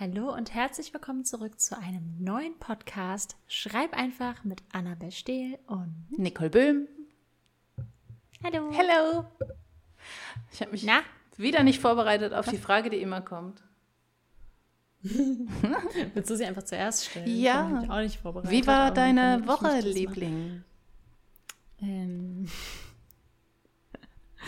Hallo 0.00 0.32
und 0.32 0.54
herzlich 0.54 0.94
willkommen 0.94 1.24
zurück 1.24 1.58
zu 1.58 1.76
einem 1.76 2.14
neuen 2.20 2.56
Podcast. 2.60 3.34
Schreib 3.48 3.94
einfach 3.94 4.44
mit 4.44 4.62
Annabel 4.70 5.10
Stehl 5.10 5.58
und 5.66 6.06
Nicole 6.16 6.50
Böhm. 6.50 6.86
Hallo. 8.44 8.70
Hello. 8.70 9.24
Ich 10.52 10.60
habe 10.60 10.70
mich 10.70 10.84
Na? 10.84 11.00
wieder 11.36 11.64
nicht 11.64 11.80
vorbereitet 11.80 12.32
auf 12.32 12.46
die 12.46 12.58
Frage, 12.58 12.90
die 12.90 12.98
immer 12.98 13.22
kommt. 13.22 13.60
Willst 15.02 16.30
du 16.30 16.36
sie 16.36 16.44
einfach 16.44 16.62
zuerst 16.62 17.06
stellen? 17.06 17.36
Ja. 17.36 17.82
Ich 17.82 17.90
auch 17.90 17.98
nicht 17.98 18.20
vorbereitet. 18.20 18.52
Wie 18.52 18.68
war 18.68 18.92
deine 18.92 19.44
Woche. 19.48 19.80
Liebling? 19.80 20.62
Ähm. 21.80 22.46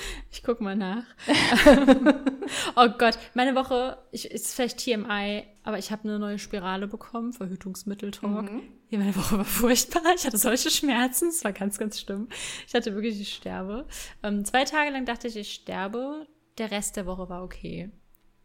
Ich 0.32 0.42
guck 0.42 0.60
mal 0.60 0.76
nach. 0.76 1.04
oh 2.76 2.88
Gott, 2.98 3.18
meine 3.34 3.54
Woche 3.54 3.98
ich, 4.12 4.30
ist 4.30 4.54
vielleicht 4.54 4.78
TMI, 4.78 5.44
aber 5.64 5.78
ich 5.78 5.90
habe 5.90 6.04
eine 6.04 6.18
neue 6.18 6.38
Spirale 6.38 6.86
bekommen, 6.86 7.32
Verhütungsmittel-Talk. 7.32 8.50
Mhm. 8.50 8.62
Ja, 8.90 8.98
meine 8.98 9.14
Woche 9.16 9.38
war 9.38 9.44
furchtbar. 9.60 10.02
Ich 10.14 10.26
hatte 10.26 10.38
solche 10.38 10.70
Schmerzen. 10.70 11.28
Es 11.28 11.44
war 11.44 11.52
ganz, 11.52 11.78
ganz 11.78 12.00
schlimm. 12.00 12.28
Ich 12.66 12.74
hatte 12.74 12.94
wirklich, 12.94 13.20
ich 13.20 13.34
sterbe. 13.34 13.86
Ähm, 14.22 14.44
zwei 14.44 14.64
Tage 14.64 14.90
lang 14.90 15.04
dachte 15.04 15.28
ich, 15.28 15.36
ich 15.36 15.52
sterbe. 15.52 16.26
Der 16.58 16.70
Rest 16.70 16.96
der 16.96 17.06
Woche 17.06 17.28
war 17.28 17.42
okay. 17.42 17.90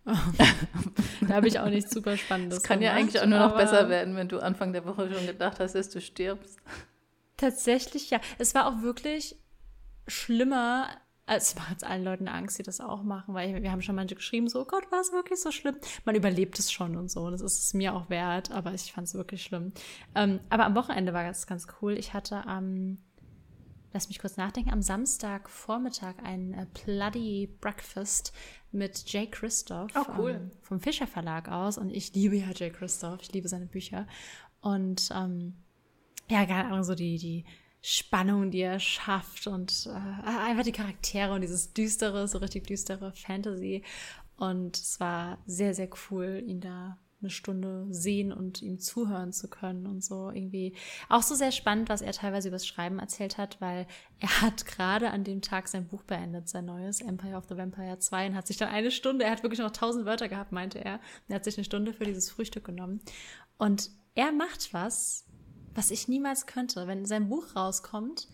da 0.05 1.33
habe 1.33 1.47
ich 1.47 1.59
auch 1.59 1.69
nichts 1.69 1.91
super 1.91 2.15
Spannendes 2.15 2.59
Das 2.59 2.67
kann 2.67 2.79
ja 2.81 2.93
gemacht, 2.93 3.01
eigentlich 3.01 3.21
auch 3.21 3.25
nur 3.25 3.39
noch 3.39 3.57
besser 3.57 3.89
werden, 3.89 4.15
wenn 4.15 4.27
du 4.27 4.39
Anfang 4.39 4.71
der 4.71 4.85
Woche 4.85 5.11
schon 5.11 5.25
gedacht 5.25 5.59
hast, 5.59 5.73
dass 5.73 5.89
du 5.89 5.99
stirbst. 5.99 6.59
Tatsächlich, 7.37 8.11
ja. 8.11 8.21
Es 8.37 8.53
war 8.53 8.67
auch 8.67 8.81
wirklich 8.81 9.35
schlimmer. 10.07 10.89
Als 11.27 11.49
Es 11.49 11.55
macht 11.55 11.71
jetzt 11.71 11.83
allen 11.83 12.03
Leuten 12.03 12.27
Angst, 12.27 12.59
die 12.59 12.63
das 12.63 12.79
auch 12.81 13.01
machen, 13.03 13.33
weil 13.33 13.61
wir 13.63 13.71
haben 13.71 13.81
schon 13.81 13.95
manche 13.95 14.15
geschrieben, 14.15 14.47
so, 14.47 14.61
oh 14.61 14.65
Gott, 14.65 14.91
war 14.91 15.01
es 15.01 15.11
wirklich 15.11 15.39
so 15.41 15.51
schlimm? 15.51 15.75
Man 16.05 16.15
überlebt 16.15 16.59
es 16.59 16.71
schon 16.71 16.95
und 16.95 17.09
so. 17.09 17.29
Das 17.31 17.41
ist 17.41 17.59
es 17.59 17.73
mir 17.73 17.93
auch 17.95 18.09
wert, 18.09 18.51
aber 18.51 18.73
ich 18.73 18.93
fand 18.93 19.07
es 19.07 19.15
wirklich 19.15 19.41
schlimm. 19.43 19.73
Ähm, 20.13 20.39
aber 20.49 20.65
am 20.65 20.75
Wochenende 20.75 21.13
war 21.13 21.23
das 21.23 21.47
ganz 21.47 21.67
cool. 21.81 21.93
Ich 21.97 22.13
hatte 22.13 22.45
am, 22.45 22.99
lass 23.91 24.07
mich 24.07 24.19
kurz 24.19 24.37
nachdenken, 24.37 24.71
am 24.71 24.81
Samstagvormittag 24.83 26.15
ein 26.23 26.53
äh, 26.53 26.67
Bloody 26.85 27.49
Breakfast 27.59 28.31
mit 28.71 29.11
Jay 29.11 29.25
Christoph 29.25 29.91
Oh, 29.95 30.05
cool. 30.17 30.31
ähm, 30.31 30.51
vom 30.61 30.79
Fischer 30.79 31.07
Verlag 31.07 31.49
aus. 31.49 31.77
Und 31.79 31.89
ich 31.89 32.13
liebe 32.13 32.35
ja 32.35 32.51
Jay 32.53 32.69
Christoph, 32.69 33.21
ich 33.21 33.33
liebe 33.33 33.47
seine 33.47 33.65
Bücher. 33.65 34.05
Und 34.61 35.09
ähm, 35.11 35.55
ja, 36.29 36.45
keine 36.45 36.65
Ahnung, 36.65 36.83
so 36.83 36.93
die, 36.95 37.17
die 37.17 37.45
Spannung, 37.87 38.49
die 38.49 38.61
er 38.61 38.79
schafft 38.79 39.45
und 39.45 39.87
äh, 39.87 40.27
einfach 40.27 40.63
die 40.63 40.71
Charaktere 40.71 41.33
und 41.33 41.41
dieses 41.41 41.71
düstere, 41.71 42.27
so 42.27 42.39
richtig 42.39 42.65
düstere 42.65 43.11
Fantasy. 43.11 43.83
Und 44.37 44.75
es 44.75 44.99
war 44.99 45.37
sehr, 45.45 45.75
sehr 45.75 45.87
cool, 46.09 46.43
ihn 46.47 46.61
da 46.61 46.97
eine 47.21 47.29
Stunde 47.29 47.85
sehen 47.91 48.33
und 48.33 48.63
ihm 48.63 48.79
zuhören 48.79 49.33
zu 49.33 49.47
können 49.49 49.85
und 49.85 50.03
so 50.03 50.31
irgendwie. 50.31 50.75
Auch 51.09 51.21
so 51.21 51.35
sehr 51.35 51.51
spannend, 51.51 51.87
was 51.87 52.01
er 52.01 52.11
teilweise 52.11 52.47
übers 52.47 52.65
Schreiben 52.65 52.97
erzählt 52.97 53.37
hat, 53.37 53.61
weil 53.61 53.85
er 54.19 54.41
hat 54.41 54.65
gerade 54.65 55.11
an 55.11 55.23
dem 55.23 55.43
Tag 55.43 55.67
sein 55.67 55.85
Buch 55.87 56.01
beendet, 56.01 56.49
sein 56.49 56.65
neues 56.65 57.01
Empire 57.01 57.37
of 57.37 57.45
the 57.49 57.55
Vampire 57.55 57.99
2 57.99 58.29
und 58.29 58.35
hat 58.35 58.47
sich 58.47 58.57
dann 58.57 58.69
eine 58.69 58.89
Stunde, 58.89 59.25
er 59.25 59.31
hat 59.31 59.43
wirklich 59.43 59.59
noch 59.59 59.69
tausend 59.69 60.07
Wörter 60.07 60.27
gehabt, 60.27 60.51
meinte 60.51 60.83
er. 60.83 60.95
Und 60.95 61.29
er 61.29 61.35
hat 61.35 61.43
sich 61.43 61.55
eine 61.55 61.65
Stunde 61.65 61.93
für 61.93 62.05
dieses 62.05 62.31
Frühstück 62.31 62.65
genommen. 62.65 62.99
Und 63.59 63.91
er 64.15 64.31
macht 64.31 64.73
was, 64.73 65.24
was 65.75 65.91
ich 65.91 66.07
niemals 66.07 66.47
könnte. 66.47 66.87
Wenn 66.87 67.05
sein 67.05 67.29
Buch 67.29 67.55
rauskommt, 67.55 68.27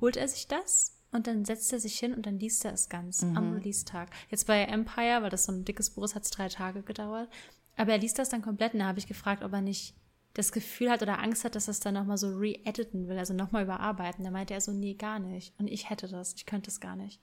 holt 0.00 0.16
er 0.16 0.28
sich 0.28 0.48
das 0.48 0.96
und 1.10 1.26
dann 1.26 1.44
setzt 1.44 1.72
er 1.72 1.80
sich 1.80 1.98
hin 1.98 2.12
und 2.12 2.26
dann 2.26 2.38
liest 2.38 2.64
er 2.64 2.72
es 2.72 2.88
ganz 2.88 3.22
am 3.22 3.54
Release-Tag. 3.54 4.10
Jetzt 4.30 4.46
bei 4.46 4.62
Empire, 4.64 5.22
weil 5.22 5.30
das 5.30 5.44
so 5.44 5.52
ein 5.52 5.64
dickes 5.64 5.90
Buch 5.90 6.04
ist, 6.04 6.14
hat 6.14 6.24
es 6.24 6.30
drei 6.30 6.48
Tage 6.48 6.82
gedauert. 6.82 7.30
Aber 7.76 7.92
er 7.92 7.98
liest 7.98 8.18
das 8.18 8.28
dann 8.28 8.42
komplett 8.42 8.74
und 8.74 8.80
da 8.80 8.86
habe 8.86 8.98
ich 8.98 9.06
gefragt, 9.06 9.42
ob 9.42 9.52
er 9.52 9.62
nicht 9.62 9.94
das 10.34 10.52
Gefühl 10.52 10.90
hat 10.90 11.02
oder 11.02 11.20
Angst 11.20 11.44
hat, 11.44 11.54
dass 11.54 11.68
er 11.68 11.72
es 11.72 11.80
dann 11.80 11.94
nochmal 11.94 12.18
so 12.18 12.36
re-editen 12.36 13.08
will, 13.08 13.18
also 13.18 13.34
nochmal 13.34 13.64
überarbeiten. 13.64 14.24
Da 14.24 14.30
meinte 14.30 14.54
er 14.54 14.60
so, 14.60 14.72
nee, 14.72 14.94
gar 14.94 15.18
nicht. 15.18 15.54
Und 15.58 15.68
ich 15.68 15.88
hätte 15.88 16.08
das, 16.08 16.34
ich 16.34 16.46
könnte 16.46 16.70
es 16.70 16.80
gar 16.80 16.96
nicht. 16.96 17.20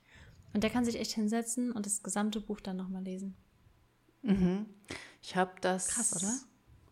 Und 0.52 0.64
der 0.64 0.70
kann 0.70 0.84
sich 0.84 0.98
echt 0.98 1.12
hinsetzen 1.12 1.72
und 1.72 1.86
das 1.86 2.02
gesamte 2.02 2.40
Buch 2.40 2.60
dann 2.60 2.76
nochmal 2.76 3.02
lesen. 3.02 3.36
Ich 5.22 5.36
habe 5.36 5.52
das. 5.60 5.88
Krass, 5.88 6.16
oder? 6.16 6.32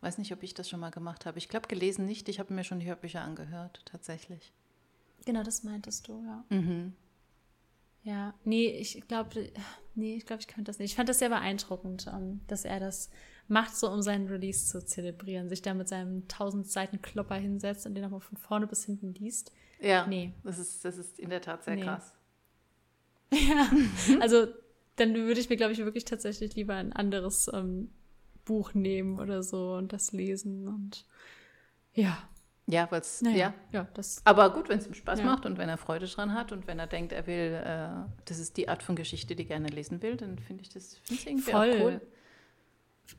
Weiß 0.05 0.19
nicht, 0.19 0.33
ob 0.35 0.43
ich 0.43 0.53
das 0.53 0.69
schon 0.69 0.81
mal 0.81 0.91
gemacht 0.91 1.25
habe. 1.25 1.39
Ich 1.39 1.49
glaube, 1.49 1.67
gelesen 1.67 2.05
nicht. 2.05 2.29
Ich 2.29 2.39
habe 2.39 2.53
mir 2.53 2.63
schon 2.63 2.79
die 2.79 2.87
Hörbücher 2.87 3.23
angehört, 3.23 3.81
tatsächlich. 3.87 4.53
Genau, 5.25 5.43
das 5.43 5.63
meintest 5.65 6.07
du, 6.09 6.23
ja. 6.23 6.45
Mhm. 6.51 6.93
Ja, 8.03 8.35
nee, 8.45 8.67
ich 8.69 9.01
glaube, 9.09 9.51
nee, 9.95 10.17
ich 10.17 10.27
glaube, 10.27 10.43
ich 10.43 10.47
könnte 10.47 10.65
das 10.65 10.79
nicht. 10.79 10.91
Ich 10.91 10.97
fand 10.97 11.09
das 11.09 11.21
sehr 11.21 11.31
beeindruckend, 11.31 12.07
ähm, 12.13 12.43
dass 12.49 12.67
er 12.67 12.81
das 12.81 13.09
macht, 13.49 13.75
so 13.75 13.91
um 13.91 14.03
seinen 14.03 14.29
Release 14.29 14.67
zu 14.67 14.85
zelebrieren, 14.85 15.49
sich 15.49 15.63
da 15.63 15.73
mit 15.73 15.89
seinem 15.89 16.25
1000 16.29 16.67
Seiten 16.71 17.01
Klopper 17.01 17.37
hinsetzt 17.37 17.87
und 17.87 17.95
den 17.95 18.03
nochmal 18.03 18.21
von 18.21 18.37
vorne 18.37 18.67
bis 18.67 18.85
hinten 18.85 19.15
liest. 19.15 19.53
Ja, 19.81 20.07
Nee. 20.07 20.35
das, 20.43 20.59
ist, 20.59 20.85
das 20.85 20.99
ist 20.99 21.19
in 21.19 21.31
der 21.31 21.41
Tat 21.41 21.65
sehr 21.65 21.77
Nee. 21.77 21.83
krass. 21.83 22.13
Ja, 23.33 23.71
also 24.21 24.47
dann 24.97 25.15
würde 25.15 25.41
ich 25.41 25.49
mir, 25.49 25.57
glaube 25.57 25.73
ich, 25.73 25.79
wirklich 25.79 26.05
tatsächlich 26.05 26.55
lieber 26.55 26.75
ein 26.75 26.93
anderes 26.93 27.51
ähm, 27.55 27.91
Buch 28.45 28.75
nehmen 28.75 29.19
oder 29.19 29.43
so 29.43 29.75
und 29.75 29.93
das 29.93 30.13
lesen 30.13 30.69
und 30.69 31.05
ja, 31.93 32.17
Ja, 32.67 32.91
weil 32.91 33.01
es. 33.03 33.21
naja, 33.23 33.37
Ja. 33.37 33.55
ja, 33.73 33.89
das 33.95 34.21
Aber 34.25 34.53
gut, 34.53 34.69
wenn 34.69 34.79
es 34.79 34.87
ihm 34.87 34.95
Spaß 34.95 35.21
Ja. 35.21 35.25
macht 35.27 35.45
und 35.47 35.59
wenn 35.59 35.69
er 35.69 35.77
Freude 35.79 36.07
dran 36.07 36.33
hat 36.35 36.51
und 36.53 36.67
wenn 36.67 36.79
er 36.79 36.87
denkt, 36.87 37.13
er 37.13 37.27
will, 37.27 37.63
äh, 37.65 38.11
das 38.25 38.39
ist 38.39 38.57
die 38.57 38.69
Art 38.69 38.83
von 38.83 38.97
Geschichte, 38.97 39.37
die 39.37 39.43
er 39.45 39.49
gerne 39.49 39.69
lesen 39.69 40.01
will, 40.03 40.17
dann 40.17 40.39
finde 40.39 40.63
ich 40.63 40.71
das 40.71 40.97
finde 40.99 41.21
ich 41.23 41.27
irgendwie 41.29 41.51
Voll. 41.51 41.81
cool. 41.81 42.01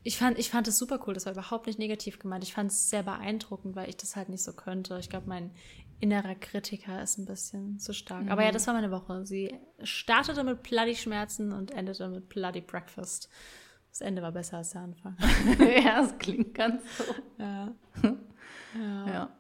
Ich 0.02 0.18
fand, 0.18 0.40
ich 0.40 0.50
fand 0.50 0.68
es 0.68 0.80
super 0.80 1.00
cool. 1.06 1.14
Das 1.14 1.28
war 1.28 1.34
überhaupt 1.34 1.68
nicht 1.68 1.78
negativ 1.78 2.18
gemeint. 2.18 2.44
Ich 2.44 2.54
fand 2.56 2.72
es 2.72 2.90
sehr 2.90 3.04
beeindruckend, 3.04 3.76
weil 3.76 3.88
ich 3.88 3.98
das 3.98 4.16
halt 4.16 4.30
nicht 4.30 4.44
so 4.44 4.52
könnte. 4.54 4.98
Ich 5.00 5.12
glaube, 5.12 5.30
mein 5.30 5.52
innerer 6.00 6.34
Kritiker 6.34 7.02
ist 7.04 7.20
ein 7.20 7.26
bisschen 7.26 7.80
zu 7.80 7.94
stark. 7.94 8.30
Aber 8.32 8.44
ja, 8.44 8.52
das 8.52 8.66
war 8.66 8.74
meine 8.74 8.90
Woche. 8.90 9.26
Sie 9.28 9.54
startete 9.84 10.44
mit 10.44 10.64
Bloody 10.64 10.96
Schmerzen 10.96 11.54
und 11.54 11.70
endete 11.70 12.08
mit 12.10 12.30
Bloody 12.30 12.62
Breakfast. 12.62 13.30
Das 13.96 14.02
Ende 14.02 14.22
war 14.22 14.34
besser 14.34 14.58
als 14.58 14.72
der 14.72 14.82
Anfang. 14.82 15.16
ja, 15.86 16.04
es 16.04 16.18
klingt 16.18 16.54
ganz 16.54 16.84
so. 16.98 17.06
ja. 17.40 17.74
ja. 18.78 19.08
Ja. 19.08 19.38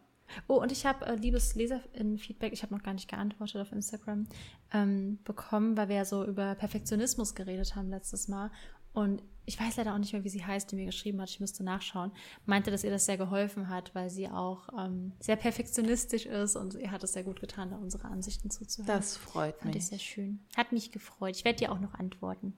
Oh, 0.47 0.61
und 0.61 0.71
ich 0.71 0.85
habe, 0.85 1.05
äh, 1.07 1.15
liebes 1.15 1.55
Leserinnen-Feedback, 1.55 2.53
ich 2.53 2.63
habe 2.63 2.73
noch 2.73 2.81
gar 2.81 2.93
nicht 2.93 3.09
geantwortet 3.09 3.61
auf 3.61 3.73
Instagram, 3.73 4.27
ähm, 4.71 5.19
bekommen, 5.25 5.75
weil 5.75 5.89
wir 5.89 5.97
ja 5.97 6.05
so 6.05 6.23
über 6.23 6.55
Perfektionismus 6.55 7.35
geredet 7.35 7.75
haben 7.75 7.89
letztes 7.89 8.29
Mal. 8.29 8.49
Und 8.93 9.21
ich 9.45 9.59
weiß 9.59 9.75
leider 9.75 9.93
auch 9.93 9.97
nicht 9.97 10.13
mehr, 10.13 10.23
wie 10.23 10.29
sie 10.29 10.45
heißt, 10.45 10.71
die 10.71 10.77
mir 10.77 10.85
geschrieben 10.85 11.21
hat. 11.21 11.29
Ich 11.29 11.41
müsste 11.41 11.61
nachschauen. 11.61 12.13
Meinte, 12.45 12.71
dass 12.71 12.85
ihr 12.85 12.91
das 12.91 13.05
sehr 13.05 13.17
geholfen 13.17 13.67
hat, 13.67 13.93
weil 13.93 14.09
sie 14.09 14.29
auch 14.29 14.69
ähm, 14.79 15.11
sehr 15.19 15.35
perfektionistisch 15.35 16.27
ist 16.27 16.55
und 16.55 16.75
ihr 16.75 16.91
hat 16.91 17.03
es 17.03 17.11
sehr 17.11 17.25
gut 17.25 17.41
getan, 17.41 17.71
da 17.71 17.75
unsere 17.75 18.05
Ansichten 18.05 18.49
zuzuhören. 18.49 18.87
Das 18.87 19.17
freut 19.17 19.57
fand 19.57 19.75
ich 19.75 19.81
mich. 19.81 19.87
sehr 19.87 19.99
schön. 19.99 20.39
Hat 20.55 20.71
mich 20.71 20.93
gefreut. 20.93 21.35
Ich 21.35 21.43
werde 21.43 21.59
dir 21.59 21.73
auch 21.73 21.81
noch 21.81 21.93
antworten. 21.95 22.57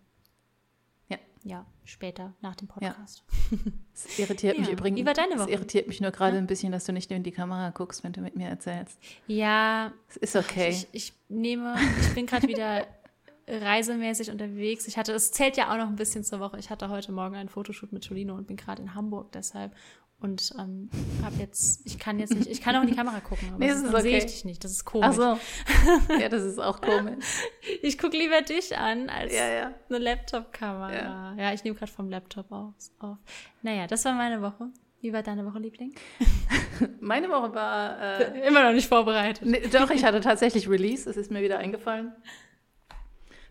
Ja. 1.43 1.57
Ja, 1.57 1.65
später, 1.85 2.33
nach 2.41 2.55
dem 2.55 2.67
Ja. 2.81 2.89
Podcast. 2.91 3.23
Es 3.93 4.19
irritiert 4.19 4.57
mich 4.57 4.67
Ja. 4.67 4.73
übrigens. 4.73 4.99
Wie 4.99 5.05
war 5.05 5.13
deine 5.13 5.33
Es 5.35 5.39
Woche? 5.41 5.51
irritiert 5.51 5.87
mich 5.87 6.01
nur 6.01 6.11
gerade 6.11 6.37
ein 6.37 6.47
bisschen, 6.47 6.71
dass 6.71 6.85
du 6.85 6.91
nicht 6.93 7.09
in 7.11 7.23
die 7.23 7.31
Kamera 7.31 7.69
guckst, 7.69 8.03
wenn 8.03 8.13
du 8.13 8.21
mit 8.21 8.35
mir 8.35 8.47
erzählst. 8.49 8.99
Ja, 9.27 9.91
Es 10.09 10.17
ist 10.17 10.35
okay. 10.35 10.69
Ich, 10.69 10.87
ich 10.91 11.13
nehme, 11.29 11.75
ich 12.01 12.13
bin 12.13 12.25
gerade 12.25 12.47
wieder 12.47 12.85
reisemäßig 13.47 14.29
unterwegs. 14.29 14.87
Ich 14.87 14.97
hatte, 14.97 15.13
es 15.13 15.31
zählt 15.31 15.55
ja 15.57 15.71
auch 15.71 15.77
noch 15.77 15.87
ein 15.87 15.95
bisschen 15.95 16.23
zur 16.23 16.39
Woche. 16.39 16.59
Ich 16.59 16.69
hatte 16.69 16.89
heute 16.89 17.11
Morgen 17.13 17.35
einen 17.35 17.49
Fotoshoot 17.49 17.93
mit 17.93 18.03
Jolino 18.05 18.35
und 18.35 18.47
bin 18.47 18.57
gerade 18.57 18.81
in 18.81 18.93
Hamburg 18.93 19.31
deshalb. 19.31 19.73
Und 20.19 20.51
ähm, 20.57 20.89
habe 21.23 21.35
jetzt, 21.37 21.85
ich 21.85 21.99
kann 21.99 22.17
jetzt 22.19 22.33
nicht, 22.33 22.49
ich 22.49 22.59
kann 22.61 22.75
auch 22.75 22.81
in 22.81 22.87
die 22.87 22.95
Kamera 22.97 23.19
gucken, 23.19 23.49
aber 23.49 23.59
Nee, 23.59 23.67
das 23.67 23.83
ist 23.83 23.93
dann 23.93 24.01
sehe 24.01 24.17
ich 24.17 24.23
okay. 24.23 24.31
dich 24.33 24.45
nicht. 24.45 24.63
Das 24.63 24.71
ist 24.71 24.83
komisch. 24.85 25.07
Ach 25.09 25.13
so. 25.13 26.13
Ja, 26.19 26.27
das 26.29 26.43
ist 26.43 26.59
auch 26.59 26.81
komisch. 26.81 27.23
Ich 27.83 27.99
gucke 27.99 28.17
lieber 28.17 28.41
dich 28.41 28.75
an 28.75 29.09
als 29.09 29.33
Ja, 29.33 29.47
ja. 29.47 29.73
eine 29.89 29.97
Laptop-Kamera. 29.99 30.93
Ja. 30.93 31.35
Ja. 31.37 31.53
ich 31.53 31.63
nehme 31.63 31.75
gerade 31.77 31.91
vom 31.91 32.09
Laptop 32.09 32.51
aus, 32.51 32.91
auf. 32.99 33.17
Naja, 33.61 33.85
das 33.85 34.05
war 34.05 34.13
meine 34.13 34.41
Woche. 34.41 34.69
Wie 35.01 35.13
war 35.13 35.21
deine 35.21 35.45
Woche, 35.45 35.59
Liebling? 35.59 35.93
Meine 36.99 37.29
Woche 37.29 37.53
war. 37.53 38.19
Äh, 38.19 38.47
Immer 38.47 38.63
noch 38.63 38.73
nicht 38.73 38.87
vorbereitet. 38.87 39.47
nee, 39.47 39.61
doch, 39.71 39.89
ich 39.91 40.03
hatte 40.03 40.21
tatsächlich 40.21 40.67
Release. 40.67 41.07
Es 41.09 41.15
ist 41.17 41.29
mir 41.31 41.41
wieder 41.43 41.59
eingefallen. 41.59 42.13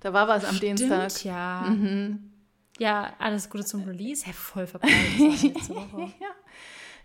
Da 0.01 0.13
war 0.13 0.27
was 0.29 0.45
am 0.45 0.59
Dienstag. 0.59 1.11
Stimmt, 1.13 1.25
ja. 1.25 1.61
Mhm. 1.69 2.33
Ja, 2.79 3.15
alles 3.19 3.49
Gute 3.49 3.65
zum 3.65 3.85
Release. 3.85 4.27
Hä, 4.27 4.33
voll 4.33 4.67
letzte 4.83 5.75
Woche. 5.75 6.13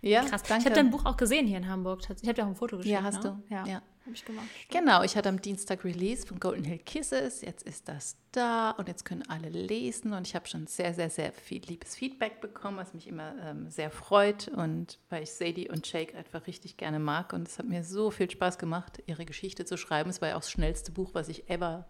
Ja, 0.02 0.24
Krass. 0.24 0.42
danke. 0.42 0.62
Ich 0.62 0.66
habe 0.66 0.74
dein 0.74 0.90
Buch 0.90 1.04
auch 1.06 1.16
gesehen 1.16 1.46
hier 1.46 1.58
in 1.58 1.68
Hamburg. 1.68 2.00
Ich 2.02 2.08
habe 2.28 2.34
dir 2.34 2.42
auch 2.44 2.48
ein 2.48 2.56
Foto 2.56 2.76
geschickt. 2.76 2.92
Ja, 2.92 3.02
hast 3.04 3.22
ne? 3.22 3.40
du. 3.48 3.54
Ja, 3.54 3.64
Ja. 3.66 3.74
habe 4.04 4.14
ich 4.14 4.24
gemacht. 4.24 4.46
Genau, 4.68 5.02
ich 5.04 5.16
hatte 5.16 5.28
am 5.28 5.40
Dienstag 5.40 5.84
Release 5.84 6.26
von 6.26 6.40
Golden 6.40 6.64
Hill 6.64 6.78
Kisses. 6.78 7.40
Jetzt 7.40 7.62
ist 7.62 7.88
das 7.88 8.16
da 8.32 8.70
und 8.72 8.88
jetzt 8.88 9.04
können 9.04 9.22
alle 9.28 9.48
lesen. 9.48 10.12
Und 10.12 10.26
ich 10.26 10.34
habe 10.34 10.48
schon 10.48 10.66
sehr, 10.66 10.92
sehr, 10.92 11.08
sehr 11.08 11.32
viel 11.32 11.62
liebes 11.62 11.94
Feedback 11.94 12.40
bekommen, 12.40 12.78
was 12.78 12.94
mich 12.94 13.06
immer 13.06 13.34
ähm, 13.44 13.70
sehr 13.70 13.92
freut. 13.92 14.48
Und 14.48 14.98
weil 15.08 15.22
ich 15.22 15.30
Sadie 15.30 15.68
und 15.70 15.90
Jake 15.90 16.16
einfach 16.18 16.48
richtig 16.48 16.76
gerne 16.76 16.98
mag. 16.98 17.32
Und 17.32 17.46
es 17.46 17.58
hat 17.60 17.66
mir 17.68 17.84
so 17.84 18.10
viel 18.10 18.28
Spaß 18.28 18.58
gemacht, 18.58 19.00
ihre 19.06 19.24
Geschichte 19.24 19.64
zu 19.64 19.76
schreiben. 19.76 20.10
Es 20.10 20.20
war 20.20 20.30
ja 20.30 20.34
auch 20.34 20.40
das 20.40 20.50
schnellste 20.50 20.90
Buch, 20.90 21.10
was 21.12 21.28
ich 21.28 21.48
ever 21.48 21.86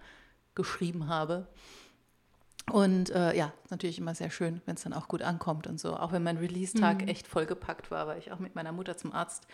geschrieben 0.55 1.09
habe. 1.09 1.49
Und 2.71 3.11
äh, 3.11 3.37
ja, 3.37 3.53
natürlich 3.71 3.99
immer 3.99 4.15
sehr 4.15 4.31
schön, 4.31 4.63
wenn 4.67 4.77
es 4.77 4.83
dann 4.83 4.93
auch 4.93 5.09
gut 5.09 5.23
ankommt 5.23 5.67
und 5.67 5.81
so. 5.81 5.97
Auch 5.97 6.13
wenn 6.13 6.23
mein 6.23 6.37
Release-Tag 6.37 7.03
mhm. 7.03 7.09
echt 7.09 7.27
vollgepackt 7.27 7.91
war, 7.91 8.07
weil 8.07 8.19
ich 8.19 8.33
auch 8.33 8.39
mit 8.39 8.55
meiner 8.55 8.73
Mutter 8.73 8.97
zum 8.97 9.13
Arzt 9.13 9.47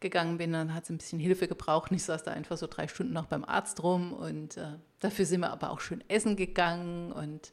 gegangen 0.00 0.38
bin, 0.38 0.52
dann 0.52 0.74
hat 0.74 0.86
sie 0.86 0.94
ein 0.94 0.98
bisschen 0.98 1.18
Hilfe 1.18 1.46
gebraucht. 1.46 1.90
Und 1.90 1.96
ich 1.96 2.04
saß 2.04 2.22
da 2.24 2.32
einfach 2.32 2.56
so 2.56 2.66
drei 2.66 2.88
Stunden 2.88 3.12
noch 3.12 3.26
beim 3.26 3.44
Arzt 3.44 3.82
rum. 3.82 4.12
Und 4.12 4.56
äh, 4.56 4.78
dafür 4.98 5.26
sind 5.26 5.40
wir 5.40 5.50
aber 5.50 5.70
auch 5.70 5.80
schön 5.80 6.02
essen 6.08 6.36
gegangen 6.36 7.12
und 7.12 7.52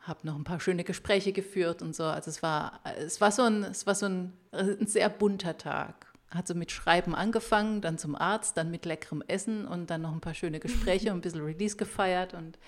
habe 0.00 0.26
noch 0.26 0.36
ein 0.36 0.44
paar 0.44 0.60
schöne 0.60 0.84
Gespräche 0.84 1.32
geführt 1.32 1.82
und 1.82 1.94
so. 1.94 2.04
Also 2.04 2.30
es 2.30 2.42
war, 2.42 2.80
es 2.98 3.20
war 3.20 3.30
so 3.30 3.42
ein, 3.42 3.62
es 3.64 3.86
war 3.86 3.94
so 3.94 4.06
ein, 4.06 4.32
ein 4.52 4.86
sehr 4.86 5.08
bunter 5.08 5.56
Tag. 5.58 6.06
Hat 6.30 6.48
so 6.48 6.54
mit 6.54 6.72
Schreiben 6.72 7.14
angefangen, 7.14 7.82
dann 7.82 7.98
zum 7.98 8.16
Arzt, 8.16 8.56
dann 8.56 8.70
mit 8.70 8.86
leckerem 8.86 9.22
Essen 9.28 9.66
und 9.66 9.90
dann 9.90 10.02
noch 10.02 10.12
ein 10.12 10.20
paar 10.20 10.34
schöne 10.34 10.60
Gespräche 10.60 11.10
und 11.12 11.18
ein 11.18 11.20
bisschen 11.20 11.44
Release 11.44 11.76
gefeiert 11.76 12.34
und 12.34 12.58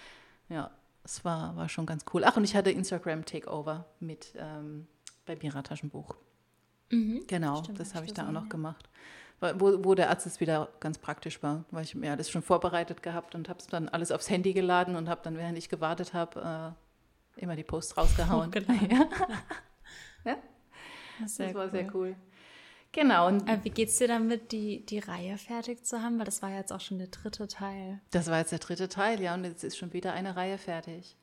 ja, 0.49 0.71
es 1.05 1.25
war, 1.25 1.55
war 1.57 1.69
schon 1.69 1.87
ganz 1.87 2.05
cool. 2.13 2.25
Ach, 2.25 2.37
und 2.37 2.45
ich 2.45 2.57
hatte 2.57 2.71
Instagram 2.71 3.25
Takeover 3.25 3.85
mit 4.01 4.35
ähm, 4.37 4.87
bei 5.27 5.37
Mira 5.37 5.63
Taschenbuch. 5.63 6.17
Mhm, 6.91 7.25
genau, 7.27 7.63
stimmt, 7.63 7.81
das 7.81 7.95
habe 7.95 8.07
ich 8.07 8.13
da 8.13 8.27
auch 8.27 8.33
noch 8.33 8.45
ja. 8.45 8.49
gemacht. 8.49 8.89
Wo, 9.57 9.85
wo 9.85 9.95
der 9.95 10.09
Arzt 10.09 10.27
es 10.27 10.41
wieder 10.41 10.69
ganz 10.81 10.97
praktisch 10.97 11.43
war, 11.43 11.65
weil 11.71 11.85
ich 11.85 11.95
mir 11.95 12.13
alles 12.13 12.31
schon 12.31 12.41
vorbereitet 12.41 13.03
gehabt 13.03 13.35
und 13.35 13.51
habe 13.51 13.59
es 13.59 13.67
dann 13.67 13.91
alles 13.91 14.11
aufs 14.11 14.31
Handy 14.31 14.55
geladen 14.55 14.97
und 14.97 15.09
habe 15.09 15.21
dann, 15.23 15.37
während 15.37 15.59
ich 15.59 15.69
gewartet 15.69 16.15
habe, 16.15 16.75
äh, 17.37 17.43
immer 17.43 17.55
die 17.55 17.65
Posts 17.65 17.99
rausgehauen. 17.99 18.51
Oh, 18.55 18.73
ja. 18.91 19.09
ja? 20.25 20.37
Das, 21.21 21.37
das 21.37 21.55
war 21.55 21.65
cool. 21.65 21.71
sehr 21.71 21.95
cool. 21.95 22.17
Genau. 22.95 23.27
Und 23.27 23.49
Aber 23.49 23.65
wie 23.65 23.71
geht's 23.71 23.99
dir 23.99 24.07
damit, 24.07 24.53
die, 24.53 24.87
die 24.87 25.01
Reihe 25.01 25.37
fertig 25.37 25.85
zu 25.85 26.01
haben? 26.01 26.17
Weil 26.19 26.27
das 26.27 26.43
war 26.43 26.51
jetzt 26.51 26.73
auch 26.73 26.81
schon 26.81 26.99
der 26.99 27.09
dritte 27.09 27.49
Teil. 27.49 28.01
Das 28.13 28.29
war 28.29 28.39
jetzt 28.39 28.53
der 28.53 28.61
dritte 28.61 28.89
Teil, 28.89 29.21
ja, 29.21 29.35
und 29.35 29.45
jetzt 29.45 29.65
ist 29.65 29.77
schon 29.77 29.93
wieder 29.93 30.13
eine 30.13 30.37
Reihe 30.37 30.59
fertig. 30.59 31.17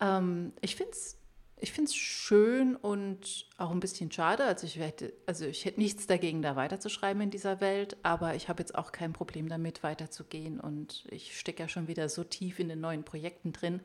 Ähm, 0.00 0.52
ich 0.62 0.76
finde 0.76 0.92
es 0.92 1.18
ich 1.60 1.72
find's 1.72 1.94
schön 1.94 2.76
und 2.76 3.46
auch 3.56 3.70
ein 3.70 3.80
bisschen 3.80 4.12
schade. 4.12 4.44
Also 4.44 4.66
ich, 4.66 4.78
hätte, 4.78 5.12
also 5.26 5.44
ich 5.44 5.64
hätte 5.64 5.80
nichts 5.80 6.06
dagegen, 6.06 6.40
da 6.40 6.56
weiterzuschreiben 6.56 7.20
in 7.22 7.30
dieser 7.30 7.60
Welt, 7.60 7.96
aber 8.02 8.34
ich 8.34 8.48
habe 8.48 8.62
jetzt 8.62 8.74
auch 8.74 8.92
kein 8.92 9.12
Problem 9.12 9.48
damit, 9.48 9.82
weiterzugehen. 9.82 10.60
Und 10.60 11.04
ich 11.10 11.38
stecke 11.38 11.64
ja 11.64 11.68
schon 11.68 11.88
wieder 11.88 12.08
so 12.08 12.24
tief 12.24 12.58
in 12.58 12.68
den 12.68 12.80
neuen 12.80 13.02
Projekten 13.02 13.52
drin, 13.52 13.80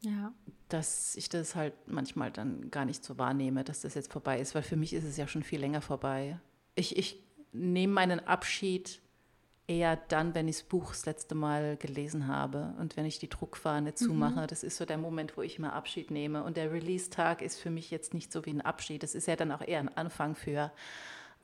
ja. 0.00 0.32
dass 0.68 1.14
ich 1.16 1.28
das 1.28 1.54
halt 1.54 1.74
manchmal 1.86 2.30
dann 2.30 2.70
gar 2.70 2.84
nicht 2.84 3.04
so 3.04 3.18
wahrnehme, 3.18 3.64
dass 3.64 3.80
das 3.82 3.94
jetzt 3.94 4.12
vorbei 4.12 4.40
ist, 4.40 4.54
weil 4.54 4.62
für 4.62 4.76
mich 4.76 4.92
ist 4.92 5.04
es 5.04 5.16
ja 5.16 5.26
schon 5.26 5.42
viel 5.42 5.60
länger 5.60 5.80
vorbei. 5.80 6.38
Ich, 6.74 6.96
ich 6.96 7.22
nehme 7.52 7.92
meinen 7.92 8.20
Abschied 8.20 9.00
eher 9.70 9.96
dann, 9.96 10.34
wenn 10.34 10.48
ich 10.48 10.56
das 10.56 10.64
Buch 10.64 10.88
das 10.90 11.06
letzte 11.06 11.36
Mal 11.36 11.76
gelesen 11.76 12.26
habe 12.26 12.74
und 12.80 12.96
wenn 12.96 13.04
ich 13.04 13.20
die 13.20 13.28
Druckfahne 13.28 13.94
zumache. 13.94 14.42
Mhm. 14.42 14.46
Das 14.48 14.64
ist 14.64 14.76
so 14.76 14.84
der 14.84 14.98
Moment, 14.98 15.36
wo 15.36 15.42
ich 15.42 15.60
mal 15.60 15.70
Abschied 15.70 16.10
nehme. 16.10 16.42
Und 16.42 16.56
der 16.56 16.72
Release-Tag 16.72 17.40
ist 17.40 17.60
für 17.60 17.70
mich 17.70 17.90
jetzt 17.90 18.12
nicht 18.12 18.32
so 18.32 18.44
wie 18.46 18.50
ein 18.50 18.60
Abschied. 18.60 19.04
Das 19.04 19.14
ist 19.14 19.28
ja 19.28 19.36
dann 19.36 19.52
auch 19.52 19.60
eher 19.60 19.78
ein 19.78 19.96
Anfang 19.96 20.34
für 20.34 20.72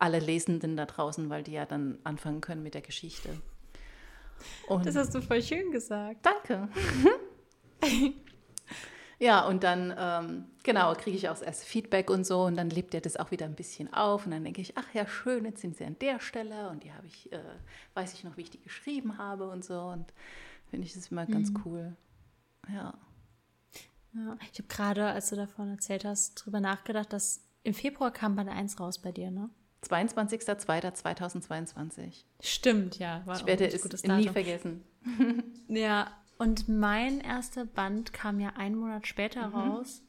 alle 0.00 0.18
Lesenden 0.18 0.76
da 0.76 0.86
draußen, 0.86 1.30
weil 1.30 1.44
die 1.44 1.52
ja 1.52 1.66
dann 1.66 1.98
anfangen 2.02 2.40
können 2.40 2.64
mit 2.64 2.74
der 2.74 2.82
Geschichte. 2.82 3.30
Und 4.66 4.84
das 4.86 4.96
hast 4.96 5.14
du 5.14 5.22
voll 5.22 5.40
schön 5.40 5.70
gesagt. 5.70 6.26
Danke. 6.26 6.68
Ja, 9.18 9.46
und 9.46 9.64
dann, 9.64 9.94
ähm, 9.96 10.44
genau, 10.62 10.92
kriege 10.94 11.16
ich 11.16 11.28
auch 11.28 11.34
das 11.34 11.42
erste 11.42 11.64
Feedback 11.64 12.10
und 12.10 12.26
so 12.26 12.42
und 12.42 12.56
dann 12.56 12.68
lebt 12.68 12.92
er 12.92 13.00
das 13.00 13.16
auch 13.16 13.30
wieder 13.30 13.46
ein 13.46 13.54
bisschen 13.54 13.90
auf 13.92 14.26
und 14.26 14.32
dann 14.32 14.44
denke 14.44 14.60
ich, 14.60 14.76
ach 14.76 14.92
ja, 14.92 15.06
schön, 15.06 15.46
jetzt 15.46 15.62
sind 15.62 15.76
sie 15.76 15.84
an 15.84 15.96
der 16.00 16.20
Stelle 16.20 16.68
und 16.68 16.84
die 16.84 16.92
habe 16.92 17.06
ich, 17.06 17.32
äh, 17.32 17.40
weiß 17.94 18.12
ich 18.12 18.24
noch, 18.24 18.36
wie 18.36 18.42
ich 18.42 18.50
die 18.50 18.60
geschrieben 18.60 19.16
habe 19.16 19.48
und 19.48 19.64
so 19.64 19.80
und 19.80 20.12
finde 20.68 20.86
ich 20.86 20.92
das 20.92 21.10
immer 21.10 21.24
mhm. 21.24 21.32
ganz 21.32 21.50
cool. 21.64 21.96
Ja. 22.68 22.92
ja 24.12 24.36
ich 24.52 24.58
habe 24.58 24.68
gerade, 24.68 25.06
als 25.06 25.30
du 25.30 25.36
davon 25.36 25.70
erzählt 25.70 26.04
hast, 26.04 26.34
drüber 26.34 26.60
nachgedacht, 26.60 27.10
dass 27.12 27.42
im 27.62 27.72
Februar 27.72 28.12
kam 28.12 28.36
Band 28.36 28.50
1 28.50 28.78
raus 28.80 28.98
bei 28.98 29.12
dir, 29.12 29.30
ne? 29.30 29.48
22.02.2022. 29.82 32.24
Stimmt, 32.40 32.98
ja. 32.98 33.24
ich 33.34 33.46
werde 33.46 33.66
es 33.66 34.04
nie 34.04 34.28
vergessen. 34.28 34.84
ja, 35.68 36.10
und 36.38 36.68
mein 36.68 37.20
erster 37.20 37.64
Band 37.64 38.12
kam 38.12 38.40
ja 38.40 38.50
einen 38.56 38.76
Monat 38.76 39.06
später 39.06 39.48
mhm. 39.48 39.54
raus. 39.54 40.02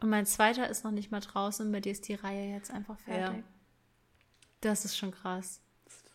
Und 0.00 0.10
mein 0.10 0.26
zweiter 0.26 0.68
ist 0.68 0.84
noch 0.84 0.90
nicht 0.90 1.10
mal 1.10 1.20
draußen. 1.20 1.70
Bei 1.72 1.80
dir 1.80 1.92
ist 1.92 2.08
die 2.08 2.14
Reihe 2.14 2.52
jetzt 2.52 2.70
einfach 2.70 2.98
fertig. 2.98 3.38
Ja. 3.38 3.44
Das 4.60 4.84
ist 4.84 4.96
schon 4.96 5.12
krass. 5.12 5.60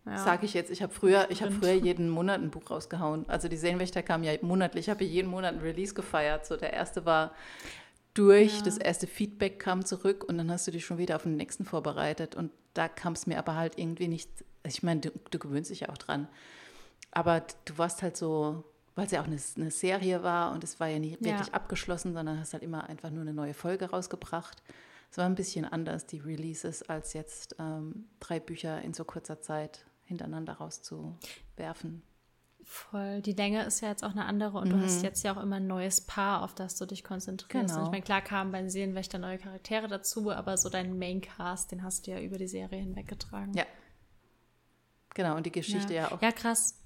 Äh, 0.05 0.09
ja. 0.09 0.17
Sage 0.17 0.45
ich 0.45 0.53
jetzt. 0.53 0.71
Ich 0.71 0.81
habe 0.81 0.93
früher, 0.93 1.29
ich 1.29 1.43
habe 1.43 1.51
früher 1.51 1.73
jeden 1.73 2.09
Monat 2.09 2.41
ein 2.41 2.51
Buch 2.51 2.69
rausgehauen. 2.69 3.29
Also 3.29 3.47
die 3.47 3.57
Seenwächter 3.57 4.01
kamen 4.01 4.23
ja 4.23 4.33
monatlich. 4.41 4.87
Ich 4.87 4.89
habe 4.89 5.03
jeden 5.03 5.29
Monat 5.29 5.55
ein 5.55 5.61
Release 5.61 5.93
gefeiert. 5.93 6.45
So 6.45 6.57
der 6.57 6.73
erste 6.73 7.05
war 7.05 7.33
durch. 8.13 8.57
Ja. 8.57 8.63
Das 8.63 8.77
erste 8.77 9.07
Feedback 9.07 9.59
kam 9.59 9.85
zurück 9.85 10.23
und 10.23 10.37
dann 10.37 10.51
hast 10.51 10.67
du 10.67 10.71
dich 10.71 10.85
schon 10.85 10.97
wieder 10.97 11.15
auf 11.15 11.23
den 11.23 11.37
nächsten 11.37 11.65
vorbereitet. 11.65 12.35
Und 12.35 12.51
da 12.73 12.87
kam 12.87 13.13
es 13.13 13.27
mir 13.27 13.37
aber 13.37 13.55
halt 13.55 13.77
irgendwie 13.77 14.07
nicht. 14.07 14.29
Ich 14.63 14.83
meine, 14.83 15.01
du, 15.01 15.11
du, 15.29 15.39
gewöhnst 15.39 15.71
dich 15.71 15.81
ja 15.81 15.89
auch 15.89 15.97
dran. 15.97 16.27
Aber 17.11 17.43
du 17.65 17.77
warst 17.77 18.01
halt 18.01 18.15
so, 18.15 18.63
weil 18.95 19.05
es 19.05 19.11
ja 19.11 19.21
auch 19.21 19.27
eine, 19.27 19.39
eine, 19.57 19.71
Serie 19.71 20.23
war 20.23 20.53
und 20.53 20.63
es 20.63 20.79
war 20.79 20.87
ja 20.87 20.99
nie 20.99 21.11
wirklich 21.19 21.47
ja. 21.47 21.53
abgeschlossen, 21.53 22.13
sondern 22.13 22.39
hast 22.39 22.53
halt 22.53 22.63
immer 22.63 22.87
einfach 22.87 23.09
nur 23.09 23.21
eine 23.21 23.33
neue 23.33 23.53
Folge 23.53 23.89
rausgebracht. 23.89 24.61
Es 25.09 25.17
war 25.17 25.25
ein 25.25 25.35
bisschen 25.35 25.65
anders, 25.65 26.05
die 26.05 26.19
Releases, 26.19 26.83
als 26.83 27.13
jetzt 27.13 27.55
ähm, 27.59 28.05
drei 28.19 28.39
Bücher 28.39 28.81
in 28.81 28.93
so 28.93 29.03
kurzer 29.03 29.41
Zeit 29.41 29.85
hintereinander 30.05 30.53
rauszuwerfen. 30.53 32.01
Voll. 32.63 33.21
Die 33.21 33.33
Länge 33.33 33.63
ist 33.63 33.81
ja 33.81 33.89
jetzt 33.89 34.03
auch 34.03 34.11
eine 34.11 34.25
andere 34.25 34.57
und 34.57 34.67
mhm. 34.67 34.79
du 34.79 34.83
hast 34.83 34.99
mhm. 34.99 35.03
jetzt 35.03 35.23
ja 35.23 35.35
auch 35.35 35.41
immer 35.41 35.57
ein 35.57 35.67
neues 35.67 36.01
Paar, 36.01 36.43
auf 36.43 36.53
das 36.53 36.77
du 36.77 36.85
dich 36.85 37.03
konzentrierst. 37.03 37.67
Genau. 37.67 37.79
Und 37.79 37.85
ich 37.85 37.91
meine, 37.91 38.03
klar 38.03 38.21
kamen 38.21 38.51
beim 38.51 38.69
Seelenwächter 38.69 39.17
neue 39.17 39.37
Charaktere 39.37 39.87
dazu, 39.87 40.31
aber 40.31 40.57
so 40.57 40.69
deinen 40.69 40.97
Maincast, 40.97 41.71
den 41.71 41.83
hast 41.83 42.07
du 42.07 42.11
ja 42.11 42.19
über 42.19 42.37
die 42.37 42.47
Serie 42.47 42.79
hinweggetragen. 42.79 43.53
Ja. 43.53 43.65
Genau, 45.13 45.35
und 45.35 45.45
die 45.45 45.51
Geschichte 45.51 45.93
ja, 45.93 46.03
ja 46.03 46.11
auch. 46.11 46.21
Ja, 46.21 46.31
krass. 46.31 46.80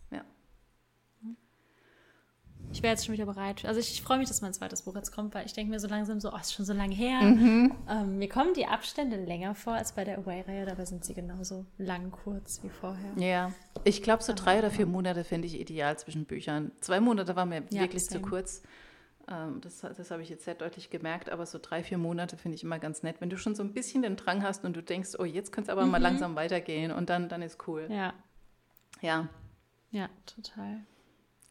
Ich 2.71 2.83
wäre 2.83 2.91
jetzt 2.91 3.05
schon 3.05 3.13
wieder 3.13 3.25
bereit. 3.25 3.63
Also 3.65 3.79
ich, 3.79 3.91
ich 3.91 4.01
freue 4.01 4.17
mich, 4.17 4.27
dass 4.27 4.41
mein 4.41 4.53
zweites 4.53 4.81
Buch 4.81 4.95
jetzt 4.95 5.11
kommt, 5.11 5.33
weil 5.33 5.45
ich 5.45 5.53
denke 5.53 5.71
mir 5.71 5.79
so 5.79 5.87
langsam 5.87 6.19
so, 6.19 6.33
oh, 6.33 6.37
ist 6.37 6.53
schon 6.53 6.65
so 6.65 6.73
lange 6.73 6.93
her. 6.93 7.21
Mhm. 7.21 7.73
Ähm, 7.89 8.17
mir 8.17 8.27
kommen 8.27 8.53
die 8.53 8.65
Abstände 8.65 9.17
länger 9.17 9.55
vor 9.55 9.73
als 9.73 9.93
bei 9.93 10.03
der 10.03 10.17
Away-Reihe, 10.17 10.65
dabei 10.65 10.85
sind 10.85 11.05
sie 11.05 11.13
genauso 11.13 11.65
lang 11.77 12.11
kurz 12.11 12.61
wie 12.63 12.69
vorher. 12.69 13.11
Ja, 13.15 13.51
ich 13.83 14.03
glaube 14.03 14.23
so 14.23 14.33
drei 14.33 14.59
oder 14.59 14.71
vier 14.71 14.85
Monate 14.85 15.23
finde 15.23 15.47
ich 15.47 15.59
ideal 15.59 15.97
zwischen 15.97 16.25
Büchern. 16.25 16.71
Zwei 16.81 16.99
Monate 16.99 17.35
war 17.35 17.45
mir 17.45 17.63
ja, 17.69 17.81
wirklich 17.81 18.05
same. 18.05 18.21
zu 18.21 18.27
kurz. 18.27 18.61
Ähm, 19.27 19.61
das, 19.61 19.79
das 19.81 20.11
habe 20.11 20.21
ich 20.21 20.29
jetzt 20.29 20.45
sehr 20.45 20.55
deutlich 20.55 20.89
gemerkt, 20.89 21.29
aber 21.29 21.45
so 21.45 21.59
drei, 21.61 21.83
vier 21.83 21.97
Monate 21.97 22.37
finde 22.37 22.55
ich 22.55 22.63
immer 22.63 22.79
ganz 22.79 23.03
nett. 23.03 23.17
Wenn 23.19 23.29
du 23.29 23.37
schon 23.37 23.55
so 23.55 23.63
ein 23.63 23.73
bisschen 23.73 24.01
den 24.01 24.15
Drang 24.15 24.43
hast 24.43 24.65
und 24.65 24.75
du 24.75 24.83
denkst, 24.83 25.11
oh, 25.17 25.25
jetzt 25.25 25.51
könnte 25.51 25.71
es 25.71 25.71
aber 25.71 25.85
mhm. 25.85 25.91
mal 25.91 26.01
langsam 26.01 26.35
weitergehen 26.35 26.91
und 26.91 27.09
dann, 27.09 27.29
dann 27.29 27.41
ist 27.41 27.67
cool. 27.67 27.87
Ja. 27.89 28.13
Ja. 29.01 29.29
Ja, 29.91 30.09
total. 30.25 30.81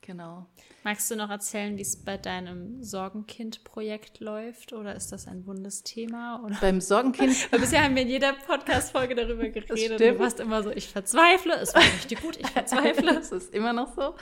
Genau. 0.06 0.46
Magst 0.82 1.10
du 1.10 1.16
noch 1.16 1.30
erzählen, 1.30 1.78
wie 1.78 1.82
es 1.82 1.96
bei 1.96 2.18
deinem 2.18 2.82
Sorgenkind-Projekt 2.82 4.20
läuft? 4.20 4.74
Oder 4.74 4.94
ist 4.94 5.12
das 5.12 5.26
ein 5.26 5.46
wundes 5.46 5.82
Thema? 5.82 6.42
Oder? 6.44 6.58
Beim 6.60 6.82
Sorgenkind. 6.82 7.34
Weil 7.50 7.60
bisher 7.60 7.82
haben 7.84 7.94
wir 7.94 8.02
in 8.02 8.08
jeder 8.08 8.34
Podcast-Folge 8.34 9.14
darüber 9.14 9.48
geredet. 9.48 9.98
Du 9.98 10.18
warst 10.18 10.40
immer 10.40 10.62
so, 10.62 10.70
ich 10.70 10.88
verzweifle, 10.88 11.54
es 11.54 11.74
war 11.74 11.80
richtig 11.80 12.20
gut, 12.20 12.36
ich 12.36 12.46
verzweifle. 12.46 13.14
das 13.14 13.32
ist 13.32 13.54
immer 13.54 13.72
noch 13.72 13.94
so. 13.96 14.14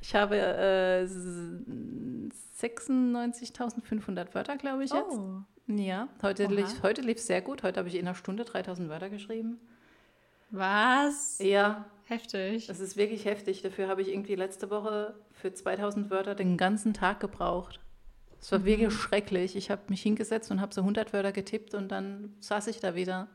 Ich 0.00 0.16
habe 0.16 0.36
äh, 0.36 1.04
96.500 2.60 4.34
Wörter, 4.34 4.56
glaube 4.56 4.82
ich, 4.82 4.92
jetzt. 4.92 5.12
Oh. 5.12 5.42
Ja, 5.68 6.08
heute 6.22 6.46
lief, 6.46 6.82
heute 6.82 7.02
lief 7.02 7.20
sehr 7.20 7.40
gut. 7.40 7.62
Heute 7.62 7.78
habe 7.78 7.88
ich 7.88 7.94
in 7.94 8.08
einer 8.08 8.16
Stunde 8.16 8.44
3000 8.44 8.88
Wörter 8.88 9.10
geschrieben. 9.10 9.60
Was? 10.50 11.38
Ja, 11.38 11.84
Heftig. 12.10 12.66
Das 12.66 12.80
ist 12.80 12.96
wirklich 12.96 13.24
heftig. 13.24 13.62
Dafür 13.62 13.86
habe 13.86 14.02
ich 14.02 14.08
irgendwie 14.08 14.34
letzte 14.34 14.68
Woche 14.68 15.14
für 15.30 15.54
2000 15.54 16.10
Wörter 16.10 16.34
den 16.34 16.56
ganzen 16.56 16.92
Tag 16.92 17.20
gebraucht. 17.20 17.78
Es 18.40 18.50
war 18.50 18.58
mhm. 18.58 18.64
wirklich 18.64 18.92
schrecklich. 18.92 19.54
Ich 19.54 19.70
habe 19.70 19.82
mich 19.86 20.02
hingesetzt 20.02 20.50
und 20.50 20.60
habe 20.60 20.74
so 20.74 20.80
100 20.80 21.12
Wörter 21.12 21.30
getippt 21.30 21.72
und 21.74 21.86
dann 21.88 22.34
saß 22.40 22.66
ich 22.66 22.80
da 22.80 22.96
wieder. 22.96 23.28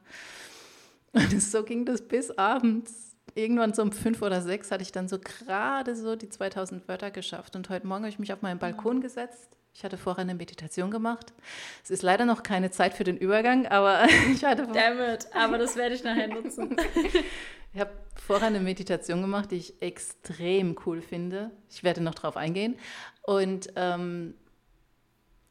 Und 1.14 1.42
so 1.42 1.64
ging 1.64 1.86
das 1.86 2.06
bis 2.06 2.32
abends. 2.32 3.16
Irgendwann 3.34 3.74
so 3.74 3.82
um 3.82 3.94
fünf 3.94 4.22
oder 4.22 4.42
sechs 4.42 4.72
hatte 4.72 4.84
ich 4.84 4.92
dann 4.92 5.08
so 5.08 5.20
gerade 5.20 5.96
so 5.96 6.18
die 6.18 6.28
2000 6.28 6.86
Wörter 6.90 7.12
geschafft. 7.12 7.56
Und 7.56 7.70
heute 7.70 7.88
Morgen 7.88 8.04
habe 8.04 8.10
ich 8.10 8.20
mich 8.20 8.34
auf 8.34 8.42
meinen 8.42 8.60
Balkon 8.60 9.00
gesetzt. 9.00 9.56
Ich 9.76 9.84
hatte 9.84 9.98
vorher 9.98 10.22
eine 10.22 10.36
Meditation 10.36 10.90
gemacht. 10.90 11.34
Es 11.84 11.92
ist 11.92 12.02
leider 12.02 12.24
noch 12.24 12.44
keine 12.44 12.72
Zeit 12.72 12.94
für 12.94 13.04
den 13.04 13.18
Übergang, 13.18 13.68
aber 13.68 14.08
ich 14.32 14.46
hatte. 14.46 14.68
Damn 14.68 15.02
it, 15.02 15.28
aber 15.34 15.58
das 15.58 15.76
werde 15.76 15.96
ich 15.96 16.04
nachher 16.04 16.28
nutzen. 16.28 16.78
Ich 17.74 17.82
habe 17.82 17.92
vorher 18.16 18.48
eine 18.48 18.62
Meditation 18.62 19.20
gemacht, 19.20 19.52
die 19.52 19.58
ich 19.58 19.82
extrem 19.82 20.78
cool 20.86 21.02
finde. 21.02 21.52
Ich 21.70 21.84
werde 21.84 22.00
noch 22.00 22.16
drauf 22.16 22.38
eingehen. 22.38 22.78
Und 23.22 23.68
ähm, 23.76 24.34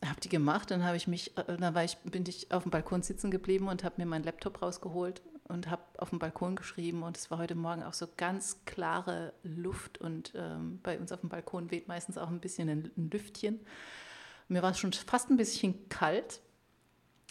habe 0.02 0.22
die 0.22 0.30
gemacht, 0.30 0.70
dann 0.70 0.84
habe 0.84 0.96
ich 0.96 1.06
mich, 1.06 1.36
äh, 1.36 1.58
dann 1.58 1.74
war 1.74 1.84
ich, 1.84 1.98
bin 1.98 2.24
ich 2.26 2.50
auf 2.50 2.62
dem 2.62 2.70
Balkon 2.70 3.02
sitzen 3.02 3.30
geblieben 3.30 3.68
und 3.68 3.84
habe 3.84 3.96
mir 3.98 4.06
meinen 4.06 4.24
Laptop 4.24 4.62
rausgeholt 4.62 5.20
und 5.48 5.68
habe 5.68 5.82
auf 5.98 6.08
dem 6.08 6.18
Balkon 6.18 6.56
geschrieben 6.56 7.02
und 7.02 7.18
es 7.18 7.30
war 7.30 7.36
heute 7.36 7.56
Morgen 7.56 7.82
auch 7.82 7.92
so 7.92 8.06
ganz 8.16 8.64
klare 8.64 9.34
Luft 9.42 9.98
und 9.98 10.32
ähm, 10.34 10.80
bei 10.82 10.98
uns 10.98 11.12
auf 11.12 11.20
dem 11.20 11.28
Balkon 11.28 11.70
weht 11.70 11.88
meistens 11.88 12.16
auch 12.16 12.28
ein 12.28 12.40
bisschen 12.40 12.70
ein, 12.70 12.90
ein 12.96 13.10
Lüftchen. 13.10 13.60
Mir 14.54 14.62
war 14.62 14.70
es 14.70 14.78
schon 14.78 14.92
fast 14.92 15.30
ein 15.30 15.36
bisschen 15.36 15.88
kalt. 15.88 16.40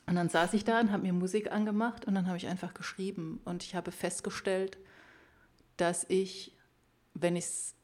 Und 0.06 0.16
dann 0.16 0.28
saß 0.28 0.54
ich 0.56 0.66
da 0.66 0.82
und 0.82 0.92
habe 0.92 1.04
mir 1.04 1.14
Musik 1.14 1.54
angemacht 1.54 2.04
und 2.04 2.16
dann 2.16 2.28
habe 2.28 2.36
ich 2.36 2.48
einfach 2.48 2.74
geschrieben. 2.74 3.40
Und 3.46 3.64
ich 3.64 3.76
habe 3.76 3.94
festgestellt, 3.94 4.78
dass 5.78 6.06
ich, 6.10 6.52
wenn 7.14 7.38
ich 7.38 7.46
es 7.46 7.76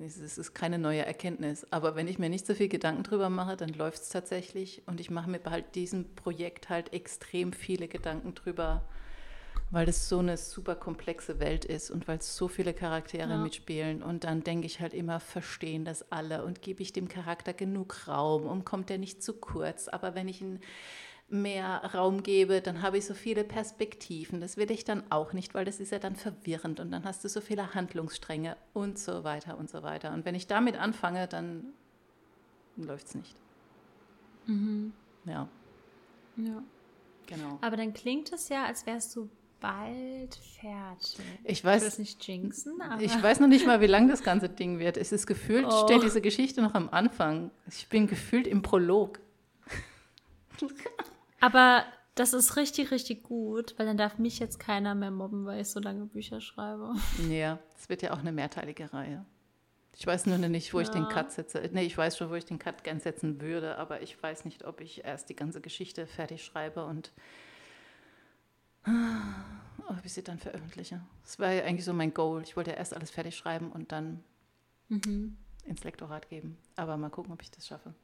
es 0.00 0.38
ist 0.38 0.54
keine 0.54 0.78
neue 0.78 1.04
Erkenntnis, 1.04 1.66
aber 1.70 1.94
wenn 1.94 2.08
ich 2.08 2.18
mir 2.18 2.30
nicht 2.30 2.46
so 2.46 2.54
viel 2.54 2.68
Gedanken 2.68 3.02
drüber 3.02 3.28
mache, 3.28 3.56
dann 3.56 3.68
läuft 3.68 4.02
es 4.02 4.08
tatsächlich. 4.08 4.82
Und 4.86 4.98
ich 4.98 5.10
mache 5.10 5.30
mir 5.30 5.38
bei 5.38 5.50
halt 5.52 5.74
diesem 5.74 6.16
Projekt 6.16 6.68
halt 6.68 6.92
extrem 6.92 7.52
viele 7.52 7.86
Gedanken 7.86 8.34
drüber, 8.34 8.88
weil 9.70 9.86
das 9.86 10.08
so 10.08 10.18
eine 10.18 10.36
super 10.36 10.74
komplexe 10.74 11.40
Welt 11.40 11.64
ist 11.64 11.90
und 11.90 12.08
weil 12.08 12.18
es 12.18 12.36
so 12.36 12.48
viele 12.48 12.74
Charaktere 12.74 13.30
ja. 13.30 13.38
mitspielen 13.38 14.02
und 14.02 14.24
dann 14.24 14.42
denke 14.42 14.66
ich 14.66 14.80
halt 14.80 14.94
immer, 14.94 15.20
verstehen 15.20 15.84
das 15.84 16.10
alle 16.12 16.44
und 16.44 16.62
gebe 16.62 16.82
ich 16.82 16.92
dem 16.92 17.08
Charakter 17.08 17.52
genug 17.52 18.08
Raum 18.08 18.46
und 18.46 18.64
kommt 18.64 18.90
der 18.90 18.98
nicht 18.98 19.22
zu 19.22 19.34
kurz, 19.34 19.88
aber 19.88 20.14
wenn 20.14 20.28
ich 20.28 20.40
ihn 20.40 20.60
mehr 21.28 21.82
Raum 21.92 22.22
gebe, 22.22 22.60
dann 22.60 22.82
habe 22.82 22.98
ich 22.98 23.06
so 23.06 23.14
viele 23.14 23.42
Perspektiven. 23.42 24.40
Das 24.40 24.56
will 24.56 24.70
ich 24.70 24.84
dann 24.84 25.02
auch 25.10 25.32
nicht, 25.32 25.54
weil 25.54 25.64
das 25.64 25.80
ist 25.80 25.90
ja 25.90 25.98
dann 25.98 26.14
verwirrend 26.14 26.78
und 26.78 26.92
dann 26.92 27.04
hast 27.04 27.24
du 27.24 27.28
so 27.28 27.40
viele 27.40 27.74
Handlungsstränge 27.74 28.56
und 28.72 28.98
so 28.98 29.24
weiter 29.24 29.58
und 29.58 29.68
so 29.68 29.82
weiter. 29.82 30.12
Und 30.12 30.24
wenn 30.24 30.36
ich 30.36 30.46
damit 30.46 30.76
anfange, 30.76 31.26
dann 31.26 31.72
läuft 32.76 33.08
es 33.08 33.14
nicht. 33.16 33.34
Mhm. 34.46 34.92
Ja. 35.24 35.48
Ja. 36.36 36.62
Genau. 37.26 37.58
Aber 37.60 37.76
dann 37.76 37.92
klingt 37.92 38.32
es 38.32 38.48
ja, 38.48 38.64
als 38.64 38.86
wärst 38.86 39.16
du 39.16 39.28
bald 39.66 40.34
fertig. 40.60 41.18
Ich 41.44 41.64
weiß 41.64 41.86
ich 41.94 41.98
nicht 41.98 42.26
jinxen, 42.26 42.80
ich 43.00 43.22
weiß 43.22 43.40
noch 43.40 43.48
nicht 43.48 43.66
mal, 43.66 43.80
wie 43.80 43.86
lang 43.86 44.08
das 44.08 44.22
ganze 44.22 44.48
Ding 44.48 44.78
wird. 44.78 44.96
Es 44.96 45.12
ist 45.12 45.26
gefühlt, 45.26 45.66
oh. 45.68 45.84
steht 45.84 46.02
diese 46.02 46.20
Geschichte 46.20 46.62
noch 46.62 46.74
am 46.74 46.88
Anfang. 46.88 47.50
Ich 47.68 47.88
bin 47.88 48.06
gefühlt 48.06 48.46
im 48.46 48.62
Prolog. 48.62 49.18
Aber 51.40 51.84
das 52.14 52.32
ist 52.32 52.56
richtig, 52.56 52.90
richtig 52.90 53.24
gut, 53.24 53.74
weil 53.76 53.86
dann 53.86 53.96
darf 53.96 54.18
mich 54.18 54.38
jetzt 54.38 54.58
keiner 54.58 54.94
mehr 54.94 55.10
mobben, 55.10 55.44
weil 55.46 55.60
ich 55.60 55.68
so 55.68 55.80
lange 55.80 56.06
Bücher 56.06 56.40
schreibe. 56.40 56.94
Ja, 57.28 57.58
es 57.76 57.88
wird 57.88 58.02
ja 58.02 58.12
auch 58.12 58.20
eine 58.20 58.32
mehrteilige 58.32 58.92
Reihe. 58.92 59.24
Ich 59.98 60.06
weiß 60.06 60.26
nur 60.26 60.36
nicht, 60.36 60.74
wo 60.74 60.78
ja. 60.78 60.84
ich 60.84 60.90
den 60.90 61.08
Cut 61.08 61.32
setze. 61.32 61.68
Nee, 61.72 61.84
ich 61.84 61.96
weiß 61.96 62.18
schon, 62.18 62.30
wo 62.30 62.34
ich 62.34 62.44
den 62.44 62.58
Cut 62.58 62.84
gern 62.84 63.00
setzen 63.00 63.40
würde, 63.40 63.78
aber 63.78 64.02
ich 64.02 64.22
weiß 64.22 64.44
nicht, 64.44 64.64
ob 64.64 64.80
ich 64.80 65.04
erst 65.04 65.30
die 65.30 65.36
ganze 65.36 65.60
Geschichte 65.60 66.06
fertig 66.06 66.44
schreibe 66.44 66.84
und 66.84 67.12
ob 68.86 70.04
ich 70.04 70.12
sie 70.12 70.22
dann 70.22 70.38
veröffentliche. 70.38 71.00
Das 71.22 71.38
war 71.38 71.52
ja 71.52 71.64
eigentlich 71.64 71.84
so 71.84 71.92
mein 71.92 72.14
Goal. 72.14 72.42
Ich 72.42 72.56
wollte 72.56 72.70
ja 72.70 72.76
erst 72.76 72.94
alles 72.94 73.10
fertig 73.10 73.36
schreiben 73.36 73.72
und 73.72 73.92
dann 73.92 74.22
mhm. 74.88 75.36
ins 75.64 75.84
Lektorat 75.84 76.28
geben. 76.28 76.56
Aber 76.76 76.96
mal 76.96 77.10
gucken, 77.10 77.32
ob 77.32 77.42
ich 77.42 77.50
das 77.50 77.66
schaffe. 77.66 77.94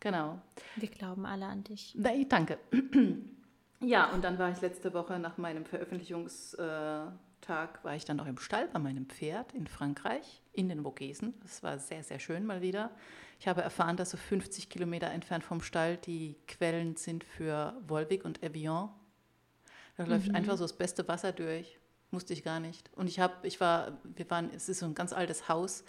Genau. 0.00 0.40
Wir 0.76 0.88
glauben 0.88 1.26
alle 1.26 1.46
an 1.46 1.64
dich. 1.64 1.94
Nee, 1.96 2.26
danke. 2.28 2.58
Ja, 3.84 4.12
und 4.12 4.22
dann 4.22 4.38
war 4.38 4.48
ich 4.50 4.60
letzte 4.60 4.94
Woche 4.94 5.18
nach 5.18 5.38
meinem 5.38 5.64
Veröffentlichungstag, 5.64 7.82
war 7.82 7.96
ich 7.96 8.04
dann 8.04 8.16
noch 8.16 8.28
im 8.28 8.38
Stall 8.38 8.68
bei 8.68 8.78
meinem 8.78 9.06
Pferd 9.06 9.52
in 9.54 9.66
Frankreich, 9.66 10.40
in 10.52 10.68
den 10.68 10.84
Vogesen. 10.84 11.34
Das 11.42 11.64
war 11.64 11.80
sehr, 11.80 12.04
sehr 12.04 12.20
schön 12.20 12.46
mal 12.46 12.62
wieder. 12.62 12.92
Ich 13.40 13.48
habe 13.48 13.60
erfahren, 13.60 13.96
dass 13.96 14.10
so 14.10 14.16
50 14.16 14.68
Kilometer 14.68 15.10
entfernt 15.10 15.42
vom 15.42 15.60
Stall 15.60 15.96
die 15.96 16.36
Quellen 16.46 16.94
sind 16.94 17.24
für 17.24 17.74
Volvic 17.88 18.24
und 18.24 18.44
Evian. 18.44 18.90
Da 19.96 20.04
läuft 20.04 20.28
mhm. 20.28 20.34
einfach 20.34 20.56
so 20.56 20.64
das 20.64 20.72
beste 20.72 21.06
Wasser 21.08 21.32
durch. 21.32 21.78
Musste 22.10 22.34
ich 22.34 22.42
gar 22.42 22.60
nicht. 22.60 22.90
Und 22.94 23.06
ich 23.06 23.20
habe, 23.20 23.46
ich 23.46 23.58
war, 23.58 23.98
wir 24.04 24.28
waren, 24.28 24.50
es 24.54 24.68
ist 24.68 24.80
so 24.80 24.86
ein 24.86 24.94
ganz 24.94 25.14
altes 25.14 25.48
Haus 25.48 25.82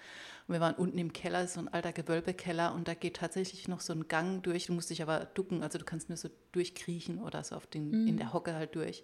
und 0.48 0.54
wir 0.54 0.62
waren 0.62 0.76
unten 0.76 0.98
im 0.98 1.12
Keller, 1.12 1.48
so 1.48 1.60
ein 1.60 1.68
alter 1.68 1.92
Gewölbekeller 1.92 2.74
und 2.74 2.88
da 2.88 2.94
geht 2.94 3.18
tatsächlich 3.18 3.68
noch 3.68 3.82
so 3.82 3.92
ein 3.92 4.08
Gang 4.08 4.42
durch. 4.42 4.68
Du 4.68 4.74
musst 4.74 4.90
dich 4.90 5.02
aber 5.02 5.26
ducken, 5.26 5.64
also 5.64 5.78
du 5.78 5.84
kannst 5.84 6.08
nur 6.08 6.18
so 6.18 6.30
durchkriechen 6.54 7.22
oder 7.22 7.44
so 7.44 7.56
auf 7.56 7.68
den, 7.68 7.92
mhm. 7.92 8.08
in 8.08 8.18
der 8.18 8.32
Hocke 8.32 8.54
halt 8.54 8.76
durch. 8.76 9.04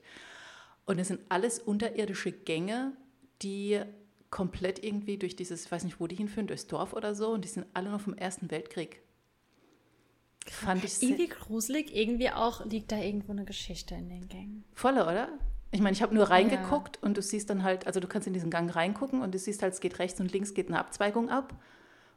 Und 0.86 0.98
es 0.98 1.10
sind 1.10 1.20
alles 1.28 1.60
unterirdische 1.60 2.32
Gänge, 2.32 2.94
die 3.42 3.82
komplett 4.32 4.84
irgendwie 4.84 5.18
durch 5.18 5.36
dieses, 5.36 5.66
ich 5.66 5.72
weiß 5.72 5.84
nicht, 5.84 6.00
wo 6.00 6.08
die 6.08 6.16
hinführen, 6.16 6.48
durchs 6.48 6.68
Dorf 6.68 6.94
oder 6.94 7.16
so 7.16 7.30
und 7.30 7.44
die 7.44 7.50
sind 7.50 7.66
alle 7.74 7.90
noch 7.90 8.02
vom 8.02 8.14
Ersten 8.14 8.50
Weltkrieg. 8.50 9.02
Fand 10.48 10.84
ich 10.84 11.02
irgendwie 11.02 11.28
gruselig, 11.28 11.96
irgendwie 11.96 12.30
auch 12.30 12.66
liegt 12.66 12.92
da 12.92 12.98
irgendwo 12.98 13.32
eine 13.32 13.46
Geschichte 13.46 13.96
in 13.96 14.10
den 14.10 14.28
Gängen. 14.28 14.64
Volle, 14.74 15.04
oder? 15.04 15.30
Ich 15.72 15.82
meine, 15.82 15.94
ich 15.94 16.02
habe 16.02 16.16
nur 16.16 16.30
reingeguckt 16.30 16.98
ja. 16.98 17.04
und 17.04 17.18
du 17.18 17.22
siehst 17.22 17.50
dann 17.50 17.64
halt, 17.64 17.86
also 17.86 18.00
du 18.00 18.08
kannst 18.08 18.28
in 18.28 18.34
diesen 18.34 18.50
Gang 18.50 18.76
reingucken 18.76 19.22
und 19.22 19.34
du 19.34 19.38
siehst 19.38 19.62
halt, 19.62 19.74
es 19.74 19.80
geht 19.80 20.00
rechts 20.00 20.20
und 20.20 20.32
links 20.32 20.54
geht 20.54 20.68
eine 20.68 20.80
Abzweigung 20.80 21.30
ab. 21.30 21.54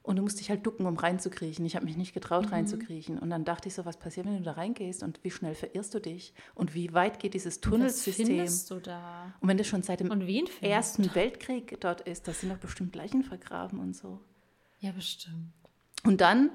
Und 0.05 0.17
du 0.17 0.23
musst 0.23 0.41
dich 0.41 0.51
halt 0.51 0.67
ducken, 0.67 0.87
um 0.87 0.97
reinzukriechen. 0.97 1.65
Ich 1.65 1.77
habe 1.77 1.85
mich 1.85 1.97
nicht 1.97 2.13
getraut, 2.13 2.47
mhm. 2.47 2.53
reinzukriechen. 2.53 3.19
Und 3.21 3.31
dann 3.31 3.45
dachte 3.45 3.69
ich 3.69 3.75
so, 3.75 3.85
was 3.85 3.99
passiert, 3.99 4.27
wenn 4.27 4.39
du 4.39 4.43
da 4.43 4.53
reingehst 4.53 5.05
und 5.05 5.23
wie 5.23 5.31
schnell 5.31 5.55
verirrst 5.55 5.95
du 5.95 6.01
dich? 6.01 6.35
Und 6.57 6.75
wie 6.75 6.93
weit 6.93 7.21
geht 7.21 7.35
dieses 7.35 7.61
Tunnelsystem? 7.61 8.27
Was 8.27 8.29
findest 8.29 8.71
du 8.73 8.81
da? 8.81 9.33
Und 9.41 9.49
wenn 9.49 9.59
das 9.59 9.69
schon 9.69 9.85
seit 9.85 10.01
dem 10.01 10.11
Ersten 10.61 11.15
Weltkrieg 11.15 11.81
dort 11.81 12.01
ist, 12.01 12.27
da 12.27 12.33
sind 12.33 12.51
doch 12.51 12.59
bestimmt 12.59 12.97
Leichen 12.97 13.23
vergraben 13.23 13.79
und 13.79 13.95
so. 13.95 14.19
Ja, 14.81 14.91
bestimmt. 14.91 15.53
Und 16.05 16.21
dann 16.21 16.51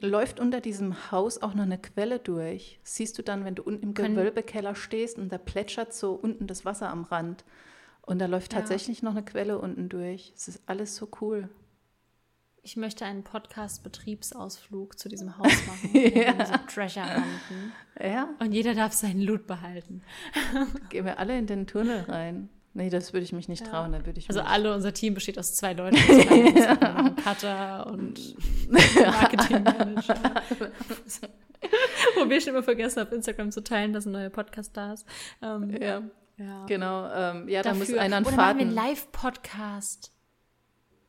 läuft 0.00 0.40
unter 0.40 0.60
diesem 0.60 1.10
Haus 1.10 1.40
auch 1.40 1.54
noch 1.54 1.62
eine 1.62 1.78
Quelle 1.78 2.18
durch. 2.18 2.78
Siehst 2.82 3.18
du 3.18 3.22
dann, 3.22 3.44
wenn 3.44 3.54
du 3.54 3.62
unten 3.62 3.82
im 3.82 3.94
Gewölbekeller 3.94 4.74
stehst 4.74 5.18
und 5.18 5.32
da 5.32 5.38
plätschert 5.38 5.94
so 5.94 6.12
unten 6.12 6.46
das 6.46 6.64
Wasser 6.64 6.90
am 6.90 7.04
Rand. 7.04 7.44
Und 8.02 8.18
da 8.18 8.26
läuft 8.26 8.52
ja. 8.52 8.60
tatsächlich 8.60 9.02
noch 9.02 9.12
eine 9.12 9.24
Quelle 9.24 9.58
unten 9.58 9.88
durch. 9.88 10.32
Es 10.36 10.48
ist 10.48 10.62
alles 10.66 10.96
so 10.96 11.08
cool. 11.20 11.48
Ich 12.62 12.76
möchte 12.76 13.04
einen 13.04 13.24
Podcast-Betriebsausflug 13.24 14.98
zu 14.98 15.08
diesem 15.08 15.36
Haus 15.38 15.52
machen. 15.66 15.90
ja. 16.14 16.46
so 16.46 16.54
Treasure. 16.66 17.22
Ja. 18.00 18.28
Und 18.38 18.52
jeder 18.52 18.74
darf 18.74 18.92
seinen 18.92 19.20
Loot 19.20 19.46
behalten. 19.46 20.02
Gehen 20.90 21.04
wir 21.04 21.18
alle 21.18 21.38
in 21.38 21.46
den 21.46 21.66
Tunnel 21.66 22.02
rein. 22.02 22.48
Nee, 22.76 22.90
das 22.90 23.12
würde 23.12 23.22
ich 23.22 23.32
mich 23.32 23.48
nicht 23.48 23.64
trauen. 23.64 23.92
Ja. 23.92 24.00
Da 24.00 24.06
würde 24.06 24.18
ich 24.18 24.28
also 24.28 24.40
alle, 24.40 24.74
unser 24.74 24.92
Team 24.92 25.14
besteht 25.14 25.38
aus 25.38 25.54
zwei 25.54 25.74
Leuten. 25.74 25.96
ja. 26.56 27.10
Cutter 27.24 27.86
und 27.86 28.36
Marketingmanager. 28.68 30.16
Wo 32.16 32.28
wir 32.28 32.40
schon 32.40 32.50
immer 32.50 32.64
vergessen 32.64 33.00
auf 33.00 33.12
Instagram 33.12 33.52
zu 33.52 33.62
teilen, 33.62 33.92
dass 33.92 34.06
ein 34.06 34.12
neuer 34.12 34.30
Podcast 34.30 34.76
da 34.76 34.92
ist. 34.92 35.06
Ähm, 35.40 35.70
ja. 35.80 36.02
ja. 36.36 36.66
Genau. 36.66 37.08
Ähm, 37.12 37.48
ja, 37.48 37.62
da 37.62 37.74
muss 37.74 37.92
einer 37.92 38.16
einen 38.16 38.26
Oder 38.26 38.36
machen 38.36 38.58
wir 38.58 38.66
einen 38.66 38.74
Live-Podcast. 38.74 40.13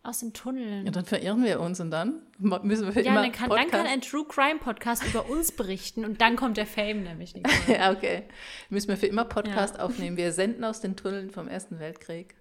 Aus 0.06 0.20
den 0.20 0.34
Tunneln. 0.34 0.86
Ja, 0.86 0.92
dann 0.92 1.06
verirren 1.06 1.44
wir 1.44 1.60
uns 1.60 1.80
und 1.80 1.90
dann 1.90 2.22
müssen 2.38 2.86
wir 2.86 2.94
für 2.94 3.02
ja, 3.02 3.12
immer 3.12 3.24
dann 3.24 3.32
kann, 3.32 3.50
dann 3.50 3.72
kann 3.72 3.88
ein 3.88 4.02
True 4.02 4.26
Crime 4.28 4.60
Podcast 4.60 5.04
über 5.04 5.28
uns 5.30 5.52
berichten 5.52 6.06
und 6.06 6.22
dann 6.22 6.36
kommt 6.36 6.58
der 6.58 6.68
Fame 6.68 7.04
nämlich 7.04 7.34
nicht. 7.34 7.48
ja, 7.68 7.92
okay. 7.92 8.24
Müssen 8.70 8.90
wir 8.90 8.98
für 8.98 9.08
immer 9.08 9.26
Podcast 9.26 9.76
ja. 9.76 9.82
aufnehmen. 9.82 10.16
Wir 10.16 10.32
senden 10.32 10.64
aus 10.64 10.80
den 10.80 10.96
Tunneln 10.96 11.32
vom 11.32 11.48
Ersten 11.48 11.80
Weltkrieg. 11.80 12.36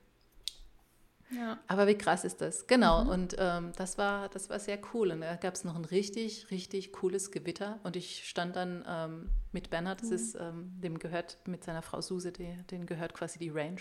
Ja. 1.30 1.58
Aber 1.66 1.86
wie 1.86 1.96
krass 1.96 2.24
ist 2.24 2.42
das? 2.42 2.66
Genau. 2.66 3.04
Mhm. 3.04 3.10
Und 3.10 3.36
ähm, 3.38 3.72
das 3.76 3.96
war 3.96 4.28
das 4.28 4.50
war 4.50 4.58
sehr 4.58 4.78
cool. 4.92 5.10
Und 5.10 5.22
da 5.22 5.36
gab 5.36 5.54
es 5.54 5.64
noch 5.64 5.74
ein 5.74 5.86
richtig 5.86 6.50
richtig 6.50 6.92
cooles 6.92 7.30
Gewitter 7.30 7.80
und 7.82 7.96
ich 7.96 8.28
stand 8.28 8.56
dann 8.56 8.84
ähm, 8.86 9.30
mit 9.52 9.70
Bernhard. 9.70 10.02
Das 10.02 10.10
mhm. 10.10 10.16
ist 10.16 10.34
ähm, 10.34 10.72
dem 10.82 10.98
gehört 10.98 11.38
mit 11.46 11.64
seiner 11.64 11.82
Frau 11.82 12.02
Suse, 12.02 12.30
die, 12.30 12.58
denen 12.70 12.84
gehört 12.84 13.14
quasi 13.14 13.38
die 13.38 13.50
Range. 13.50 13.80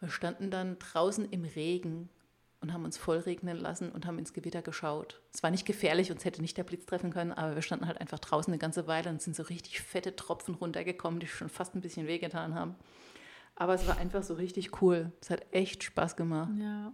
Wir 0.00 0.08
standen 0.08 0.50
dann 0.50 0.78
draußen 0.78 1.30
im 1.30 1.44
Regen 1.44 2.08
und 2.62 2.72
haben 2.72 2.84
uns 2.84 2.96
voll 2.96 3.18
regnen 3.18 3.58
lassen 3.58 3.90
und 3.90 4.06
haben 4.06 4.18
ins 4.18 4.32
Gewitter 4.32 4.62
geschaut. 4.62 5.20
Es 5.34 5.42
war 5.42 5.50
nicht 5.50 5.66
gefährlich, 5.66 6.10
uns 6.10 6.24
hätte 6.24 6.40
nicht 6.40 6.56
der 6.56 6.64
Blitz 6.64 6.86
treffen 6.86 7.10
können, 7.10 7.32
aber 7.32 7.56
wir 7.56 7.62
standen 7.62 7.86
halt 7.86 8.00
einfach 8.00 8.20
draußen 8.20 8.52
eine 8.52 8.58
ganze 8.58 8.86
Weile 8.86 9.10
und 9.10 9.20
sind 9.20 9.36
so 9.36 9.42
richtig 9.42 9.80
fette 9.80 10.16
Tropfen 10.16 10.54
runtergekommen, 10.54 11.20
die 11.20 11.26
schon 11.26 11.48
fast 11.48 11.74
ein 11.74 11.80
bisschen 11.80 12.06
wehgetan 12.06 12.54
haben. 12.54 12.76
Aber 13.56 13.74
es 13.74 13.86
war 13.86 13.98
einfach 13.98 14.22
so 14.22 14.34
richtig 14.34 14.80
cool. 14.80 15.12
Es 15.20 15.30
hat 15.30 15.44
echt 15.50 15.82
Spaß 15.82 16.16
gemacht. 16.16 16.52
Ja. 16.58 16.92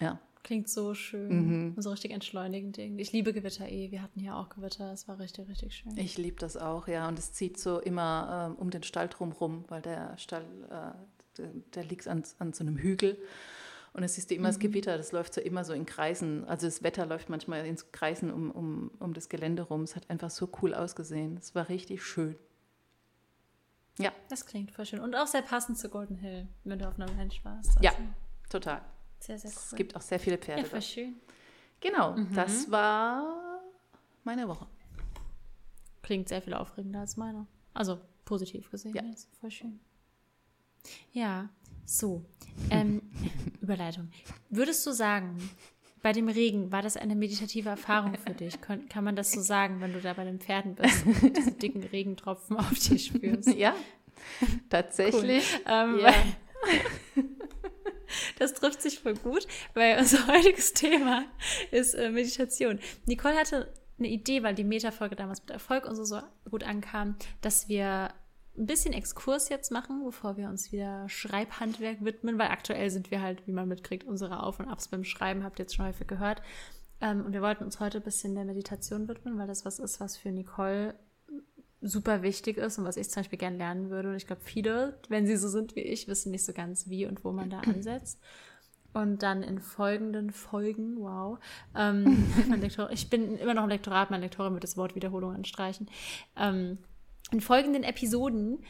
Ja. 0.00 0.20
Klingt 0.44 0.68
so 0.68 0.94
schön. 0.94 1.72
Mhm. 1.72 1.74
So 1.76 1.90
richtig 1.90 2.12
entschleunigend 2.12 2.78
irgendwie. 2.78 3.02
Ich 3.02 3.10
liebe 3.10 3.32
Gewitter 3.32 3.68
eh. 3.68 3.90
Wir 3.90 4.00
hatten 4.00 4.20
hier 4.20 4.36
auch 4.36 4.48
Gewitter. 4.48 4.92
Es 4.92 5.08
war 5.08 5.18
richtig, 5.18 5.48
richtig 5.48 5.74
schön. 5.74 5.96
Ich 5.96 6.18
liebe 6.18 6.36
das 6.38 6.56
auch, 6.56 6.86
ja. 6.86 7.08
Und 7.08 7.18
es 7.18 7.32
zieht 7.32 7.58
so 7.58 7.80
immer 7.80 8.50
ähm, 8.50 8.56
um 8.56 8.70
den 8.70 8.84
Stall 8.84 9.08
drumherum, 9.08 9.64
weil 9.68 9.82
der 9.82 10.16
Stall, 10.18 10.44
äh, 10.70 11.38
der, 11.38 11.50
der 11.74 11.84
liegt 11.84 12.06
an, 12.06 12.22
an 12.38 12.52
so 12.52 12.62
einem 12.62 12.76
Hügel. 12.76 13.18
Und 13.96 14.02
es 14.02 14.18
ist 14.18 14.30
immer 14.30 14.42
mhm. 14.42 14.52
das 14.52 14.58
Gewitter, 14.58 14.98
das 14.98 15.12
läuft 15.12 15.32
so 15.32 15.40
immer 15.40 15.64
so 15.64 15.72
in 15.72 15.86
Kreisen. 15.86 16.44
Also 16.44 16.66
das 16.66 16.82
Wetter 16.82 17.06
läuft 17.06 17.30
manchmal 17.30 17.64
in 17.64 17.78
Kreisen 17.92 18.30
um, 18.30 18.50
um, 18.50 18.90
um 18.98 19.14
das 19.14 19.30
Gelände 19.30 19.62
rum. 19.62 19.84
Es 19.84 19.96
hat 19.96 20.10
einfach 20.10 20.28
so 20.28 20.50
cool 20.60 20.74
ausgesehen. 20.74 21.38
Es 21.38 21.54
war 21.54 21.70
richtig 21.70 22.04
schön. 22.04 22.36
Ja. 23.98 24.12
Das 24.28 24.44
klingt 24.44 24.70
voll 24.70 24.84
schön. 24.84 25.00
Und 25.00 25.14
auch 25.14 25.26
sehr 25.26 25.40
passend 25.40 25.78
zu 25.78 25.88
Golden 25.88 26.16
Hill, 26.16 26.46
wenn 26.64 26.78
du 26.78 26.86
auf 26.86 27.00
einer 27.00 27.08
Ranch 27.16 27.42
warst. 27.42 27.70
Also 27.70 27.80
ja, 27.80 27.92
total. 28.50 28.82
Sehr, 29.18 29.38
sehr 29.38 29.50
cool. 29.50 29.56
Es 29.56 29.74
gibt 29.74 29.96
auch 29.96 30.02
sehr 30.02 30.20
viele 30.20 30.36
Pferde. 30.36 30.60
Ja, 30.60 30.68
voll 30.68 30.82
schön. 30.82 31.14
Genau, 31.80 32.18
mhm. 32.18 32.34
das 32.34 32.70
war 32.70 33.62
meine 34.24 34.46
Woche. 34.46 34.66
Klingt 36.02 36.28
sehr 36.28 36.42
viel 36.42 36.52
aufregender 36.52 37.00
als 37.00 37.16
meine. 37.16 37.46
Also 37.72 37.98
positiv 38.26 38.70
gesehen. 38.70 38.94
Ja. 38.94 39.02
Jetzt. 39.04 39.34
Voll 39.40 39.50
schön. 39.50 39.80
Ja, 41.12 41.48
so. 41.86 42.24
Ähm, 42.70 43.02
Überleitung. 43.60 44.10
Würdest 44.50 44.86
du 44.86 44.92
sagen, 44.92 45.38
bei 46.02 46.12
dem 46.12 46.28
Regen 46.28 46.70
war 46.70 46.82
das 46.82 46.96
eine 46.96 47.16
meditative 47.16 47.68
Erfahrung 47.68 48.14
für 48.16 48.34
dich? 48.34 48.60
Kann, 48.60 48.88
kann 48.88 49.04
man 49.04 49.16
das 49.16 49.32
so 49.32 49.40
sagen, 49.40 49.80
wenn 49.80 49.92
du 49.92 50.00
da 50.00 50.12
bei 50.12 50.24
den 50.24 50.38
Pferden 50.38 50.74
bist 50.74 51.04
und 51.06 51.36
diese 51.36 51.52
dicken 51.52 51.82
Regentropfen 51.82 52.56
auf 52.56 52.74
dir 52.78 52.98
spürst? 52.98 53.54
Ja, 53.54 53.74
tatsächlich. 54.68 55.44
Ähm, 55.66 55.98
Ja. 56.00 56.14
Das 58.38 58.54
trifft 58.54 58.82
sich 58.82 59.00
voll 59.00 59.14
gut, 59.14 59.46
weil 59.74 59.98
unser 59.98 60.26
heutiges 60.28 60.72
Thema 60.72 61.24
ist 61.72 61.94
äh, 61.94 62.08
Meditation. 62.10 62.78
Nicole 63.06 63.34
hatte 63.34 63.72
eine 63.98 64.08
Idee, 64.08 64.42
weil 64.42 64.54
die 64.54 64.64
Meta-Folge 64.64 65.16
damals 65.16 65.40
mit 65.40 65.50
Erfolg 65.50 65.86
und 65.86 65.96
so, 65.96 66.04
so 66.04 66.20
gut 66.50 66.62
ankam, 66.62 67.16
dass 67.40 67.68
wir 67.68 68.10
ein 68.58 68.66
bisschen 68.66 68.92
Exkurs 68.92 69.48
jetzt 69.48 69.70
machen, 69.70 70.02
bevor 70.04 70.36
wir 70.36 70.48
uns 70.48 70.72
wieder 70.72 71.08
Schreibhandwerk 71.08 72.04
widmen, 72.04 72.38
weil 72.38 72.48
aktuell 72.48 72.90
sind 72.90 73.10
wir 73.10 73.20
halt, 73.20 73.46
wie 73.46 73.52
man 73.52 73.68
mitkriegt, 73.68 74.04
unsere 74.04 74.42
Auf- 74.42 74.60
und 74.60 74.68
Abs 74.68 74.88
beim 74.88 75.04
Schreiben, 75.04 75.44
habt 75.44 75.58
ihr 75.58 75.64
jetzt 75.64 75.74
schon 75.74 75.86
häufig 75.86 76.06
gehört. 76.06 76.42
Ähm, 77.00 77.24
und 77.26 77.32
wir 77.32 77.42
wollten 77.42 77.64
uns 77.64 77.80
heute 77.80 77.98
ein 77.98 78.04
bisschen 78.04 78.34
der 78.34 78.44
Meditation 78.44 79.08
widmen, 79.08 79.38
weil 79.38 79.46
das 79.46 79.64
was 79.64 79.78
ist, 79.78 80.00
was 80.00 80.16
für 80.16 80.30
Nicole 80.30 80.94
super 81.82 82.22
wichtig 82.22 82.56
ist 82.56 82.78
und 82.78 82.84
was 82.84 82.96
ich 82.96 83.10
zum 83.10 83.20
Beispiel 83.20 83.38
gerne 83.38 83.58
lernen 83.58 83.90
würde. 83.90 84.08
Und 84.10 84.16
ich 84.16 84.26
glaube, 84.26 84.42
viele, 84.42 84.98
wenn 85.08 85.26
sie 85.26 85.36
so 85.36 85.48
sind 85.48 85.76
wie 85.76 85.80
ich, 85.80 86.08
wissen 86.08 86.32
nicht 86.32 86.44
so 86.44 86.52
ganz, 86.52 86.88
wie 86.88 87.06
und 87.06 87.24
wo 87.24 87.32
man 87.32 87.50
da 87.50 87.60
ansetzt. 87.66 88.20
Und 88.94 89.22
dann 89.22 89.42
in 89.42 89.60
folgenden 89.60 90.30
Folgen, 90.30 90.96
wow, 91.00 91.38
ähm, 91.74 92.32
ich 92.90 93.10
bin 93.10 93.36
immer 93.36 93.52
noch 93.52 93.64
im 93.64 93.68
Lektorat, 93.68 94.10
mein 94.10 94.22
Lektorin 94.22 94.54
wird 94.54 94.64
das 94.64 94.78
Wort 94.78 94.94
Wiederholung 94.94 95.34
anstreichen. 95.34 95.90
Ähm, 96.34 96.78
in 97.30 97.40
folgenden 97.40 97.82
Episoden 97.82 98.64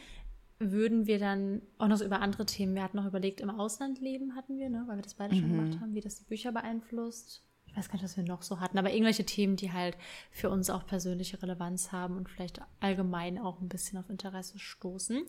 würden 0.59 1.07
wir 1.07 1.19
dann 1.19 1.63
auch 1.79 1.89
noch 1.89 1.97
so 1.97 2.05
über 2.05 2.21
andere 2.21 2.47
Themen, 2.47 2.75
wir 2.75 2.83
hatten 2.83 2.97
noch 2.97 3.07
überlegt, 3.07 3.41
im 3.41 3.51
Ausland 3.51 4.01
leben 4.01 4.35
hatten 4.35 4.59
wir, 4.59 4.71
ne, 4.71 4.85
weil 4.87 4.97
wir 4.97 5.03
das 5.03 5.15
beide 5.15 5.37
schon 5.37 5.49
gemacht 5.49 5.81
haben, 5.81 5.95
wie 5.95 6.01
das 6.01 6.17
die 6.17 6.25
Bücher 6.25 6.53
beeinflusst. 6.53 7.43
Ich 7.67 7.77
weiß 7.77 7.89
gar 7.89 7.95
nicht, 7.95 8.05
was 8.05 8.17
wir 8.17 8.25
noch 8.25 8.41
so 8.41 8.59
hatten, 8.59 8.79
aber 8.79 8.91
irgendwelche 8.91 9.27
Themen, 9.27 9.57
die 9.57 9.73
halt 9.73 9.99
für 10.31 10.49
uns 10.49 10.71
auch 10.71 10.87
persönliche 10.87 11.43
Relevanz 11.43 11.93
haben 11.93 12.17
und 12.17 12.31
vielleicht 12.31 12.61
allgemein 12.81 13.39
auch 13.39 13.61
ein 13.61 13.69
bisschen 13.69 13.99
auf 13.99 14.09
Interesse 14.09 14.59
stoßen. 14.59 15.25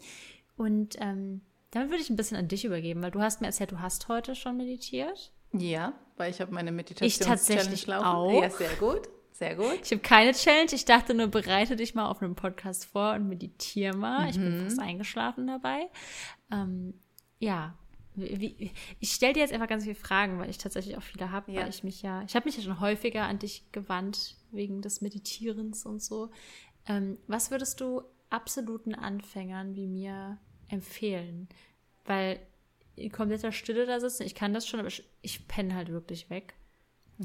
Und 0.55 0.95
ähm, 0.99 1.41
damit 1.71 1.89
würde 1.89 2.01
ich 2.01 2.09
ein 2.09 2.15
bisschen 2.15 2.37
an 2.37 2.47
dich 2.47 2.63
übergeben, 2.63 3.03
weil 3.03 3.11
du 3.11 3.19
hast 3.19 3.41
mir 3.41 3.47
erzählt, 3.47 3.71
du 3.71 3.81
hast 3.81 4.07
heute 4.07 4.33
schon 4.33 4.55
meditiert. 4.55 5.33
Ja, 5.51 5.93
weil 6.15 6.31
ich 6.31 6.39
habe 6.39 6.53
meine 6.53 6.71
Meditations 6.71 7.19
tatsächlich 7.19 7.85
Challenge 7.85 8.07
auch. 8.07 8.41
Ja, 8.41 8.49
sehr 8.49 8.75
gut. 8.75 9.09
Sehr 9.37 9.55
gut. 9.55 9.81
Ich 9.83 9.91
habe 9.91 10.01
keine 10.01 10.31
Challenge. 10.31 10.71
Ich 10.73 10.85
dachte 10.85 11.13
nur, 11.13 11.27
bereite 11.27 11.75
dich 11.75 11.93
mal 11.93 12.07
auf 12.09 12.23
einem 12.23 12.33
Podcast 12.35 12.85
vor 12.85 13.13
und 13.13 13.27
meditiere 13.27 13.95
mal. 13.95 14.27
Ich 14.31 14.37
bin 14.37 14.63
fast 14.63 14.79
eingeschlafen 14.79 15.45
dabei. 15.45 15.89
Ähm, 16.51 16.95
ja, 17.37 17.77
wie, 18.15 18.71
ich 18.99 19.11
stelle 19.11 19.33
dir 19.33 19.41
jetzt 19.41 19.53
einfach 19.53 19.67
ganz 19.67 19.83
viele 19.83 19.93
Fragen, 19.93 20.39
weil 20.39 20.49
ich 20.49 20.57
tatsächlich 20.57 20.97
auch 20.97 21.03
viele 21.03 21.29
habe, 21.29 21.51
Ja. 21.51 21.61
weil 21.61 21.69
ich 21.69 21.83
mich 21.83 22.01
ja, 22.01 22.23
ich 22.23 22.35
habe 22.35 22.45
mich 22.47 22.57
ja 22.57 22.63
schon 22.63 22.79
häufiger 22.79 23.25
an 23.25 23.37
dich 23.37 23.71
gewandt 23.71 24.37
wegen 24.49 24.81
des 24.81 25.01
Meditierens 25.01 25.85
und 25.85 26.01
so. 26.01 26.31
Ähm, 26.87 27.19
was 27.27 27.51
würdest 27.51 27.79
du 27.79 28.01
absoluten 28.31 28.95
Anfängern 28.95 29.75
wie 29.75 29.85
mir 29.87 30.39
empfehlen? 30.67 31.47
Weil 32.05 32.39
in 32.95 33.11
kompletter 33.11 33.51
Stille 33.51 33.85
da 33.85 33.99
sitzen, 33.99 34.23
ich 34.23 34.33
kann 34.33 34.55
das 34.55 34.67
schon, 34.67 34.79
aber 34.79 34.87
ich, 34.89 35.03
ich 35.21 35.47
penne 35.47 35.75
halt 35.75 35.89
wirklich 35.89 36.31
weg. 36.31 36.55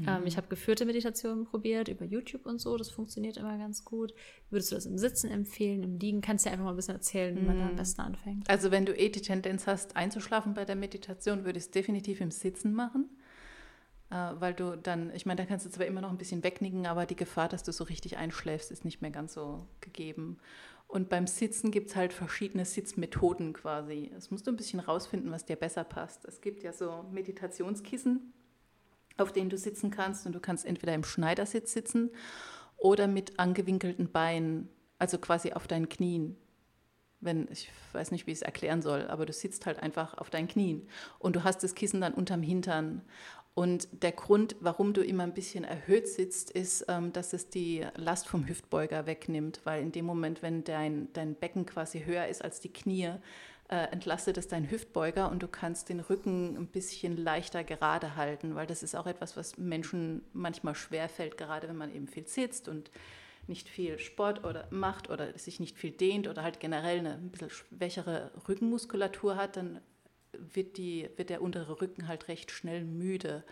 Ähm, 0.07 0.25
ich 0.25 0.37
habe 0.37 0.47
geführte 0.47 0.85
Meditationen 0.85 1.45
probiert 1.45 1.87
über 1.87 2.05
YouTube 2.05 2.45
und 2.45 2.59
so. 2.59 2.77
Das 2.77 2.89
funktioniert 2.89 3.37
immer 3.37 3.57
ganz 3.57 3.85
gut. 3.85 4.13
Würdest 4.49 4.71
du 4.71 4.75
das 4.75 4.85
im 4.85 4.97
Sitzen 4.97 5.29
empfehlen, 5.29 5.83
im 5.83 5.99
Liegen? 5.99 6.21
Kannst 6.21 6.45
du 6.45 6.49
dir 6.49 6.53
einfach 6.53 6.65
mal 6.65 6.71
ein 6.71 6.75
bisschen 6.75 6.95
erzählen, 6.95 7.35
wie 7.35 7.45
man 7.45 7.59
da 7.59 7.67
am 7.67 7.75
besten 7.75 8.01
anfängt? 8.01 8.49
Also 8.49 8.71
wenn 8.71 8.85
du 8.85 8.95
eh 8.95 9.09
die 9.09 9.21
Tendenz 9.21 9.67
hast, 9.67 9.95
einzuschlafen 9.95 10.53
bei 10.53 10.65
der 10.65 10.75
Meditation, 10.75 11.45
würde 11.45 11.59
ich 11.59 11.65
es 11.65 11.71
definitiv 11.71 12.21
im 12.21 12.31
Sitzen 12.31 12.73
machen. 12.73 13.09
Äh, 14.09 14.33
weil 14.39 14.53
du 14.53 14.77
dann, 14.77 15.11
ich 15.13 15.25
meine, 15.25 15.41
da 15.41 15.45
kannst 15.45 15.65
du 15.65 15.69
zwar 15.69 15.85
immer 15.85 16.01
noch 16.01 16.11
ein 16.11 16.17
bisschen 16.17 16.43
wegnicken, 16.43 16.85
aber 16.85 17.05
die 17.05 17.15
Gefahr, 17.15 17.49
dass 17.49 17.63
du 17.63 17.71
so 17.71 17.83
richtig 17.83 18.17
einschläfst, 18.17 18.71
ist 18.71 18.85
nicht 18.85 19.01
mehr 19.01 19.11
ganz 19.11 19.33
so 19.33 19.67
gegeben. 19.81 20.37
Und 20.87 21.09
beim 21.09 21.25
Sitzen 21.25 21.71
gibt 21.71 21.89
es 21.89 21.95
halt 21.95 22.13
verschiedene 22.13 22.65
Sitzmethoden 22.65 23.53
quasi. 23.53 24.11
Es 24.15 24.29
musst 24.29 24.45
du 24.45 24.51
ein 24.51 24.57
bisschen 24.57 24.79
rausfinden, 24.79 25.31
was 25.31 25.45
dir 25.45 25.55
besser 25.55 25.83
passt. 25.83 26.25
Es 26.25 26.41
gibt 26.41 26.61
ja 26.61 26.71
so 26.71 27.05
Meditationskissen, 27.11 28.31
auf 29.17 29.31
denen 29.31 29.49
du 29.49 29.57
sitzen 29.57 29.91
kannst 29.91 30.25
und 30.25 30.33
du 30.33 30.39
kannst 30.39 30.65
entweder 30.65 30.93
im 30.93 31.03
Schneidersitz 31.03 31.73
sitzen 31.73 32.11
oder 32.77 33.07
mit 33.07 33.39
angewinkelten 33.39 34.11
Beinen, 34.11 34.69
also 34.97 35.17
quasi 35.17 35.53
auf 35.53 35.67
deinen 35.67 35.89
Knien 35.89 36.37
wenn, 37.23 37.47
ich 37.51 37.69
weiß 37.93 38.11
nicht, 38.11 38.27
wie 38.27 38.31
ich 38.31 38.39
es 38.39 38.43
erklären 38.43 38.81
soll, 38.81 39.07
aber 39.07 39.25
du 39.25 39.33
sitzt 39.33 39.65
halt 39.65 39.79
einfach 39.81 40.17
auf 40.17 40.29
deinen 40.29 40.47
Knien 40.47 40.87
und 41.19 41.35
du 41.35 41.43
hast 41.43 41.63
das 41.63 41.75
Kissen 41.75 42.01
dann 42.01 42.13
unterm 42.13 42.41
Hintern. 42.41 43.01
Und 43.55 43.87
der 43.91 44.13
Grund, 44.13 44.55
warum 44.61 44.93
du 44.93 45.03
immer 45.03 45.23
ein 45.23 45.35
bisschen 45.35 45.63
erhöht 45.63 46.07
sitzt, 46.07 46.49
ist, 46.49 46.85
ähm, 46.87 47.13
dass 47.13 47.33
es 47.33 47.49
die 47.49 47.85
Last 47.95 48.27
vom 48.27 48.47
Hüftbeuger 48.47 49.05
wegnimmt, 49.05 49.61
weil 49.63 49.83
in 49.83 49.91
dem 49.91 50.05
Moment, 50.05 50.41
wenn 50.41 50.63
dein, 50.63 51.13
dein 51.13 51.35
Becken 51.35 51.67
quasi 51.67 52.03
höher 52.03 52.27
ist 52.27 52.43
als 52.43 52.61
die 52.61 52.73
Knie, 52.73 53.11
entlastet 53.75 54.37
es 54.37 54.47
deinen 54.47 54.69
Hüftbeuger 54.69 55.29
und 55.31 55.43
du 55.43 55.47
kannst 55.47 55.89
den 55.89 55.99
Rücken 55.99 56.57
ein 56.57 56.67
bisschen 56.67 57.17
leichter 57.17 57.63
gerade 57.63 58.15
halten, 58.15 58.55
weil 58.55 58.67
das 58.67 58.83
ist 58.83 58.95
auch 58.95 59.07
etwas, 59.07 59.37
was 59.37 59.57
Menschen 59.57 60.23
manchmal 60.33 60.75
schwerfällt, 60.75 61.37
gerade 61.37 61.67
wenn 61.67 61.77
man 61.77 61.93
eben 61.93 62.07
viel 62.07 62.27
sitzt 62.27 62.67
und 62.67 62.91
nicht 63.47 63.67
viel 63.67 63.99
Sport 63.99 64.43
oder 64.43 64.67
macht 64.71 65.09
oder 65.09 65.37
sich 65.37 65.59
nicht 65.59 65.77
viel 65.77 65.91
dehnt 65.91 66.27
oder 66.27 66.43
halt 66.43 66.59
generell 66.59 66.99
eine 66.99 67.15
ein 67.15 67.29
bisschen 67.29 67.49
schwächere 67.49 68.31
Rückenmuskulatur 68.47 69.35
hat, 69.35 69.57
dann 69.57 69.81
wird, 70.31 70.77
die, 70.77 71.09
wird 71.15 71.29
der 71.29 71.41
untere 71.41 71.81
Rücken 71.81 72.07
halt 72.07 72.27
recht 72.27 72.51
schnell 72.51 72.83
müde. 72.83 73.43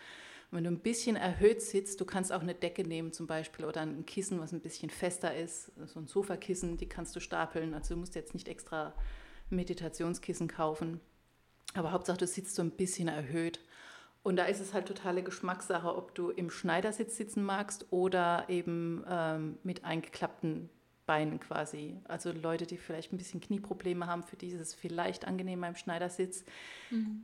Und 0.50 0.58
wenn 0.58 0.64
du 0.64 0.72
ein 0.72 0.80
bisschen 0.80 1.16
erhöht 1.16 1.62
sitzt, 1.62 2.02
du 2.02 2.06
kannst 2.06 2.32
auch 2.34 2.42
eine 2.42 2.56
Decke 2.56 2.84
nehmen 2.84 3.14
zum 3.14 3.28
Beispiel 3.28 3.66
oder 3.66 3.82
ein 3.82 4.06
Kissen, 4.06 4.40
was 4.40 4.52
ein 4.52 4.62
bisschen 4.62 4.90
fester 4.90 5.36
ist, 5.36 5.72
so 5.86 6.00
ein 6.00 6.08
Sofakissen, 6.08 6.78
die 6.78 6.90
kannst 6.90 7.16
du 7.16 7.20
stapeln. 7.20 7.74
Also 7.74 7.94
du 7.94 8.00
musst 8.00 8.16
jetzt 8.16 8.34
nicht 8.34 8.48
extra 8.48 8.94
Meditationskissen 9.52 10.48
kaufen. 10.48 11.00
Aber 11.74 11.92
Hauptsache, 11.92 12.18
du 12.18 12.28
sitzt 12.28 12.56
so 12.56 12.62
ein 12.62 12.72
bisschen 12.72 13.08
erhöht. 13.08 13.60
Und 14.24 14.36
da 14.36 14.46
ist 14.46 14.60
es 14.60 14.74
halt 14.74 14.88
totale 14.88 15.24
Geschmackssache, 15.24 15.96
ob 15.96 16.14
du 16.14 16.30
im 16.30 16.52
Schneidersitz 16.52 17.18
sitzen 17.18 17.44
magst 17.44 17.88
oder 17.92 18.46
eben 18.50 19.04
ähm, 19.10 19.58
mit 19.64 19.84
eingeklappten 19.84 20.70
Beinen 21.08 21.40
quasi. 21.40 21.98
Also 22.06 22.32
Leute, 22.32 22.68
die 22.68 22.78
vielleicht 22.78 23.12
ein 23.12 23.18
bisschen 23.18 23.42
Knieprobleme 23.42 24.06
haben, 24.06 24.24
für 24.24 24.36
die 24.36 24.50
ist 24.50 24.62
es 24.62 24.74
vielleicht 24.76 25.26
angenehmer 25.26 25.68
im 25.68 25.76
Schneidersitz. 25.76 26.46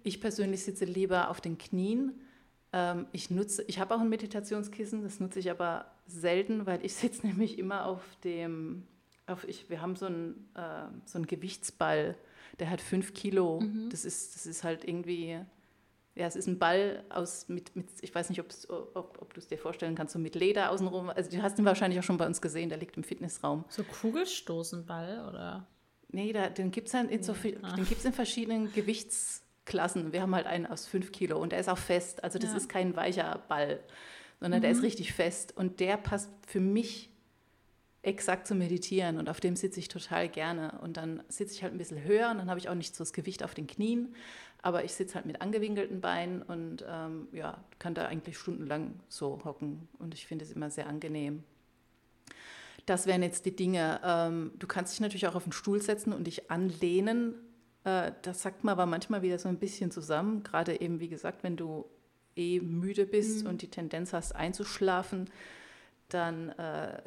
Ich 0.03 0.19
persönlich 0.19 0.63
sitze 0.63 0.85
lieber 0.85 1.29
auf 1.29 1.39
den 1.39 1.57
Knien. 1.57 2.19
Ähm, 2.73 3.05
ich 3.11 3.29
nutze, 3.29 3.63
ich 3.67 3.79
habe 3.79 3.95
auch 3.95 4.01
ein 4.01 4.09
Meditationskissen, 4.09 5.03
das 5.03 5.19
nutze 5.19 5.39
ich 5.39 5.51
aber 5.51 5.91
selten, 6.07 6.65
weil 6.65 6.83
ich 6.83 6.95
sitze 6.95 7.27
nämlich 7.27 7.59
immer 7.59 7.85
auf 7.85 8.01
dem, 8.23 8.87
auf 9.27 9.47
ich, 9.47 9.69
wir 9.69 9.81
haben 9.81 9.95
so 9.95 10.07
einen, 10.07 10.49
äh, 10.55 10.87
so 11.05 11.17
einen 11.17 11.27
Gewichtsball, 11.27 12.15
der 12.59 12.69
hat 12.69 12.81
fünf 12.81 13.13
Kilo. 13.13 13.61
Das, 13.89 14.03
ist, 14.05 14.35
das 14.35 14.45
ist 14.45 14.63
halt 14.63 14.83
irgendwie 14.83 15.39
ja, 16.15 16.25
es 16.25 16.35
ist 16.35 16.47
ein 16.47 16.57
Ball 16.57 17.03
aus 17.09 17.47
mit, 17.47 17.75
mit 17.75 17.85
ich 18.01 18.15
weiß 18.15 18.29
nicht, 18.29 18.39
ob, 18.39 18.47
ob 18.95 19.33
du 19.35 19.39
es 19.39 19.47
dir 19.47 19.59
vorstellen 19.59 19.93
kannst, 19.93 20.13
so 20.13 20.17
mit 20.19 20.33
Leder 20.33 20.71
außenrum. 20.71 21.11
Also 21.11 21.29
du 21.29 21.43
hast 21.43 21.59
ihn 21.59 21.65
wahrscheinlich 21.65 21.99
auch 21.99 22.03
schon 22.03 22.17
bei 22.17 22.25
uns 22.25 22.41
gesehen, 22.41 22.69
der 22.69 22.79
liegt 22.79 22.97
im 22.97 23.03
Fitnessraum. 23.03 23.65
So 23.69 23.83
Kugelstoßenball 23.83 25.27
oder? 25.29 25.67
Nee, 26.09 26.33
da, 26.33 26.49
den 26.49 26.71
gibt 26.71 26.87
es 26.87 26.93
in, 26.95 27.21
so 27.21 27.35
viel- 27.35 27.59
den 27.77 27.85
gibt's 27.85 28.05
in 28.05 28.13
verschiedenen 28.13 28.71
Gewichtsklassen. 28.73 30.11
Wir 30.13 30.21
haben 30.21 30.33
halt 30.33 30.47
einen 30.47 30.65
aus 30.65 30.87
5 30.87 31.11
Kilo 31.11 31.39
und 31.39 31.51
der 31.51 31.59
ist 31.59 31.69
auch 31.69 31.77
fest. 31.77 32.23
Also 32.23 32.39
das 32.39 32.51
Ja. 32.51 32.57
ist 32.57 32.69
kein 32.69 32.95
weicher 32.95 33.39
Ball, 33.47 33.79
sondern 34.39 34.61
der 34.61 34.71
ist 34.71 34.81
richtig 34.81 35.13
fest. 35.13 35.55
Und 35.55 35.79
der 35.79 35.97
passt 35.97 36.31
für 36.47 36.59
mich 36.61 37.11
exakt 38.01 38.47
zum 38.47 38.60
Meditieren 38.60 39.17
und 39.17 39.29
auf 39.29 39.39
dem 39.39 39.55
sitze 39.55 39.79
ich 39.79 39.88
total 39.88 40.29
gerne. 40.29 40.79
Und 40.81 40.97
dann 40.97 41.23
sitze 41.27 41.53
ich 41.53 41.63
halt 41.63 41.73
ein 41.73 41.77
bisschen 41.77 42.03
höher 42.03 42.31
und 42.31 42.38
dann 42.38 42.49
habe 42.49 42.60
ich 42.60 42.69
auch 42.69 42.75
nicht 42.75 42.95
so 42.95 43.03
das 43.03 43.13
Gewicht 43.13 43.43
auf 43.43 43.53
den 43.53 43.67
Knien, 43.67 44.15
aber 44.62 44.83
ich 44.83 44.93
sitze 44.93 45.15
halt 45.15 45.25
mit 45.25 45.41
angewinkelten 45.41 46.01
Beinen 46.01 46.41
und 46.41 46.86
ähm, 46.88 47.27
ja, 47.31 47.63
kann 47.79 47.93
da 47.93 48.05
eigentlich 48.05 48.38
stundenlang 48.38 48.99
so 49.10 49.41
hocken 49.43 49.88
und 49.99 50.13
ich 50.13 50.25
finde 50.27 50.45
es 50.45 50.51
immer 50.51 50.69
sehr 50.69 50.88
angenehm. 50.88 51.43
Das 52.86 53.05
wären 53.05 53.21
jetzt 53.21 53.45
die 53.45 53.55
Dinge. 53.55 53.99
Ähm, 54.03 54.51
du 54.57 54.65
kannst 54.65 54.93
dich 54.93 55.01
natürlich 55.01 55.27
auch 55.27 55.36
auf 55.36 55.43
den 55.43 55.51
Stuhl 55.51 55.81
setzen 55.81 56.13
und 56.13 56.25
dich 56.25 56.49
anlehnen. 56.49 57.36
Äh, 57.83 58.13
das 58.21 58.41
sagt 58.41 58.63
man 58.63 58.71
aber 58.71 58.86
manchmal 58.86 59.21
wieder 59.21 59.38
so 59.39 59.49
ein 59.49 59.60
bisschen 59.60 59.91
zusammen. 59.91 60.41
Gerade 60.43 60.79
eben, 60.79 61.01
wie 61.01 61.10
gesagt, 61.10 61.43
wenn 61.43 61.57
du 61.57 61.86
eh 62.38 62.62
müde 62.62 63.05
bist 63.05 63.45
und 63.45 63.62
die 63.62 63.69
Tendenz 63.69 64.13
hast 64.13 64.36
einzuschlafen, 64.36 65.29
dann 66.10 66.50
äh, 66.50 67.02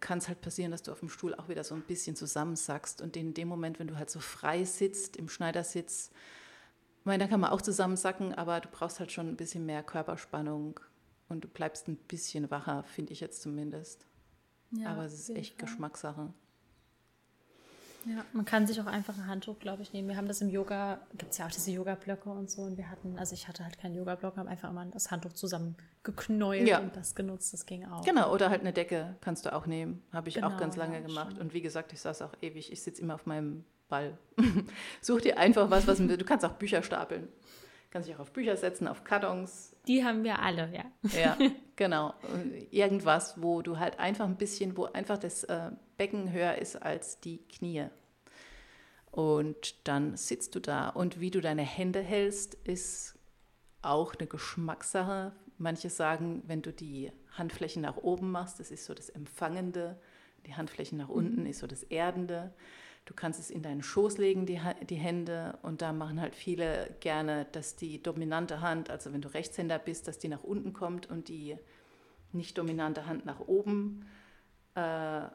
kann 0.00 0.18
es 0.18 0.28
halt 0.28 0.40
passieren, 0.40 0.70
dass 0.70 0.82
du 0.82 0.92
auf 0.92 1.00
dem 1.00 1.08
Stuhl 1.08 1.34
auch 1.34 1.48
wieder 1.48 1.64
so 1.64 1.74
ein 1.74 1.82
bisschen 1.82 2.16
zusammensackst. 2.16 3.02
Und 3.02 3.16
in 3.16 3.34
dem 3.34 3.48
Moment, 3.48 3.78
wenn 3.78 3.88
du 3.88 3.96
halt 3.96 4.10
so 4.10 4.20
frei 4.20 4.64
sitzt, 4.64 5.16
im 5.16 5.28
Schneidersitz, 5.28 6.10
ich 7.00 7.06
meine, 7.06 7.24
da 7.24 7.28
kann 7.28 7.40
man 7.40 7.50
auch 7.50 7.62
zusammensacken, 7.62 8.34
aber 8.34 8.60
du 8.60 8.68
brauchst 8.70 9.00
halt 9.00 9.12
schon 9.12 9.28
ein 9.28 9.36
bisschen 9.36 9.66
mehr 9.66 9.82
Körperspannung 9.82 10.80
und 11.28 11.44
du 11.44 11.48
bleibst 11.48 11.88
ein 11.88 11.96
bisschen 11.96 12.50
wacher, 12.50 12.84
finde 12.84 13.12
ich 13.12 13.20
jetzt 13.20 13.42
zumindest. 13.42 14.06
Ja, 14.70 14.90
Aber 14.90 15.04
es 15.04 15.14
ist 15.14 15.30
echt 15.30 15.58
Fall. 15.58 15.66
Geschmackssache. 15.68 16.32
Ja, 18.06 18.24
man 18.32 18.44
kann 18.44 18.66
sich 18.66 18.80
auch 18.80 18.86
einfach 18.86 19.16
ein 19.16 19.26
Handtuch, 19.26 19.58
glaube 19.58 19.82
ich, 19.82 19.92
nehmen. 19.92 20.08
Wir 20.08 20.16
haben 20.16 20.28
das 20.28 20.40
im 20.40 20.48
Yoga, 20.48 21.00
gibt 21.16 21.32
es 21.32 21.38
ja 21.38 21.46
auch 21.46 21.50
diese 21.50 21.70
Yoga-Blöcke 21.70 22.28
und 22.28 22.50
so. 22.50 22.62
Und 22.62 22.76
wir 22.76 22.90
hatten, 22.90 23.18
also 23.18 23.34
ich 23.34 23.48
hatte 23.48 23.64
halt 23.64 23.78
keinen 23.78 23.94
Yoga-Block, 23.94 24.36
haben 24.36 24.48
einfach 24.48 24.70
immer 24.70 24.84
das 24.86 25.10
Handtuch 25.10 25.32
zusammengeknäult 25.32 26.68
ja. 26.68 26.80
und 26.80 26.94
das 26.96 27.14
genutzt. 27.14 27.52
Das 27.52 27.66
ging 27.66 27.86
auch. 27.86 28.04
Genau, 28.04 28.32
oder 28.32 28.50
halt 28.50 28.60
eine 28.60 28.72
Decke 28.72 29.16
kannst 29.20 29.46
du 29.46 29.52
auch 29.54 29.66
nehmen. 29.66 30.02
Habe 30.12 30.28
ich 30.28 30.34
genau, 30.34 30.48
auch 30.48 30.56
ganz 30.58 30.76
lange 30.76 31.00
ja, 31.00 31.06
gemacht. 31.06 31.32
Schon. 31.32 31.40
Und 31.40 31.54
wie 31.54 31.62
gesagt, 31.62 31.92
ich 31.92 32.00
saß 32.00 32.22
auch 32.22 32.32
ewig. 32.42 32.72
Ich 32.72 32.82
sitze 32.82 33.00
immer 33.00 33.14
auf 33.14 33.26
meinem 33.26 33.64
Ball. 33.88 34.18
Such 35.00 35.22
dir 35.22 35.38
einfach 35.38 35.70
was, 35.70 35.86
was 35.86 35.98
du 35.98 36.24
kannst 36.24 36.44
auch 36.44 36.52
Bücher 36.52 36.82
stapeln. 36.82 37.28
Kannst 37.90 38.08
dich 38.08 38.16
auch 38.16 38.20
auf 38.20 38.32
Bücher 38.32 38.56
setzen, 38.56 38.88
auf 38.88 39.04
Kartons. 39.04 39.76
Die 39.86 40.04
haben 40.04 40.24
wir 40.24 40.40
alle, 40.40 40.68
ja. 40.74 40.84
Ja, 41.16 41.38
genau. 41.76 42.12
Irgendwas, 42.72 43.40
wo 43.40 43.62
du 43.62 43.78
halt 43.78 44.00
einfach 44.00 44.24
ein 44.24 44.36
bisschen, 44.36 44.76
wo 44.76 44.86
einfach 44.86 45.16
das 45.16 45.44
äh, 45.44 45.70
Becken 45.96 46.32
höher 46.32 46.56
ist 46.56 46.76
als 46.76 47.20
die 47.20 47.38
Knie. 47.38 47.86
Und 49.10 49.86
dann 49.86 50.16
sitzt 50.16 50.54
du 50.54 50.60
da. 50.60 50.88
Und 50.88 51.20
wie 51.20 51.30
du 51.30 51.40
deine 51.40 51.62
Hände 51.62 52.00
hältst, 52.00 52.54
ist 52.64 53.16
auch 53.80 54.14
eine 54.16 54.26
Geschmackssache. 54.26 55.32
Manche 55.56 55.88
sagen, 55.88 56.42
wenn 56.46 56.62
du 56.62 56.72
die 56.72 57.12
Handflächen 57.30 57.82
nach 57.82 57.96
oben 57.96 58.32
machst, 58.32 58.58
das 58.58 58.70
ist 58.70 58.86
so 58.86 58.94
das 58.94 59.10
Empfangende. 59.10 60.00
Die 60.46 60.54
Handflächen 60.54 60.98
nach 60.98 61.08
unten 61.08 61.42
mhm. 61.42 61.46
ist 61.46 61.60
so 61.60 61.66
das 61.66 61.84
Erdende. 61.84 62.52
Du 63.04 63.14
kannst 63.14 63.38
es 63.38 63.50
in 63.50 63.62
deinen 63.62 63.82
Schoß 63.82 64.18
legen, 64.18 64.46
die, 64.46 64.60
die 64.88 64.96
Hände. 64.96 65.58
Und 65.62 65.82
da 65.82 65.92
machen 65.92 66.20
halt 66.20 66.34
viele 66.34 66.96
gerne, 67.00 67.46
dass 67.52 67.76
die 67.76 68.02
dominante 68.02 68.62
Hand, 68.62 68.90
also 68.90 69.12
wenn 69.12 69.20
du 69.20 69.32
Rechtshänder 69.32 69.78
bist, 69.78 70.08
dass 70.08 70.18
die 70.18 70.28
nach 70.28 70.42
unten 70.42 70.72
kommt 70.72 71.08
und 71.08 71.28
die 71.28 71.56
nicht 72.32 72.58
dominante 72.58 73.06
Hand 73.06 73.26
nach 73.26 73.40
oben. 73.40 74.06
Äh, 74.74 75.26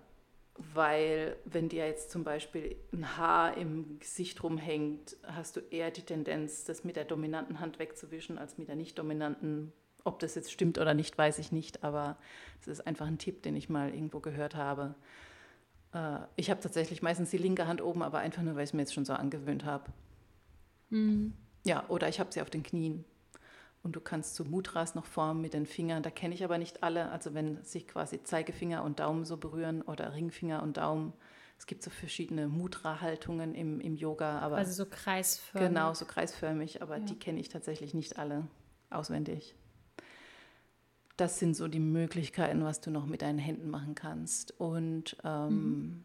weil 0.73 1.37
wenn 1.45 1.69
dir 1.69 1.87
jetzt 1.87 2.11
zum 2.11 2.23
Beispiel 2.23 2.75
ein 2.91 3.17
Haar 3.17 3.55
im 3.55 3.97
Gesicht 3.99 4.43
rumhängt, 4.43 5.15
hast 5.23 5.55
du 5.55 5.61
eher 5.61 5.89
die 5.89 6.01
Tendenz, 6.01 6.65
das 6.65 6.83
mit 6.83 6.97
der 6.97 7.05
dominanten 7.05 7.59
Hand 7.59 7.79
wegzuwischen, 7.79 8.37
als 8.37 8.57
mit 8.57 8.67
der 8.67 8.75
nicht 8.75 8.99
dominanten. 8.99 9.71
Ob 10.03 10.19
das 10.19 10.35
jetzt 10.35 10.51
stimmt 10.51 10.77
oder 10.77 10.93
nicht, 10.93 11.17
weiß 11.17 11.39
ich 11.39 11.51
nicht, 11.51 11.83
aber 11.83 12.17
es 12.61 12.67
ist 12.67 12.85
einfach 12.85 13.07
ein 13.07 13.17
Tipp, 13.17 13.41
den 13.43 13.55
ich 13.55 13.69
mal 13.69 13.93
irgendwo 13.93 14.19
gehört 14.19 14.55
habe. 14.55 14.95
Äh, 15.93 16.19
ich 16.35 16.49
habe 16.49 16.59
tatsächlich 16.59 17.01
meistens 17.01 17.29
die 17.29 17.37
linke 17.37 17.67
Hand 17.67 17.81
oben, 17.81 18.03
aber 18.03 18.19
einfach 18.19 18.41
nur, 18.41 18.55
weil 18.55 18.63
ich 18.63 18.69
es 18.69 18.73
mir 18.73 18.81
jetzt 18.81 18.93
schon 18.93 19.05
so 19.05 19.13
angewöhnt 19.13 19.65
habe. 19.65 19.91
Mhm. 20.89 21.33
Ja, 21.65 21.85
oder 21.87 22.09
ich 22.09 22.19
habe 22.19 22.31
sie 22.31 22.41
auf 22.41 22.49
den 22.49 22.63
Knien. 22.63 23.05
Und 23.81 23.95
du 23.95 24.01
kannst 24.01 24.35
so 24.35 24.43
Mudras 24.43 24.93
noch 24.93 25.05
formen 25.05 25.41
mit 25.41 25.53
den 25.53 25.65
Fingern. 25.65 26.03
Da 26.03 26.09
kenne 26.09 26.35
ich 26.35 26.43
aber 26.43 26.57
nicht 26.57 26.83
alle. 26.83 27.09
Also 27.11 27.33
wenn 27.33 27.63
sich 27.63 27.87
quasi 27.87 28.21
Zeigefinger 28.23 28.83
und 28.83 28.99
Daumen 28.99 29.25
so 29.25 29.37
berühren 29.37 29.81
oder 29.81 30.13
Ringfinger 30.13 30.61
und 30.61 30.77
Daumen. 30.77 31.13
Es 31.57 31.65
gibt 31.65 31.83
so 31.83 31.89
verschiedene 31.89 32.47
Mudra-Haltungen 32.47 33.53
im, 33.55 33.79
im 33.79 33.95
Yoga. 33.95 34.39
Aber 34.39 34.57
also 34.57 34.71
so 34.71 34.89
kreisförmig. 34.89 35.69
Genau, 35.69 35.93
so 35.93 36.05
kreisförmig. 36.05 36.81
Aber 36.81 36.97
ja. 36.97 37.05
die 37.05 37.17
kenne 37.17 37.39
ich 37.39 37.49
tatsächlich 37.49 37.93
nicht 37.93 38.17
alle 38.17 38.47
auswendig 38.89 39.55
das 41.19 41.39
sind 41.39 41.55
so 41.55 41.67
die 41.67 41.79
Möglichkeiten, 41.79 42.63
was 42.63 42.81
du 42.81 42.91
noch 42.91 43.05
mit 43.05 43.21
deinen 43.21 43.39
Händen 43.39 43.69
machen 43.69 43.95
kannst. 43.95 44.57
Und 44.59 45.17
ähm, 45.23 45.49
mhm. 45.49 46.03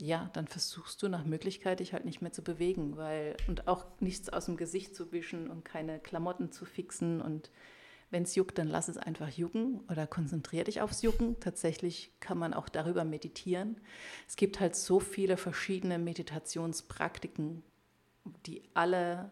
Ja, 0.00 0.30
dann 0.32 0.48
versuchst 0.48 1.02
du 1.02 1.08
nach 1.08 1.24
Möglichkeit, 1.24 1.80
dich 1.80 1.92
halt 1.92 2.04
nicht 2.04 2.20
mehr 2.20 2.32
zu 2.32 2.42
bewegen, 2.42 2.96
weil 2.96 3.36
und 3.46 3.68
auch 3.68 3.86
nichts 4.00 4.28
aus 4.28 4.46
dem 4.46 4.56
Gesicht 4.56 4.94
zu 4.94 5.12
wischen 5.12 5.48
und 5.50 5.64
keine 5.64 6.00
Klamotten 6.00 6.50
zu 6.50 6.64
fixen. 6.64 7.20
Und 7.20 7.50
wenn 8.10 8.24
es 8.24 8.34
juckt, 8.34 8.58
dann 8.58 8.68
lass 8.68 8.88
es 8.88 8.96
einfach 8.96 9.28
jucken 9.28 9.80
oder 9.88 10.06
konzentriere 10.06 10.64
dich 10.64 10.80
aufs 10.80 11.02
Jucken. 11.02 11.38
Tatsächlich 11.38 12.12
kann 12.20 12.38
man 12.38 12.54
auch 12.54 12.68
darüber 12.68 13.04
meditieren. 13.04 13.80
Es 14.26 14.36
gibt 14.36 14.58
halt 14.58 14.74
so 14.74 14.98
viele 14.98 15.36
verschiedene 15.36 15.98
Meditationspraktiken, 15.98 17.62
die 18.46 18.62
alle 18.74 19.30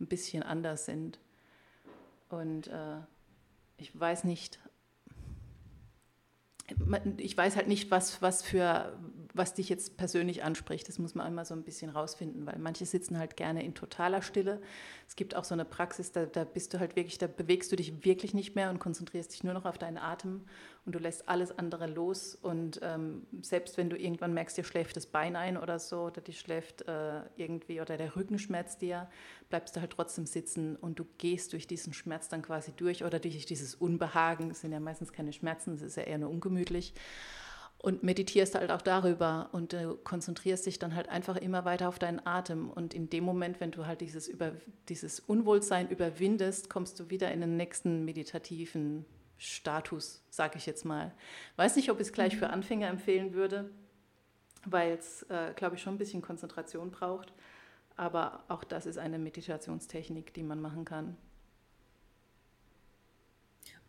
ein 0.00 0.06
bisschen 0.06 0.42
anders 0.42 0.86
sind. 0.86 1.18
Und 2.28 2.68
äh, 2.68 2.98
ich 3.78 3.98
weiß 3.98 4.24
nicht, 4.24 4.60
ich 7.18 7.36
weiß 7.36 7.56
halt 7.56 7.68
nicht, 7.68 7.90
was, 7.90 8.22
was 8.22 8.42
für, 8.42 8.96
was 9.34 9.52
dich 9.52 9.68
jetzt 9.68 9.96
persönlich 9.96 10.44
anspricht. 10.44 10.88
Das 10.88 11.00
muss 11.00 11.16
man 11.16 11.26
einmal 11.26 11.44
so 11.44 11.54
ein 11.54 11.64
bisschen 11.64 11.90
rausfinden, 11.90 12.46
weil 12.46 12.56
manche 12.58 12.86
sitzen 12.86 13.18
halt 13.18 13.36
gerne 13.36 13.64
in 13.64 13.74
totaler 13.74 14.22
Stille. 14.22 14.62
Es 15.08 15.16
gibt 15.16 15.34
auch 15.34 15.42
so 15.42 15.54
eine 15.54 15.64
Praxis, 15.64 16.12
da, 16.12 16.24
da 16.24 16.44
bist 16.44 16.72
du 16.72 16.78
halt 16.78 16.94
wirklich, 16.94 17.18
da 17.18 17.26
bewegst 17.26 17.70
du 17.72 17.76
dich 17.76 18.04
wirklich 18.04 18.32
nicht 18.32 18.54
mehr 18.54 18.70
und 18.70 18.78
konzentrierst 18.78 19.32
dich 19.32 19.42
nur 19.42 19.52
noch 19.52 19.64
auf 19.64 19.76
deinen 19.76 19.98
Atem 19.98 20.42
und 20.86 20.94
du 20.94 21.00
lässt 21.00 21.28
alles 21.28 21.58
andere 21.58 21.88
los. 21.88 22.36
Und 22.36 22.78
ähm, 22.82 23.26
selbst 23.42 23.76
wenn 23.76 23.90
du 23.90 23.98
irgendwann 23.98 24.34
merkst, 24.34 24.56
dir 24.56 24.62
schläft 24.62 24.96
das 24.96 25.06
Bein 25.06 25.34
ein 25.34 25.56
oder 25.56 25.80
so, 25.80 26.02
oder 26.02 26.20
dir 26.20 26.32
schläft 26.32 26.82
äh, 26.82 27.22
irgendwie 27.36 27.80
oder 27.80 27.96
der 27.96 28.14
Rücken 28.14 28.38
schmerzt 28.38 28.82
dir, 28.82 29.10
bleibst 29.48 29.74
du 29.74 29.80
halt 29.80 29.90
trotzdem 29.90 30.26
sitzen 30.26 30.76
und 30.76 31.00
du 31.00 31.06
gehst 31.18 31.52
durch 31.54 31.66
diesen 31.66 31.92
Schmerz 31.92 32.28
dann 32.28 32.42
quasi 32.42 32.70
durch 32.70 33.02
oder 33.02 33.18
durch 33.18 33.46
dieses 33.46 33.74
Unbehagen. 33.74 34.52
Es 34.52 34.60
sind 34.60 34.70
ja 34.70 34.78
meistens 34.78 35.12
keine 35.12 35.32
Schmerzen, 35.32 35.74
es 35.74 35.82
ist 35.82 35.96
ja 35.96 36.04
eher 36.04 36.18
nur 36.18 36.30
ungemütlich 36.30 36.94
und 37.84 38.02
meditierst 38.02 38.54
halt 38.54 38.70
auch 38.70 38.80
darüber 38.80 39.50
und 39.52 39.74
du 39.74 39.96
konzentrierst 39.96 40.64
dich 40.64 40.78
dann 40.78 40.94
halt 40.94 41.10
einfach 41.10 41.36
immer 41.36 41.66
weiter 41.66 41.88
auf 41.88 41.98
deinen 41.98 42.26
Atem. 42.26 42.70
Und 42.70 42.94
in 42.94 43.10
dem 43.10 43.24
Moment, 43.24 43.60
wenn 43.60 43.72
du 43.72 43.86
halt 43.86 44.00
dieses, 44.00 44.26
über, 44.26 44.52
dieses 44.88 45.20
Unwohlsein 45.20 45.90
überwindest, 45.90 46.70
kommst 46.70 46.98
du 46.98 47.10
wieder 47.10 47.30
in 47.30 47.42
den 47.42 47.58
nächsten 47.58 48.06
meditativen 48.06 49.04
Status, 49.36 50.24
sage 50.30 50.56
ich 50.56 50.64
jetzt 50.64 50.86
mal. 50.86 51.12
Weiß 51.56 51.76
nicht, 51.76 51.90
ob 51.90 52.00
ich 52.00 52.06
es 52.06 52.12
gleich 52.14 52.38
für 52.38 52.46
mhm. 52.46 52.54
Anfänger 52.54 52.88
empfehlen 52.88 53.34
würde, 53.34 53.70
weil 54.64 54.92
es, 54.92 55.24
äh, 55.24 55.52
glaube 55.54 55.76
ich, 55.76 55.82
schon 55.82 55.96
ein 55.96 55.98
bisschen 55.98 56.22
Konzentration 56.22 56.90
braucht. 56.90 57.34
Aber 57.96 58.44
auch 58.48 58.64
das 58.64 58.86
ist 58.86 58.96
eine 58.96 59.18
Meditationstechnik, 59.18 60.32
die 60.32 60.42
man 60.42 60.60
machen 60.62 60.86
kann. 60.86 61.18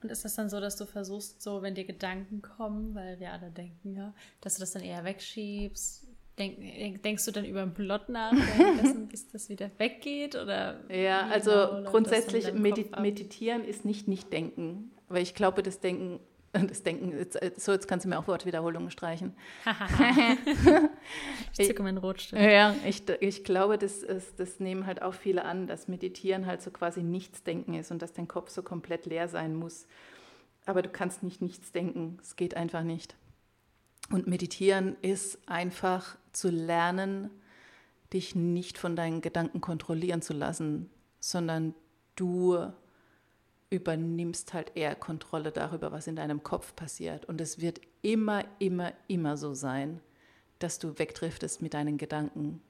Und 0.02 0.12
ist 0.12 0.26
das 0.26 0.36
dann 0.36 0.50
so, 0.50 0.60
dass 0.60 0.76
du 0.76 0.86
versuchst, 0.86 1.42
so, 1.42 1.62
wenn 1.62 1.76
dir 1.76 1.86
Gedanken 1.86 2.42
kommen, 2.42 2.94
weil 2.96 3.20
wir 3.20 3.32
alle 3.32 3.50
denken, 3.50 3.96
ja, 3.96 4.14
dass 4.42 4.56
du 4.56 4.60
das 4.60 4.72
dann 4.72 4.84
eher 4.84 5.04
wegschiebst? 5.04 6.08
Denk, 6.38 7.02
denkst 7.02 7.24
du 7.26 7.32
dann 7.32 7.46
über 7.46 7.62
den 7.62 7.74
Plot 7.74 8.10
nach, 8.10 8.34
bis 9.10 9.30
das 9.30 9.48
wieder 9.48 9.72
weggeht? 9.78 10.36
Oder 10.36 10.82
ja, 10.94 11.28
also 11.28 11.52
genau 11.52 11.90
grundsätzlich 11.90 12.52
medit 12.54 13.00
meditieren 13.00 13.64
ist 13.64 13.86
nicht 13.86 14.10
nicht 14.10 14.34
denken, 14.34 14.92
weil 15.08 15.24
ich 15.24 15.34
glaube, 15.34 15.64
das 15.64 15.80
Denken 15.80 16.20
das 16.68 16.84
Denken, 16.84 17.14
so 17.58 17.72
jetzt 17.72 17.88
kannst 17.88 18.06
du 18.06 18.10
mir 18.10 18.18
auch 18.18 18.28
Wortwiederholungen 18.28 18.92
streichen. 18.92 19.36
ich 21.58 21.68
zücke 21.68 21.84
meinen 21.84 21.98
Rotstift. 21.98 22.42
Ja, 22.42 22.76
ich, 22.86 23.04
ich 23.20 23.44
glaube, 23.44 23.78
das, 23.78 24.04
ist, 24.04 24.40
das 24.40 24.60
nehmen 24.60 24.86
halt 24.86 25.02
auch 25.02 25.14
viele 25.14 25.46
an, 25.46 25.68
dass 25.68 25.88
Meditieren 25.88 26.46
halt 26.46 26.62
so 26.62 26.72
quasi 26.72 27.04
nichts 27.04 27.44
denken 27.44 27.74
ist 27.74 27.92
und 27.92 28.02
dass 28.02 28.14
dein 28.14 28.28
Kopf 28.28 28.50
so 28.50 28.64
komplett 28.64 29.06
leer 29.06 29.28
sein 29.28 29.56
muss. 29.56 29.88
Aber 30.66 30.82
du 30.82 30.90
kannst 30.90 31.24
nicht 31.24 31.42
nichts 31.42 31.72
denken, 31.72 32.18
es 32.22 32.36
geht 32.36 32.56
einfach 32.56 32.84
nicht. 32.84 33.16
Und 34.12 34.28
Meditieren 34.28 34.96
ist 35.02 35.40
einfach 35.48 36.18
zu 36.32 36.50
lernen, 36.50 37.30
dich 38.14 38.36
nicht 38.36 38.78
von 38.78 38.96
deinen 38.96 39.22
Gedanken 39.22 39.62
kontrollieren 39.62 40.22
zu 40.22 40.34
lassen, 40.34 40.90
sondern 41.20 41.74
du 42.16 42.72
übernimmst 43.76 44.54
halt 44.54 44.72
eher 44.76 44.96
Kontrolle 44.96 45.52
darüber, 45.52 45.92
was 45.92 46.08
in 46.08 46.16
deinem 46.16 46.44
Kopf 46.44 46.76
passiert. 46.76 47.26
Und 47.26 47.42
es 47.42 47.62
wird 47.62 47.82
immer, 48.02 48.44
immer, 48.60 48.94
immer 49.08 49.38
so 49.38 49.54
sein, 49.54 50.02
dass 50.60 50.80
du 50.80 50.98
wegdriftest 50.98 51.62
mit 51.62 51.74
deinen 51.74 51.98
Gedanken 51.98 52.62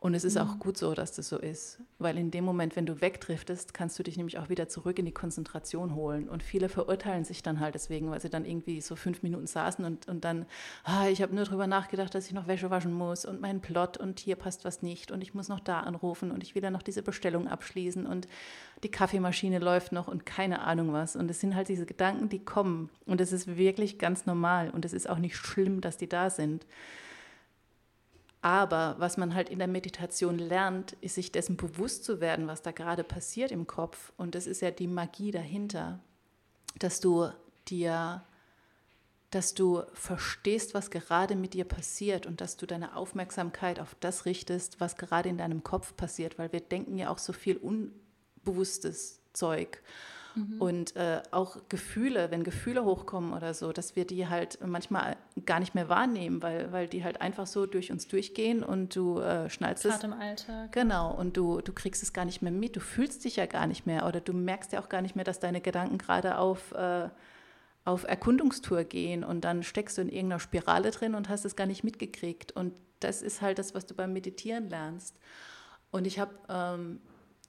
und 0.00 0.14
es 0.14 0.24
ist 0.24 0.36
mhm. 0.36 0.40
auch 0.40 0.58
gut 0.58 0.78
so, 0.78 0.94
dass 0.94 1.12
das 1.12 1.28
so 1.28 1.38
ist, 1.38 1.78
weil 1.98 2.16
in 2.16 2.30
dem 2.30 2.42
Moment, 2.42 2.74
wenn 2.74 2.86
du 2.86 3.02
wegdriftest, 3.02 3.74
kannst 3.74 3.98
du 3.98 4.02
dich 4.02 4.16
nämlich 4.16 4.38
auch 4.38 4.48
wieder 4.48 4.66
zurück 4.66 4.98
in 4.98 5.04
die 5.04 5.12
Konzentration 5.12 5.94
holen. 5.94 6.26
Und 6.26 6.42
viele 6.42 6.70
verurteilen 6.70 7.24
sich 7.24 7.42
dann 7.42 7.60
halt 7.60 7.74
deswegen, 7.74 8.10
weil 8.10 8.18
sie 8.18 8.30
dann 8.30 8.46
irgendwie 8.46 8.80
so 8.80 8.96
fünf 8.96 9.22
Minuten 9.22 9.46
saßen 9.46 9.84
und, 9.84 10.08
und 10.08 10.24
dann, 10.24 10.46
ah, 10.84 11.08
ich 11.08 11.20
habe 11.20 11.34
nur 11.34 11.44
darüber 11.44 11.66
nachgedacht, 11.66 12.14
dass 12.14 12.26
ich 12.26 12.32
noch 12.32 12.46
Wäsche 12.46 12.70
waschen 12.70 12.94
muss 12.94 13.26
und 13.26 13.42
mein 13.42 13.60
Plot 13.60 13.98
und 13.98 14.20
hier 14.20 14.36
passt 14.36 14.64
was 14.64 14.80
nicht 14.80 15.12
und 15.12 15.20
ich 15.20 15.34
muss 15.34 15.48
noch 15.50 15.60
da 15.60 15.80
anrufen 15.80 16.30
und 16.30 16.42
ich 16.42 16.54
will 16.54 16.62
dann 16.62 16.72
noch 16.72 16.82
diese 16.82 17.02
Bestellung 17.02 17.46
abschließen 17.46 18.06
und 18.06 18.26
die 18.82 18.90
Kaffeemaschine 18.90 19.58
läuft 19.58 19.92
noch 19.92 20.08
und 20.08 20.24
keine 20.24 20.62
Ahnung 20.62 20.94
was. 20.94 21.14
Und 21.14 21.30
es 21.30 21.40
sind 21.40 21.54
halt 21.54 21.68
diese 21.68 21.84
Gedanken, 21.84 22.30
die 22.30 22.42
kommen. 22.42 22.88
Und 23.04 23.20
es 23.20 23.32
ist 23.32 23.58
wirklich 23.58 23.98
ganz 23.98 24.24
normal 24.24 24.70
und 24.70 24.86
es 24.86 24.94
ist 24.94 25.10
auch 25.10 25.18
nicht 25.18 25.36
schlimm, 25.36 25.82
dass 25.82 25.98
die 25.98 26.08
da 26.08 26.30
sind. 26.30 26.64
Aber 28.42 28.96
was 28.98 29.16
man 29.18 29.34
halt 29.34 29.50
in 29.50 29.58
der 29.58 29.68
Meditation 29.68 30.38
lernt, 30.38 30.92
ist 31.00 31.16
sich 31.16 31.30
dessen 31.30 31.56
bewusst 31.56 32.04
zu 32.04 32.20
werden, 32.20 32.46
was 32.46 32.62
da 32.62 32.70
gerade 32.70 33.04
passiert 33.04 33.52
im 33.52 33.66
Kopf. 33.66 34.12
Und 34.16 34.34
das 34.34 34.46
ist 34.46 34.62
ja 34.62 34.70
die 34.70 34.86
Magie 34.86 35.30
dahinter, 35.30 36.00
dass 36.78 37.00
du 37.00 37.28
dir, 37.68 38.24
dass 39.30 39.52
du 39.52 39.82
verstehst, 39.92 40.72
was 40.72 40.90
gerade 40.90 41.36
mit 41.36 41.52
dir 41.52 41.66
passiert 41.66 42.24
und 42.24 42.40
dass 42.40 42.56
du 42.56 42.66
deine 42.66 42.96
Aufmerksamkeit 42.96 43.78
auf 43.78 43.94
das 44.00 44.24
richtest, 44.24 44.80
was 44.80 44.96
gerade 44.96 45.28
in 45.28 45.36
deinem 45.36 45.62
Kopf 45.62 45.94
passiert, 45.96 46.38
weil 46.38 46.50
wir 46.52 46.60
denken 46.60 46.96
ja 46.96 47.10
auch 47.10 47.18
so 47.18 47.34
viel 47.34 47.58
unbewusstes 47.58 49.20
Zeug. 49.34 49.82
Mhm. 50.34 50.60
Und 50.60 50.96
äh, 50.96 51.22
auch 51.30 51.56
Gefühle, 51.68 52.30
wenn 52.30 52.44
Gefühle 52.44 52.84
hochkommen 52.84 53.32
oder 53.32 53.54
so, 53.54 53.72
dass 53.72 53.96
wir 53.96 54.06
die 54.06 54.28
halt 54.28 54.58
manchmal 54.64 55.16
gar 55.44 55.60
nicht 55.60 55.74
mehr 55.74 55.88
wahrnehmen, 55.88 56.42
weil, 56.42 56.72
weil 56.72 56.88
die 56.88 57.04
halt 57.04 57.20
einfach 57.20 57.46
so 57.46 57.66
durch 57.66 57.90
uns 57.90 58.06
durchgehen 58.08 58.62
und 58.62 58.94
du 58.94 59.20
äh, 59.20 59.50
schnallst 59.50 59.84
es. 59.84 60.02
im 60.04 60.12
Alltag. 60.12 60.72
Genau, 60.72 61.12
und 61.14 61.36
du, 61.36 61.60
du 61.60 61.72
kriegst 61.72 62.02
es 62.02 62.12
gar 62.12 62.24
nicht 62.24 62.42
mehr 62.42 62.52
mit, 62.52 62.76
du 62.76 62.80
fühlst 62.80 63.24
dich 63.24 63.36
ja 63.36 63.46
gar 63.46 63.66
nicht 63.66 63.86
mehr 63.86 64.06
oder 64.06 64.20
du 64.20 64.32
merkst 64.32 64.72
ja 64.72 64.80
auch 64.80 64.88
gar 64.88 65.02
nicht 65.02 65.16
mehr, 65.16 65.24
dass 65.24 65.40
deine 65.40 65.60
Gedanken 65.60 65.98
gerade 65.98 66.38
auf, 66.38 66.72
äh, 66.72 67.08
auf 67.84 68.04
Erkundungstour 68.04 68.84
gehen 68.84 69.24
und 69.24 69.44
dann 69.44 69.62
steckst 69.62 69.98
du 69.98 70.02
in 70.02 70.08
irgendeiner 70.08 70.40
Spirale 70.40 70.90
drin 70.90 71.14
und 71.14 71.28
hast 71.28 71.44
es 71.44 71.56
gar 71.56 71.66
nicht 71.66 71.84
mitgekriegt. 71.84 72.52
Und 72.52 72.72
das 73.00 73.22
ist 73.22 73.42
halt 73.42 73.58
das, 73.58 73.74
was 73.74 73.86
du 73.86 73.94
beim 73.94 74.12
Meditieren 74.12 74.68
lernst. 74.68 75.18
Und 75.90 76.06
ich 76.06 76.18
habe 76.18 76.32
ähm, 76.48 77.00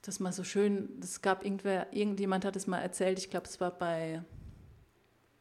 das 0.01 0.19
mal 0.19 0.33
so 0.33 0.43
schön, 0.43 0.89
es 1.01 1.21
gab 1.21 1.45
irgendwer, 1.45 1.93
irgendjemand 1.93 2.45
hat 2.45 2.55
es 2.55 2.67
mal 2.67 2.79
erzählt, 2.79 3.19
ich 3.19 3.29
glaube, 3.29 3.47
es 3.47 3.59
war 3.59 3.71
bei 3.71 4.23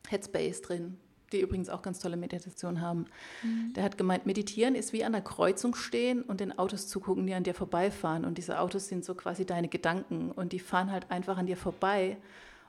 Headspace 0.08 0.60
drin, 0.60 0.98
die 1.32 1.40
übrigens 1.40 1.70
auch 1.70 1.82
ganz 1.82 1.98
tolle 1.98 2.16
Meditation 2.16 2.80
haben. 2.80 3.06
Mhm. 3.42 3.72
Der 3.74 3.84
hat 3.84 3.96
gemeint, 3.96 4.26
meditieren 4.26 4.74
ist 4.74 4.92
wie 4.92 5.04
an 5.04 5.12
der 5.12 5.22
Kreuzung 5.22 5.74
stehen 5.74 6.22
und 6.22 6.40
den 6.40 6.58
Autos 6.58 6.88
zugucken, 6.88 7.26
die 7.26 7.34
an 7.34 7.44
dir 7.44 7.54
vorbeifahren. 7.54 8.24
Und 8.24 8.36
diese 8.36 8.60
Autos 8.60 8.88
sind 8.88 9.04
so 9.04 9.14
quasi 9.14 9.46
deine 9.46 9.68
Gedanken 9.68 10.30
und 10.30 10.52
die 10.52 10.58
fahren 10.58 10.90
halt 10.90 11.10
einfach 11.10 11.38
an 11.38 11.46
dir 11.46 11.56
vorbei. 11.56 12.18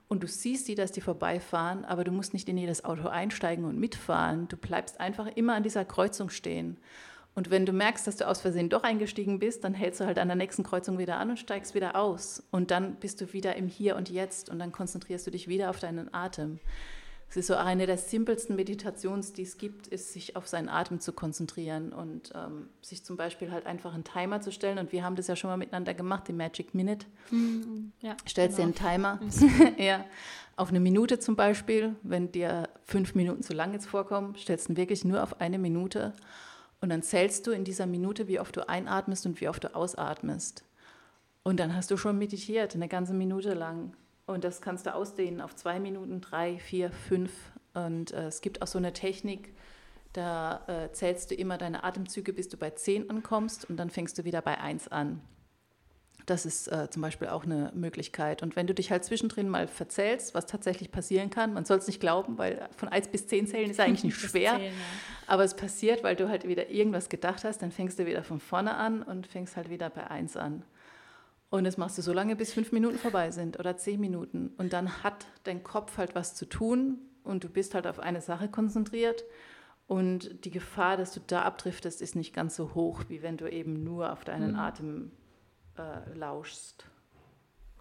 Und 0.08 0.22
du 0.22 0.26
siehst 0.26 0.68
die, 0.68 0.74
dass 0.74 0.92
die 0.92 1.00
vorbeifahren, 1.00 1.84
aber 1.84 2.04
du 2.04 2.12
musst 2.12 2.34
nicht 2.34 2.48
in 2.48 2.58
jedes 2.58 2.84
Auto 2.84 3.08
einsteigen 3.08 3.64
und 3.64 3.78
mitfahren. 3.78 4.46
Du 4.48 4.56
bleibst 4.56 5.00
einfach 5.00 5.26
immer 5.26 5.54
an 5.54 5.62
dieser 5.62 5.84
Kreuzung 5.84 6.28
stehen. 6.28 6.76
Und 7.34 7.50
wenn 7.50 7.64
du 7.64 7.72
merkst, 7.72 8.06
dass 8.06 8.16
du 8.16 8.28
aus 8.28 8.40
Versehen 8.40 8.68
doch 8.68 8.82
eingestiegen 8.82 9.38
bist, 9.38 9.64
dann 9.64 9.72
hältst 9.72 10.00
du 10.00 10.04
halt 10.04 10.18
an 10.18 10.28
der 10.28 10.36
nächsten 10.36 10.62
Kreuzung 10.62 10.98
wieder 10.98 11.16
an 11.16 11.30
und 11.30 11.38
steigst 11.38 11.74
wieder 11.74 11.96
aus. 11.96 12.42
Und 12.50 12.70
dann 12.70 12.96
bist 12.96 13.20
du 13.20 13.32
wieder 13.32 13.56
im 13.56 13.68
Hier 13.68 13.96
und 13.96 14.10
Jetzt 14.10 14.50
und 14.50 14.58
dann 14.58 14.72
konzentrierst 14.72 15.26
du 15.26 15.30
dich 15.30 15.48
wieder 15.48 15.70
auf 15.70 15.80
deinen 15.80 16.12
Atem. 16.12 16.60
Es 17.32 17.36
ist 17.38 17.46
so 17.46 17.54
eine 17.54 17.86
der 17.86 17.96
simpelsten 17.96 18.56
Meditations, 18.56 19.32
die 19.32 19.40
es 19.40 19.56
gibt, 19.56 19.86
ist, 19.86 20.12
sich 20.12 20.36
auf 20.36 20.46
seinen 20.46 20.68
Atem 20.68 21.00
zu 21.00 21.14
konzentrieren 21.14 21.90
und 21.94 22.30
ähm, 22.34 22.68
sich 22.82 23.04
zum 23.04 23.16
Beispiel 23.16 23.50
halt 23.50 23.64
einfach 23.64 23.94
einen 23.94 24.04
Timer 24.04 24.42
zu 24.42 24.52
stellen. 24.52 24.76
Und 24.76 24.92
wir 24.92 25.02
haben 25.02 25.16
das 25.16 25.28
ja 25.28 25.36
schon 25.36 25.48
mal 25.48 25.56
miteinander 25.56 25.94
gemacht, 25.94 26.28
die 26.28 26.34
Magic 26.34 26.74
Minute. 26.74 27.06
Mhm, 27.30 27.92
ja, 28.02 28.18
Stellst 28.28 28.58
genau. 28.58 28.72
dir 28.72 28.84
einen 28.84 29.00
Timer 29.00 29.20
ja, 29.78 30.04
auf 30.56 30.68
eine 30.68 30.80
Minute 30.80 31.20
zum 31.20 31.34
Beispiel. 31.34 31.96
Wenn 32.02 32.30
dir 32.30 32.68
fünf 32.84 33.14
Minuten 33.14 33.42
zu 33.42 33.54
lang 33.54 33.72
jetzt 33.72 33.86
vorkommen, 33.86 34.34
stellst 34.36 34.68
du 34.68 34.74
ihn 34.74 34.76
wirklich 34.76 35.02
nur 35.06 35.22
auf 35.22 35.40
eine 35.40 35.58
Minute. 35.58 36.12
Und 36.82 36.90
dann 36.90 37.02
zählst 37.02 37.46
du 37.46 37.52
in 37.52 37.64
dieser 37.64 37.86
Minute, 37.86 38.28
wie 38.28 38.40
oft 38.40 38.56
du 38.56 38.68
einatmest 38.68 39.24
und 39.24 39.40
wie 39.40 39.48
oft 39.48 39.64
du 39.64 39.74
ausatmest. 39.74 40.64
Und 41.44 41.58
dann 41.60 41.74
hast 41.74 41.90
du 41.90 41.96
schon 41.96 42.18
meditiert, 42.18 42.74
eine 42.74 42.88
ganze 42.88 43.14
Minute 43.14 43.54
lang. 43.54 43.94
Und 44.26 44.44
das 44.44 44.60
kannst 44.60 44.86
du 44.86 44.94
ausdehnen 44.94 45.40
auf 45.40 45.54
zwei 45.54 45.78
Minuten, 45.78 46.20
drei, 46.20 46.58
vier, 46.58 46.90
fünf. 46.90 47.32
Und 47.72 48.10
äh, 48.12 48.26
es 48.26 48.40
gibt 48.40 48.62
auch 48.62 48.66
so 48.66 48.78
eine 48.78 48.92
Technik, 48.92 49.54
da 50.12 50.62
äh, 50.66 50.92
zählst 50.92 51.30
du 51.30 51.34
immer 51.36 51.56
deine 51.56 51.84
Atemzüge, 51.84 52.32
bis 52.32 52.48
du 52.48 52.56
bei 52.56 52.70
zehn 52.70 53.08
ankommst 53.08 53.70
und 53.70 53.76
dann 53.76 53.88
fängst 53.88 54.18
du 54.18 54.24
wieder 54.24 54.42
bei 54.42 54.58
eins 54.58 54.88
an. 54.88 55.20
Das 56.26 56.46
ist 56.46 56.68
äh, 56.68 56.88
zum 56.90 57.02
Beispiel 57.02 57.28
auch 57.28 57.44
eine 57.44 57.72
Möglichkeit. 57.74 58.42
Und 58.42 58.54
wenn 58.56 58.66
du 58.66 58.74
dich 58.74 58.90
halt 58.90 59.04
zwischendrin 59.04 59.48
mal 59.48 59.66
verzählst, 59.66 60.34
was 60.34 60.46
tatsächlich 60.46 60.90
passieren 60.90 61.30
kann, 61.30 61.52
man 61.52 61.64
soll 61.64 61.78
es 61.78 61.86
nicht 61.86 62.00
glauben, 62.00 62.38
weil 62.38 62.68
von 62.76 62.88
1 62.88 63.08
bis 63.08 63.26
10 63.26 63.46
zählen 63.48 63.70
ist 63.70 63.80
eigentlich 63.80 64.04
nicht 64.04 64.16
schwer. 64.20 64.56
10, 64.56 64.64
ja. 64.64 64.70
Aber 65.26 65.44
es 65.44 65.54
passiert, 65.54 66.02
weil 66.02 66.16
du 66.16 66.28
halt 66.28 66.46
wieder 66.46 66.70
irgendwas 66.70 67.08
gedacht 67.08 67.44
hast, 67.44 67.62
dann 67.62 67.72
fängst 67.72 67.98
du 67.98 68.06
wieder 68.06 68.22
von 68.22 68.40
vorne 68.40 68.74
an 68.74 69.02
und 69.02 69.26
fängst 69.26 69.56
halt 69.56 69.70
wieder 69.70 69.90
bei 69.90 70.08
1 70.08 70.36
an. 70.36 70.64
Und 71.50 71.64
das 71.64 71.76
machst 71.76 71.98
du 71.98 72.02
so 72.02 72.14
lange, 72.14 72.34
bis 72.34 72.52
fünf 72.54 72.72
Minuten 72.72 72.98
vorbei 72.98 73.30
sind 73.30 73.58
oder 73.58 73.76
zehn 73.76 74.00
Minuten. 74.00 74.54
Und 74.56 74.72
dann 74.72 75.02
hat 75.02 75.26
dein 75.44 75.62
Kopf 75.62 75.98
halt 75.98 76.14
was 76.14 76.34
zu 76.34 76.46
tun 76.46 76.98
und 77.24 77.44
du 77.44 77.48
bist 77.50 77.74
halt 77.74 77.86
auf 77.86 77.98
eine 77.98 78.22
Sache 78.22 78.48
konzentriert. 78.48 79.24
Und 79.86 80.46
die 80.46 80.50
Gefahr, 80.50 80.96
dass 80.96 81.12
du 81.12 81.20
da 81.26 81.42
abdriftest, 81.42 82.00
ist 82.00 82.16
nicht 82.16 82.32
ganz 82.32 82.56
so 82.56 82.74
hoch, 82.74 83.02
wie 83.08 83.20
wenn 83.20 83.36
du 83.36 83.50
eben 83.50 83.84
nur 83.84 84.12
auf 84.12 84.24
deinen 84.24 84.52
mhm. 84.52 84.58
Atem 84.58 85.12
äh, 85.78 86.14
lauschst. 86.14 86.86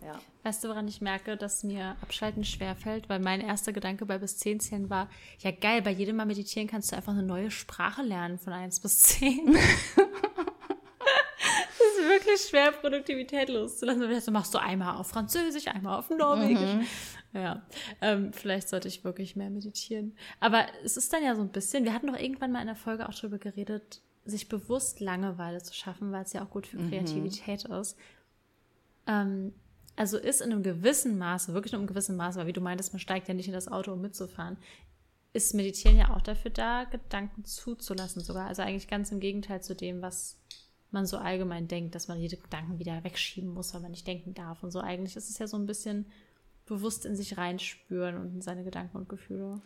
Ja. 0.03 0.19
Weißt 0.43 0.63
du, 0.63 0.69
woran 0.69 0.87
ich 0.87 0.99
merke, 0.99 1.37
dass 1.37 1.63
mir 1.63 1.95
Abschalten 2.01 2.43
schwerfällt? 2.43 3.07
Weil 3.07 3.19
mein 3.19 3.39
erster 3.39 3.71
Gedanke 3.71 4.07
bei 4.07 4.17
bis 4.17 4.37
10 4.39 4.59
zählen 4.59 4.89
war, 4.89 5.09
ja 5.39 5.51
geil, 5.51 5.83
bei 5.83 5.91
jedem 5.91 6.15
Mal 6.15 6.25
meditieren 6.25 6.67
kannst 6.67 6.91
du 6.91 6.95
einfach 6.95 7.13
eine 7.13 7.23
neue 7.23 7.51
Sprache 7.51 8.01
lernen 8.01 8.39
von 8.39 8.51
1 8.53 8.79
bis 8.79 9.03
10. 9.03 9.45
das 9.53 9.61
ist 11.99 12.09
wirklich 12.09 12.41
schwer, 12.49 12.71
Produktivität 12.71 13.49
loszulassen. 13.49 14.01
Du 14.01 14.31
machst 14.31 14.53
du 14.55 14.57
einmal 14.57 14.95
auf 14.95 15.09
Französisch, 15.09 15.67
einmal 15.67 15.99
auf 15.99 16.09
Norwegisch. 16.09 16.73
Mhm. 16.73 16.87
Ja, 17.33 17.61
ähm, 18.01 18.33
vielleicht 18.33 18.69
sollte 18.69 18.87
ich 18.87 19.03
wirklich 19.03 19.35
mehr 19.35 19.51
meditieren. 19.51 20.17
Aber 20.39 20.65
es 20.83 20.97
ist 20.97 21.13
dann 21.13 21.23
ja 21.23 21.35
so 21.35 21.41
ein 21.41 21.49
bisschen, 21.49 21.85
wir 21.85 21.93
hatten 21.93 22.07
doch 22.07 22.19
irgendwann 22.19 22.51
mal 22.51 22.61
in 22.61 22.67
der 22.67 22.75
Folge 22.75 23.07
auch 23.07 23.13
drüber 23.13 23.37
geredet, 23.37 24.01
sich 24.25 24.49
bewusst 24.49 24.99
Langeweile 24.99 25.61
zu 25.61 25.73
schaffen, 25.73 26.11
weil 26.11 26.23
es 26.23 26.33
ja 26.33 26.43
auch 26.43 26.49
gut 26.49 26.67
für 26.67 26.77
mhm. 26.77 26.89
Kreativität 26.89 27.67
mhm. 27.67 27.75
ist. 27.75 27.97
Ähm, 29.07 29.53
also 29.95 30.17
ist 30.17 30.41
in 30.41 30.51
einem 30.51 30.63
gewissen 30.63 31.17
Maße, 31.17 31.53
wirklich 31.53 31.73
in 31.73 31.79
einem 31.79 31.87
gewissen 31.87 32.15
Maße, 32.15 32.39
weil 32.39 32.47
wie 32.47 32.53
du 32.53 32.61
meintest, 32.61 32.93
man 32.93 32.99
steigt 32.99 33.27
ja 33.27 33.33
nicht 33.33 33.47
in 33.47 33.53
das 33.53 33.67
Auto, 33.67 33.91
um 33.93 34.01
mitzufahren, 34.01 34.57
ist 35.33 35.53
Meditieren 35.53 35.97
ja 35.97 36.13
auch 36.13 36.21
dafür 36.21 36.51
da, 36.51 36.83
Gedanken 36.85 37.45
zuzulassen 37.45 38.21
sogar. 38.21 38.47
Also 38.47 38.61
eigentlich 38.61 38.87
ganz 38.87 39.11
im 39.11 39.19
Gegenteil 39.19 39.61
zu 39.61 39.75
dem, 39.75 40.01
was 40.01 40.39
man 40.91 41.05
so 41.05 41.17
allgemein 41.17 41.67
denkt, 41.67 41.95
dass 41.95 42.07
man 42.07 42.19
jede 42.19 42.37
Gedanken 42.37 42.79
wieder 42.79 43.03
wegschieben 43.03 43.53
muss, 43.53 43.73
weil 43.73 43.81
man 43.81 43.91
nicht 43.91 44.07
denken 44.07 44.33
darf. 44.33 44.61
Und 44.63 44.71
so 44.71 44.79
eigentlich 44.79 45.15
ist 45.15 45.29
es 45.29 45.37
ja 45.37 45.47
so 45.47 45.57
ein 45.57 45.65
bisschen 45.65 46.05
bewusst 46.65 47.05
in 47.05 47.15
sich 47.15 47.37
reinspüren 47.37 48.17
und 48.17 48.35
in 48.35 48.41
seine 48.41 48.63
Gedanken 48.63 48.97
und 48.97 49.09
Gefühle. 49.09 49.61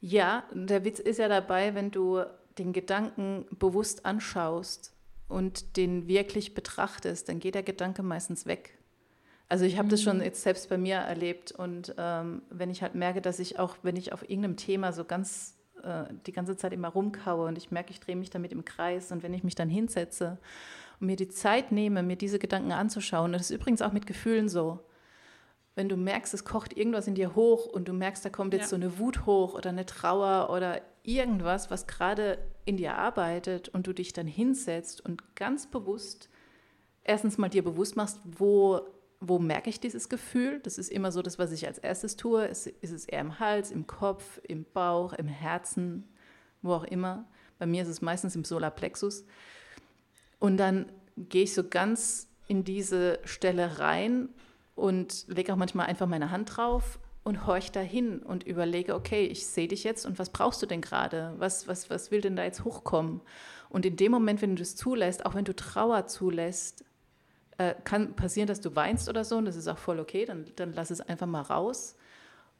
Ja, 0.00 0.44
der 0.52 0.84
Witz 0.84 0.98
ist 0.98 1.18
ja 1.18 1.28
dabei, 1.28 1.74
wenn 1.74 1.90
du 1.90 2.24
den 2.58 2.72
Gedanken 2.72 3.46
bewusst 3.58 4.06
anschaust 4.06 4.92
und 5.28 5.76
den 5.76 6.06
wirklich 6.06 6.54
betrachtest, 6.54 7.28
dann 7.28 7.40
geht 7.40 7.54
der 7.54 7.62
Gedanke 7.62 8.02
meistens 8.02 8.46
weg. 8.46 8.78
Also 9.48 9.64
ich 9.64 9.76
habe 9.76 9.86
mhm. 9.86 9.90
das 9.90 10.02
schon 10.02 10.18
mhm. 10.18 10.24
jetzt 10.24 10.42
selbst 10.42 10.68
bei 10.68 10.78
mir 10.78 10.96
erlebt 10.96 11.52
und 11.52 11.94
ähm, 11.98 12.42
wenn 12.50 12.70
ich 12.70 12.82
halt 12.82 12.94
merke, 12.94 13.20
dass 13.20 13.38
ich 13.38 13.58
auch, 13.58 13.76
wenn 13.82 13.96
ich 13.96 14.12
auf 14.12 14.22
irgendeinem 14.22 14.56
Thema 14.56 14.92
so 14.92 15.04
ganz 15.04 15.54
äh, 15.82 16.04
die 16.26 16.32
ganze 16.32 16.56
Zeit 16.56 16.72
immer 16.72 16.88
rumkaue 16.88 17.46
und 17.46 17.58
ich 17.58 17.70
merke, 17.70 17.90
ich 17.90 18.00
drehe 18.00 18.16
mich 18.16 18.30
damit 18.30 18.52
im 18.52 18.64
Kreis 18.64 19.12
und 19.12 19.22
wenn 19.22 19.34
ich 19.34 19.44
mich 19.44 19.54
dann 19.54 19.68
hinsetze 19.68 20.38
und 21.00 21.08
mir 21.08 21.16
die 21.16 21.28
Zeit 21.28 21.72
nehme, 21.72 22.02
mir 22.02 22.16
diese 22.16 22.38
Gedanken 22.38 22.72
anzuschauen, 22.72 23.32
das 23.32 23.42
ist 23.42 23.50
übrigens 23.50 23.82
auch 23.82 23.92
mit 23.92 24.06
Gefühlen 24.06 24.48
so, 24.48 24.80
wenn 25.74 25.88
du 25.88 25.96
merkst, 25.96 26.32
es 26.34 26.44
kocht 26.44 26.76
irgendwas 26.76 27.06
in 27.06 27.14
dir 27.14 27.34
hoch 27.34 27.66
und 27.66 27.88
du 27.88 27.92
merkst, 27.92 28.24
da 28.24 28.30
kommt 28.30 28.54
jetzt 28.54 28.62
ja. 28.62 28.68
so 28.68 28.76
eine 28.76 28.98
Wut 28.98 29.26
hoch 29.26 29.54
oder 29.54 29.70
eine 29.70 29.84
Trauer 29.84 30.50
oder 30.50 30.80
irgendwas, 31.04 31.70
was 31.70 31.86
gerade 31.86 32.38
in 32.64 32.76
dir 32.76 32.96
arbeitet 32.96 33.68
und 33.68 33.86
du 33.86 33.92
dich 33.92 34.12
dann 34.12 34.26
hinsetzt 34.26 35.00
und 35.04 35.36
ganz 35.36 35.68
bewusst 35.68 36.28
erstens 37.04 37.38
mal 37.38 37.48
dir 37.48 37.62
bewusst 37.62 37.96
machst, 37.96 38.18
wo, 38.24 38.80
wo 39.20 39.38
merke 39.38 39.70
ich 39.70 39.78
dieses 39.78 40.08
Gefühl? 40.08 40.60
Das 40.60 40.78
ist 40.78 40.90
immer 40.90 41.12
so 41.12 41.22
das, 41.22 41.38
was 41.38 41.52
ich 41.52 41.66
als 41.66 41.78
erstes 41.78 42.16
tue. 42.16 42.46
Ist, 42.46 42.66
ist 42.66 42.90
es 42.90 43.04
eher 43.04 43.20
im 43.20 43.38
Hals, 43.38 43.70
im 43.70 43.86
Kopf, 43.86 44.40
im 44.48 44.64
Bauch, 44.64 45.12
im 45.12 45.28
Herzen, 45.28 46.08
wo 46.62 46.72
auch 46.72 46.84
immer. 46.84 47.28
Bei 47.58 47.66
mir 47.66 47.82
ist 47.82 47.88
es 47.88 48.02
meistens 48.02 48.34
im 48.34 48.44
Solarplexus. 48.44 49.24
Und 50.40 50.56
dann 50.56 50.90
gehe 51.16 51.44
ich 51.44 51.54
so 51.54 51.68
ganz 51.68 52.28
in 52.48 52.64
diese 52.64 53.20
Stelle 53.24 53.78
rein 53.78 54.30
und 54.74 55.26
lege 55.28 55.52
auch 55.52 55.56
manchmal 55.56 55.86
einfach 55.86 56.08
meine 56.08 56.30
Hand 56.30 56.56
drauf 56.56 56.98
und 57.24 57.46
horch 57.46 57.72
dahin 57.72 58.20
und 58.20 58.44
überlege, 58.44 58.94
okay, 58.94 59.26
ich 59.26 59.46
sehe 59.46 59.66
dich 59.66 59.82
jetzt 59.82 60.04
und 60.06 60.18
was 60.18 60.30
brauchst 60.30 60.62
du 60.62 60.66
denn 60.66 60.82
gerade? 60.82 61.34
Was, 61.38 61.66
was, 61.66 61.90
was 61.90 62.10
will 62.10 62.20
denn 62.20 62.36
da 62.36 62.44
jetzt 62.44 62.64
hochkommen? 62.64 63.22
Und 63.70 63.86
in 63.86 63.96
dem 63.96 64.12
Moment, 64.12 64.42
wenn 64.42 64.54
du 64.54 64.60
das 64.60 64.76
zulässt, 64.76 65.26
auch 65.26 65.34
wenn 65.34 65.46
du 65.46 65.56
Trauer 65.56 66.06
zulässt, 66.06 66.84
äh, 67.56 67.74
kann 67.84 68.14
passieren, 68.14 68.46
dass 68.46 68.60
du 68.60 68.76
weinst 68.76 69.08
oder 69.08 69.24
so 69.24 69.38
und 69.38 69.46
das 69.46 69.56
ist 69.56 69.68
auch 69.68 69.78
voll 69.78 70.00
okay, 70.00 70.26
dann, 70.26 70.44
dann 70.56 70.72
lass 70.74 70.90
es 70.90 71.00
einfach 71.00 71.26
mal 71.26 71.40
raus. 71.40 71.96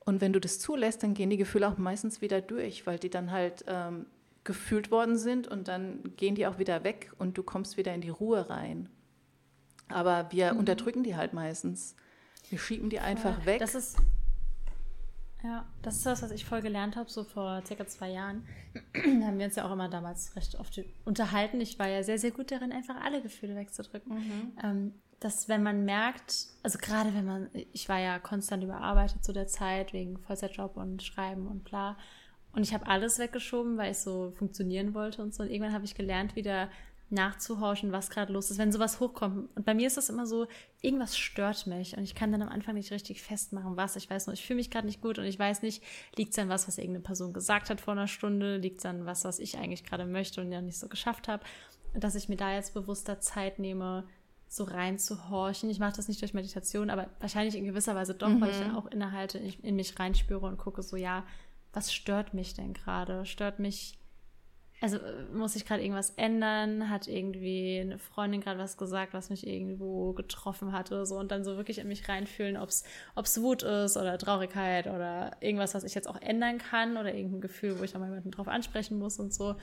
Und 0.00 0.20
wenn 0.20 0.32
du 0.32 0.40
das 0.40 0.58
zulässt, 0.58 1.02
dann 1.02 1.14
gehen 1.14 1.30
die 1.30 1.36
Gefühle 1.36 1.68
auch 1.68 1.78
meistens 1.78 2.20
wieder 2.20 2.40
durch, 2.40 2.86
weil 2.86 2.98
die 2.98 3.10
dann 3.10 3.30
halt 3.30 3.64
ähm, 3.68 4.06
gefühlt 4.44 4.90
worden 4.90 5.16
sind 5.16 5.46
und 5.46 5.68
dann 5.68 6.12
gehen 6.16 6.34
die 6.34 6.46
auch 6.46 6.58
wieder 6.58 6.84
weg 6.84 7.12
und 7.18 7.36
du 7.36 7.42
kommst 7.42 7.76
wieder 7.76 7.94
in 7.94 8.00
die 8.00 8.10
Ruhe 8.10 8.48
rein. 8.48 8.88
Aber 9.88 10.28
wir 10.30 10.52
mhm. 10.52 10.60
unterdrücken 10.60 11.02
die 11.02 11.16
halt 11.16 11.32
meistens. 11.32 11.96
Wir 12.48 12.58
schieben 12.58 12.90
die 12.90 13.00
einfach 13.00 13.40
ja, 13.40 13.46
weg. 13.46 13.58
Das 13.60 13.74
ist, 13.74 13.96
ja, 15.44 15.66
das 15.82 15.96
ist 15.96 16.06
das, 16.06 16.22
was 16.22 16.30
ich 16.30 16.46
voll 16.46 16.62
gelernt 16.62 16.96
habe, 16.96 17.10
so 17.10 17.22
vor 17.22 17.62
circa 17.66 17.86
zwei 17.86 18.10
Jahren. 18.10 18.46
da 18.94 19.26
haben 19.26 19.38
wir 19.38 19.44
uns 19.44 19.56
ja 19.56 19.66
auch 19.66 19.72
immer 19.72 19.90
damals 19.90 20.34
recht 20.36 20.58
oft 20.58 20.80
unterhalten. 21.04 21.60
Ich 21.60 21.78
war 21.78 21.86
ja 21.86 22.02
sehr, 22.02 22.18
sehr 22.18 22.30
gut 22.30 22.50
darin, 22.50 22.72
einfach 22.72 22.96
alle 23.02 23.20
Gefühle 23.20 23.54
wegzudrücken. 23.54 24.14
Mhm. 24.14 24.52
Ähm, 24.62 24.94
dass 25.20 25.48
wenn 25.48 25.62
man 25.62 25.84
merkt, 25.84 26.46
also 26.62 26.78
gerade 26.78 27.14
wenn 27.14 27.26
man, 27.26 27.50
ich 27.72 27.88
war 27.90 27.98
ja 27.98 28.18
konstant 28.18 28.64
überarbeitet 28.64 29.22
zu 29.22 29.34
der 29.34 29.46
Zeit 29.46 29.92
wegen 29.92 30.18
Vollzeitjob 30.18 30.78
und 30.78 31.02
Schreiben 31.02 31.46
und 31.46 31.64
bla. 31.64 31.98
Und 32.52 32.62
ich 32.62 32.72
habe 32.72 32.86
alles 32.86 33.18
weggeschoben, 33.18 33.76
weil 33.76 33.92
ich 33.92 33.98
so 33.98 34.30
funktionieren 34.30 34.94
wollte 34.94 35.22
und 35.22 35.34
so. 35.34 35.42
Und 35.42 35.50
irgendwann 35.50 35.74
habe 35.74 35.84
ich 35.84 35.94
gelernt, 35.94 36.36
wieder 36.36 36.70
nachzuhorchen, 37.14 37.92
was 37.92 38.10
gerade 38.10 38.32
los 38.32 38.50
ist, 38.50 38.58
wenn 38.58 38.72
sowas 38.72 39.00
hochkommt. 39.00 39.48
Und 39.56 39.64
bei 39.64 39.74
mir 39.74 39.86
ist 39.86 39.96
das 39.96 40.10
immer 40.10 40.26
so, 40.26 40.46
irgendwas 40.82 41.16
stört 41.16 41.66
mich 41.66 41.96
und 41.96 42.04
ich 42.04 42.14
kann 42.14 42.30
dann 42.32 42.42
am 42.42 42.48
Anfang 42.48 42.74
nicht 42.74 42.92
richtig 42.92 43.22
festmachen, 43.22 43.76
was. 43.76 43.96
Ich 43.96 44.10
weiß 44.10 44.26
nur, 44.26 44.34
ich 44.34 44.44
fühle 44.44 44.58
mich 44.58 44.70
gerade 44.70 44.86
nicht 44.86 45.00
gut 45.00 45.18
und 45.18 45.24
ich 45.24 45.38
weiß 45.38 45.62
nicht, 45.62 45.82
liegt 46.16 46.32
es 46.32 46.38
an 46.38 46.48
was, 46.48 46.68
was 46.68 46.78
irgendeine 46.78 47.04
Person 47.04 47.32
gesagt 47.32 47.70
hat 47.70 47.80
vor 47.80 47.92
einer 47.92 48.08
Stunde, 48.08 48.58
liegt 48.58 48.78
es 48.78 48.86
an 48.86 49.06
was, 49.06 49.24
was 49.24 49.38
ich 49.38 49.56
eigentlich 49.56 49.84
gerade 49.84 50.04
möchte 50.04 50.40
und 50.40 50.52
ja 50.52 50.60
nicht 50.60 50.78
so 50.78 50.88
geschafft 50.88 51.28
habe. 51.28 51.42
Dass 51.94 52.14
ich 52.14 52.28
mir 52.28 52.36
da 52.36 52.52
jetzt 52.52 52.74
bewusster 52.74 53.20
Zeit 53.20 53.58
nehme, 53.58 54.04
so 54.48 54.64
reinzuhorchen. 54.64 55.70
Ich 55.70 55.78
mache 55.78 55.96
das 55.96 56.08
nicht 56.08 56.20
durch 56.20 56.34
Meditation, 56.34 56.90
aber 56.90 57.08
wahrscheinlich 57.20 57.56
in 57.56 57.64
gewisser 57.64 57.94
Weise 57.94 58.14
doch, 58.14 58.28
mhm. 58.28 58.40
weil 58.40 58.50
ich 58.50 58.58
dann 58.58 58.76
auch 58.76 58.86
innehalte, 58.86 59.38
in, 59.38 59.52
in 59.62 59.76
mich 59.76 59.98
reinspüre 59.98 60.46
und 60.46 60.58
gucke 60.58 60.82
so, 60.82 60.96
ja, 60.96 61.24
was 61.72 61.92
stört 61.92 62.34
mich 62.34 62.54
denn 62.54 62.72
gerade? 62.72 63.26
Stört 63.26 63.58
mich 63.58 63.98
also 64.84 64.98
äh, 64.98 65.24
muss 65.32 65.56
ich 65.56 65.64
gerade 65.64 65.82
irgendwas 65.82 66.10
ändern? 66.10 66.90
Hat 66.90 67.08
irgendwie 67.08 67.80
eine 67.80 67.98
Freundin 67.98 68.42
gerade 68.42 68.58
was 68.58 68.76
gesagt, 68.76 69.14
was 69.14 69.30
mich 69.30 69.46
irgendwo 69.46 70.12
getroffen 70.12 70.72
hat 70.72 70.92
oder 70.92 71.06
so? 71.06 71.16
Und 71.18 71.30
dann 71.30 71.42
so 71.42 71.56
wirklich 71.56 71.78
in 71.78 71.88
mich 71.88 72.06
reinfühlen, 72.06 72.58
ob 72.58 72.68
es 72.68 72.84
Wut 73.40 73.62
ist 73.62 73.96
oder 73.96 74.18
Traurigkeit 74.18 74.86
oder 74.86 75.38
irgendwas, 75.40 75.74
was 75.74 75.84
ich 75.84 75.94
jetzt 75.94 76.06
auch 76.06 76.20
ändern 76.20 76.58
kann 76.58 76.98
oder 76.98 77.14
irgendein 77.14 77.40
Gefühl, 77.40 77.78
wo 77.78 77.82
ich 77.82 77.96
auch 77.96 78.00
mal 78.00 78.08
jemanden 78.08 78.30
drauf 78.30 78.46
ansprechen 78.46 78.98
muss 78.98 79.18
und 79.18 79.32
so. 79.32 79.56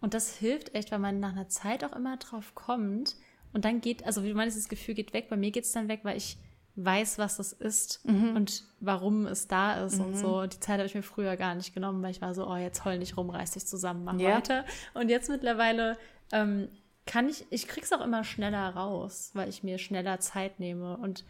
Und 0.00 0.14
das 0.14 0.36
hilft 0.36 0.76
echt, 0.76 0.92
weil 0.92 1.00
man 1.00 1.18
nach 1.18 1.32
einer 1.32 1.48
Zeit 1.48 1.82
auch 1.82 1.96
immer 1.96 2.16
drauf 2.16 2.54
kommt. 2.54 3.16
Und 3.52 3.64
dann 3.64 3.80
geht, 3.80 4.06
also 4.06 4.22
wie 4.22 4.28
du 4.28 4.34
meinst, 4.36 4.56
das 4.56 4.68
Gefühl 4.68 4.94
geht 4.94 5.12
weg. 5.12 5.28
Bei 5.28 5.36
mir 5.36 5.50
geht 5.50 5.64
es 5.64 5.72
dann 5.72 5.88
weg, 5.88 6.00
weil 6.04 6.16
ich 6.16 6.38
weiß, 6.84 7.18
was 7.18 7.38
das 7.38 7.52
ist 7.52 8.04
mhm. 8.06 8.36
und 8.36 8.64
warum 8.80 9.26
es 9.26 9.48
da 9.48 9.84
ist 9.84 9.98
mhm. 9.98 10.06
und 10.06 10.16
so. 10.16 10.46
Die 10.46 10.60
Zeit 10.60 10.78
habe 10.78 10.86
ich 10.86 10.94
mir 10.94 11.02
früher 11.02 11.36
gar 11.36 11.54
nicht 11.54 11.74
genommen, 11.74 12.02
weil 12.02 12.12
ich 12.12 12.22
war 12.22 12.34
so, 12.34 12.46
oh, 12.48 12.56
jetzt 12.56 12.84
heul 12.84 12.98
nicht 12.98 13.16
rum, 13.16 13.30
reiß 13.30 13.52
dich 13.52 13.66
zusammen, 13.66 14.04
mach 14.04 14.18
ja. 14.18 14.36
weiter. 14.36 14.64
Und 14.94 15.08
jetzt 15.08 15.28
mittlerweile 15.28 15.98
ähm, 16.32 16.68
kann 17.04 17.28
ich, 17.28 17.46
ich 17.50 17.66
krieg's 17.66 17.92
auch 17.92 18.04
immer 18.04 18.22
schneller 18.22 18.68
raus, 18.70 19.30
weil 19.34 19.48
ich 19.48 19.62
mir 19.62 19.78
schneller 19.78 20.20
Zeit 20.20 20.60
nehme 20.60 20.96
und 20.96 21.24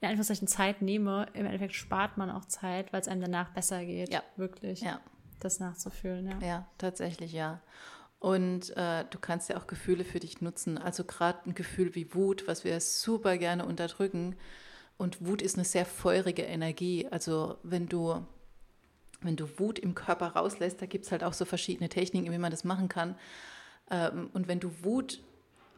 in 0.00 0.08
Anführungszeichen 0.08 0.48
Zeit 0.48 0.82
nehme, 0.82 1.28
im 1.34 1.46
Endeffekt 1.46 1.74
spart 1.74 2.16
man 2.16 2.30
auch 2.30 2.46
Zeit, 2.46 2.92
weil 2.92 3.00
es 3.00 3.08
einem 3.08 3.20
danach 3.20 3.50
besser 3.50 3.84
geht. 3.84 4.12
Ja. 4.12 4.22
Wirklich. 4.36 4.80
Ja. 4.80 5.00
Das 5.38 5.60
nachzufühlen, 5.60 6.28
ja. 6.28 6.46
Ja, 6.46 6.68
tatsächlich, 6.78 7.32
ja. 7.32 7.60
Und 8.22 8.76
äh, 8.76 9.04
du 9.10 9.18
kannst 9.18 9.48
ja 9.48 9.56
auch 9.56 9.66
Gefühle 9.66 10.04
für 10.04 10.20
dich 10.20 10.40
nutzen. 10.40 10.78
Also 10.78 11.02
gerade 11.02 11.40
ein 11.44 11.56
Gefühl 11.56 11.96
wie 11.96 12.14
Wut, 12.14 12.46
was 12.46 12.62
wir 12.62 12.78
super 12.78 13.36
gerne 13.36 13.66
unterdrücken. 13.66 14.36
Und 14.96 15.26
Wut 15.26 15.42
ist 15.42 15.56
eine 15.56 15.64
sehr 15.64 15.84
feurige 15.84 16.42
Energie. 16.42 17.08
Also 17.10 17.56
wenn 17.64 17.88
du, 17.88 18.24
wenn 19.22 19.34
du 19.34 19.48
Wut 19.58 19.80
im 19.80 19.96
Körper 19.96 20.28
rauslässt, 20.28 20.80
da 20.80 20.86
gibt 20.86 21.04
es 21.04 21.10
halt 21.10 21.24
auch 21.24 21.32
so 21.32 21.44
verschiedene 21.44 21.88
Techniken, 21.88 22.30
wie 22.30 22.38
man 22.38 22.52
das 22.52 22.62
machen 22.62 22.88
kann. 22.88 23.16
Ähm, 23.90 24.30
und 24.34 24.46
wenn 24.46 24.60
du 24.60 24.70
Wut 24.84 25.18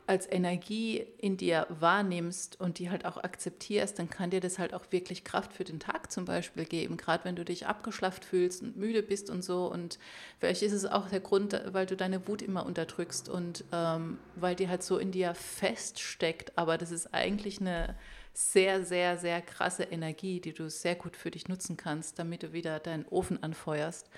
als 0.07 0.31
Energie 0.31 1.07
in 1.19 1.37
dir 1.37 1.67
wahrnimmst 1.71 2.61
und 2.61 2.79
die 2.79 2.90
halt 2.90 3.07
auch 3.07 3.17
akzeptierst, 3.17 3.99
dann 3.99 4.11
kann 4.11 4.31
dir 4.31 4.40
das 4.40 4.59
halt 4.59 4.75
auch 4.75 4.85
wirklich 4.90 5.25
Kraft 5.25 5.55
für 5.55 5.64
den 5.64 5.81
Tag 5.81 6.12
zum 6.12 6.27
Beispiel 6.27 6.64
geben. 6.67 6.97
Gerade 6.97 7.25
wenn 7.25 7.37
du 7.37 7.45
dich 7.45 7.67
abgeschlafft 7.67 8.25
fühlst 8.25 8.62
und 8.62 8.77
müde 8.77 9.03
bist 9.03 9.31
und 9.31 9.43
so. 9.43 9.71
Und 9.71 9.99
vielleicht 10.38 10.62
ist 10.62 10.73
es 10.73 10.85
auch 10.85 11.09
der 11.09 11.21
Grund, 11.21 11.59
weil 11.73 11.87
du 11.87 11.97
deine 11.97 12.29
Wut 12.29 12.43
immer 12.43 12.67
unterdrückst 12.67 13.29
und 13.31 13.64
ähm, 13.73 14.19
weil 14.37 14.55
die 14.55 14.69
halt 14.69 14.83
so 14.83 14.99
in 14.99 15.11
dir 15.11 15.35
feststeckt. 15.35 16.59
Aber 16.59 16.77
das 16.77 16.90
ist 16.90 17.14
eigentlich 17.14 17.61
eine 17.61 17.97
sehr, 18.35 18.85
sehr, 18.85 19.17
sehr 19.17 19.40
krasse 19.40 19.85
Energie, 19.85 20.40
die 20.40 20.53
du 20.53 20.69
sehr 20.69 20.97
gut 20.97 21.17
für 21.17 21.31
dich 21.31 21.49
nutzen 21.49 21.77
kannst, 21.77 22.19
damit 22.19 22.43
du 22.43 22.53
wieder 22.53 22.79
deinen 22.79 23.07
Ofen 23.07 23.43
anfeuerst. 23.43 24.11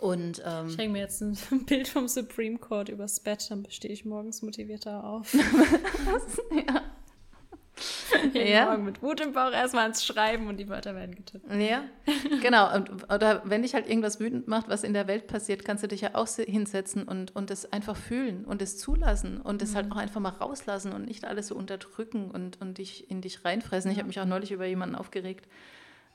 Und, 0.00 0.42
ähm, 0.44 0.68
ich 0.68 0.78
hänge 0.78 0.92
mir 0.92 1.00
jetzt 1.00 1.22
ein 1.22 1.36
Bild 1.66 1.88
vom 1.88 2.08
Supreme 2.08 2.58
Court 2.58 2.88
übers 2.88 3.20
Bett, 3.20 3.50
dann 3.50 3.66
stehe 3.70 3.92
ich 3.92 4.04
morgens 4.04 4.42
motivierter 4.42 5.04
auf. 5.04 5.34
ja. 6.52 6.82
ja. 8.32 8.66
Morgen 8.66 8.84
mit 8.84 9.02
Wut 9.02 9.20
im 9.20 9.32
Bauch 9.32 9.50
erstmal 9.50 9.84
ans 9.84 10.04
Schreiben 10.04 10.46
und 10.46 10.58
die 10.58 10.68
Wörter 10.68 10.94
werden 10.94 11.14
getippt. 11.14 11.52
Ja, 11.52 11.84
genau. 12.40 12.74
Und, 12.74 13.12
oder 13.12 13.42
wenn 13.44 13.62
dich 13.62 13.74
halt 13.74 13.88
irgendwas 13.88 14.20
wütend 14.20 14.46
macht, 14.46 14.68
was 14.68 14.84
in 14.84 14.92
der 14.92 15.08
Welt 15.08 15.26
passiert, 15.26 15.64
kannst 15.64 15.82
du 15.82 15.88
dich 15.88 16.02
ja 16.02 16.14
auch 16.14 16.28
hinsetzen 16.28 17.02
und, 17.04 17.34
und 17.34 17.50
das 17.50 17.72
einfach 17.72 17.96
fühlen 17.96 18.44
und 18.44 18.62
es 18.62 18.78
zulassen 18.78 19.40
und 19.40 19.62
es 19.62 19.74
halt 19.74 19.86
mhm. 19.86 19.90
halt 19.90 19.98
auch 19.98 20.02
einfach 20.02 20.20
mal 20.20 20.30
rauslassen 20.30 20.92
und 20.92 21.06
nicht 21.06 21.24
alles 21.24 21.48
so 21.48 21.56
unterdrücken 21.56 22.30
und, 22.30 22.60
und 22.60 22.78
dich 22.78 23.10
in 23.10 23.20
dich 23.20 23.44
reinfressen. 23.44 23.90
Ich 23.90 23.98
habe 23.98 24.08
mich 24.08 24.20
auch 24.20 24.26
neulich 24.26 24.52
über 24.52 24.66
jemanden 24.66 24.94
aufgeregt, 24.94 25.48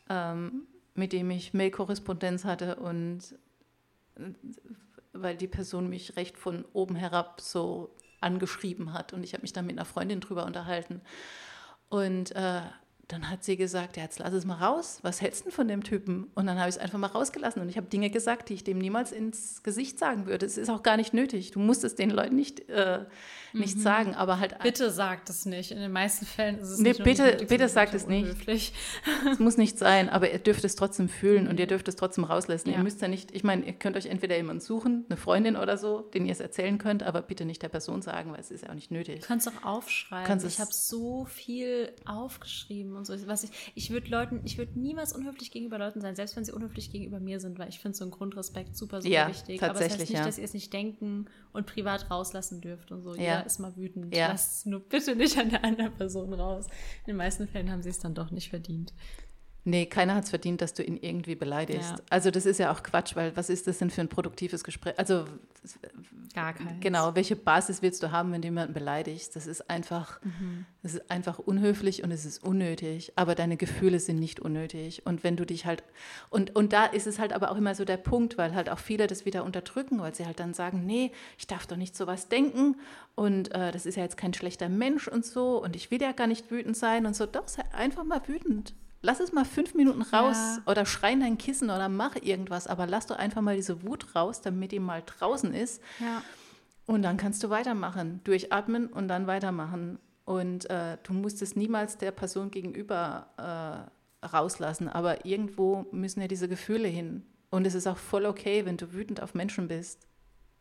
ähm, 0.10 0.68
mit 0.96 1.12
dem 1.12 1.32
ich 1.32 1.54
Mail-Korrespondenz 1.54 2.46
hatte 2.46 2.76
und 2.76 3.36
weil 5.14 5.38
die 5.38 5.48
Person 5.48 5.90
mich 5.90 6.16
recht 6.16 6.38
von 6.38 6.66
oben 6.74 6.96
herab 6.96 7.42
so 7.42 7.96
angeschrieben 8.22 8.94
hat 8.94 9.14
und 9.14 9.24
ich 9.24 9.34
habe 9.34 9.42
mich 9.42 9.54
dann 9.54 9.66
mit 9.66 9.78
einer 9.78 9.86
Freundin 9.86 10.22
drüber 10.22 10.46
unterhalten. 10.46 11.02
Und 11.90 12.36
äh, 12.36 12.62
dann 13.10 13.30
hat 13.30 13.44
sie 13.44 13.58
gesagt, 13.58 13.98
ja, 13.98 14.04
jetzt 14.04 14.20
lass 14.20 14.34
es 14.34 14.46
mal 14.46 14.56
raus. 14.56 15.00
Was 15.02 15.22
hältst 15.22 15.42
du 15.42 15.44
denn 15.46 15.52
von 15.52 15.68
dem 15.68 15.84
Typen? 15.84 16.28
Und 16.36 16.46
dann 16.46 16.58
habe 16.58 16.70
ich 16.70 16.76
es 16.76 16.82
einfach 16.82 16.98
mal 16.98 17.08
rausgelassen. 17.08 17.62
Und 17.62 17.68
ich 17.68 17.76
habe 17.76 17.88
Dinge 17.88 18.10
gesagt, 18.10 18.48
die 18.48 18.54
ich 18.54 18.64
dem 18.64 18.78
niemals 18.78 19.12
ins 19.12 19.62
Gesicht 19.62 20.00
sagen 20.00 20.26
würde. 20.26 20.46
Es 20.46 20.58
ist 20.58 20.70
auch 20.70 20.84
gar 20.84 20.96
nicht 20.96 21.14
nötig. 21.14 21.52
Du 21.52 21.60
musst 21.60 21.84
es 21.84 21.96
den 21.96 22.10
Leuten 22.10 22.36
nicht, 22.36 22.70
äh, 22.70 23.06
nicht 23.52 23.78
mhm. 23.78 23.82
sagen, 23.82 24.16
aber 24.16 24.40
halt. 24.40 24.58
Bitte 24.64 24.90
sagt 24.90 25.30
es 25.30 25.46
nicht. 25.46 25.72
In 25.72 25.80
den 25.80 25.92
meisten 25.92 26.26
Fällen 26.26 26.60
ist 26.60 26.70
es 26.70 26.80
nee, 26.80 26.90
nicht 26.90 27.04
bitte, 27.04 27.24
nötig, 27.24 27.50
bitte 27.50 27.68
sagt 27.68 27.94
es 27.94 28.08
nicht. 28.08 28.48
es 28.48 29.40
muss 29.40 29.58
nicht 29.58 29.78
sein, 29.78 30.10
aber 30.10 30.32
ihr 30.32 30.40
dürft 30.40 30.64
es 30.64 30.76
trotzdem 30.76 31.10
fühlen 31.10 31.50
und 31.50 31.60
ihr 31.60 31.68
dürft 31.68 31.90
es 31.90 31.98
trotzdem 31.98 32.24
rauslassen. 32.24 32.70
Ja. 32.70 32.78
Ihr 32.78 32.84
müsst 32.84 33.02
ja 33.02 33.10
nicht, 33.10 33.36
ich 33.36 33.44
meine, 33.44 33.66
ihr 33.66 33.74
könnt 33.74 33.98
euch 33.98 34.06
entweder 34.06 34.38
jemanden 34.38 34.62
suchen, 34.62 35.06
eine 35.10 35.18
Freundin 35.18 35.58
oder 35.58 35.78
so, 35.78 36.00
den 36.00 36.26
ihr 36.26 36.32
es 36.32 36.40
erzählen 36.40 36.78
könnt, 36.78 37.04
aber 37.04 37.22
bitte 37.22 37.44
nicht 37.44 37.62
der 37.62 37.70
Person 37.70 38.02
sagen, 38.02 38.32
weil 38.32 38.40
es 38.40 38.50
ist 38.50 38.64
ja 38.64 38.70
auch 38.70 38.76
nicht 38.76 38.92
nötig. 38.92 39.20
Du 39.20 39.28
kannst 39.28 39.50
auch 39.50 39.66
aufschreiben. 39.66 40.26
Kannst 40.26 40.46
ich 40.46 40.60
habe 40.60 40.72
so 40.72 41.26
viel 41.26 41.92
aufgeschrieben 42.06 42.93
und 42.96 43.06
so. 43.06 43.14
Was 43.28 43.44
ich, 43.44 43.52
ich 43.76 43.92
würde 43.92 44.08
Leuten, 44.10 44.42
ich 44.44 44.58
würde 44.58 44.80
niemals 44.80 45.14
unhöflich 45.14 45.52
gegenüber 45.52 45.78
Leuten 45.78 46.02
sein, 46.02 46.16
selbst 46.16 46.36
wenn 46.36 46.46
sie 46.46 46.52
unhöflich 46.52 46.92
gegenüber 46.92 47.20
mir 47.20 47.40
sind, 47.40 47.60
weil 47.60 47.70
ich 47.70 47.80
finde 47.80 47.98
so 47.98 48.04
einen 48.04 48.12
Grundrespekt 48.12 48.76
super, 48.76 49.02
super 49.02 49.14
ja, 49.14 49.28
wichtig. 49.28 49.62
Aber 49.62 49.76
es 49.76 49.82
heißt 49.82 50.00
nicht, 50.00 50.12
ja. 50.12 50.26
dass 50.26 50.38
ihr 50.38 50.44
es 50.44 50.54
nicht 50.54 50.72
denken 50.74 51.26
und 51.52 51.66
privat 51.66 52.10
rauslassen 52.10 52.62
dürft 52.62 52.92
und 52.92 53.02
so. 53.02 53.16
Ja. 53.16 53.22
Jeder 53.22 53.46
ist 53.46 53.60
mal 53.60 53.76
wütend. 53.76 54.16
Ja. 54.16 54.28
Lasst 54.28 54.60
es 54.60 54.66
nur 54.66 54.80
bitte 54.82 55.16
nicht 55.16 55.38
an 55.38 55.50
der 55.50 55.64
anderen 55.64 55.94
Person 55.94 56.34
raus. 56.34 56.68
In 57.06 57.12
den 57.12 57.18
meisten 57.18 57.48
Fällen 57.48 57.72
haben 57.72 57.82
sie 57.82 57.90
es 57.90 58.00
dann 58.00 58.14
doch 58.16 58.32
nicht 58.32 58.50
verdient. 58.50 58.94
Nee, 59.66 59.86
keiner 59.86 60.16
hat 60.16 60.26
es 60.26 60.30
verdient, 60.30 60.62
dass 60.62 60.74
du 60.74 60.84
ihn 60.84 60.98
irgendwie 60.98 61.36
beleidigst. 61.36 61.92
Ja. 61.92 62.04
Also 62.10 62.32
das 62.32 62.46
ist 62.46 62.60
ja 62.60 62.72
auch 62.72 62.84
Quatsch, 62.84 63.16
weil 63.16 63.36
was 63.38 63.50
ist 63.50 63.66
das 63.66 63.78
denn 63.78 63.90
für 63.90 64.02
ein 64.02 64.10
produktives 64.10 64.64
Gespräch? 64.66 65.00
Also 65.00 65.24
gar 66.34 66.52
kein. 66.52 66.82
Genau, 66.82 67.16
welche 67.16 67.38
Basis 67.38 67.82
willst 67.82 68.04
du 68.04 68.12
haben, 68.12 68.34
wenn 68.34 68.42
du 68.42 68.48
jemanden 68.48 68.74
beleidigst? 68.74 69.38
Das 69.38 69.48
ist 69.48 69.70
einfach, 69.70 70.20
mhm. 70.22 70.66
das 70.82 70.96
ist 70.96 71.10
einfach 71.10 71.40
unhöflich 71.40 72.04
und 72.04 72.12
es 72.12 72.26
ist 72.26 72.44
unnötig. 72.44 73.14
Aber 73.16 73.36
deine 73.36 73.56
Gefühle 73.56 74.02
sind 74.02 74.20
nicht 74.20 74.42
unnötig. 74.42 75.06
Und 75.06 75.24
wenn 75.24 75.38
du 75.38 75.46
dich 75.46 75.66
halt 75.66 75.82
und 76.30 76.54
und 76.58 76.74
da 76.74 76.86
ist 76.86 77.08
es 77.08 77.18
halt 77.18 77.32
aber 77.32 77.50
auch 77.50 77.56
immer 77.56 77.74
so 77.74 77.86
der 77.86 77.98
Punkt, 77.98 78.38
weil 78.38 78.56
halt 78.56 78.70
auch 78.70 78.80
viele 78.80 79.08
das 79.08 79.26
wieder 79.26 79.46
unterdrücken, 79.46 80.02
weil 80.02 80.14
sie 80.14 80.26
halt 80.26 80.42
dann 80.42 80.54
sagen, 80.54 80.86
nee, 80.86 81.14
ich 81.38 81.48
darf 81.48 81.68
doch 81.68 81.78
nicht 81.78 81.96
sowas 81.96 82.28
denken 82.28 82.76
und 83.16 83.54
äh, 83.56 83.72
das 83.72 83.86
ist 83.86 83.96
ja 83.96 84.04
jetzt 84.04 84.18
kein 84.18 84.34
schlechter 84.34 84.68
Mensch 84.68 85.08
und 85.08 85.26
so 85.26 85.64
und 85.64 85.78
ich 85.78 85.90
will 85.90 86.02
ja 86.02 86.12
gar 86.12 86.28
nicht 86.28 86.52
wütend 86.52 86.76
sein 86.76 87.06
und 87.06 87.16
so. 87.16 87.26
Doch, 87.26 87.48
sei 87.48 87.64
einfach 87.72 88.04
mal 88.04 88.22
wütend 88.28 88.74
lass 89.04 89.20
es 89.20 89.32
mal 89.32 89.46
fünf 89.46 89.76
Minuten 89.76 90.02
raus 90.02 90.38
ja. 90.38 90.62
oder 90.66 90.88
schrei 90.88 91.14
in 91.14 91.20
dein 91.20 91.38
Kissen 91.38 91.70
oder 91.70 91.90
mach 91.90 92.16
irgendwas, 92.16 92.66
aber 92.66 92.88
lass 92.88 93.06
doch 93.06 93.18
einfach 93.18 93.42
mal 93.42 93.56
diese 93.56 93.84
Wut 93.84 94.16
raus, 94.16 94.42
damit 94.42 94.72
die 94.72 94.80
mal 94.80 95.04
draußen 95.06 95.54
ist. 95.54 95.84
Ja. 96.00 96.24
Und 96.86 97.04
dann 97.04 97.18
kannst 97.18 97.44
du 97.44 97.50
weitermachen, 97.50 98.22
durchatmen 98.24 98.88
und 98.88 99.08
dann 99.08 99.28
weitermachen. 99.28 100.00
Und 100.26 100.70
äh, 100.70 100.98
du 101.04 101.14
musst 101.14 101.42
es 101.42 101.56
niemals 101.56 101.98
der 101.98 102.12
Person 102.12 102.50
gegenüber 102.50 103.90
äh, 104.24 104.26
rauslassen, 104.26 104.88
aber 104.88 105.26
irgendwo 105.26 105.86
müssen 105.92 106.22
ja 106.22 106.28
diese 106.28 106.48
Gefühle 106.48 106.88
hin. 106.88 107.24
Und 107.50 107.68
es 107.68 107.76
ist 107.76 107.88
auch 107.88 107.98
voll 107.98 108.26
okay, 108.26 108.66
wenn 108.66 108.78
du 108.78 108.94
wütend 108.94 109.22
auf 109.22 109.34
Menschen 109.34 109.68
bist. 109.68 110.08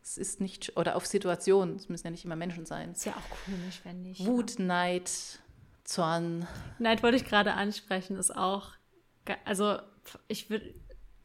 Es 0.01 0.17
ist 0.17 0.41
nicht, 0.41 0.75
oder 0.75 0.97
auf 0.97 1.05
Situationen, 1.05 1.77
es 1.77 1.87
müssen 1.87 2.07
ja 2.07 2.11
nicht 2.11 2.25
immer 2.25 2.35
Menschen 2.35 2.65
sein. 2.65 2.91
Ist 2.91 3.05
ja 3.05 3.13
auch 3.13 3.45
komisch, 3.45 3.79
wenn 3.85 4.01
nicht. 4.01 4.25
Wut, 4.25 4.59
Neid, 4.59 5.39
Zorn. 5.83 6.47
Neid 6.79 7.03
wollte 7.03 7.17
ich 7.17 7.25
gerade 7.25 7.53
ansprechen, 7.53 8.17
ist 8.17 8.35
auch, 8.35 8.71
also 9.45 9.77
ich 10.27 10.49
würde, 10.49 10.73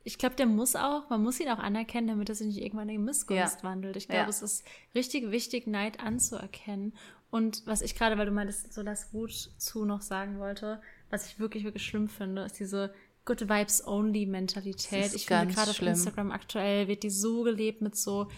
ich 0.04 0.18
glaube, 0.18 0.36
der 0.36 0.46
muss 0.46 0.74
auch, 0.76 1.08
man 1.10 1.22
muss 1.22 1.40
ihn 1.40 1.48
auch 1.48 1.58
anerkennen, 1.58 2.08
damit 2.08 2.28
er 2.28 2.34
sich 2.34 2.46
nicht 2.46 2.62
irgendwann 2.62 2.88
in 2.88 3.04
Missgunst 3.04 3.58
ja. 3.58 3.62
wandelt. 3.62 3.96
Ich 3.96 4.08
glaube, 4.08 4.24
ja. 4.24 4.28
es 4.28 4.42
ist 4.42 4.64
richtig 4.94 5.30
wichtig, 5.30 5.66
Neid 5.66 6.00
anzuerkennen. 6.00 6.94
Und 7.30 7.66
was 7.66 7.82
ich 7.82 7.94
gerade, 7.94 8.16
weil 8.16 8.26
du 8.26 8.32
meintest, 8.32 8.72
so 8.72 8.82
das 8.82 9.12
Wut 9.12 9.32
zu 9.58 9.84
noch 9.84 10.00
sagen 10.00 10.38
wollte, 10.38 10.80
was 11.10 11.26
ich 11.26 11.38
wirklich, 11.38 11.64
wirklich 11.64 11.84
schlimm 11.84 12.08
finde, 12.08 12.42
ist 12.42 12.58
diese 12.58 12.94
Good 13.26 13.48
Vibes 13.48 13.86
Only 13.86 14.24
Mentalität. 14.24 15.14
Ich 15.14 15.26
finde 15.26 15.52
gerade 15.52 15.70
auf 15.70 15.82
Instagram 15.82 16.30
aktuell 16.30 16.88
wird 16.88 17.02
die 17.02 17.10
so 17.10 17.42
gelebt 17.42 17.82
mit 17.82 17.94
so, 17.94 18.28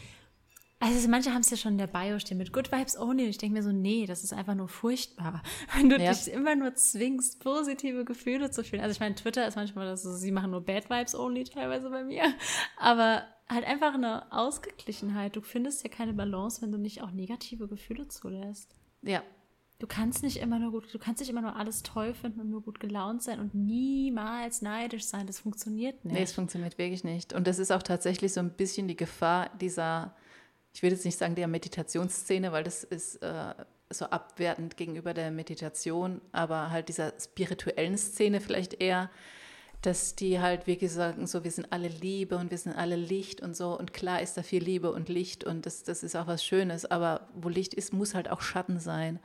also 0.83 1.09
manche 1.09 1.33
haben 1.33 1.43
es 1.43 1.51
ja 1.51 1.59
schon 1.59 1.72
in 1.72 1.78
der 1.78 1.87
Bio 1.87 2.18
stehen 2.18 2.39
mit 2.39 2.53
Good 2.53 2.72
Vibes 2.72 2.99
Only. 2.99 3.24
Und 3.24 3.31
ich 3.31 3.39
denke 3.39 3.59
mir 3.59 3.62
so, 3.62 3.70
nee, 3.70 4.07
das 4.07 4.24
ist 4.24 4.33
einfach 4.33 4.55
nur 4.55 4.68
furchtbar. 4.68 5.43
Wenn 5.76 5.91
du 5.91 5.97
ja. 5.99 6.11
dich 6.11 6.33
immer 6.33 6.57
nur 6.57 6.74
zwingst, 6.74 7.41
positive 7.41 8.05
Gefühle 8.07 8.51
zu 8.51 8.64
fühlen. 8.64 8.83
Also 8.83 8.93
ich 8.93 9.01
meine, 9.01 9.14
Twitter 9.14 9.47
ist 9.47 9.57
manchmal 9.57 9.87
das 9.87 10.03
so, 10.03 10.12
sie 10.12 10.33
machen 10.33 10.51
nur 10.51 10.64
Bad 10.64 10.89
Vibes 10.89 11.14
Only 11.14 11.45
teilweise 11.45 11.91
bei 11.91 12.03
mir. 12.03 12.22
Aber 12.78 13.24
halt 13.47 13.66
einfach 13.66 13.93
eine 13.95 14.33
Ausgeglichenheit. 14.33 15.37
Du 15.37 15.43
findest 15.43 15.83
ja 15.83 15.91
keine 15.91 16.14
Balance, 16.14 16.62
wenn 16.62 16.72
du 16.72 16.78
nicht 16.78 17.03
auch 17.03 17.11
negative 17.11 17.68
Gefühle 17.68 18.09
zulässt. 18.09 18.74
Ja. 19.03 19.22
Du 19.81 19.87
kannst 19.87 20.22
nicht 20.22 20.37
immer 20.37 20.59
nur 20.59 20.72
gut, 20.72 20.93
du 20.93 20.99
kannst 20.99 21.20
nicht 21.20 21.31
immer 21.31 21.41
nur 21.41 21.57
alles 21.57 21.83
toll 21.83 22.12
finden 22.12 22.41
und 22.41 22.51
nur 22.51 22.62
gut 22.62 22.81
gelaunt 22.81 23.22
sein 23.22 23.41
und 23.41 23.55
niemals 23.55 24.61
neidisch 24.61 25.05
sein. 25.05 25.26
Das 25.26 25.41
funktioniert 25.41 26.05
nicht. 26.05 26.14
Nee, 26.14 26.22
es 26.22 26.33
funktioniert 26.33 26.76
wirklich 26.76 27.03
nicht. 27.03 27.33
Und 27.33 27.47
das 27.47 27.59
ist 27.59 27.70
auch 27.70 27.83
tatsächlich 27.83 28.33
so 28.33 28.41
ein 28.41 28.51
bisschen 28.51 28.89
die 28.89 28.97
Gefahr 28.97 29.51
dieser, 29.59 30.14
ich 30.73 30.83
will 30.83 30.91
jetzt 30.93 31.05
nicht 31.05 31.18
sagen 31.18 31.35
der 31.35 31.49
Meditationsszene, 31.49 32.53
weil 32.53 32.64
das 32.64 32.85
ist 32.85 33.16
äh, 33.23 33.55
so 33.91 34.07
abwertend 34.07 34.77
gegenüber 34.77 35.14
der 35.14 35.31
Meditation, 35.31 36.21
aber 36.33 36.71
halt 36.71 36.89
dieser 36.89 37.12
spirituellen 37.18 37.99
Szene 37.99 38.41
vielleicht 38.41 38.81
eher, 38.81 39.11
dass 39.83 40.14
die 40.14 40.41
halt 40.41 40.66
wirklich 40.66 40.93
sagen, 40.93 41.27
so 41.27 41.43
wir 41.43 41.51
sind 41.51 41.73
alle 41.73 41.89
Liebe 41.89 42.37
und 42.37 42.51
wir 42.51 42.59
sind 42.59 42.77
alle 42.77 42.97
Licht 42.97 43.41
und 43.41 43.57
so. 43.57 43.77
Und 43.79 43.93
klar 43.93 44.21
ist 44.21 44.37
da 44.37 44.43
viel 44.43 44.62
Liebe 44.62 44.93
und 44.93 45.09
Licht 45.09 45.43
und 45.45 45.66
das, 45.66 45.83
das 45.83 46.03
ist 46.03 46.16
auch 46.16 46.27
was 46.27 46.45
Schönes, 46.45 46.85
aber 46.85 47.29
wo 47.35 47.49
Licht 47.49 47.75
ist, 47.75 47.93
muss 47.93 48.14
halt 48.14 48.31
auch 48.31 48.43
Schatten 48.43 48.79
sein. 48.79 49.18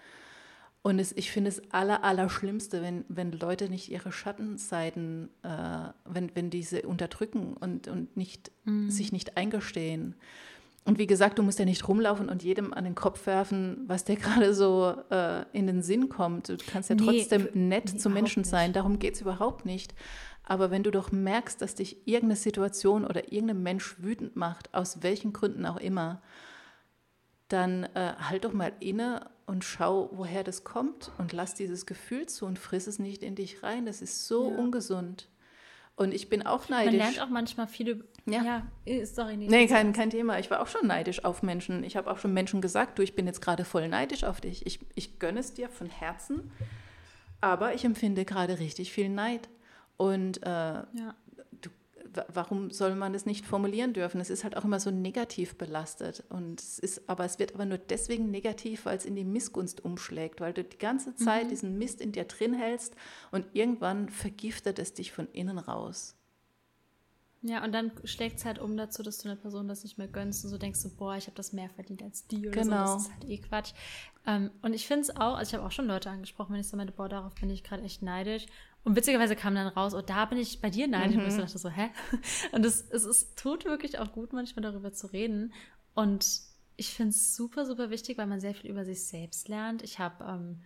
Und 0.81 0.99
es, 0.99 1.11
ich 1.13 1.31
finde 1.31 1.49
es 1.49 1.61
aller, 1.71 2.03
aller 2.03 2.29
Schlimmste, 2.29 2.81
wenn, 2.81 3.05
wenn 3.07 3.31
Leute 3.31 3.69
nicht 3.69 3.89
ihre 3.89 4.11
Schattenseiten, 4.11 5.29
äh, 5.41 5.89
wenn, 6.05 6.35
wenn 6.35 6.51
diese 6.51 6.83
unterdrücken 6.83 7.55
und, 7.55 7.87
und 7.87 8.15
nicht, 8.15 8.51
mhm. 8.65 8.91
sich 8.91 9.11
nicht 9.11 9.35
eingestehen. 9.35 10.15
Und 10.85 10.99
wie 10.99 11.07
gesagt, 11.07 11.39
du 11.39 11.43
musst 11.43 11.57
ja 11.57 11.65
nicht 11.65 11.87
rumlaufen 11.87 12.29
und 12.29 12.43
jedem 12.43 12.71
an 12.71 12.83
den 12.83 12.93
Kopf 12.93 13.25
werfen, 13.25 13.83
was 13.87 14.03
dir 14.05 14.15
gerade 14.17 14.53
so 14.53 14.95
äh, 15.09 15.43
in 15.51 15.67
den 15.67 15.81
Sinn 15.81 16.09
kommt. 16.09 16.49
Du 16.49 16.57
kannst 16.57 16.89
ja 16.89 16.95
trotzdem 16.95 17.49
nee, 17.53 17.67
nett 17.67 17.99
zu 17.99 18.09
Menschen 18.09 18.43
sein. 18.43 18.71
Darum 18.71 18.99
geht 18.99 19.15
es 19.15 19.21
überhaupt 19.21 19.65
nicht. 19.65 19.95
Aber 20.43 20.69
wenn 20.69 20.83
du 20.83 20.91
doch 20.91 21.11
merkst, 21.11 21.59
dass 21.59 21.73
dich 21.73 22.07
irgendeine 22.07 22.35
Situation 22.35 23.03
oder 23.03 23.33
irgendein 23.33 23.63
Mensch 23.63 23.95
wütend 23.97 24.35
macht, 24.35 24.73
aus 24.75 25.01
welchen 25.01 25.33
Gründen 25.33 25.65
auch 25.65 25.77
immer, 25.77 26.21
dann 27.47 27.83
äh, 27.95 28.13
halt 28.19 28.45
doch 28.45 28.53
mal 28.53 28.71
inne 28.79 29.29
und 29.47 29.63
schau, 29.63 30.09
woher 30.13 30.43
das 30.43 30.63
kommt 30.63 31.11
und 31.17 31.33
lass 31.33 31.55
dieses 31.55 31.85
Gefühl 31.87 32.27
zu 32.27 32.45
und 32.45 32.59
friss 32.59 32.85
es 32.85 32.99
nicht 32.99 33.23
in 33.23 33.35
dich 33.35 33.63
rein. 33.63 33.87
Das 33.87 34.03
ist 34.03 34.27
so 34.27 34.51
ja. 34.51 34.57
ungesund. 34.57 35.29
Und 35.95 36.13
ich 36.13 36.29
bin 36.29 36.45
auch 36.45 36.69
neidisch. 36.69 36.93
Man 36.93 36.99
lernt 36.99 37.21
auch 37.21 37.29
manchmal 37.29 37.67
viele. 37.67 38.03
Ja, 38.25 38.43
ja 38.43 38.67
äh, 38.85 39.05
sorry. 39.05 39.37
Nee, 39.37 39.47
nee 39.47 39.67
kein, 39.67 39.93
kein 39.93 40.09
Thema. 40.09 40.39
Ich 40.39 40.49
war 40.49 40.61
auch 40.61 40.67
schon 40.67 40.87
neidisch 40.87 41.23
auf 41.23 41.43
Menschen. 41.43 41.83
Ich 41.83 41.95
habe 41.95 42.09
auch 42.09 42.17
schon 42.17 42.33
Menschen 42.33 42.61
gesagt, 42.61 42.97
du, 42.97 43.03
ich 43.03 43.15
bin 43.15 43.27
jetzt 43.27 43.41
gerade 43.41 43.65
voll 43.65 43.87
neidisch 43.87 44.23
auf 44.23 44.41
dich. 44.41 44.65
Ich, 44.65 44.79
ich 44.95 45.19
gönne 45.19 45.39
es 45.39 45.53
dir 45.53 45.69
von 45.69 45.87
Herzen, 45.87 46.51
aber 47.41 47.73
ich 47.73 47.85
empfinde 47.85 48.25
gerade 48.25 48.59
richtig 48.59 48.91
viel 48.91 49.09
Neid. 49.09 49.49
Und 49.97 50.43
äh, 50.43 50.49
ja 50.49 51.15
warum 52.33 52.71
soll 52.71 52.95
man 52.95 53.13
es 53.13 53.25
nicht 53.25 53.45
formulieren 53.45 53.93
dürfen? 53.93 54.21
Es 54.21 54.29
ist 54.29 54.43
halt 54.43 54.57
auch 54.57 54.63
immer 54.63 54.79
so 54.79 54.91
negativ 54.91 55.57
belastet. 55.57 56.23
Und 56.29 56.61
es 56.61 56.79
ist, 56.79 57.09
aber 57.09 57.25
es 57.25 57.39
wird 57.39 57.55
aber 57.55 57.65
nur 57.65 57.77
deswegen 57.77 58.31
negativ, 58.31 58.85
weil 58.85 58.97
es 58.97 59.05
in 59.05 59.15
die 59.15 59.23
Missgunst 59.23 59.83
umschlägt, 59.83 60.41
weil 60.41 60.53
du 60.53 60.63
die 60.63 60.77
ganze 60.77 61.15
Zeit 61.15 61.45
mhm. 61.45 61.49
diesen 61.49 61.77
Mist 61.77 62.01
in 62.01 62.11
dir 62.11 62.25
drin 62.25 62.53
hältst 62.53 62.95
und 63.31 63.45
irgendwann 63.53 64.09
vergiftet 64.09 64.79
es 64.79 64.93
dich 64.93 65.11
von 65.11 65.27
innen 65.31 65.57
raus. 65.57 66.15
Ja, 67.47 67.63
und 67.63 67.73
dann 67.73 67.91
schlägt 68.05 68.39
es 68.39 68.45
halt 68.45 68.57
um 68.57 68.75
dazu, 68.75 69.03
dass 69.03 69.19
du 69.19 69.29
einer 69.29 69.39
Person 69.39 69.67
das 69.67 69.83
nicht 69.83 69.99
mehr 69.99 70.07
gönnst 70.07 70.43
und 70.43 70.49
so 70.49 70.57
denkst 70.57 70.81
du, 70.81 70.89
boah, 70.89 71.15
ich 71.15 71.27
habe 71.27 71.35
das 71.35 71.53
mehr 71.53 71.69
verdient 71.69 72.01
als 72.01 72.25
die 72.25 72.47
oder 72.47 72.49
genau. 72.49 72.87
so. 72.87 72.93
Das 72.93 73.03
ist 73.03 73.13
halt 73.13 73.29
eh 73.29 73.37
Quatsch. 73.37 73.73
Ähm, 74.25 74.49
und 74.63 74.73
ich 74.73 74.87
finde 74.87 75.01
es 75.01 75.15
auch, 75.15 75.37
also 75.37 75.49
ich 75.49 75.53
habe 75.53 75.63
auch 75.63 75.71
schon 75.71 75.85
Leute 75.85 76.09
angesprochen, 76.09 76.53
wenn 76.53 76.61
ich 76.61 76.67
so 76.67 76.75
meinte, 76.75 76.93
boah, 76.93 77.07
darauf 77.07 77.35
bin 77.35 77.51
ich 77.51 77.63
gerade 77.63 77.83
echt 77.83 78.01
neidisch. 78.01 78.47
Und 78.83 78.95
witzigerweise 78.95 79.35
kam 79.35 79.53
dann 79.53 79.67
raus, 79.67 79.93
oh, 79.93 80.01
da 80.01 80.25
bin 80.25 80.39
ich 80.39 80.59
bei 80.59 80.71
dir 80.71 80.87
neidisch. 80.87 81.17
Mhm. 81.17 81.23
Und 81.23 81.29
ich 81.29 81.37
dachte 81.37 81.57
so, 81.59 81.69
hä? 81.69 81.89
Und 82.51 82.65
es, 82.65 82.81
es, 82.89 83.03
es 83.03 83.35
tut 83.35 83.65
wirklich 83.65 83.99
auch 83.99 84.11
gut, 84.11 84.33
manchmal 84.33 84.63
darüber 84.63 84.91
zu 84.91 85.05
reden. 85.07 85.53
Und 85.93 86.41
ich 86.77 86.95
finde 86.95 87.11
es 87.11 87.35
super, 87.35 87.65
super 87.67 87.91
wichtig, 87.91 88.17
weil 88.17 88.27
man 88.27 88.39
sehr 88.39 88.55
viel 88.55 88.71
über 88.71 88.85
sich 88.85 89.05
selbst 89.05 89.49
lernt. 89.49 89.83
Ich 89.83 89.99
habe 89.99 90.23
ähm, 90.23 90.61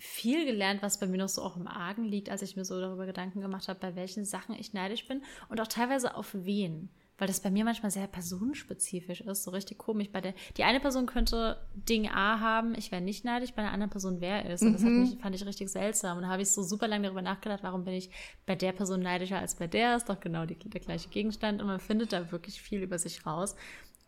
viel 0.00 0.46
gelernt, 0.46 0.82
was 0.82 0.98
bei 0.98 1.06
mir 1.06 1.18
noch 1.18 1.28
so 1.28 1.42
auch 1.42 1.56
im 1.56 1.68
Argen 1.68 2.04
liegt, 2.04 2.30
als 2.30 2.42
ich 2.42 2.56
mir 2.56 2.64
so 2.64 2.80
darüber 2.80 3.06
Gedanken 3.06 3.40
gemacht 3.40 3.68
habe, 3.68 3.78
bei 3.78 3.94
welchen 3.94 4.24
Sachen 4.24 4.54
ich 4.54 4.72
neidisch 4.72 5.06
bin 5.06 5.22
und 5.48 5.60
auch 5.60 5.68
teilweise 5.68 6.16
auf 6.16 6.30
wen 6.32 6.90
weil 7.20 7.28
das 7.28 7.40
bei 7.40 7.50
mir 7.50 7.64
manchmal 7.64 7.90
sehr 7.90 8.06
personenspezifisch 8.06 9.20
ist, 9.20 9.44
so 9.44 9.50
richtig 9.50 9.76
komisch. 9.76 10.10
Bei 10.10 10.22
der, 10.22 10.32
die 10.56 10.64
eine 10.64 10.80
Person 10.80 11.04
könnte 11.04 11.60
Ding 11.74 12.08
A 12.08 12.40
haben, 12.40 12.74
ich 12.74 12.90
wäre 12.90 13.02
nicht 13.02 13.26
neidisch, 13.26 13.52
bei 13.52 13.60
der 13.60 13.72
anderen 13.72 13.90
Person 13.90 14.22
wer 14.22 14.46
ist. 14.46 14.62
Und 14.62 14.72
das 14.72 14.80
mhm. 14.80 15.00
mich, 15.00 15.18
fand 15.18 15.36
ich 15.36 15.44
richtig 15.44 15.68
seltsam. 15.68 16.16
Und 16.16 16.22
da 16.22 16.30
habe 16.30 16.40
ich 16.40 16.50
so 16.50 16.62
super 16.62 16.88
lange 16.88 17.04
darüber 17.04 17.20
nachgedacht, 17.20 17.62
warum 17.62 17.84
bin 17.84 17.92
ich 17.92 18.08
bei 18.46 18.56
der 18.56 18.72
Person 18.72 19.00
neidischer 19.00 19.38
als 19.38 19.54
bei 19.54 19.66
der? 19.66 19.96
Ist 19.96 20.08
doch 20.08 20.18
genau 20.18 20.46
die, 20.46 20.54
der 20.54 20.80
gleiche 20.80 21.10
Gegenstand. 21.10 21.60
Und 21.60 21.66
man 21.66 21.78
findet 21.78 22.14
da 22.14 22.32
wirklich 22.32 22.62
viel 22.62 22.80
über 22.80 22.98
sich 22.98 23.26
raus. 23.26 23.54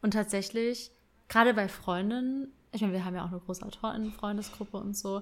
Und 0.01 0.15
tatsächlich, 0.15 0.91
gerade 1.29 1.53
bei 1.53 1.69
Freundinnen, 1.69 2.49
ich 2.73 2.81
meine, 2.81 2.95
wir 2.95 3.05
haben 3.05 3.15
ja 3.15 3.27
auch 3.27 3.31
eine 3.31 3.41
große 3.41 3.67
Autorinnen-Freundesgruppe 3.67 4.79
und 4.79 4.97
so, 4.97 5.21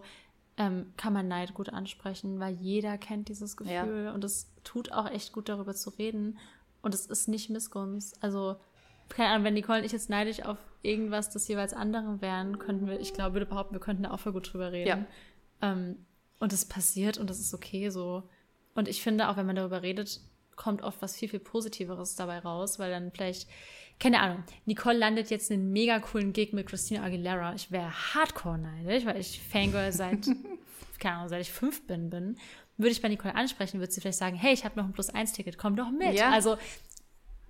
ähm, 0.60 0.92
kann 0.98 1.14
man 1.14 1.26
Neid 1.26 1.54
gut 1.54 1.70
ansprechen, 1.70 2.38
weil 2.38 2.52
jeder 2.52 2.98
kennt 2.98 3.30
dieses 3.30 3.56
Gefühl 3.56 4.04
ja. 4.04 4.12
und 4.12 4.22
es 4.24 4.52
tut 4.62 4.92
auch 4.92 5.10
echt 5.10 5.32
gut, 5.32 5.48
darüber 5.48 5.74
zu 5.74 5.88
reden. 5.88 6.38
Und 6.82 6.94
es 6.94 7.06
ist 7.06 7.28
nicht 7.28 7.48
Missgunst. 7.48 8.22
Also, 8.22 8.56
keine 9.08 9.30
Ahnung, 9.30 9.44
wenn 9.44 9.54
Nicole 9.54 9.78
und 9.78 9.86
ich 9.86 9.92
jetzt 9.92 10.10
neidisch 10.10 10.44
auf 10.44 10.58
irgendwas 10.82 11.30
des 11.30 11.48
jeweils 11.48 11.72
anderen 11.72 12.20
wären, 12.20 12.58
könnten 12.58 12.86
wir, 12.86 13.00
ich 13.00 13.14
glaube, 13.14 13.36
würde 13.36 13.46
behaupten, 13.46 13.74
wir 13.74 13.80
könnten 13.80 14.02
da 14.02 14.10
auch 14.10 14.20
voll 14.20 14.34
gut 14.34 14.52
drüber 14.52 14.70
reden. 14.70 15.06
Ja. 15.62 15.72
Ähm, 15.72 16.04
und 16.40 16.52
es 16.52 16.66
passiert 16.66 17.16
und 17.16 17.30
das 17.30 17.40
ist 17.40 17.54
okay 17.54 17.88
so. 17.88 18.24
Und 18.74 18.86
ich 18.86 19.02
finde, 19.02 19.30
auch 19.30 19.38
wenn 19.38 19.46
man 19.46 19.56
darüber 19.56 19.80
redet, 19.80 20.20
kommt 20.60 20.82
oft 20.82 21.00
was 21.00 21.16
viel, 21.16 21.28
viel 21.28 21.40
Positiveres 21.40 22.16
dabei 22.16 22.38
raus, 22.38 22.78
weil 22.78 22.90
dann 22.90 23.10
vielleicht, 23.10 23.48
keine 23.98 24.20
Ahnung, 24.20 24.44
Nicole 24.66 24.98
landet 24.98 25.30
jetzt 25.30 25.50
einen 25.50 25.72
mega 25.72 25.98
coolen 26.00 26.34
Gig 26.34 26.52
mit 26.52 26.66
Christina 26.66 27.02
Aguilera. 27.02 27.54
Ich 27.54 27.70
wäre 27.70 27.90
hardcore 28.14 28.58
neidisch, 28.58 29.06
weil 29.06 29.18
ich 29.18 29.40
Fangirl 29.40 29.90
seit, 29.90 30.26
keine 30.98 31.16
Ahnung, 31.16 31.28
seit 31.30 31.40
ich 31.40 31.50
fünf 31.50 31.86
bin, 31.86 32.10
bin 32.10 32.36
würde 32.76 32.92
ich 32.92 33.00
bei 33.00 33.08
Nicole 33.08 33.34
ansprechen, 33.34 33.80
würde 33.80 33.92
sie 33.92 34.00
vielleicht 34.00 34.18
sagen, 34.18 34.36
hey, 34.36 34.52
ich 34.52 34.64
habe 34.64 34.78
noch 34.78 34.86
ein 34.86 34.92
Plus-1-Ticket, 34.92 35.58
komm 35.58 35.76
doch 35.76 35.90
mit. 35.90 36.14
Ja. 36.14 36.30
Also 36.30 36.56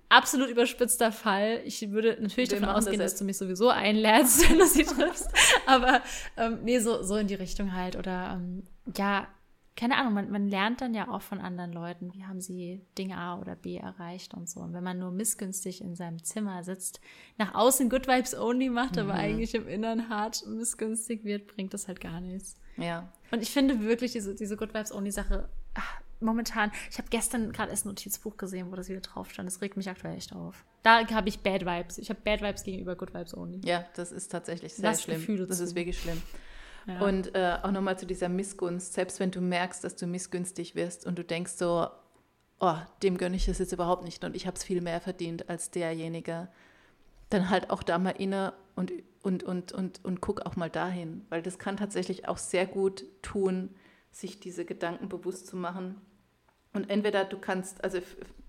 absolut 0.09 0.49
überspitzter 0.49 1.11
Fall. 1.11 1.61
Ich 1.65 1.91
würde 1.91 2.17
natürlich 2.21 2.51
Wir 2.51 2.59
davon 2.59 2.75
ausgehen, 2.75 2.99
das 2.99 3.13
dass 3.13 3.19
du 3.19 3.25
mich 3.25 3.37
sowieso 3.37 3.69
einlädst, 3.69 4.49
wenn 4.49 4.59
du 4.59 4.65
sie 4.65 4.83
triffst. 4.83 5.29
Aber 5.65 6.01
ähm, 6.37 6.59
nee, 6.63 6.79
so, 6.79 7.03
so 7.03 7.15
in 7.15 7.27
die 7.27 7.35
Richtung 7.35 7.73
halt. 7.73 7.95
Oder 7.95 8.33
ähm, 8.35 8.63
ja, 8.97 9.27
keine 9.75 9.97
Ahnung, 9.97 10.13
man, 10.13 10.31
man 10.31 10.47
lernt 10.47 10.81
dann 10.81 10.93
ja 10.93 11.07
auch 11.07 11.21
von 11.21 11.39
anderen 11.39 11.71
Leuten, 11.71 12.13
wie 12.13 12.25
haben 12.25 12.41
sie 12.41 12.81
Dinge 12.97 13.17
A 13.17 13.39
oder 13.39 13.55
B 13.55 13.77
erreicht 13.77 14.33
und 14.33 14.49
so. 14.49 14.59
Und 14.59 14.73
wenn 14.73 14.83
man 14.83 14.99
nur 14.99 15.11
missgünstig 15.11 15.81
in 15.81 15.95
seinem 15.95 16.23
Zimmer 16.23 16.63
sitzt, 16.63 16.99
nach 17.37 17.55
außen 17.55 17.89
Good 17.89 18.07
Vibes 18.07 18.35
Only 18.35 18.69
macht, 18.69 18.95
mhm. 18.95 19.03
aber 19.03 19.13
eigentlich 19.13 19.55
im 19.55 19.67
Inneren 19.67 20.09
hart 20.09 20.45
missgünstig 20.45 21.23
wird, 21.23 21.47
bringt 21.47 21.73
das 21.73 21.87
halt 21.87 22.01
gar 22.01 22.19
nichts. 22.19 22.57
Ja. 22.77 23.11
Und 23.31 23.41
ich 23.41 23.51
finde 23.51 23.81
wirklich 23.81 24.11
diese, 24.11 24.35
diese 24.35 24.57
Good 24.57 24.73
Vibes 24.73 24.91
Only 24.91 25.11
Sache, 25.11 25.49
ach, 25.73 26.01
momentan, 26.19 26.71
ich 26.89 26.97
habe 26.97 27.07
gestern 27.09 27.51
gerade 27.51 27.71
erst 27.71 27.85
ein 27.85 27.89
Notizbuch 27.89 28.37
gesehen, 28.37 28.71
wo 28.71 28.75
das 28.75 28.89
wieder 28.89 29.01
drauf 29.01 29.31
stand. 29.31 29.47
Das 29.47 29.61
regt 29.61 29.77
mich 29.77 29.89
aktuell 29.89 30.17
echt 30.17 30.33
auf. 30.33 30.65
Da 30.83 31.07
habe 31.09 31.29
ich 31.29 31.39
Bad 31.39 31.65
Vibes. 31.65 31.97
Ich 31.97 32.09
habe 32.09 32.19
Bad 32.23 32.41
Vibes 32.41 32.63
gegenüber 32.63 32.95
Good 32.95 33.13
Vibes 33.13 33.35
Only. 33.35 33.61
Ja, 33.65 33.85
das 33.95 34.11
ist 34.11 34.31
tatsächlich 34.31 34.73
sehr 34.73 34.89
Lass 34.89 35.03
schlimm. 35.03 35.17
Gefühle 35.17 35.47
das 35.47 35.59
ist 35.59 35.75
wirklich 35.75 35.99
schlimm. 35.99 36.21
Und 36.99 37.35
äh, 37.35 37.57
auch 37.61 37.71
nochmal 37.71 37.97
zu 37.99 38.05
dieser 38.05 38.29
Missgunst, 38.29 38.93
selbst 38.93 39.19
wenn 39.19 39.31
du 39.31 39.41
merkst, 39.41 39.83
dass 39.83 39.95
du 39.95 40.07
missgünstig 40.07 40.75
wirst 40.75 41.05
und 41.05 41.17
du 41.17 41.23
denkst 41.23 41.53
so, 41.53 41.87
oh, 42.59 42.75
dem 43.03 43.17
gönne 43.17 43.35
ich 43.35 43.47
es 43.47 43.59
jetzt 43.59 43.71
überhaupt 43.71 44.03
nicht 44.03 44.23
und 44.23 44.35
ich 44.35 44.47
habe 44.47 44.55
es 44.55 44.63
viel 44.63 44.81
mehr 44.81 45.01
verdient 45.01 45.49
als 45.49 45.71
derjenige, 45.71 46.47
dann 47.29 47.49
halt 47.49 47.69
auch 47.69 47.83
da 47.83 47.97
mal 47.97 48.11
inne 48.11 48.53
und, 48.75 48.91
und, 49.23 49.43
und, 49.43 49.71
und, 49.71 50.03
und 50.03 50.21
guck 50.21 50.45
auch 50.45 50.55
mal 50.55 50.69
dahin, 50.69 51.25
weil 51.29 51.41
das 51.41 51.59
kann 51.59 51.77
tatsächlich 51.77 52.27
auch 52.27 52.37
sehr 52.37 52.65
gut 52.65 53.05
tun, 53.21 53.75
sich 54.11 54.39
diese 54.39 54.65
Gedanken 54.65 55.09
bewusst 55.09 55.47
zu 55.47 55.55
machen. 55.55 56.01
Und 56.73 56.89
entweder 56.89 57.25
du 57.25 57.37
kannst, 57.37 57.83
also 57.83 57.99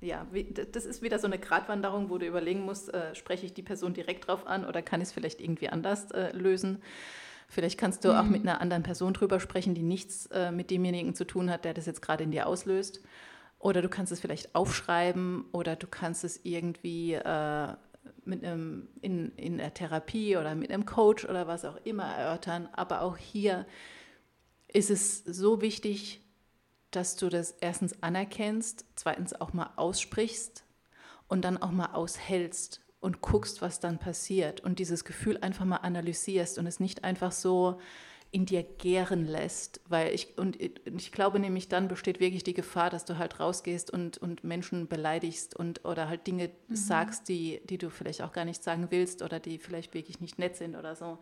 ja, 0.00 0.26
das 0.72 0.84
ist 0.84 1.02
wieder 1.02 1.18
so 1.18 1.26
eine 1.26 1.38
Gratwanderung, 1.38 2.08
wo 2.08 2.18
du 2.18 2.26
überlegen 2.26 2.64
musst, 2.64 2.92
äh, 2.92 3.14
spreche 3.14 3.46
ich 3.46 3.54
die 3.54 3.62
Person 3.62 3.94
direkt 3.94 4.26
drauf 4.28 4.46
an 4.46 4.64
oder 4.64 4.82
kann 4.82 5.00
ich 5.00 5.08
es 5.08 5.12
vielleicht 5.12 5.40
irgendwie 5.40 5.68
anders 5.68 6.10
äh, 6.12 6.30
lösen. 6.36 6.82
Vielleicht 7.52 7.76
kannst 7.76 8.02
du 8.06 8.08
mhm. 8.08 8.14
auch 8.14 8.24
mit 8.24 8.40
einer 8.40 8.62
anderen 8.62 8.82
Person 8.82 9.12
drüber 9.12 9.38
sprechen, 9.38 9.74
die 9.74 9.82
nichts 9.82 10.24
äh, 10.28 10.50
mit 10.50 10.70
demjenigen 10.70 11.14
zu 11.14 11.26
tun 11.26 11.50
hat, 11.50 11.66
der 11.66 11.74
das 11.74 11.84
jetzt 11.84 12.00
gerade 12.00 12.24
in 12.24 12.30
dir 12.30 12.46
auslöst. 12.46 13.02
Oder 13.58 13.82
du 13.82 13.90
kannst 13.90 14.10
es 14.10 14.20
vielleicht 14.20 14.54
aufschreiben 14.54 15.44
oder 15.52 15.76
du 15.76 15.86
kannst 15.86 16.24
es 16.24 16.40
irgendwie 16.44 17.12
äh, 17.12 17.68
mit 18.24 18.42
einem, 18.42 18.88
in, 19.02 19.32
in 19.36 19.58
der 19.58 19.74
Therapie 19.74 20.38
oder 20.38 20.54
mit 20.54 20.72
einem 20.72 20.86
Coach 20.86 21.26
oder 21.26 21.46
was 21.46 21.66
auch 21.66 21.76
immer 21.84 22.06
erörtern. 22.06 22.70
Aber 22.72 23.02
auch 23.02 23.18
hier 23.18 23.66
ist 24.68 24.88
es 24.88 25.22
so 25.22 25.60
wichtig, 25.60 26.22
dass 26.90 27.16
du 27.16 27.28
das 27.28 27.50
erstens 27.60 28.02
anerkennst, 28.02 28.86
zweitens 28.96 29.38
auch 29.38 29.52
mal 29.52 29.74
aussprichst 29.76 30.64
und 31.28 31.44
dann 31.44 31.58
auch 31.58 31.70
mal 31.70 31.92
aushältst 31.92 32.80
und 33.02 33.20
guckst, 33.20 33.60
was 33.60 33.80
dann 33.80 33.98
passiert 33.98 34.60
und 34.60 34.78
dieses 34.78 35.04
Gefühl 35.04 35.36
einfach 35.38 35.64
mal 35.64 35.78
analysierst 35.78 36.56
und 36.58 36.66
es 36.66 36.78
nicht 36.78 37.02
einfach 37.02 37.32
so 37.32 37.80
in 38.30 38.46
dir 38.46 38.62
gären 38.62 39.26
lässt. 39.26 39.80
Weil 39.88 40.14
ich, 40.14 40.38
und 40.38 40.56
ich 40.60 41.12
glaube 41.12 41.40
nämlich, 41.40 41.68
dann 41.68 41.88
besteht 41.88 42.20
wirklich 42.20 42.44
die 42.44 42.54
Gefahr, 42.54 42.90
dass 42.90 43.04
du 43.04 43.18
halt 43.18 43.40
rausgehst 43.40 43.90
und, 43.90 44.18
und 44.18 44.44
Menschen 44.44 44.86
beleidigst 44.86 45.56
und 45.56 45.84
oder 45.84 46.08
halt 46.08 46.28
Dinge 46.28 46.50
mhm. 46.68 46.76
sagst, 46.76 47.28
die, 47.28 47.60
die 47.64 47.76
du 47.76 47.90
vielleicht 47.90 48.22
auch 48.22 48.32
gar 48.32 48.44
nicht 48.44 48.62
sagen 48.62 48.86
willst 48.90 49.20
oder 49.20 49.40
die 49.40 49.58
vielleicht 49.58 49.94
wirklich 49.94 50.20
nicht 50.20 50.38
nett 50.38 50.56
sind 50.56 50.76
oder 50.76 50.94
so. 50.94 51.18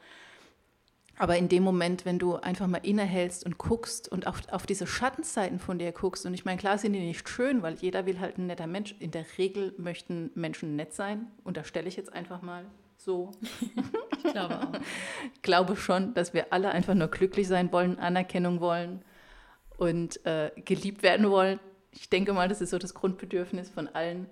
Aber 1.18 1.36
in 1.36 1.48
dem 1.48 1.62
Moment, 1.62 2.06
wenn 2.06 2.18
du 2.18 2.36
einfach 2.36 2.66
mal 2.66 2.78
innehältst 2.78 3.44
und 3.44 3.58
guckst 3.58 4.10
und 4.10 4.26
auf, 4.26 4.40
auf 4.50 4.64
diese 4.64 4.86
Schattenseiten 4.86 5.58
von 5.58 5.78
dir 5.78 5.92
guckst, 5.92 6.24
und 6.24 6.32
ich 6.32 6.44
meine, 6.44 6.58
klar 6.58 6.78
sind 6.78 6.94
die 6.94 7.00
nicht 7.00 7.28
schön, 7.28 7.62
weil 7.62 7.74
jeder 7.74 8.06
will 8.06 8.20
halt 8.20 8.38
ein 8.38 8.46
netter 8.46 8.66
Mensch. 8.66 8.94
In 8.98 9.10
der 9.10 9.26
Regel 9.36 9.74
möchten 9.76 10.30
Menschen 10.34 10.76
nett 10.76 10.94
sein, 10.94 11.26
unterstelle 11.44 11.88
ich 11.88 11.96
jetzt 11.96 12.12
einfach 12.12 12.40
mal 12.40 12.64
so. 12.96 13.32
ich 14.24 14.32
glaube 14.32 14.60
auch. 14.60 14.80
Ich 15.34 15.42
glaube 15.42 15.76
schon, 15.76 16.14
dass 16.14 16.32
wir 16.34 16.52
alle 16.52 16.70
einfach 16.70 16.94
nur 16.94 17.08
glücklich 17.08 17.48
sein 17.48 17.72
wollen, 17.72 17.98
Anerkennung 17.98 18.60
wollen 18.60 19.02
und 19.76 20.24
äh, 20.26 20.50
geliebt 20.64 21.02
werden 21.02 21.28
wollen. 21.30 21.58
Ich 21.92 22.08
denke 22.08 22.32
mal, 22.32 22.48
das 22.48 22.60
ist 22.60 22.70
so 22.70 22.78
das 22.78 22.94
Grundbedürfnis 22.94 23.70
von 23.70 23.88
allen. 23.88 24.26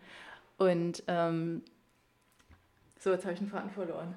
Und 0.58 1.02
ähm, 1.06 1.62
so, 2.98 3.10
jetzt 3.10 3.24
habe 3.24 3.32
ich 3.32 3.38
den 3.38 3.48
Faden 3.48 3.70
verloren. 3.70 4.14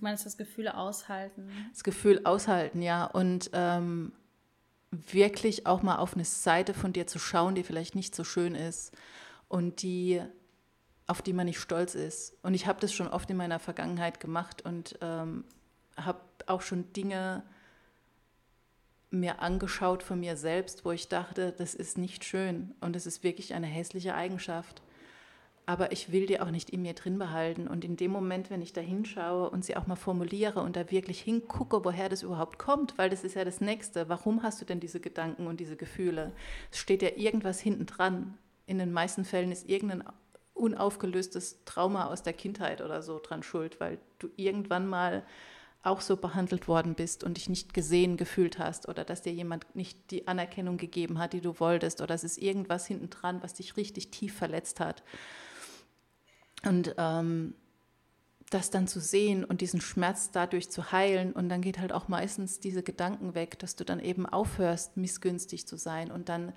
Du 0.00 0.06
meinst 0.06 0.24
das 0.24 0.38
Gefühl 0.38 0.66
aushalten? 0.68 1.50
Das 1.72 1.84
Gefühl 1.84 2.22
aushalten, 2.24 2.80
ja. 2.80 3.04
Und 3.04 3.50
ähm, 3.52 4.12
wirklich 4.90 5.66
auch 5.66 5.82
mal 5.82 5.96
auf 5.96 6.14
eine 6.14 6.24
Seite 6.24 6.72
von 6.72 6.94
dir 6.94 7.06
zu 7.06 7.18
schauen, 7.18 7.54
die 7.54 7.62
vielleicht 7.62 7.94
nicht 7.94 8.14
so 8.14 8.24
schön 8.24 8.54
ist 8.54 8.96
und 9.48 9.82
die, 9.82 10.22
auf 11.06 11.20
die 11.20 11.34
man 11.34 11.44
nicht 11.44 11.60
stolz 11.60 11.94
ist. 11.94 12.34
Und 12.42 12.54
ich 12.54 12.66
habe 12.66 12.80
das 12.80 12.94
schon 12.94 13.08
oft 13.08 13.28
in 13.28 13.36
meiner 13.36 13.58
Vergangenheit 13.58 14.20
gemacht 14.20 14.64
und 14.64 14.98
ähm, 15.02 15.44
habe 15.98 16.20
auch 16.46 16.62
schon 16.62 16.90
Dinge 16.94 17.42
mir 19.10 19.42
angeschaut 19.42 20.02
von 20.02 20.18
mir 20.18 20.38
selbst, 20.38 20.86
wo 20.86 20.92
ich 20.92 21.08
dachte, 21.08 21.52
das 21.52 21.74
ist 21.74 21.98
nicht 21.98 22.24
schön 22.24 22.74
und 22.80 22.96
es 22.96 23.04
ist 23.04 23.22
wirklich 23.22 23.52
eine 23.52 23.66
hässliche 23.66 24.14
Eigenschaft 24.14 24.80
aber 25.70 25.92
ich 25.92 26.10
will 26.10 26.26
die 26.26 26.40
auch 26.40 26.50
nicht 26.50 26.68
in 26.70 26.82
mir 26.82 26.94
drin 26.94 27.16
behalten. 27.16 27.68
Und 27.68 27.84
in 27.84 27.96
dem 27.96 28.10
Moment, 28.10 28.50
wenn 28.50 28.60
ich 28.60 28.72
da 28.72 28.80
hinschaue 28.80 29.48
und 29.50 29.64
sie 29.64 29.76
auch 29.76 29.86
mal 29.86 29.94
formuliere 29.94 30.62
und 30.62 30.74
da 30.74 30.90
wirklich 30.90 31.20
hingucke, 31.20 31.84
woher 31.84 32.08
das 32.08 32.24
überhaupt 32.24 32.58
kommt, 32.58 32.98
weil 32.98 33.08
das 33.08 33.22
ist 33.22 33.36
ja 33.36 33.44
das 33.44 33.60
Nächste. 33.60 34.08
Warum 34.08 34.42
hast 34.42 34.60
du 34.60 34.64
denn 34.64 34.80
diese 34.80 34.98
Gedanken 34.98 35.46
und 35.46 35.60
diese 35.60 35.76
Gefühle? 35.76 36.32
Es 36.72 36.78
steht 36.78 37.02
ja 37.02 37.10
irgendwas 37.14 37.60
hinten 37.60 37.86
dran. 37.86 38.36
In 38.66 38.78
den 38.78 38.90
meisten 38.90 39.24
Fällen 39.24 39.52
ist 39.52 39.68
irgendein 39.68 40.02
unaufgelöstes 40.54 41.64
Trauma 41.66 42.06
aus 42.06 42.24
der 42.24 42.32
Kindheit 42.32 42.80
oder 42.80 43.00
so 43.00 43.20
dran 43.22 43.44
schuld, 43.44 43.78
weil 43.78 43.98
du 44.18 44.28
irgendwann 44.34 44.88
mal 44.88 45.22
auch 45.84 46.00
so 46.00 46.16
behandelt 46.16 46.66
worden 46.66 46.96
bist 46.96 47.22
und 47.22 47.36
dich 47.36 47.48
nicht 47.48 47.74
gesehen 47.74 48.16
gefühlt 48.16 48.58
hast 48.58 48.88
oder 48.88 49.04
dass 49.04 49.22
dir 49.22 49.32
jemand 49.32 49.76
nicht 49.76 50.10
die 50.10 50.26
Anerkennung 50.26 50.78
gegeben 50.78 51.20
hat, 51.20 51.32
die 51.32 51.40
du 51.40 51.60
wolltest 51.60 52.00
oder 52.00 52.16
es 52.16 52.24
ist 52.24 52.38
irgendwas 52.38 52.86
hinten 52.86 53.08
dran, 53.08 53.40
was 53.44 53.54
dich 53.54 53.76
richtig 53.76 54.10
tief 54.10 54.34
verletzt 54.34 54.80
hat. 54.80 55.04
Und 56.62 56.94
ähm, 56.98 57.54
das 58.50 58.70
dann 58.70 58.88
zu 58.88 59.00
sehen 59.00 59.44
und 59.44 59.60
diesen 59.60 59.80
Schmerz 59.80 60.32
dadurch 60.32 60.70
zu 60.70 60.90
heilen. 60.92 61.32
Und 61.32 61.48
dann 61.48 61.62
geht 61.62 61.78
halt 61.78 61.92
auch 61.92 62.08
meistens 62.08 62.58
diese 62.58 62.82
Gedanken 62.82 63.34
weg, 63.34 63.58
dass 63.60 63.76
du 63.76 63.84
dann 63.84 64.00
eben 64.00 64.26
aufhörst, 64.26 64.96
missgünstig 64.96 65.66
zu 65.66 65.76
sein. 65.76 66.10
Und 66.10 66.28
dann 66.28 66.52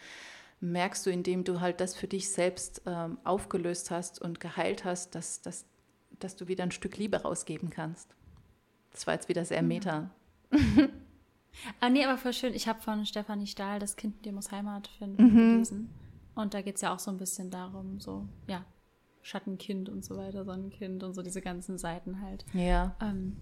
merkst 0.60 1.06
du, 1.06 1.12
indem 1.12 1.44
du 1.44 1.62
halt 1.62 1.80
das 1.80 1.96
für 1.96 2.08
dich 2.08 2.32
selbst 2.32 2.82
ähm, 2.88 3.20
aufgelöst 3.24 3.92
hast 3.92 4.20
und 4.20 4.40
geheilt 4.40 4.86
hast, 4.86 5.14
dass, 5.14 5.42
dass, 5.42 5.66
dass 6.20 6.36
du 6.36 6.48
wieder 6.48 6.64
ein 6.64 6.72
Stück 6.72 6.98
Liebe 6.98 7.22
rausgeben 7.22 7.70
kannst. 7.70 8.16
Das 8.92 9.06
war 9.06 9.14
jetzt 9.14 9.30
wieder 9.30 9.46
sehr 9.46 9.62
meta. 9.62 10.10
ah, 11.80 11.90
nee, 11.90 12.06
aber 12.06 12.18
voll 12.18 12.34
schön. 12.34 12.56
Ich 12.56 12.68
habe 12.68 12.82
von 12.82 13.06
Stefanie 13.06 13.48
Stahl 13.48 13.80
das 13.80 13.96
Kind, 13.96 14.26
dir 14.26 14.34
muss 14.34 14.52
Heimat 14.52 14.88
finden, 14.88 15.24
mhm. 15.24 15.36
gelesen. 15.36 15.90
Und 16.34 16.56
da 16.56 16.62
geht 16.62 16.76
es 16.76 16.82
ja 16.82 16.94
auch 16.94 17.00
so 17.00 17.12
ein 17.12 17.18
bisschen 17.18 17.52
darum, 17.52 18.00
so, 18.00 18.28
ja, 18.48 18.66
Schattenkind 19.24 19.90
und 19.90 20.06
so 20.06 20.18
weiter, 20.18 20.46
Sonnenkind 20.46 21.04
und 21.04 21.14
so 21.14 21.22
diese 21.22 21.42
ganzen 21.42 21.78
Seiten 21.78 22.22
halt 22.22 22.46
ja. 22.54 22.96
ähm, 23.02 23.38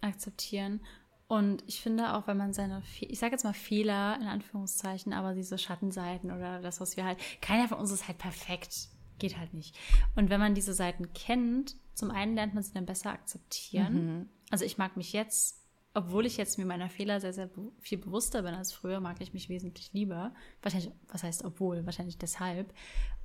akzeptieren. 0.00 0.80
Und 1.26 1.62
ich 1.66 1.80
finde 1.82 2.14
auch, 2.14 2.26
wenn 2.26 2.38
man 2.38 2.54
seine, 2.54 2.82
ich 3.00 3.18
sage 3.18 3.32
jetzt 3.32 3.44
mal 3.44 3.52
Fehler 3.52 4.16
in 4.20 4.26
Anführungszeichen, 4.26 5.12
aber 5.12 5.34
diese 5.34 5.58
Schattenseiten 5.58 6.30
oder 6.30 6.60
das, 6.60 6.80
was 6.80 6.96
wir 6.96 7.04
halt, 7.04 7.18
keiner 7.42 7.68
von 7.68 7.78
uns 7.78 7.90
ist 7.90 8.08
halt 8.08 8.18
perfekt, 8.18 8.88
geht 9.18 9.36
halt 9.36 9.52
nicht. 9.52 9.76
Und 10.16 10.30
wenn 10.30 10.40
man 10.40 10.54
diese 10.54 10.72
Seiten 10.72 11.12
kennt, 11.12 11.76
zum 11.92 12.10
einen 12.10 12.34
lernt 12.34 12.54
man 12.54 12.62
sie 12.62 12.72
dann 12.72 12.86
besser 12.86 13.10
akzeptieren. 13.10 13.92
Mhm. 13.92 14.28
Also 14.50 14.64
ich 14.64 14.78
mag 14.78 14.96
mich 14.96 15.12
jetzt, 15.12 15.67
obwohl 15.94 16.26
ich 16.26 16.36
jetzt 16.36 16.58
mir 16.58 16.66
meiner 16.66 16.90
Fehler 16.90 17.20
sehr, 17.20 17.32
sehr 17.32 17.50
viel 17.80 17.98
bewusster 17.98 18.42
bin 18.42 18.54
als 18.54 18.72
früher, 18.72 19.00
mag 19.00 19.20
ich 19.20 19.32
mich 19.32 19.48
wesentlich 19.48 19.92
lieber. 19.92 20.34
Wahrscheinlich, 20.62 20.92
was 21.08 21.22
heißt 21.22 21.44
obwohl? 21.44 21.84
Wahrscheinlich 21.86 22.18
deshalb. 22.18 22.72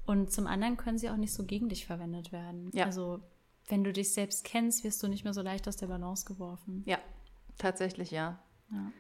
Und 0.06 0.32
zum 0.32 0.48
anderen 0.48 0.78
können 0.78 0.98
sie 0.98 1.10
auch 1.10 1.18
nicht 1.18 1.34
so 1.34 1.46
gegen 1.46 1.70
dich 1.70 1.86
verwendet 1.86 2.32
werden. 2.32 2.72
Ja. 2.74 2.86
Also 2.86 3.22
wenn 3.68 3.84
du 3.84 3.94
dich 3.94 4.14
selbst 4.14 4.44
kennst, 4.44 4.84
wirst 4.84 5.02
du 5.04 5.08
nicht 5.08 5.24
mehr 5.24 5.34
so 5.34 5.42
leicht 5.42 5.68
aus 5.68 5.78
der 5.78 5.88
Balance 5.88 6.26
geworfen. 6.26 6.84
Ja, 6.86 7.00
tatsächlich 7.58 8.12
ja. 8.12 8.40
ja. 8.72 8.92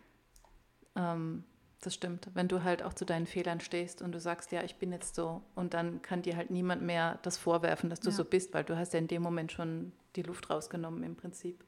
Ähm, 0.95 1.43
das 1.81 1.93
stimmt. 1.93 2.29
Wenn 2.33 2.47
du 2.47 2.63
halt 2.63 2.81
auch 2.81 2.93
zu 2.93 3.05
deinen 3.05 3.25
Fehlern 3.25 3.59
stehst 3.59 4.01
und 4.01 4.13
du 4.13 4.19
sagst, 4.19 4.51
ja, 4.53 4.63
ich 4.63 4.77
bin 4.77 4.91
jetzt 4.91 5.15
so, 5.15 5.41
und 5.55 5.73
dann 5.73 6.01
kann 6.01 6.21
dir 6.21 6.37
halt 6.37 6.49
niemand 6.49 6.81
mehr 6.81 7.19
das 7.23 7.37
vorwerfen, 7.37 7.89
dass 7.89 7.99
du 7.99 8.09
ja. 8.09 8.15
so 8.15 8.23
bist, 8.23 8.53
weil 8.53 8.63
du 8.63 8.77
hast 8.77 8.93
ja 8.93 8.99
in 8.99 9.07
dem 9.07 9.21
Moment 9.21 9.51
schon 9.51 9.91
die 10.15 10.21
Luft 10.21 10.49
rausgenommen 10.49 11.03
im 11.03 11.15
Prinzip. 11.15 11.63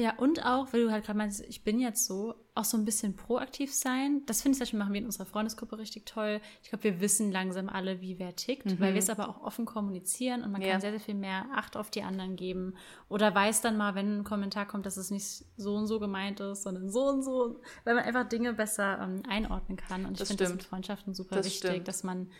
Ja, 0.00 0.14
und 0.16 0.46
auch, 0.46 0.72
weil 0.72 0.84
du 0.84 0.90
halt 0.90 1.04
gerade 1.04 1.18
meinst, 1.18 1.42
ich 1.42 1.62
bin 1.62 1.78
jetzt 1.78 2.06
so, 2.06 2.34
auch 2.54 2.64
so 2.64 2.78
ein 2.78 2.86
bisschen 2.86 3.16
proaktiv 3.16 3.74
sein. 3.74 4.22
Das 4.24 4.40
finde 4.40 4.54
ich 4.54 4.58
zum 4.58 4.62
Beispiel 4.62 4.78
machen 4.78 4.94
wir 4.94 5.00
in 5.00 5.04
unserer 5.04 5.26
Freundesgruppe 5.26 5.76
richtig 5.76 6.06
toll. 6.06 6.40
Ich 6.62 6.70
glaube, 6.70 6.84
wir 6.84 7.00
wissen 7.02 7.30
langsam 7.30 7.68
alle, 7.68 8.00
wie 8.00 8.18
wer 8.18 8.34
tickt, 8.34 8.64
mhm. 8.64 8.80
weil 8.80 8.94
wir 8.94 8.98
es 8.98 9.10
aber 9.10 9.28
auch 9.28 9.42
offen 9.42 9.66
kommunizieren 9.66 10.42
und 10.42 10.52
man 10.52 10.62
ja. 10.62 10.70
kann 10.70 10.80
sehr, 10.80 10.92
sehr 10.92 11.00
viel 11.00 11.14
mehr 11.14 11.44
Acht 11.54 11.76
auf 11.76 11.90
die 11.90 12.02
anderen 12.02 12.36
geben. 12.36 12.76
Oder 13.10 13.34
weiß 13.34 13.60
dann 13.60 13.76
mal, 13.76 13.94
wenn 13.94 14.20
ein 14.20 14.24
Kommentar 14.24 14.66
kommt, 14.66 14.86
dass 14.86 14.96
es 14.96 15.10
nicht 15.10 15.44
so 15.58 15.74
und 15.74 15.86
so 15.86 16.00
gemeint 16.00 16.40
ist, 16.40 16.62
sondern 16.62 16.88
so 16.88 17.06
und 17.06 17.22
so, 17.22 17.60
weil 17.84 17.94
man 17.94 18.04
einfach 18.04 18.26
Dinge 18.26 18.54
besser 18.54 19.00
ähm, 19.02 19.22
einordnen 19.28 19.76
kann. 19.76 20.06
Und 20.06 20.18
ich 20.18 20.26
finde 20.26 20.44
das 20.44 20.52
in 20.52 20.60
Freundschaften 20.60 21.12
super 21.12 21.36
das 21.36 21.44
wichtig, 21.44 21.70
stimmt. 21.70 21.88
dass 21.88 22.04
man 22.04 22.30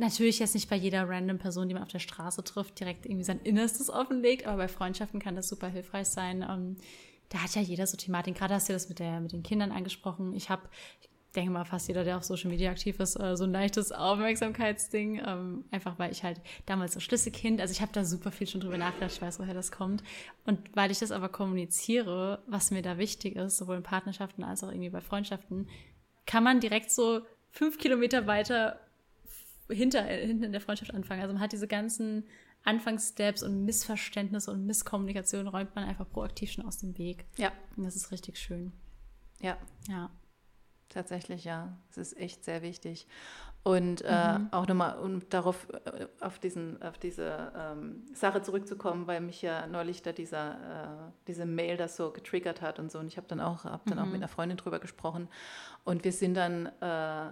Natürlich 0.00 0.38
jetzt 0.38 0.54
nicht 0.54 0.70
bei 0.70 0.76
jeder 0.76 1.06
random 1.06 1.36
Person, 1.36 1.68
die 1.68 1.74
man 1.74 1.82
auf 1.82 1.90
der 1.90 1.98
Straße 1.98 2.42
trifft, 2.42 2.80
direkt 2.80 3.04
irgendwie 3.04 3.22
sein 3.22 3.38
Innerstes 3.44 3.90
offenlegt, 3.90 4.46
aber 4.46 4.56
bei 4.56 4.68
Freundschaften 4.68 5.20
kann 5.20 5.36
das 5.36 5.46
super 5.46 5.68
hilfreich 5.68 6.08
sein. 6.08 6.42
Um, 6.42 6.76
da 7.28 7.42
hat 7.42 7.54
ja 7.54 7.60
jeder 7.60 7.86
so 7.86 7.98
Thematik. 7.98 8.34
Gerade 8.34 8.54
hast 8.54 8.70
du 8.70 8.72
das 8.72 8.88
mit, 8.88 8.98
der, 8.98 9.20
mit 9.20 9.32
den 9.32 9.42
Kindern 9.42 9.72
angesprochen. 9.72 10.32
Ich 10.32 10.48
habe, 10.48 10.62
ich 11.02 11.08
denke 11.36 11.50
mal, 11.50 11.66
fast 11.66 11.86
jeder, 11.88 12.02
der 12.02 12.16
auf 12.16 12.24
Social 12.24 12.48
Media 12.48 12.70
aktiv 12.70 12.98
ist, 12.98 13.20
äh, 13.20 13.36
so 13.36 13.44
ein 13.44 13.52
leichtes 13.52 13.92
Aufmerksamkeitsding. 13.92 15.20
Ähm, 15.22 15.64
einfach 15.70 15.98
weil 15.98 16.12
ich 16.12 16.24
halt 16.24 16.40
damals 16.64 16.94
so 16.94 17.00
Schlüsselkind, 17.00 17.60
also 17.60 17.70
ich 17.70 17.82
habe 17.82 17.92
da 17.92 18.02
super 18.02 18.32
viel 18.32 18.46
schon 18.46 18.62
drüber 18.62 18.78
nachgedacht, 18.78 19.12
ich 19.12 19.20
weiß, 19.20 19.38
woher 19.38 19.52
das 19.52 19.70
kommt. 19.70 20.02
Und 20.46 20.74
weil 20.74 20.90
ich 20.90 21.00
das 21.00 21.12
aber 21.12 21.28
kommuniziere, 21.28 22.42
was 22.46 22.70
mir 22.70 22.80
da 22.80 22.96
wichtig 22.96 23.36
ist, 23.36 23.58
sowohl 23.58 23.76
in 23.76 23.82
Partnerschaften 23.82 24.44
als 24.44 24.64
auch 24.64 24.70
irgendwie 24.70 24.88
bei 24.88 25.02
Freundschaften, 25.02 25.68
kann 26.24 26.42
man 26.42 26.58
direkt 26.58 26.90
so 26.90 27.20
fünf 27.50 27.76
Kilometer 27.76 28.26
weiter 28.26 28.80
hinter, 29.70 30.02
hinten 30.02 30.44
in 30.44 30.52
der 30.52 30.60
Freundschaft 30.60 30.94
anfangen. 30.94 31.22
Also 31.22 31.32
man 31.32 31.42
hat 31.42 31.52
diese 31.52 31.68
ganzen 31.68 32.24
Anfangssteps 32.64 33.42
und 33.42 33.64
Missverständnisse 33.64 34.50
und 34.50 34.66
Misskommunikation 34.66 35.48
räumt 35.48 35.74
man 35.74 35.84
einfach 35.84 36.08
proaktiv 36.08 36.52
schon 36.52 36.66
aus 36.66 36.78
dem 36.78 36.96
Weg. 36.98 37.24
Ja. 37.36 37.52
Und 37.76 37.84
das 37.84 37.96
ist 37.96 38.10
richtig 38.12 38.38
schön. 38.38 38.72
Ja. 39.40 39.56
Ja. 39.88 40.10
Tatsächlich, 40.90 41.44
ja. 41.44 41.78
Es 41.90 41.98
ist 41.98 42.18
echt 42.18 42.44
sehr 42.44 42.62
wichtig. 42.62 43.06
Und 43.62 44.02
äh, 44.04 44.38
mhm. 44.38 44.48
auch 44.52 44.66
nochmal, 44.66 44.98
um 44.98 45.28
darauf 45.28 45.68
äh, 45.84 46.06
auf, 46.20 46.38
diesen, 46.38 46.82
auf 46.82 46.98
diese 46.98 47.52
ähm, 47.56 48.06
Sache 48.14 48.40
zurückzukommen, 48.42 49.06
weil 49.06 49.20
mich 49.20 49.42
ja 49.42 49.66
neulich 49.66 50.02
da 50.02 50.12
dieser, 50.12 50.52
äh, 50.52 51.12
diese 51.26 51.44
Mail 51.44 51.76
das 51.76 51.96
so 51.96 52.10
getriggert 52.10 52.62
hat 52.62 52.78
und 52.78 52.90
so. 52.90 52.98
Und 52.98 53.06
ich 53.06 53.18
habe 53.18 53.28
dann 53.28 53.40
auch, 53.40 53.64
hab 53.64 53.84
dann 53.86 53.98
mhm. 53.98 54.04
auch 54.04 54.08
mit 54.08 54.16
einer 54.16 54.28
Freundin 54.28 54.56
drüber 54.56 54.80
gesprochen. 54.80 55.28
Und 55.84 56.04
wir 56.04 56.12
sind 56.12 56.34
dann 56.34 56.66
äh, 56.80 57.30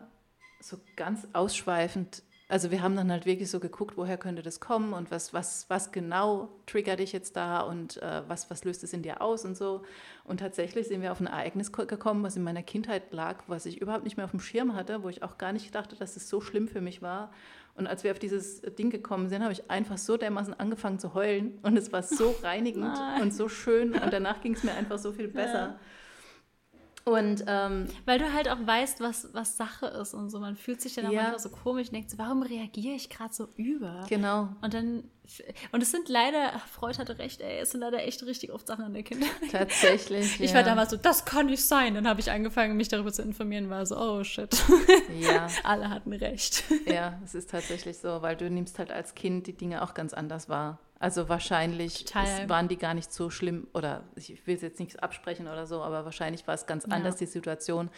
so 0.60 0.78
ganz 0.96 1.26
ausschweifend 1.32 2.22
also 2.50 2.70
wir 2.70 2.82
haben 2.82 2.96
dann 2.96 3.10
halt 3.10 3.26
wirklich 3.26 3.50
so 3.50 3.60
geguckt, 3.60 3.98
woher 3.98 4.16
könnte 4.16 4.42
das 4.42 4.58
kommen 4.58 4.94
und 4.94 5.10
was, 5.10 5.34
was, 5.34 5.66
was 5.68 5.92
genau 5.92 6.48
triggert 6.64 6.98
dich 6.98 7.12
jetzt 7.12 7.36
da 7.36 7.60
und 7.60 8.02
äh, 8.02 8.22
was, 8.26 8.50
was 8.50 8.64
löst 8.64 8.82
es 8.82 8.94
in 8.94 9.02
dir 9.02 9.20
aus 9.20 9.44
und 9.44 9.54
so. 9.54 9.82
Und 10.24 10.40
tatsächlich 10.40 10.88
sind 10.88 11.02
wir 11.02 11.12
auf 11.12 11.20
ein 11.20 11.26
Ereignis 11.26 11.72
gekommen, 11.72 12.22
was 12.22 12.36
in 12.36 12.42
meiner 12.42 12.62
Kindheit 12.62 13.12
lag, 13.12 13.44
was 13.48 13.66
ich 13.66 13.82
überhaupt 13.82 14.04
nicht 14.04 14.16
mehr 14.16 14.24
auf 14.24 14.30
dem 14.30 14.40
Schirm 14.40 14.74
hatte, 14.74 15.02
wo 15.02 15.10
ich 15.10 15.22
auch 15.22 15.36
gar 15.36 15.52
nicht 15.52 15.74
dachte, 15.74 15.94
dass 15.94 16.16
es 16.16 16.30
so 16.30 16.40
schlimm 16.40 16.68
für 16.68 16.80
mich 16.80 17.02
war. 17.02 17.32
Und 17.74 17.86
als 17.86 18.02
wir 18.02 18.12
auf 18.12 18.18
dieses 18.18 18.62
Ding 18.62 18.88
gekommen 18.88 19.28
sind, 19.28 19.42
habe 19.42 19.52
ich 19.52 19.70
einfach 19.70 19.98
so 19.98 20.16
dermaßen 20.16 20.58
angefangen 20.58 20.98
zu 20.98 21.12
heulen 21.12 21.58
und 21.62 21.76
es 21.76 21.92
war 21.92 22.02
so 22.02 22.34
reinigend 22.42 22.98
und 23.20 23.34
so 23.34 23.48
schön 23.48 23.92
und 23.92 24.10
danach 24.10 24.40
ging 24.40 24.54
es 24.54 24.64
mir 24.64 24.72
einfach 24.72 24.98
so 24.98 25.12
viel 25.12 25.28
besser. 25.28 25.52
Ja. 25.52 25.80
Und 27.08 27.44
ähm, 27.46 27.88
weil 28.04 28.18
du 28.18 28.32
halt 28.32 28.48
auch 28.48 28.58
weißt, 28.64 29.00
was, 29.00 29.28
was 29.32 29.56
Sache 29.56 29.86
ist 29.86 30.14
und 30.14 30.30
so. 30.30 30.40
Man 30.40 30.56
fühlt 30.56 30.80
sich 30.80 30.94
dann 30.94 31.06
auch 31.06 31.10
Ja. 31.12 31.22
manchmal 31.22 31.38
so 31.40 31.48
komisch 31.50 31.88
und 31.88 31.94
denkt 31.94 32.10
so, 32.10 32.18
warum 32.18 32.42
reagiere 32.42 32.94
ich 32.94 33.08
gerade 33.08 33.32
so 33.32 33.48
über? 33.56 34.04
genau, 34.08 34.48
Und 34.62 34.74
dann, 34.74 35.04
und 35.72 35.82
es 35.82 35.90
sind 35.90 36.08
leider, 36.08 36.52
Freud 36.72 36.98
hatte 36.98 37.18
recht, 37.18 37.40
ey, 37.40 37.60
es 37.60 37.70
sind 37.70 37.80
leider 37.80 38.02
echt 38.06 38.22
richtig 38.24 38.52
oft 38.52 38.66
Sachen 38.66 38.86
in 38.86 38.94
der 38.94 39.02
Kindheit. 39.02 39.30
tatsächlich. 39.52 40.40
Ich 40.40 40.50
ja. 40.50 40.56
war 40.56 40.62
damals 40.62 40.90
so, 40.90 40.96
das 40.96 41.24
kann 41.24 41.46
nicht 41.46 41.62
sein. 41.64 41.94
Dann 41.94 42.06
habe 42.08 42.20
ich 42.20 42.30
angefangen, 42.30 42.76
mich 42.76 42.88
darüber 42.88 43.12
zu 43.12 43.22
informieren, 43.22 43.70
war 43.70 43.84
so, 43.86 43.96
oh 43.98 44.24
shit. 44.24 44.56
Ja, 45.20 45.48
Alle 45.64 45.90
hatten 45.90 46.12
recht. 46.12 46.64
ja, 46.86 47.18
es 47.24 47.34
ist 47.34 47.50
tatsächlich 47.50 47.98
so, 47.98 48.22
weil 48.22 48.36
du 48.36 48.48
nimmst 48.50 48.78
halt 48.78 48.90
als 48.90 49.14
Kind 49.14 49.46
die 49.46 49.52
Dinge 49.56 49.82
auch 49.82 49.94
ganz 49.94 50.12
anders 50.14 50.48
wahr. 50.48 50.78
Also 51.00 51.28
wahrscheinlich 51.28 52.04
es 52.06 52.48
waren 52.48 52.66
die 52.66 52.76
gar 52.76 52.92
nicht 52.94 53.12
so 53.12 53.30
schlimm 53.30 53.68
oder 53.72 54.02
ich 54.16 54.44
will 54.46 54.56
es 54.56 54.62
jetzt 54.62 54.80
nicht 54.80 55.00
absprechen 55.02 55.46
oder 55.46 55.66
so, 55.66 55.80
aber 55.82 56.04
wahrscheinlich 56.04 56.46
war 56.46 56.54
es 56.54 56.66
ganz 56.66 56.84
Ja. 56.86 56.90
anders, 56.96 57.16
die 57.16 57.26
Situation. 57.26 57.88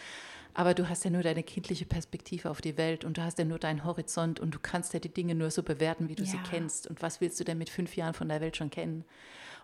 Aber 0.53 0.73
du 0.73 0.89
hast 0.89 1.03
ja 1.05 1.09
nur 1.09 1.23
deine 1.23 1.43
kindliche 1.43 1.85
Perspektive 1.85 2.49
auf 2.51 2.59
die 2.61 2.77
Welt 2.77 3.05
und 3.05 3.17
du 3.17 3.23
hast 3.23 3.39
ja 3.39 3.45
nur 3.45 3.57
deinen 3.57 3.85
Horizont 3.85 4.39
und 4.39 4.53
du 4.53 4.59
kannst 4.61 4.93
ja 4.93 4.99
die 4.99 5.09
Dinge 5.13 5.33
nur 5.33 5.49
so 5.49 5.63
bewerten, 5.63 6.09
wie 6.09 6.15
du 6.15 6.25
sie 6.25 6.37
Ja. 6.37 6.43
kennst. 6.43 6.87
Und 6.87 7.01
was 7.01 7.21
willst 7.21 7.39
du 7.39 7.43
denn 7.45 7.57
mit 7.57 7.69
fünf 7.69 7.95
Jahren 7.95 8.13
von 8.13 8.27
der 8.29 8.41
Welt 8.41 8.57
schon 8.57 8.69
kennen? 8.69 9.05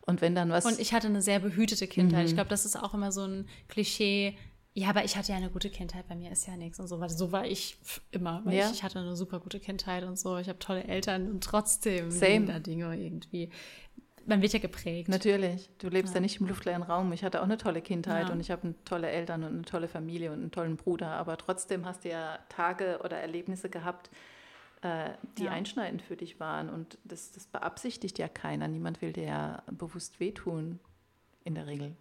Und 0.06 0.22
wenn 0.22 0.34
dann 0.34 0.50
was. 0.50 0.66
Und 0.66 0.80
ich 0.80 0.94
hatte 0.94 1.08
eine 1.08 1.22
sehr 1.22 1.40
behütete 1.40 1.86
Kindheit. 1.88 2.22
Mhm. 2.22 2.28
Ich 2.28 2.34
glaube, 2.36 2.50
das 2.50 2.64
ist 2.66 2.78
auch 2.82 2.94
immer 2.94 3.12
so 3.12 3.26
ein 3.26 3.48
Klischee. 3.68 4.38
Ja, 4.78 4.90
aber 4.90 5.04
ich 5.04 5.18
hatte 5.18 5.32
ja 5.32 5.38
eine 5.40 5.50
gute 5.50 5.72
Kindheit, 5.72 6.08
bei 6.08 6.14
mir 6.14 6.32
ist 6.32 6.46
ja 6.46 6.56
nichts 6.56 6.80
und 6.80 6.86
so. 6.88 7.00
Weil 7.00 7.10
so 7.10 7.32
war 7.32 7.48
ich 7.48 7.78
immer. 8.12 8.42
Weil 8.46 8.54
Ja. 8.54 8.68
ich, 8.68 8.74
ich 8.74 8.84
hatte 8.84 9.00
eine 9.00 9.16
super 9.16 9.40
gute 9.40 9.60
Kindheit 9.60 10.04
und 10.04 10.20
so. 10.20 10.38
Ich 10.38 10.50
habe 10.50 10.60
tolle 10.60 10.84
Eltern 10.84 11.32
und 11.32 11.44
trotzdem 11.44 12.12
sind 12.12 12.48
da 12.48 12.60
Dinge 12.60 12.96
irgendwie. 12.96 13.50
Man 14.28 14.44
wird 14.44 14.54
ja 14.54 14.60
geprägt. 14.60 15.10
Natürlich, 15.10 15.68
du 15.80 15.90
lebst 15.90 16.14
ja. 16.14 16.20
nicht 16.22 16.40
im 16.40 16.48
luftleeren 16.48 16.84
Raum. 16.84 17.12
Ich 17.12 17.24
hatte 17.24 17.40
auch 17.40 17.46
eine 17.46 17.58
tolle 17.58 17.82
Kindheit 17.82 18.28
Ja. 18.28 18.34
und 18.34 18.40
ich 18.40 18.52
habe 18.52 18.76
tolle 18.86 19.10
Eltern 19.10 19.44
und 19.46 19.54
eine 19.54 19.62
tolle 19.64 19.88
Familie 19.88 20.32
und 20.32 20.42
einen 20.42 20.52
tollen 20.52 20.78
Bruder, 20.78 21.08
aber 21.10 21.38
trotzdem 21.38 21.84
hast 21.88 22.04
du 22.06 22.10
ja 22.10 22.38
Tage 22.48 23.00
oder 23.04 23.18
Erlebnisse 23.18 23.70
gehabt, 23.72 24.12
äh, 24.84 25.10
die 25.40 25.46
Ja. 25.46 25.52
einschneidend 25.54 26.04
für 26.04 26.18
dich 26.18 26.40
waren 26.40 26.70
und 26.70 27.00
das, 27.04 27.32
das 27.32 27.48
beabsichtigt 27.48 28.20
ja 28.20 28.28
keiner. 28.28 28.68
Niemand 28.68 29.02
will 29.02 29.12
dir 29.12 29.24
ja 29.24 29.64
bewusst 29.72 30.20
wehtun, 30.20 30.80
in 31.46 31.56
der 31.56 31.66
Regel. 31.66 31.96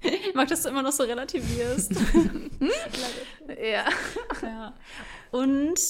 Ich 0.00 0.34
mag, 0.34 0.48
dass 0.48 0.62
du 0.62 0.68
immer 0.68 0.82
noch 0.82 0.92
so 0.92 1.02
relativierst. 1.02 1.92
Ja. 3.62 3.86
ja. 4.42 4.74
Und 5.30 5.80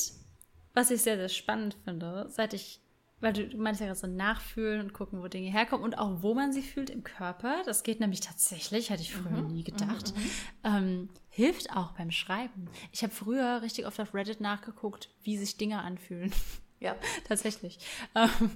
was 0.74 0.90
ich 0.92 1.02
sehr, 1.02 1.16
sehr 1.16 1.28
spannend 1.28 1.76
finde, 1.82 2.26
seit 2.28 2.54
ich, 2.54 2.80
weil 3.20 3.32
du, 3.32 3.48
du 3.48 3.58
meinst 3.58 3.80
ja 3.80 3.86
gerade 3.86 3.98
so 3.98 4.06
nachfühlen 4.06 4.80
und 4.80 4.92
gucken, 4.92 5.20
wo 5.20 5.26
Dinge 5.26 5.50
herkommen 5.50 5.84
und 5.84 5.98
auch 5.98 6.22
wo 6.22 6.34
man 6.34 6.52
sie 6.52 6.62
fühlt 6.62 6.88
im 6.88 7.02
Körper, 7.02 7.62
das 7.66 7.82
geht 7.82 7.98
nämlich 7.98 8.20
tatsächlich, 8.20 8.90
hätte 8.90 9.02
ich 9.02 9.12
früher 9.12 9.42
nie 9.42 9.64
gedacht, 9.64 10.14
ähm, 10.62 11.08
hilft 11.30 11.74
auch 11.74 11.92
beim 11.92 12.12
Schreiben. 12.12 12.68
Ich 12.92 13.02
habe 13.02 13.12
früher 13.12 13.60
richtig 13.60 13.86
oft 13.86 13.98
auf 13.98 14.14
Reddit 14.14 14.40
nachgeguckt, 14.40 15.08
wie 15.24 15.36
sich 15.36 15.56
Dinge 15.56 15.80
anfühlen. 15.80 16.32
Ja. 16.78 16.94
Tatsächlich. 17.26 17.78
Ähm, 18.14 18.52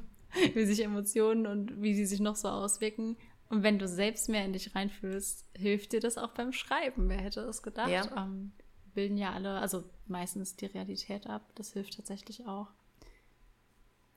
wie 0.55 0.65
sich 0.65 0.83
Emotionen 0.83 1.47
und 1.47 1.83
wie 1.83 1.95
sie 1.95 2.07
sich 2.07 2.21
noch 2.21 2.37
so 2.37 2.49
auswirken. 2.49 3.17
Und 3.53 3.63
wenn 3.63 3.79
du 3.79 3.87
selbst 3.87 4.31
mehr 4.31 4.47
in 4.47 4.55
dich 4.55 4.75
reinfühlst, 4.75 5.45
hilft 5.55 5.93
dir 5.93 6.01
das 6.01 6.17
auch 6.17 6.31
beim 6.31 6.53
Schreiben. 6.53 7.11
Wer 7.11 7.19
hätte 7.21 7.41
es 7.43 7.63
gedacht? 7.63 7.91
Ja. 7.91 8.07
Ähm, 8.17 8.53
bilden 8.95 9.19
ja 9.19 9.35
alle, 9.35 9.59
also 9.59 9.85
meistens 10.07 10.57
die 10.57 10.65
Realität 10.65 11.27
ab. 11.27 11.53
Das 11.57 11.75
hilft 11.75 11.95
tatsächlich 11.97 12.47
auch, 12.47 12.69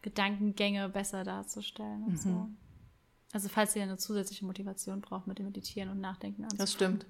Gedankengänge 0.02 0.88
besser 0.88 1.26
darzustellen 1.26 2.04
und 2.04 2.18
so. 2.18 2.30
Mhm. 2.30 2.58
Also 3.34 3.50
falls 3.50 3.76
ihr 3.76 3.84
eine 3.84 3.98
zusätzliche 3.98 4.46
Motivation 4.46 5.02
braucht 5.02 5.28
mit 5.28 5.38
dem 5.38 5.48
Meditieren 5.48 5.90
und 5.90 6.00
Nachdenken 6.00 6.44
Das 6.44 6.52
anzufangen. 6.54 7.02
stimmt. 7.02 7.06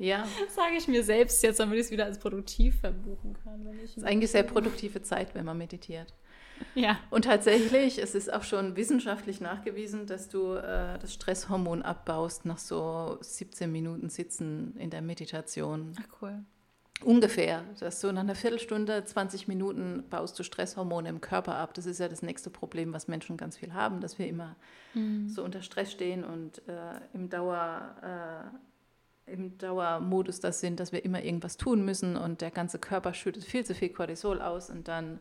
Ja, 0.00 0.26
Das 0.44 0.56
sage 0.56 0.74
ich 0.76 0.88
mir 0.88 1.04
selbst 1.04 1.40
jetzt, 1.44 1.60
damit 1.60 1.78
ich 1.78 1.84
es 1.86 1.90
wieder 1.92 2.06
als 2.06 2.18
produktiv 2.18 2.80
verbuchen 2.80 3.36
kann. 3.44 3.64
Wenn 3.64 3.78
ich 3.78 3.96
ist 3.96 4.02
eigentlich 4.02 4.32
sehr 4.32 4.42
produktive 4.42 5.02
Zeit, 5.02 5.36
wenn 5.36 5.44
man 5.44 5.56
meditiert. 5.56 6.14
Ja. 6.74 6.98
Und 7.10 7.24
tatsächlich, 7.24 7.98
es 7.98 8.14
ist 8.14 8.32
auch 8.32 8.42
schon 8.42 8.76
wissenschaftlich 8.76 9.40
nachgewiesen, 9.40 10.06
dass 10.06 10.28
du 10.28 10.54
äh, 10.54 10.98
das 10.98 11.14
Stresshormon 11.14 11.82
abbaust 11.82 12.44
nach 12.44 12.58
so 12.58 13.18
17 13.20 13.70
Minuten 13.70 14.08
Sitzen 14.10 14.76
in 14.76 14.90
der 14.90 15.02
Meditation. 15.02 15.92
Ach 15.98 16.22
cool. 16.22 16.44
Ungefähr. 17.04 17.64
Dass 17.78 18.00
so 18.00 18.10
nach 18.12 18.22
einer 18.22 18.34
Viertelstunde, 18.34 19.04
20 19.04 19.48
Minuten 19.48 20.04
baust 20.08 20.38
du 20.38 20.42
Stresshormone 20.42 21.08
im 21.08 21.20
Körper 21.20 21.56
ab. 21.56 21.74
Das 21.74 21.86
ist 21.86 21.98
ja 21.98 22.08
das 22.08 22.22
nächste 22.22 22.50
Problem, 22.50 22.92
was 22.92 23.08
Menschen 23.08 23.36
ganz 23.36 23.58
viel 23.58 23.74
haben, 23.74 24.00
dass 24.00 24.18
wir 24.18 24.26
immer 24.26 24.56
so 25.26 25.44
unter 25.44 25.60
Stress 25.60 25.92
stehen 25.92 26.24
und 26.24 26.66
äh, 26.68 27.00
im 27.12 27.28
Dauer. 27.28 28.50
Äh, 28.52 28.56
im 29.26 29.58
Dauermodus 29.58 30.38
das 30.38 30.60
sind, 30.60 30.78
dass 30.78 30.92
wir 30.92 31.04
immer 31.04 31.22
irgendwas 31.22 31.56
tun 31.56 31.84
müssen 31.84 32.16
und 32.16 32.40
der 32.40 32.52
ganze 32.52 32.78
Körper 32.78 33.12
schüttet 33.12 33.42
viel 33.42 33.64
zu 33.64 33.74
viel 33.74 33.88
Cortisol 33.88 34.40
aus 34.40 34.70
und 34.70 34.86
dann 34.86 35.18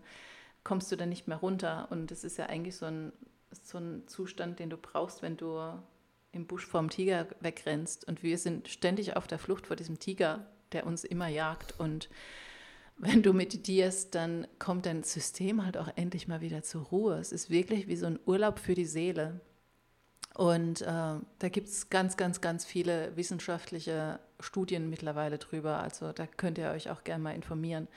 kommst 0.66 0.91
du 0.91 0.97
dann 0.97 1.07
nicht 1.07 1.30
mehr 1.30 1.38
runter. 1.38 1.88
Und 1.91 2.11
das 2.11 2.26
ist 2.26 2.38
ja 2.38 2.47
eigentlich 2.47 2.76
so 2.76 2.88
ein, 2.88 3.13
so 3.51 3.78
ein 3.78 4.03
Zustand, 4.07 4.59
den 4.59 4.70
du 4.70 4.76
brauchst, 4.76 5.22
wenn 5.22 5.38
du 5.38 5.61
im 6.34 6.47
Busch 6.47 6.66
vorm 6.66 6.89
Tiger 6.89 7.28
wegrennst. 7.39 8.05
Und 8.05 8.22
wir 8.22 8.38
sind 8.38 8.68
ständig 8.68 9.16
auf 9.16 9.28
der 9.28 9.39
Flucht 9.39 9.68
vor 9.68 9.78
diesem 9.78 9.99
Tiger, 9.99 10.45
der 10.74 10.86
uns 10.86 11.05
immer 11.05 11.30
jagt. 11.30 11.80
Und 11.80 12.09
wenn 12.97 13.24
du 13.24 13.32
meditierst, 13.32 14.16
dann 14.16 14.47
kommt 14.59 14.86
dein 14.86 15.03
System 15.03 15.63
halt 15.66 15.78
auch 15.78 15.89
endlich 15.95 16.28
mal 16.28 16.41
wieder 16.41 16.63
zur 16.63 16.82
Ruhe. 16.84 17.20
Es 17.20 17.32
ist 17.32 17.49
wirklich 17.49 17.88
wie 17.88 17.95
so 17.95 18.07
ein 18.07 18.20
Urlaub 18.26 18.59
für 18.59 18.74
die 18.74 18.86
Seele. 18.86 19.39
Und 20.34 20.82
äh, 20.82 20.86
da 20.86 21.49
gibt 21.49 21.70
es 21.70 21.89
ganz, 21.89 22.18
ganz, 22.18 22.41
ganz 22.41 22.66
viele 22.66 23.16
wissenschaftliche 23.16 24.20
Studien 24.41 24.89
mittlerweile 24.89 25.38
drüber. 25.38 25.80
Also 25.80 26.11
da 26.11 26.26
könnt 26.28 26.57
ihr 26.57 26.72
euch 26.72 26.89
auch 26.89 27.03
gerne 27.03 27.24
mal 27.24 27.36
informieren. 27.36 27.88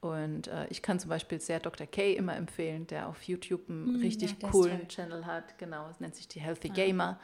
Und 0.00 0.48
äh, 0.48 0.66
ich 0.68 0.82
kann 0.82 0.98
zum 1.00 1.08
Beispiel 1.10 1.40
sehr 1.40 1.58
Dr. 1.60 1.86
K 1.86 2.14
immer 2.14 2.36
empfehlen, 2.36 2.86
der 2.86 3.08
auf 3.08 3.22
YouTube 3.22 3.68
einen 3.68 3.94
Mm, 3.94 4.00
richtig 4.00 4.36
ja, 4.40 4.48
coolen. 4.50 4.88
Channel 4.88 5.26
hat. 5.26 5.58
Genau, 5.58 5.88
es 5.90 6.00
nennt 6.00 6.14
sich 6.14 6.28
die 6.28 6.40
Healthy 6.40 6.68
Gamer. 6.68 7.18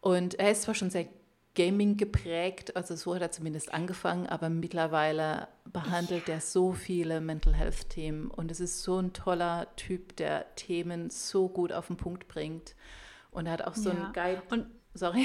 Und 0.00 0.34
er 0.38 0.50
ist 0.52 0.62
zwar 0.62 0.74
schon 0.74 0.90
sehr 0.90 1.08
Gaming 1.54 1.96
geprägt, 1.96 2.76
also 2.76 2.94
so 2.96 3.14
hat 3.14 3.22
er 3.22 3.30
zumindest 3.30 3.72
angefangen, 3.72 4.26
aber 4.26 4.50
mittlerweile 4.50 5.48
behandelt 5.64 6.28
er 6.28 6.42
so 6.42 6.74
viele 6.74 7.22
Mental 7.22 7.54
Health 7.54 7.88
Themen 7.88 8.30
und 8.30 8.50
es 8.50 8.60
ist 8.60 8.82
so 8.82 8.98
ein 9.00 9.14
toller 9.14 9.74
Typ, 9.76 10.14
der 10.16 10.54
Themen 10.56 11.08
so 11.08 11.48
gut 11.48 11.72
auf 11.72 11.86
den 11.86 11.96
Punkt 11.96 12.28
bringt. 12.28 12.74
Und 13.30 13.46
er 13.46 13.52
hat 13.52 13.62
auch 13.62 13.74
so 13.74 13.88
Ja. 13.88 13.94
einen 14.04 14.12
Guide, 14.12 14.42
Und 14.50 14.66
sorry, 14.92 15.24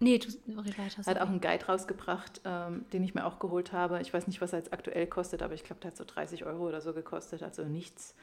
nee, 0.00 0.18
du 0.18 0.28
red 0.60 0.78
weiter. 0.78 1.02
er 1.04 1.06
hat 1.06 1.20
auch 1.20 1.28
einen 1.28 1.40
Guide 1.40 1.64
rausgebracht, 1.66 2.40
ähm, 2.44 2.84
den 2.92 3.04
ich 3.04 3.14
mir 3.14 3.24
auch 3.24 3.38
geholt 3.38 3.72
habe. 3.72 4.00
Ich 4.00 4.12
weiß 4.12 4.26
nicht, 4.26 4.40
was 4.40 4.52
er 4.52 4.58
jetzt 4.58 4.72
aktuell 4.72 5.06
kostet, 5.06 5.42
aber 5.42 5.54
ich 5.54 5.62
glaube, 5.64 5.80
der 5.80 5.92
hat 5.92 5.96
so 5.96 6.04
30 6.04 6.44
Euro 6.46 6.66
oder 6.68 6.80
so 6.80 6.92
gekostet, 6.92 7.42
also 7.42 7.62
nichts. 7.64 8.14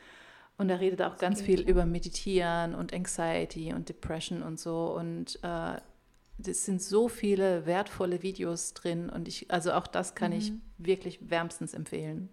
Und 0.57 0.69
er 0.69 0.79
redet 0.79 1.01
auch 1.03 1.17
ganz 1.17 1.37
geht, 1.39 1.45
viel 1.45 1.61
ja. 1.61 1.67
über 1.67 1.85
Meditieren 1.85 2.73
und 2.75 2.93
Anxiety 2.93 3.73
und 3.73 3.89
Depression 3.89 4.41
und 4.43 4.59
so. 4.59 4.95
Und 4.97 5.39
äh, 5.43 5.77
das 6.39 6.65
sind 6.65 6.81
so 6.81 7.07
viele 7.07 7.65
wertvolle 7.65 8.21
Videos 8.23 8.73
drin. 8.73 9.09
Und 9.09 9.27
ich, 9.27 9.49
also 9.51 9.71
auch 9.73 9.87
das 9.87 10.15
kann 10.15 10.31
ich 10.31 10.51
Mhm. 10.51 10.61
wirklich 10.79 11.29
wärmstens 11.29 11.73
empfehlen. 11.75 12.29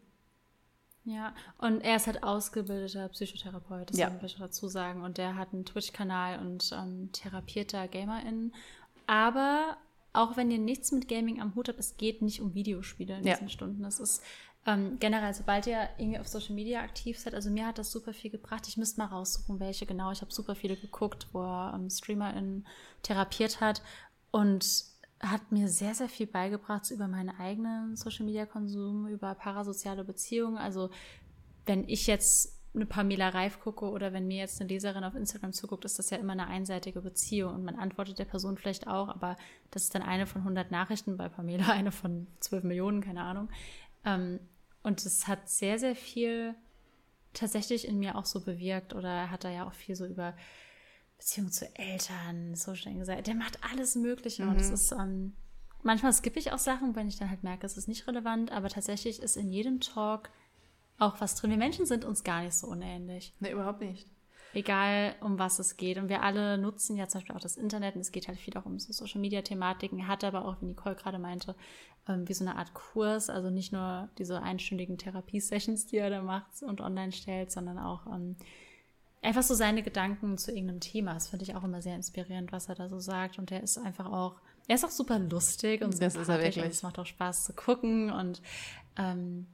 Ja, 1.06 1.34
und 1.58 1.82
er 1.82 1.96
ist 1.96 2.06
halt 2.06 2.22
ausgebildeter 2.22 3.08
Psychotherapeut, 3.10 3.90
das 3.90 3.98
Ja. 3.98 4.08
soll 4.10 4.24
ich 4.24 4.36
dazu 4.38 4.68
sagen. 4.68 5.02
Und 5.02 5.18
der 5.18 5.36
hat 5.36 5.52
einen 5.52 5.66
Twitch-Kanal 5.66 6.38
und 6.38 6.72
ähm, 6.72 7.10
therapiert 7.12 7.74
da 7.74 7.86
GamerInnen. 7.86 8.54
Aber 9.06 9.76
auch 10.12 10.36
wenn 10.36 10.50
ihr 10.50 10.58
nichts 10.58 10.92
mit 10.92 11.08
Gaming 11.08 11.40
am 11.40 11.54
Hut 11.54 11.68
habt, 11.68 11.78
es 11.80 11.96
geht 11.96 12.22
nicht 12.22 12.40
um 12.40 12.54
Videospiele 12.54 13.18
in 13.18 13.24
Ja. 13.24 13.34
diesen 13.34 13.48
Stunden. 13.50 13.84
Es 13.84 14.00
ist 14.00 14.22
ähm, 14.66 14.98
generell, 14.98 15.34
sobald 15.34 15.66
ihr 15.66 15.88
irgendwie 15.98 16.18
auf 16.18 16.28
Social 16.28 16.54
Media 16.54 16.80
aktiv 16.80 17.18
seid, 17.18 17.34
also 17.34 17.50
mir 17.50 17.66
hat 17.66 17.78
das 17.78 17.90
super 17.92 18.14
viel 18.14 18.30
gebracht. 18.30 18.66
Ich 18.66 18.76
müsste 18.78 18.98
mal 19.00 19.06
raussuchen, 19.06 19.60
welche 19.60 19.84
genau. 19.84 20.10
Ich 20.10 20.22
habe 20.22 20.32
super 20.32 20.54
viele 20.54 20.76
geguckt, 20.76 21.26
wo 21.32 21.42
er 21.42 21.74
ähm, 21.74 21.90
StreamerInnen 21.90 22.66
therapiert 23.02 23.60
hat. 23.60 23.82
Und 24.30 24.84
hat 25.20 25.52
mir 25.52 25.68
sehr, 25.68 25.94
sehr 25.94 26.08
viel 26.08 26.26
beigebracht 26.26 26.90
über 26.90 27.08
meinen 27.08 27.30
eigenen 27.30 27.96
Social-Media-Konsum, 27.96 29.06
über 29.08 29.34
parasoziale 29.34 30.04
Beziehungen. 30.04 30.58
Also 30.58 30.90
wenn 31.66 31.88
ich 31.88 32.06
jetzt 32.06 32.53
eine 32.74 32.86
Pamela 32.86 33.28
Reif 33.28 33.60
gucke 33.60 33.88
oder 33.88 34.12
wenn 34.12 34.26
mir 34.26 34.38
jetzt 34.38 34.60
eine 34.60 34.68
Leserin 34.68 35.04
auf 35.04 35.14
Instagram 35.14 35.52
zuguckt, 35.52 35.84
ist 35.84 35.98
das 35.98 36.10
ja 36.10 36.18
immer 36.18 36.32
eine 36.32 36.48
einseitige 36.48 37.00
Beziehung 37.00 37.54
und 37.54 37.64
man 37.64 37.76
antwortet 37.76 38.18
der 38.18 38.24
Person 38.24 38.56
vielleicht 38.56 38.88
auch, 38.88 39.08
aber 39.08 39.36
das 39.70 39.84
ist 39.84 39.94
dann 39.94 40.02
eine 40.02 40.26
von 40.26 40.42
100 40.42 40.70
Nachrichten, 40.70 41.16
bei 41.16 41.28
Pamela 41.28 41.68
eine 41.72 41.92
von 41.92 42.26
12 42.40 42.64
Millionen, 42.64 43.00
keine 43.00 43.22
Ahnung. 43.22 43.48
Ähm, 44.04 44.40
und 44.82 45.04
es 45.04 45.28
hat 45.28 45.48
sehr, 45.48 45.78
sehr 45.78 45.96
viel 45.96 46.54
tatsächlich 47.32 47.86
in 47.86 47.98
mir 47.98 48.16
auch 48.16 48.26
so 48.26 48.40
bewirkt 48.40 48.94
oder 48.94 49.08
er 49.08 49.30
hat 49.30 49.44
da 49.44 49.50
ja 49.50 49.66
auch 49.66 49.72
viel 49.72 49.96
so 49.96 50.06
über 50.06 50.34
Beziehung 51.16 51.50
zu 51.50 51.66
Eltern, 51.76 52.54
Social 52.54 52.92
Anxiety, 52.92 53.22
der 53.22 53.34
macht 53.34 53.58
alles 53.62 53.94
Mögliche 53.94 54.42
und 54.44 54.60
es 54.60 54.70
ist, 54.70 54.92
ähm, 54.92 55.34
manchmal 55.82 56.12
skippe 56.12 56.38
ich 56.38 56.52
auch 56.52 56.58
Sachen, 56.58 56.96
wenn 56.96 57.08
ich 57.08 57.18
dann 57.18 57.30
halt 57.30 57.44
merke, 57.44 57.66
es 57.66 57.76
ist 57.76 57.88
nicht 57.88 58.06
relevant, 58.06 58.50
aber 58.50 58.68
tatsächlich 58.68 59.22
ist 59.22 59.36
in 59.36 59.50
jedem 59.50 59.80
Talk 59.80 60.30
auch 60.98 61.20
was 61.20 61.34
drin. 61.34 61.50
Wir 61.50 61.56
Menschen 61.58 61.86
sind 61.86 62.04
uns 62.04 62.24
gar 62.24 62.42
nicht 62.42 62.54
so 62.54 62.66
unähnlich. 62.66 63.34
Nee, 63.40 63.52
überhaupt 63.52 63.80
nicht. 63.80 64.06
egal 64.52 65.16
um 65.20 65.38
was 65.38 65.58
es 65.58 65.76
geht. 65.76 65.98
Und 65.98 66.08
wir 66.08 66.22
alle 66.22 66.58
nutzen 66.58 66.96
ja 66.96 67.08
zum 67.08 67.20
Beispiel 67.20 67.34
auch 67.34 67.40
das 67.40 67.56
Internet 67.56 67.96
und 67.96 68.00
es 68.00 68.12
geht 68.12 68.28
halt 68.28 68.38
viel 68.38 68.56
auch 68.56 68.66
um 68.66 68.78
so 68.78 68.92
Social 68.92 69.20
Media 69.20 69.42
Thematiken. 69.42 69.98
Er 69.98 70.08
hat 70.08 70.24
aber 70.24 70.44
auch, 70.44 70.60
wie 70.60 70.66
Nicole 70.66 70.94
gerade 70.94 71.18
meinte, 71.18 71.56
ähm, 72.08 72.28
wie 72.28 72.34
so 72.34 72.44
eine 72.44 72.56
Art 72.56 72.72
Kurs, 72.74 73.30
also 73.30 73.50
nicht 73.50 73.72
nur 73.72 74.08
diese 74.18 74.42
einstündigen 74.42 74.98
Therapiesessions, 74.98 75.86
die 75.86 75.96
er 75.96 76.10
da 76.10 76.22
macht 76.22 76.62
und 76.62 76.80
online 76.80 77.12
stellt, 77.12 77.50
sondern 77.50 77.78
auch 77.78 78.06
ähm, 78.06 78.36
einfach 79.22 79.42
so 79.42 79.54
seine 79.54 79.82
Gedanken 79.82 80.38
zu 80.38 80.52
irgendeinem 80.52 80.80
Thema. 80.80 81.14
Das 81.14 81.28
finde 81.28 81.44
ich 81.44 81.56
auch 81.56 81.64
immer 81.64 81.82
sehr 81.82 81.96
inspirierend, 81.96 82.52
was 82.52 82.68
er 82.68 82.74
da 82.76 82.88
so 82.88 83.00
sagt. 83.00 83.38
Und 83.38 83.50
er 83.50 83.62
ist 83.62 83.78
einfach 83.78 84.06
auch, 84.06 84.36
er 84.68 84.76
ist 84.76 84.84
auch 84.84 84.90
super 84.90 85.18
lustig 85.18 85.82
und 85.82 86.00
das 86.00 86.14
ist 86.14 86.28
er 86.28 86.40
wirklich. 86.40 86.64
es 86.64 86.82
macht 86.82 86.98
auch 86.98 87.06
Spaß 87.06 87.44
zu 87.44 87.52
gucken 87.54 88.10
und 88.12 88.40
ähm, 88.96 89.46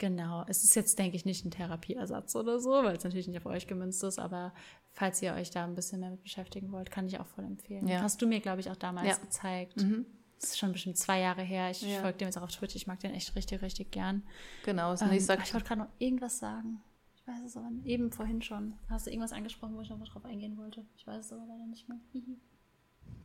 Genau, 0.00 0.44
es 0.48 0.64
ist 0.64 0.74
jetzt, 0.76 0.98
denke 0.98 1.14
ich, 1.14 1.26
nicht 1.26 1.44
ein 1.44 1.50
Therapieersatz 1.50 2.34
oder 2.34 2.58
so, 2.58 2.70
weil 2.70 2.96
es 2.96 3.04
natürlich 3.04 3.28
nicht 3.28 3.36
auf 3.36 3.44
euch 3.44 3.66
gemünzt 3.66 4.02
ist, 4.02 4.18
aber 4.18 4.54
falls 4.92 5.20
ihr 5.20 5.34
euch 5.34 5.50
da 5.50 5.64
ein 5.64 5.74
bisschen 5.74 6.00
mehr 6.00 6.08
mit 6.08 6.22
beschäftigen 6.22 6.72
wollt, 6.72 6.90
kann 6.90 7.06
ich 7.06 7.20
auch 7.20 7.26
voll 7.26 7.44
empfehlen. 7.44 7.86
Ja. 7.86 8.00
Hast 8.00 8.22
du 8.22 8.26
mir, 8.26 8.40
glaube 8.40 8.60
ich, 8.60 8.70
auch 8.70 8.76
damals 8.76 9.08
ja. 9.08 9.16
gezeigt. 9.16 9.76
Mhm. 9.76 10.06
Das 10.40 10.52
ist 10.52 10.58
schon 10.58 10.72
bestimmt 10.72 10.96
zwei 10.96 11.20
Jahre 11.20 11.42
her. 11.42 11.70
Ich 11.70 11.82
ja. 11.82 12.00
folge 12.00 12.16
dem 12.16 12.28
jetzt 12.28 12.38
auch 12.38 12.44
auf 12.44 12.50
Twitch. 12.50 12.74
Ich 12.76 12.86
mag 12.86 12.98
den 13.00 13.12
echt 13.12 13.36
richtig, 13.36 13.60
richtig 13.60 13.90
gern. 13.90 14.22
Genau. 14.64 14.94
Ähm, 14.94 15.12
ich, 15.12 15.28
ich 15.28 15.28
wollte 15.28 15.66
gerade 15.66 15.80
noch 15.80 15.88
irgendwas 15.98 16.38
sagen. 16.38 16.80
Ich 17.14 17.26
weiß 17.26 17.42
es 17.44 17.54
aber 17.58 17.68
nicht. 17.68 17.86
eben 17.86 18.10
vorhin 18.10 18.40
schon. 18.40 18.72
Hast 18.88 19.06
du 19.06 19.10
irgendwas 19.10 19.32
angesprochen, 19.32 19.76
wo 19.76 19.82
ich 19.82 19.90
noch 19.90 19.98
mal 19.98 20.06
drauf 20.06 20.24
eingehen 20.24 20.56
wollte? 20.56 20.86
Ich 20.96 21.06
weiß 21.06 21.26
es 21.26 21.30
aber 21.30 21.44
leider 21.46 21.66
nicht 21.66 21.90
mehr. 21.90 21.98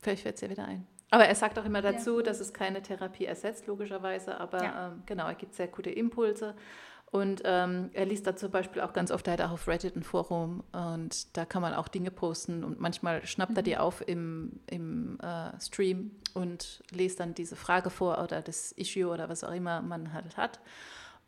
Vielleicht 0.02 0.20
fällt 0.20 0.34
es 0.34 0.40
dir 0.40 0.50
wieder 0.50 0.66
ein. 0.66 0.86
Aber 1.10 1.26
er 1.26 1.34
sagt 1.34 1.58
auch 1.58 1.64
immer 1.64 1.82
dazu, 1.82 2.18
ja. 2.18 2.24
dass 2.24 2.40
es 2.40 2.52
keine 2.52 2.82
Therapie 2.82 3.26
ersetzt, 3.26 3.66
logischerweise, 3.66 4.40
aber 4.40 4.62
ja. 4.62 4.88
ähm, 4.88 5.02
genau, 5.06 5.26
er 5.28 5.34
gibt 5.34 5.54
sehr 5.54 5.68
gute 5.68 5.90
Impulse. 5.90 6.54
Und 7.12 7.42
ähm, 7.44 7.90
er 7.92 8.04
liest 8.04 8.26
da 8.26 8.34
zum 8.34 8.50
Beispiel 8.50 8.82
auch 8.82 8.92
ganz 8.92 9.12
oft, 9.12 9.26
er 9.28 9.34
hat 9.34 9.40
auch 9.40 9.52
auf 9.52 9.68
Reddit 9.68 9.94
ein 9.94 10.02
Forum 10.02 10.64
und 10.72 11.36
da 11.36 11.44
kann 11.44 11.62
man 11.62 11.72
auch 11.72 11.86
Dinge 11.86 12.10
posten 12.10 12.64
und 12.64 12.80
manchmal 12.80 13.24
schnappt 13.24 13.52
mhm. 13.52 13.56
er 13.58 13.62
die 13.62 13.76
auf 13.78 14.06
im, 14.06 14.58
im 14.66 15.18
äh, 15.20 15.58
Stream 15.60 16.10
und 16.34 16.82
liest 16.90 17.20
dann 17.20 17.32
diese 17.32 17.54
Frage 17.54 17.90
vor 17.90 18.20
oder 18.22 18.42
das 18.42 18.72
Issue 18.72 19.08
oder 19.08 19.28
was 19.28 19.44
auch 19.44 19.52
immer 19.52 19.82
man 19.82 20.12
halt 20.12 20.36
hat. 20.36 20.58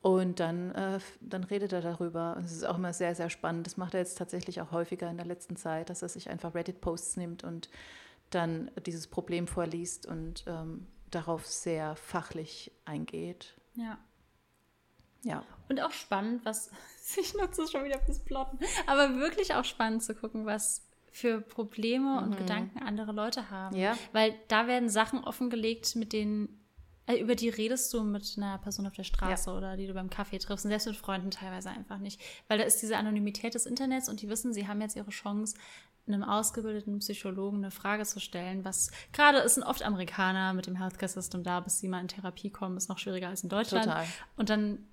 Und 0.01 0.41
dann, 0.41 0.73
äh, 0.73 0.99
dann 1.21 1.45
redet 1.45 1.73
er 1.73 1.81
darüber. 1.81 2.37
Und 2.37 2.45
es 2.45 2.53
ist 2.53 2.65
auch 2.65 2.79
immer 2.79 2.93
sehr, 2.93 3.15
sehr 3.15 3.31
spannend. 3.31 3.67
Das 3.67 3.77
macht 3.77 3.95
er 3.95 4.01
jetzt 4.01 4.17
tatsächlich 4.17 4.61
auch 4.61 4.71
häufiger 4.71 5.11
in 5.11 5.17
der 5.17 5.27
letzten 5.27 5.57
Zeit, 5.57 5.91
dass 5.91 6.03
er 6.03 6.09
sich 6.09 6.31
einfach 6.31 6.55
Reddit-Posts 6.55 7.17
nimmt 7.17 7.43
und 7.43 7.69
dann 8.31 8.71
dieses 8.87 9.07
Problem 9.07 9.47
vorliest 9.47 10.07
und 10.07 10.45
ähm, 10.47 10.87
darauf 11.11 11.47
sehr 11.47 11.97
fachlich 11.97 12.73
eingeht. 12.85 13.57
Ja. 13.75 13.99
Ja. 15.23 15.45
Und 15.69 15.81
auch 15.81 15.93
spannend, 15.93 16.45
was, 16.45 16.71
ich 17.17 17.35
nutze 17.35 17.63
es 17.63 17.73
schon 17.73 17.85
wieder 17.85 18.01
fürs 18.01 18.21
Plotten, 18.21 18.59
aber 18.87 19.17
wirklich 19.17 19.55
auch 19.55 19.65
spannend 19.65 20.03
zu 20.03 20.15
gucken, 20.15 20.47
was 20.47 20.85
für 21.11 21.41
Probleme 21.41 22.21
und 22.21 22.31
mhm. 22.31 22.37
Gedanken 22.37 22.79
andere 22.81 23.13
Leute 23.13 23.51
haben. 23.51 23.75
Ja. 23.77 23.97
Weil 24.13 24.35
da 24.49 24.67
werden 24.67 24.89
Sachen 24.89 25.25
offengelegt, 25.25 25.97
mit 25.97 26.13
denen, 26.13 26.65
äh, 27.07 27.17
über 27.17 27.35
die 27.35 27.49
redest 27.49 27.93
du 27.93 28.03
mit 28.03 28.35
einer 28.37 28.59
Person 28.59 28.87
auf 28.87 28.93
der 28.93 29.05
Straße 29.05 29.51
ja. 29.51 29.57
oder 29.57 29.77
die 29.77 29.87
du 29.87 29.95
beim 29.95 30.11
Kaffee 30.11 30.39
triffst 30.39 30.65
und 30.65 30.71
selbst 30.71 30.87
mit 30.87 30.97
Freunden 30.97 31.31
teilweise 31.31 31.71
einfach 31.71 31.99
nicht. 31.99 32.21
Weil 32.47 32.59
da 32.59 32.65
ist 32.65 32.81
diese 32.83 32.97
Anonymität 32.97 33.55
des 33.55 33.67
Internets 33.67 34.09
und 34.09 34.23
die 34.23 34.29
wissen, 34.29 34.53
sie 34.53 34.69
haben 34.69 34.81
jetzt 34.81 34.97
ihre 34.97 35.11
Chance, 35.11 35.57
einem 36.09 36.25
ausgebildeten 36.25 36.99
Psychologen 36.99 37.59
eine 37.59 37.71
Frage 37.71 38.05
zu 38.05 38.21
stellen, 38.21 38.65
was 38.65 38.91
gerade 39.13 39.39
ist 39.39 39.55
sind 39.55 39.65
oft 39.65 39.83
Amerikaner 39.83 40.55
mit 40.55 40.67
dem 40.67 40.77
Healthcare 40.77 41.09
System 41.09 41.43
da, 41.43 41.61
bis 41.61 41.79
sie 41.79 41.89
mal 41.89 42.01
in 42.01 42.09
Therapie 42.09 42.51
kommen, 42.51 42.77
ist 42.77 42.89
noch 42.89 42.99
schwieriger 42.99 43.29
als 43.29 43.43
in 43.43 43.49
Deutschland. 43.49 43.87
Total. 43.87 44.07
Und 44.37 44.51
dann 44.51 44.87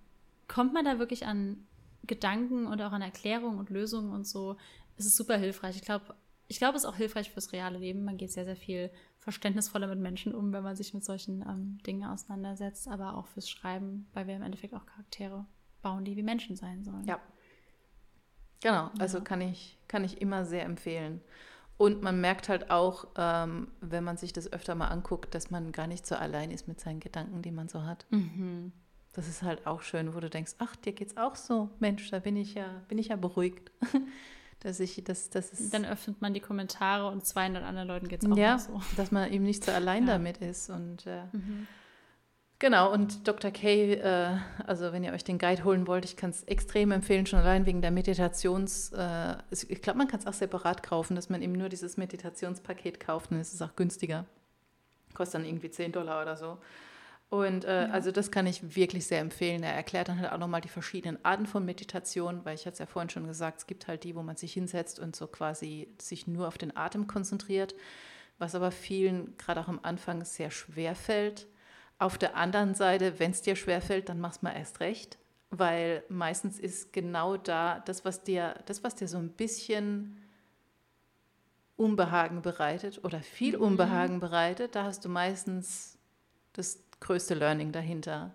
kommt 0.47 0.73
man 0.73 0.85
da 0.85 0.99
wirklich 0.99 1.25
an 1.25 1.65
Gedanken 2.03 2.67
und 2.67 2.81
auch 2.81 2.91
an 2.91 3.01
Erklärungen 3.01 3.59
und 3.59 3.69
Lösungen 3.69 4.11
und 4.11 4.27
so. 4.27 4.57
Es 4.97 5.05
ist 5.05 5.15
super 5.15 5.37
hilfreich. 5.37 5.75
Ich 5.75 5.81
glaube, 5.81 6.15
ich 6.47 6.57
glaube, 6.59 6.77
es 6.77 6.83
ist 6.83 6.89
auch 6.89 6.95
hilfreich 6.95 7.31
fürs 7.31 7.51
reale 7.51 7.79
Leben. 7.79 8.03
Man 8.03 8.17
geht 8.17 8.31
sehr, 8.31 8.45
sehr 8.45 8.55
viel 8.55 8.91
verständnisvoller 9.19 9.87
mit 9.87 9.99
Menschen 9.99 10.35
um, 10.35 10.53
wenn 10.53 10.63
man 10.63 10.75
sich 10.75 10.93
mit 10.93 11.03
solchen 11.03 11.41
ähm, 11.41 11.79
Dingen 11.85 12.07
auseinandersetzt, 12.07 12.87
aber 12.87 13.17
auch 13.17 13.25
fürs 13.27 13.49
Schreiben, 13.49 14.07
weil 14.13 14.27
wir 14.27 14.35
im 14.35 14.43
Endeffekt 14.43 14.75
auch 14.75 14.85
Charaktere 14.85 15.45
bauen, 15.81 16.05
die 16.05 16.15
wie 16.15 16.23
Menschen 16.23 16.55
sein 16.55 16.83
sollen. 16.83 17.05
Ja, 17.05 17.19
Genau, 18.65 18.89
also 18.97 19.19
ja. 19.19 19.23
kann, 19.23 19.41
ich, 19.41 19.77
kann 19.87 20.03
ich 20.03 20.21
immer 20.21 20.43
sehr 20.43 20.65
empfehlen. 20.65 21.21
Und 21.77 22.01
man 22.01 22.19
merkt 22.19 22.49
halt 22.49 22.71
auch, 22.71 23.05
ähm, 23.15 23.67
wenn 23.79 24.03
man 24.03 24.17
sich 24.17 24.33
das 24.33 24.51
öfter 24.51 24.73
mal 24.73 24.87
anguckt, 24.87 25.35
dass 25.35 25.51
man 25.51 25.71
gar 25.71 25.85
nicht 25.85 26.07
so 26.07 26.15
allein 26.15 26.49
ist 26.49 26.67
mit 26.67 26.79
seinen 26.79 26.99
Gedanken, 26.99 27.43
die 27.43 27.51
man 27.51 27.67
so 27.67 27.83
hat. 27.83 28.07
Mhm. 28.09 28.71
Das 29.13 29.27
ist 29.27 29.43
halt 29.43 29.67
auch 29.67 29.83
schön, 29.83 30.15
wo 30.15 30.19
du 30.19 30.31
denkst, 30.31 30.53
ach, 30.57 30.75
dir 30.77 30.93
geht's 30.93 31.15
auch 31.15 31.35
so. 31.35 31.69
Mensch, 31.77 32.09
da 32.09 32.17
bin 32.17 32.35
ich 32.35 32.55
ja, 32.55 32.81
bin 32.87 32.97
ich 32.97 33.09
ja 33.09 33.17
beruhigt. 33.17 33.71
dass 34.61 34.79
ich, 34.79 35.03
das, 35.03 35.29
das 35.29 35.51
ist 35.51 35.71
Dann 35.71 35.85
öffnet 35.85 36.21
man 36.23 36.33
die 36.33 36.39
Kommentare 36.39 37.11
und 37.11 37.23
200 37.23 37.63
anderen 37.63 37.87
Leuten 37.87 38.07
geht 38.07 38.23
es 38.23 38.31
auch 38.31 38.35
ja, 38.35 38.57
so. 38.57 38.81
dass 38.97 39.11
man 39.11 39.31
eben 39.31 39.43
nicht 39.43 39.63
so 39.63 39.71
allein 39.71 40.07
ja. 40.07 40.13
damit 40.13 40.37
ist. 40.37 40.71
Und 40.71 41.05
äh, 41.05 41.25
mhm. 41.33 41.67
Genau, 42.65 42.91
und 42.91 43.27
Dr. 43.27 43.51
K, 43.51 43.93
äh, 43.93 44.37
also 44.65 44.91
wenn 44.91 45.03
ihr 45.03 45.13
euch 45.13 45.23
den 45.23 45.37
Guide 45.37 45.63
holen 45.63 45.85
wollt, 45.85 46.03
ich 46.03 46.17
kann 46.17 46.31
es 46.31 46.41
extrem 46.45 46.89
empfehlen, 46.91 47.27
schon 47.27 47.37
allein 47.37 47.67
wegen 47.67 47.79
der 47.83 47.91
Meditations, 47.91 48.91
äh, 48.91 49.35
ich 49.51 49.83
glaube, 49.83 49.99
man 49.99 50.07
kann 50.07 50.19
es 50.19 50.25
auch 50.25 50.33
separat 50.33 50.81
kaufen, 50.81 51.15
dass 51.15 51.29
man 51.29 51.43
eben 51.43 51.53
nur 51.53 51.69
dieses 51.69 51.95
Meditationspaket 51.95 52.99
kauft, 52.99 53.29
dann 53.29 53.39
ist 53.39 53.53
es 53.53 53.61
auch 53.61 53.75
günstiger. 53.75 54.25
Kostet 55.13 55.41
dann 55.41 55.47
irgendwie 55.47 55.69
10 55.69 55.91
Dollar 55.91 56.23
oder 56.23 56.37
so. 56.37 56.57
Und 57.29 57.65
äh, 57.65 57.83
ja. 57.83 57.91
also 57.91 58.09
das 58.09 58.31
kann 58.31 58.47
ich 58.47 58.75
wirklich 58.75 59.05
sehr 59.05 59.19
empfehlen. 59.19 59.61
Er 59.61 59.73
erklärt 59.73 60.09
dann 60.09 60.19
halt 60.19 60.31
auch 60.31 60.39
nochmal 60.39 60.61
die 60.61 60.67
verschiedenen 60.67 61.23
Arten 61.23 61.45
von 61.45 61.65
Meditation, 61.65 62.45
weil 62.45 62.55
ich 62.55 62.61
hatte 62.61 62.73
es 62.73 62.79
ja 62.79 62.87
vorhin 62.87 63.11
schon 63.11 63.27
gesagt, 63.27 63.59
es 63.59 63.67
gibt 63.67 63.87
halt 63.87 64.03
die, 64.03 64.15
wo 64.15 64.23
man 64.23 64.37
sich 64.37 64.53
hinsetzt 64.53 64.99
und 64.99 65.15
so 65.15 65.27
quasi 65.27 65.87
sich 66.01 66.25
nur 66.25 66.47
auf 66.47 66.57
den 66.57 66.75
Atem 66.75 67.05
konzentriert, 67.05 67.75
was 68.39 68.55
aber 68.55 68.71
vielen 68.71 69.37
gerade 69.37 69.61
auch 69.61 69.67
am 69.67 69.81
Anfang 69.83 70.25
sehr 70.25 70.49
schwer 70.49 70.95
fällt 70.95 71.45
auf 71.97 72.17
der 72.17 72.35
anderen 72.35 72.75
Seite, 72.75 73.19
wenn 73.19 73.31
es 73.31 73.41
dir 73.41 73.55
schwerfällt, 73.55 74.09
dann 74.09 74.19
mach's 74.19 74.41
mal 74.41 74.51
erst 74.51 74.79
recht, 74.79 75.17
weil 75.49 76.03
meistens 76.09 76.59
ist 76.59 76.91
genau 76.93 77.37
da 77.37 77.79
das, 77.79 78.03
was 78.03 78.23
dir, 78.23 78.55
das, 78.65 78.83
was 78.83 78.95
dir 78.95 79.07
so 79.07 79.17
ein 79.17 79.29
bisschen 79.29 80.21
Unbehagen 81.77 82.41
bereitet 82.41 83.03
oder 83.03 83.21
viel 83.21 83.57
mhm. 83.57 83.63
Unbehagen 83.63 84.19
bereitet, 84.19 84.75
da 84.75 84.83
hast 84.83 85.05
du 85.05 85.09
meistens 85.09 85.97
das 86.53 86.79
größte 86.99 87.33
Learning 87.33 87.71
dahinter. 87.71 88.33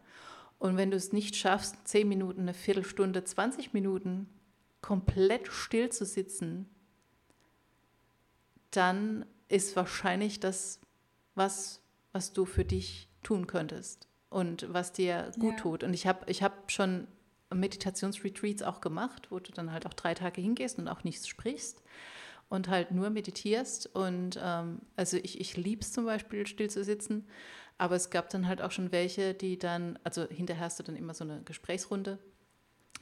Und 0.58 0.76
wenn 0.76 0.90
du 0.90 0.96
es 0.96 1.12
nicht 1.12 1.36
schaffst, 1.36 1.76
zehn 1.88 2.08
Minuten, 2.08 2.42
eine 2.42 2.54
Viertelstunde, 2.54 3.24
20 3.24 3.72
Minuten 3.72 4.28
komplett 4.82 5.48
still 5.48 5.90
zu 5.90 6.04
sitzen, 6.04 6.68
dann 8.70 9.24
ist 9.48 9.74
wahrscheinlich 9.74 10.38
das 10.40 10.80
was, 11.34 11.80
was 12.12 12.32
du 12.32 12.44
für 12.44 12.64
dich 12.64 13.09
tun 13.22 13.46
könntest 13.46 14.08
und 14.28 14.72
was 14.72 14.92
dir 14.92 15.30
gut 15.38 15.54
ja. 15.54 15.60
tut. 15.60 15.84
Und 15.84 15.94
ich 15.94 16.06
habe 16.06 16.20
ich 16.30 16.42
hab 16.42 16.70
schon 16.70 17.06
Meditationsretreats 17.52 18.62
auch 18.62 18.80
gemacht, 18.80 19.30
wo 19.30 19.40
du 19.40 19.52
dann 19.52 19.72
halt 19.72 19.86
auch 19.86 19.94
drei 19.94 20.14
Tage 20.14 20.40
hingehst 20.40 20.78
und 20.78 20.88
auch 20.88 21.04
nichts 21.04 21.26
sprichst 21.26 21.82
und 22.48 22.68
halt 22.68 22.92
nur 22.92 23.10
meditierst. 23.10 23.94
Und 23.94 24.38
ähm, 24.42 24.80
also 24.96 25.16
ich, 25.16 25.40
ich 25.40 25.56
liebe 25.56 25.82
es 25.82 25.92
zum 25.92 26.04
Beispiel, 26.04 26.46
still 26.46 26.70
zu 26.70 26.84
sitzen. 26.84 27.26
Aber 27.78 27.96
es 27.96 28.10
gab 28.10 28.28
dann 28.28 28.46
halt 28.46 28.60
auch 28.60 28.72
schon 28.72 28.92
welche, 28.92 29.32
die 29.32 29.58
dann, 29.58 29.98
also 30.04 30.28
hinterher 30.28 30.66
hast 30.66 30.78
du 30.78 30.82
dann 30.82 30.96
immer 30.96 31.14
so 31.14 31.24
eine 31.24 31.42
Gesprächsrunde, 31.42 32.18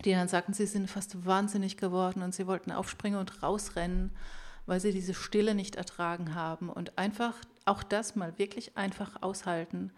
die 0.05 0.13
dann 0.13 0.29
sagten, 0.29 0.53
sie 0.53 0.67
sind 0.67 0.89
fast 0.89 1.27
wahnsinnig 1.27 1.77
geworden 1.77 2.23
und 2.23 2.33
sie 2.33 2.47
wollten 2.47 2.71
aufspringen 2.71 3.19
und 3.19 3.43
rausrennen, 3.43 4.13
weil 4.69 4.81
sie 4.81 4.93
diese 4.93 5.15
Stille 5.15 5.55
nicht 5.55 5.77
ertragen 5.77 6.35
haben. 6.35 6.69
Und 6.69 6.99
einfach 6.99 7.35
auch 7.65 7.83
das 7.83 8.15
mal 8.15 8.39
wirklich 8.39 8.77
einfach 8.77 9.23
aushalten 9.23 9.91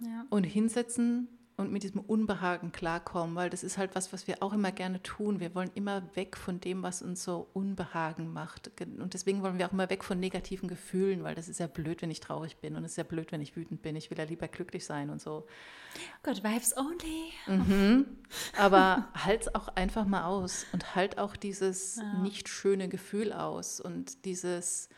ja. 0.00 0.26
und 0.28 0.44
hinsetzen 0.44 1.28
und 1.62 1.72
mit 1.72 1.82
diesem 1.82 2.00
Unbehagen 2.00 2.72
klarkommen, 2.72 3.34
weil 3.34 3.48
das 3.48 3.64
ist 3.64 3.78
halt 3.78 3.94
was, 3.94 4.12
was 4.12 4.26
wir 4.26 4.42
auch 4.42 4.52
immer 4.52 4.72
gerne 4.72 5.02
tun. 5.02 5.40
Wir 5.40 5.54
wollen 5.54 5.70
immer 5.74 6.02
weg 6.14 6.36
von 6.36 6.60
dem, 6.60 6.82
was 6.82 7.00
uns 7.00 7.24
so 7.24 7.48
Unbehagen 7.54 8.32
macht. 8.32 8.70
Und 8.80 9.14
deswegen 9.14 9.42
wollen 9.42 9.58
wir 9.58 9.66
auch 9.66 9.72
immer 9.72 9.88
weg 9.88 10.04
von 10.04 10.20
negativen 10.20 10.68
Gefühlen, 10.68 11.24
weil 11.24 11.34
das 11.34 11.48
ist 11.48 11.60
ja 11.60 11.66
blöd, 11.66 12.02
wenn 12.02 12.10
ich 12.10 12.20
traurig 12.20 12.58
bin 12.58 12.76
und 12.76 12.84
es 12.84 12.92
ist 12.92 12.96
ja 12.96 13.04
blöd, 13.04 13.32
wenn 13.32 13.40
ich 13.40 13.56
wütend 13.56 13.82
bin. 13.82 13.96
Ich 13.96 14.10
will 14.10 14.18
ja 14.18 14.24
lieber 14.24 14.48
glücklich 14.48 14.84
sein 14.84 15.08
und 15.08 15.22
so. 15.22 15.46
Good 16.22 16.44
vibes 16.44 16.76
only. 16.76 17.32
Mhm. 17.46 18.06
Aber 18.58 19.08
halt 19.14 19.54
auch 19.54 19.68
einfach 19.68 20.06
mal 20.06 20.24
aus 20.24 20.66
und 20.72 20.94
halt 20.94 21.18
auch 21.18 21.36
dieses 21.36 21.96
ja. 21.96 22.14
nicht 22.18 22.48
schöne 22.48 22.88
Gefühl 22.88 23.32
aus 23.32 23.80
und 23.80 24.24
dieses 24.24 24.88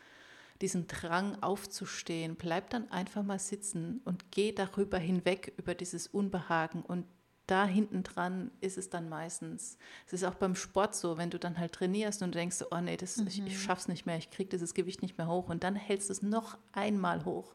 diesen 0.61 0.87
Drang 0.87 1.41
aufzustehen, 1.43 2.35
bleib 2.35 2.69
dann 2.69 2.89
einfach 2.91 3.23
mal 3.23 3.39
sitzen 3.39 4.01
und 4.05 4.31
geh 4.31 4.51
darüber 4.51 4.97
hinweg, 4.97 5.53
über 5.57 5.75
dieses 5.75 6.07
Unbehagen 6.07 6.81
und 6.81 7.05
da 7.47 7.65
hinten 7.65 8.01
dran 8.01 8.49
ist 8.59 8.77
es 8.77 8.89
dann 8.89 9.07
meistens. 9.07 9.77
Es 10.07 10.13
ist 10.13 10.23
auch 10.23 10.33
beim 10.33 10.55
Sport 10.55 10.95
so, 10.95 11.17
wenn 11.17 11.29
du 11.29 11.37
dann 11.37 11.59
halt 11.59 11.73
trainierst 11.73 12.23
und 12.23 12.33
denkst, 12.33 12.63
oh 12.71 12.79
nee, 12.79 12.97
das, 12.97 13.17
mhm. 13.17 13.27
ich, 13.27 13.39
ich 13.45 13.53
mhm. 13.53 13.59
schaff's 13.59 13.87
nicht 13.87 14.05
mehr, 14.05 14.17
ich 14.17 14.31
kriege 14.31 14.49
dieses 14.49 14.73
Gewicht 14.73 15.01
nicht 15.01 15.17
mehr 15.17 15.27
hoch 15.27 15.49
und 15.49 15.63
dann 15.63 15.75
hältst 15.75 16.09
du 16.09 16.13
es 16.13 16.21
noch 16.23 16.57
einmal 16.71 17.23
hoch 17.25 17.53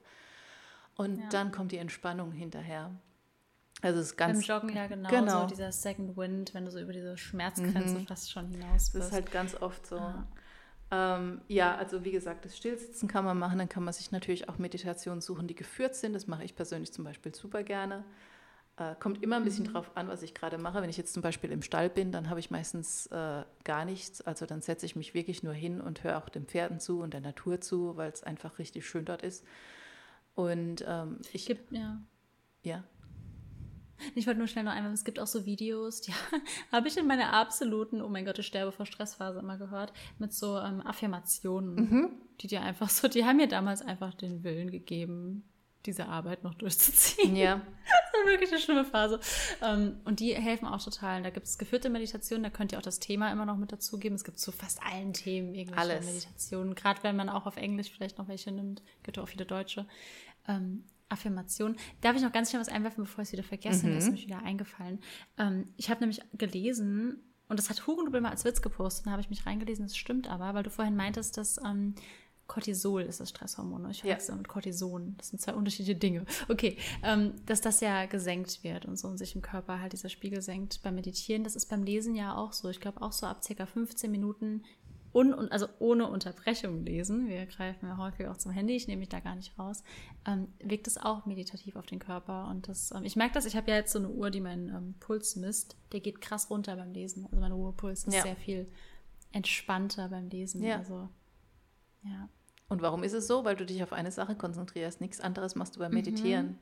und 0.94 1.18
ja. 1.18 1.28
dann 1.30 1.50
kommt 1.50 1.72
die 1.72 1.78
Entspannung 1.78 2.30
hinterher. 2.32 2.92
Also 3.82 4.00
es 4.00 4.08
ist 4.08 4.16
ganz. 4.16 4.46
Beim 4.46 4.56
Joggen 4.56 4.76
ja 4.76 4.86
genau, 4.86 5.08
Genau. 5.08 5.40
so 5.40 5.46
dieser 5.46 5.72
Second 5.72 6.16
Wind, 6.16 6.52
wenn 6.52 6.66
du 6.66 6.70
so 6.70 6.78
über 6.78 6.92
diese 6.92 7.16
Schmerzgrenze 7.16 7.94
Mhm. 7.94 8.06
fast 8.06 8.30
schon 8.30 8.48
hinaus 8.48 8.70
Das 8.72 8.84
ist 8.86 8.92
bist. 8.92 9.12
halt 9.12 9.32
ganz 9.32 9.54
oft 9.54 9.86
so. 9.86 9.96
Ah. 9.96 10.26
Ähm, 10.90 11.40
ja, 11.48 11.76
also 11.76 12.04
wie 12.04 12.10
gesagt, 12.10 12.44
das 12.44 12.56
Stillsitzen 12.56 13.08
kann 13.08 13.24
man 13.24 13.38
machen. 13.38 13.58
Dann 13.58 13.68
kann 13.68 13.84
man 13.84 13.94
sich 13.94 14.10
natürlich 14.10 14.48
auch 14.48 14.58
Meditationen 14.58 15.20
suchen, 15.20 15.46
die 15.46 15.54
geführt 15.54 15.94
sind. 15.94 16.14
Das 16.14 16.26
mache 16.26 16.44
ich 16.44 16.56
persönlich 16.56 16.92
zum 16.92 17.04
Beispiel 17.04 17.34
super 17.34 17.62
gerne. 17.62 18.04
Äh, 18.76 18.94
kommt 18.98 19.22
immer 19.22 19.36
ein 19.36 19.44
bisschen 19.44 19.66
Mhm. 19.66 19.72
drauf 19.72 19.90
an, 19.96 20.08
was 20.08 20.22
ich 20.22 20.34
gerade 20.34 20.58
mache. 20.58 20.82
Wenn 20.82 20.90
ich 20.90 20.96
jetzt 20.96 21.12
zum 21.14 21.22
Beispiel 21.22 21.50
im 21.52 21.62
Stall 21.62 21.90
bin, 21.90 22.12
dann 22.12 22.30
habe 22.30 22.40
ich 22.40 22.50
meistens 22.50 23.06
äh, 23.08 23.44
gar 23.64 23.84
nichts. 23.84 24.20
Also 24.22 24.46
dann 24.46 24.62
setze 24.62 24.86
ich 24.86 24.96
mich 24.96 25.14
wirklich 25.14 25.42
nur 25.42 25.54
hin 25.54 25.80
und 25.80 26.02
höre 26.02 26.18
auch 26.18 26.28
den 26.28 26.46
Pferden 26.46 26.80
zu 26.80 27.00
und 27.00 27.14
der 27.14 27.20
Natur 27.20 27.60
zu, 27.60 27.96
weil 27.96 28.10
es 28.10 28.22
einfach 28.24 28.58
richtig 28.58 28.86
schön 28.88 29.04
dort 29.04 29.22
ist. 29.22 29.44
Und 30.34 30.84
ähm, 30.88 31.18
ich, 31.32 31.46
gibt, 31.46 31.72
ja. 31.72 32.00
ja, 32.62 32.84
Ich 34.14 34.26
wollte 34.26 34.38
nur 34.38 34.48
schnell 34.48 34.64
noch 34.64 34.72
einmal, 34.72 34.92
es 34.92 35.04
gibt 35.04 35.18
auch 35.20 35.26
so 35.26 35.44
Videos, 35.46 36.00
die 36.00 36.12
habe 36.72 36.88
ich 36.88 36.96
in 36.96 37.06
meiner 37.06 37.32
absoluten, 37.32 38.00
oh 38.02 38.08
mein 38.08 38.24
Gott, 38.24 38.38
ich 38.38 38.46
sterbe 38.46 38.72
vor 38.72 38.86
Stressphase 38.86 39.38
immer 39.40 39.58
gehört, 39.58 39.92
mit 40.18 40.32
so 40.32 40.58
ähm, 40.58 40.80
Affirmationen, 40.86 41.74
Mhm. 41.74 42.10
die 42.40 42.46
dir 42.48 42.62
einfach 42.62 42.88
so, 42.90 43.08
die 43.08 43.24
haben 43.24 43.36
mir 43.36 43.48
damals 43.48 43.82
einfach 43.82 44.14
den 44.14 44.42
Willen 44.44 44.70
gegeben, 44.70 45.44
diese 45.86 46.06
Arbeit 46.08 46.44
noch 46.44 46.54
durchzuziehen. 46.54 47.34
ja, 47.36 47.56
Das 48.12 48.20
war 48.26 48.32
wirklich 48.32 48.50
eine 48.50 48.60
schlimme 48.60 48.84
Phase. 48.84 49.18
Ähm, 49.62 49.98
und 50.04 50.20
die 50.20 50.34
helfen 50.34 50.66
auch 50.68 50.82
total. 50.84 51.16
Und 51.18 51.22
Da 51.22 51.30
gibt 51.30 51.46
es 51.46 51.56
geführte 51.56 51.88
Meditationen, 51.88 52.42
da 52.42 52.50
könnt 52.50 52.72
ihr 52.72 52.78
auch 52.78 52.82
das 52.82 52.98
Thema 52.98 53.32
immer 53.32 53.46
noch 53.46 53.56
mit 53.56 53.72
dazugeben. 53.72 54.14
Es 54.14 54.24
gibt 54.24 54.38
zu 54.38 54.52
fast 54.52 54.82
allen 54.82 55.14
Themen 55.14 55.54
irgendwelche 55.54 55.80
Alles. 55.92 56.04
Meditationen. 56.06 56.74
Gerade 56.74 57.02
wenn 57.02 57.16
man 57.16 57.30
auch 57.30 57.46
auf 57.46 57.56
Englisch 57.56 57.90
vielleicht 57.90 58.18
noch 58.18 58.28
welche 58.28 58.52
nimmt, 58.52 58.82
gibt 59.04 59.18
auch 59.18 59.28
viele 59.28 59.46
Deutsche. 59.46 59.86
Affirmationen. 61.10 61.76
Darf 62.00 62.16
ich 62.16 62.22
noch 62.22 62.32
ganz 62.32 62.50
schnell 62.50 62.60
was 62.60 62.68
einwerfen, 62.68 63.04
bevor 63.04 63.22
ich 63.22 63.28
es 63.28 63.32
wieder 63.32 63.42
vergesse? 63.42 63.86
Mir 63.86 63.98
ist 63.98 64.04
nämlich 64.04 64.26
wieder 64.26 64.42
eingefallen. 64.42 65.00
Ähm, 65.38 65.68
ich 65.76 65.90
habe 65.90 66.00
nämlich 66.00 66.20
gelesen, 66.32 67.18
und 67.48 67.58
das 67.58 67.68
hat 67.68 67.86
Hugendubel 67.86 68.20
mal 68.20 68.30
als 68.30 68.44
Witz 68.44 68.62
gepostet, 68.62 69.06
da 69.06 69.10
habe 69.10 69.20
ich 69.22 69.30
mich 69.30 69.44
reingelesen, 69.46 69.84
das 69.86 69.96
stimmt 69.96 70.28
aber, 70.30 70.54
weil 70.54 70.62
du 70.62 70.70
vorhin 70.70 70.96
meintest, 70.96 71.36
dass 71.36 71.58
ähm, 71.64 71.94
Cortisol 72.46 73.02
ist 73.02 73.20
das 73.20 73.30
Stresshormon. 73.30 73.82
ne? 73.82 73.90
Ich 73.92 73.98
Ja. 73.98 74.06
verwechsel 74.06 74.34
mit 74.34 74.48
Cortison. 74.48 75.14
Das 75.18 75.28
sind 75.28 75.40
zwei 75.40 75.54
unterschiedliche 75.54 75.94
Dinge. 75.96 76.24
Okay, 76.48 76.76
ähm, 77.04 77.34
dass 77.46 77.60
das 77.60 77.78
ja 77.80 78.06
gesenkt 78.06 78.64
wird 78.64 78.86
und 78.86 78.98
so 78.98 79.06
und 79.06 79.18
sich 79.18 79.36
im 79.36 79.40
Körper 79.42 79.80
halt 79.80 79.92
dieser 79.92 80.08
Spiegel 80.08 80.42
senkt 80.42 80.82
beim 80.82 80.96
Meditieren. 80.96 81.44
Das 81.44 81.54
ist 81.54 81.66
beim 81.66 81.84
Lesen 81.84 82.16
ja 82.16 82.34
auch 82.36 82.52
so. 82.52 82.68
Ich 82.68 82.80
glaube 82.80 83.02
auch 83.02 83.12
so 83.12 83.26
ab 83.26 83.44
circa 83.44 83.66
15 83.66 84.10
Minuten 84.10 84.64
un 85.12 85.34
und 85.34 85.50
also 85.50 85.66
ohne 85.78 86.08
Unterbrechung 86.08 86.84
lesen. 86.84 87.26
Wir 87.28 87.46
greifen 87.46 87.86
ja 87.86 87.96
häufig 87.96 88.26
auch 88.28 88.36
zum 88.36 88.52
Handy. 88.52 88.76
Ich 88.76 88.86
nehme 88.86 89.00
mich 89.00 89.08
da 89.08 89.20
gar 89.20 89.34
nicht 89.34 89.58
raus. 89.58 89.82
Ähm, 90.26 90.48
wirkt 90.62 90.86
es 90.86 90.98
auch 90.98 91.26
meditativ 91.26 91.76
auf 91.76 91.86
den 91.86 91.98
Körper 91.98 92.48
und 92.48 92.68
das. 92.68 92.92
Ähm, 92.92 93.04
ich 93.04 93.16
merke 93.16 93.34
das. 93.34 93.44
Ich 93.46 93.56
habe 93.56 93.70
ja 93.70 93.76
jetzt 93.76 93.92
so 93.92 93.98
eine 93.98 94.08
Uhr, 94.08 94.30
die 94.30 94.40
meinen 94.40 94.68
ähm, 94.68 94.94
Puls 95.00 95.36
misst. 95.36 95.76
Der 95.92 96.00
geht 96.00 96.20
krass 96.20 96.50
runter 96.50 96.76
beim 96.76 96.92
Lesen. 96.92 97.26
Also 97.26 97.40
mein 97.40 97.52
Ruhepuls 97.52 98.04
ist 98.04 98.14
Ja. 98.14 98.22
sehr 98.22 98.36
viel 98.36 98.68
entspannter 99.32 100.08
beim 100.08 100.28
Lesen. 100.28 100.62
Ja. 100.62 100.78
Also 100.78 101.08
ja. 102.02 102.28
Und 102.68 102.82
warum 102.82 103.02
ist 103.02 103.12
es 103.12 103.26
so? 103.26 103.44
Weil 103.44 103.56
du 103.56 103.66
dich 103.66 103.82
auf 103.82 103.92
eine 103.92 104.12
Sache 104.12 104.36
konzentrierst. 104.36 105.00
Nichts 105.00 105.20
anderes 105.20 105.54
machst 105.56 105.74
du 105.74 105.80
beim 105.80 105.92
Meditieren. 105.92 106.58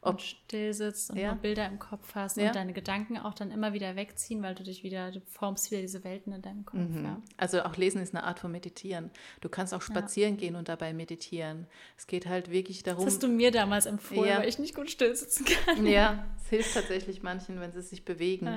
Ob, 0.00 0.12
und 0.14 0.22
still 0.22 0.72
sitzt 0.74 1.10
und 1.10 1.16
Ja. 1.18 1.32
nur 1.32 1.40
Bilder 1.42 1.66
im 1.66 1.78
Kopf 1.78 2.14
hast 2.14 2.36
Ja. 2.36 2.48
und 2.48 2.56
deine 2.56 2.72
Gedanken 2.72 3.18
auch 3.18 3.34
dann 3.34 3.50
immer 3.50 3.72
wieder 3.72 3.96
wegziehen, 3.96 4.42
weil 4.42 4.54
du 4.54 4.62
dich 4.62 4.82
wieder, 4.82 5.10
du 5.10 5.20
formst 5.26 5.70
wieder 5.70 5.80
diese 5.80 6.04
Welten 6.04 6.32
in 6.32 6.42
deinem 6.42 6.64
Kopf. 6.64 6.78
Mhm. 6.80 7.04
Ja. 7.04 7.22
Also 7.36 7.62
auch 7.62 7.76
Lesen 7.76 8.00
ist 8.00 8.14
eine 8.14 8.24
Art 8.24 8.38
von 8.38 8.50
Meditieren. 8.52 9.10
Du 9.40 9.48
kannst 9.48 9.74
auch 9.74 9.82
spazieren 9.82 10.36
gehen 10.36 10.56
und 10.56 10.68
dabei 10.68 10.92
meditieren. 10.92 11.66
Es 11.96 12.06
geht 12.06 12.26
halt 12.26 12.50
wirklich 12.50 12.82
darum. 12.82 13.04
Das 13.04 13.14
hast 13.14 13.22
du 13.22 13.28
mir 13.28 13.50
damals 13.50 13.86
empfohlen, 13.86 14.38
weil 14.38 14.48
ich 14.48 14.58
nicht 14.58 14.74
gut 14.74 14.90
still 14.90 15.14
sitzen 15.14 15.44
kann. 15.44 15.86
ja, 15.86 16.24
es 16.42 16.48
hilft 16.48 16.74
tatsächlich 16.74 17.22
manchen, 17.22 17.60
wenn 17.60 17.72
sie 17.72 17.82
sich 17.82 18.04
bewegen. 18.04 18.48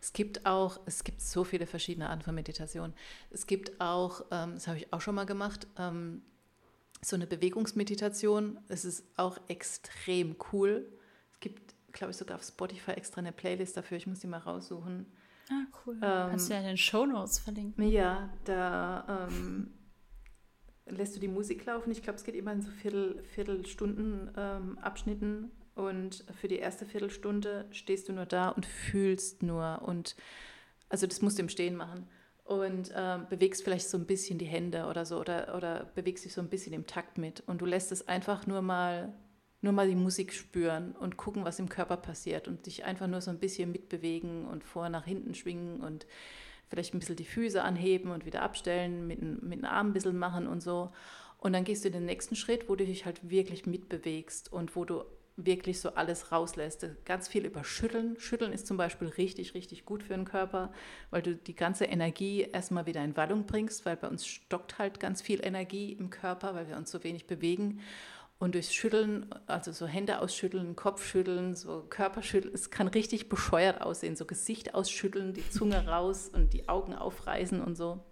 Es 0.00 0.12
gibt 0.12 0.46
auch, 0.46 0.80
es 0.86 1.04
gibt 1.04 1.20
so 1.20 1.44
viele 1.44 1.66
verschiedene 1.66 2.08
Arten 2.10 2.22
von 2.22 2.34
Meditation. 2.34 2.92
Es 3.30 3.46
gibt 3.46 3.80
auch, 3.80 4.22
ähm, 4.30 4.54
das 4.54 4.66
habe 4.68 4.78
ich 4.78 4.92
auch 4.92 5.00
schon 5.00 5.14
mal 5.14 5.26
gemacht, 5.26 5.66
ähm, 5.78 6.22
so 7.02 7.16
eine 7.16 7.26
Bewegungsmeditation. 7.26 8.58
Es 8.68 8.84
ist 8.84 9.04
auch 9.16 9.38
extrem 9.48 10.36
cool. 10.52 10.88
Es 11.32 11.40
gibt, 11.40 11.74
glaube 11.92 12.10
ich, 12.10 12.16
sogar 12.16 12.36
auf 12.36 12.44
Spotify 12.44 12.92
extra 12.92 13.20
eine 13.20 13.32
Playlist 13.32 13.76
dafür. 13.76 13.96
Ich 13.96 14.06
muss 14.06 14.20
die 14.20 14.26
mal 14.26 14.38
raussuchen. 14.38 15.06
Ah, 15.50 15.66
cool. 15.86 15.94
Ähm, 15.96 16.30
Kannst 16.30 16.48
du 16.48 16.54
ja 16.54 16.60
in 16.60 16.66
den 16.66 16.76
Shownotes 16.76 17.38
verlinken. 17.38 17.88
Ja, 17.88 18.30
da 18.44 19.28
ähm, 19.28 19.72
lässt 20.86 21.14
du 21.16 21.20
die 21.20 21.28
Musik 21.28 21.64
laufen. 21.66 21.90
Ich 21.90 22.02
glaube, 22.02 22.18
es 22.18 22.24
geht 22.24 22.34
immer 22.34 22.52
in 22.52 22.62
so 22.62 22.70
Viertel, 22.70 23.22
Viertelstunden 23.34 24.30
ähm, 24.36 24.78
Abschnitten. 24.78 25.50
Und 25.74 26.24
für 26.40 26.48
die 26.48 26.56
erste 26.56 26.86
Viertelstunde 26.86 27.66
stehst 27.70 28.08
du 28.08 28.14
nur 28.14 28.26
da 28.26 28.48
und 28.48 28.64
fühlst 28.64 29.42
nur. 29.42 29.82
Und 29.82 30.16
also 30.88 31.06
das 31.06 31.20
musst 31.20 31.38
du 31.38 31.42
im 31.42 31.48
Stehen 31.48 31.76
machen. 31.76 32.08
Und 32.46 32.92
ähm, 32.94 33.26
bewegst 33.28 33.64
vielleicht 33.64 33.88
so 33.88 33.98
ein 33.98 34.06
bisschen 34.06 34.38
die 34.38 34.46
Hände 34.46 34.86
oder 34.86 35.04
so 35.04 35.18
oder, 35.18 35.56
oder 35.56 35.90
bewegst 35.96 36.24
dich 36.24 36.32
so 36.32 36.40
ein 36.40 36.48
bisschen 36.48 36.72
im 36.72 36.86
Takt 36.86 37.18
mit. 37.18 37.42
Und 37.46 37.60
du 37.60 37.66
lässt 37.66 37.90
es 37.90 38.06
einfach 38.06 38.46
nur 38.46 38.62
mal, 38.62 39.12
nur 39.62 39.72
mal 39.72 39.88
die 39.88 39.96
Musik 39.96 40.32
spüren 40.32 40.92
und 40.92 41.16
gucken, 41.16 41.44
was 41.44 41.58
im 41.58 41.68
Körper 41.68 41.96
passiert. 41.96 42.46
Und 42.46 42.66
dich 42.66 42.84
einfach 42.84 43.08
nur 43.08 43.20
so 43.20 43.32
ein 43.32 43.40
bisschen 43.40 43.72
mitbewegen 43.72 44.46
und 44.46 44.62
vor 44.62 44.88
nach 44.88 45.04
hinten 45.04 45.34
schwingen 45.34 45.80
und 45.80 46.06
vielleicht 46.68 46.94
ein 46.94 47.00
bisschen 47.00 47.16
die 47.16 47.24
Füße 47.24 47.62
anheben 47.62 48.12
und 48.12 48.26
wieder 48.26 48.42
abstellen, 48.42 49.08
mit, 49.08 49.20
mit 49.20 49.58
den 49.58 49.64
Armen 49.64 49.90
ein 49.90 49.94
bisschen 49.94 50.16
machen 50.16 50.46
und 50.46 50.62
so. 50.62 50.92
Und 51.38 51.52
dann 51.52 51.64
gehst 51.64 51.84
du 51.84 51.88
in 51.88 51.94
den 51.94 52.06
nächsten 52.06 52.36
Schritt, 52.36 52.68
wo 52.68 52.76
du 52.76 52.86
dich 52.86 53.06
halt 53.06 53.28
wirklich 53.28 53.66
mitbewegst 53.66 54.52
und 54.52 54.76
wo 54.76 54.84
du 54.84 55.04
wirklich 55.36 55.80
so 55.80 55.90
alles 55.90 56.32
rauslässt. 56.32 56.86
Ganz 57.04 57.28
viel 57.28 57.44
über 57.44 57.62
Schütteln. 57.62 58.18
Schütteln 58.18 58.52
ist 58.52 58.66
zum 58.66 58.76
Beispiel 58.76 59.08
richtig, 59.08 59.54
richtig 59.54 59.84
gut 59.84 60.02
für 60.02 60.14
den 60.14 60.24
Körper, 60.24 60.72
weil 61.10 61.22
du 61.22 61.34
die 61.36 61.54
ganze 61.54 61.84
Energie 61.84 62.42
erstmal 62.42 62.86
wieder 62.86 63.04
in 63.04 63.16
Wallung 63.16 63.46
bringst, 63.46 63.84
weil 63.84 63.96
bei 63.96 64.08
uns 64.08 64.26
stockt 64.26 64.78
halt 64.78 64.98
ganz 64.98 65.20
viel 65.20 65.44
Energie 65.44 65.92
im 65.92 66.10
Körper, 66.10 66.54
weil 66.54 66.68
wir 66.68 66.76
uns 66.76 66.90
so 66.90 67.04
wenig 67.04 67.26
bewegen. 67.26 67.80
Und 68.38 68.54
durchs 68.54 68.74
Schütteln, 68.74 69.26
also 69.46 69.72
so 69.72 69.86
Hände 69.86 70.20
ausschütteln, 70.20 70.76
Kopf 70.76 71.06
schütteln, 71.06 71.54
so 71.54 71.86
Körperschütteln, 71.88 72.54
es 72.54 72.70
kann 72.70 72.88
richtig 72.88 73.30
bescheuert 73.30 73.80
aussehen, 73.80 74.14
so 74.14 74.26
Gesicht 74.26 74.74
ausschütteln, 74.74 75.32
die 75.32 75.48
Zunge 75.48 75.86
raus 75.86 76.28
und 76.28 76.52
die 76.52 76.68
Augen 76.68 76.94
aufreißen 76.94 77.62
und 77.62 77.76
so. 77.76 78.04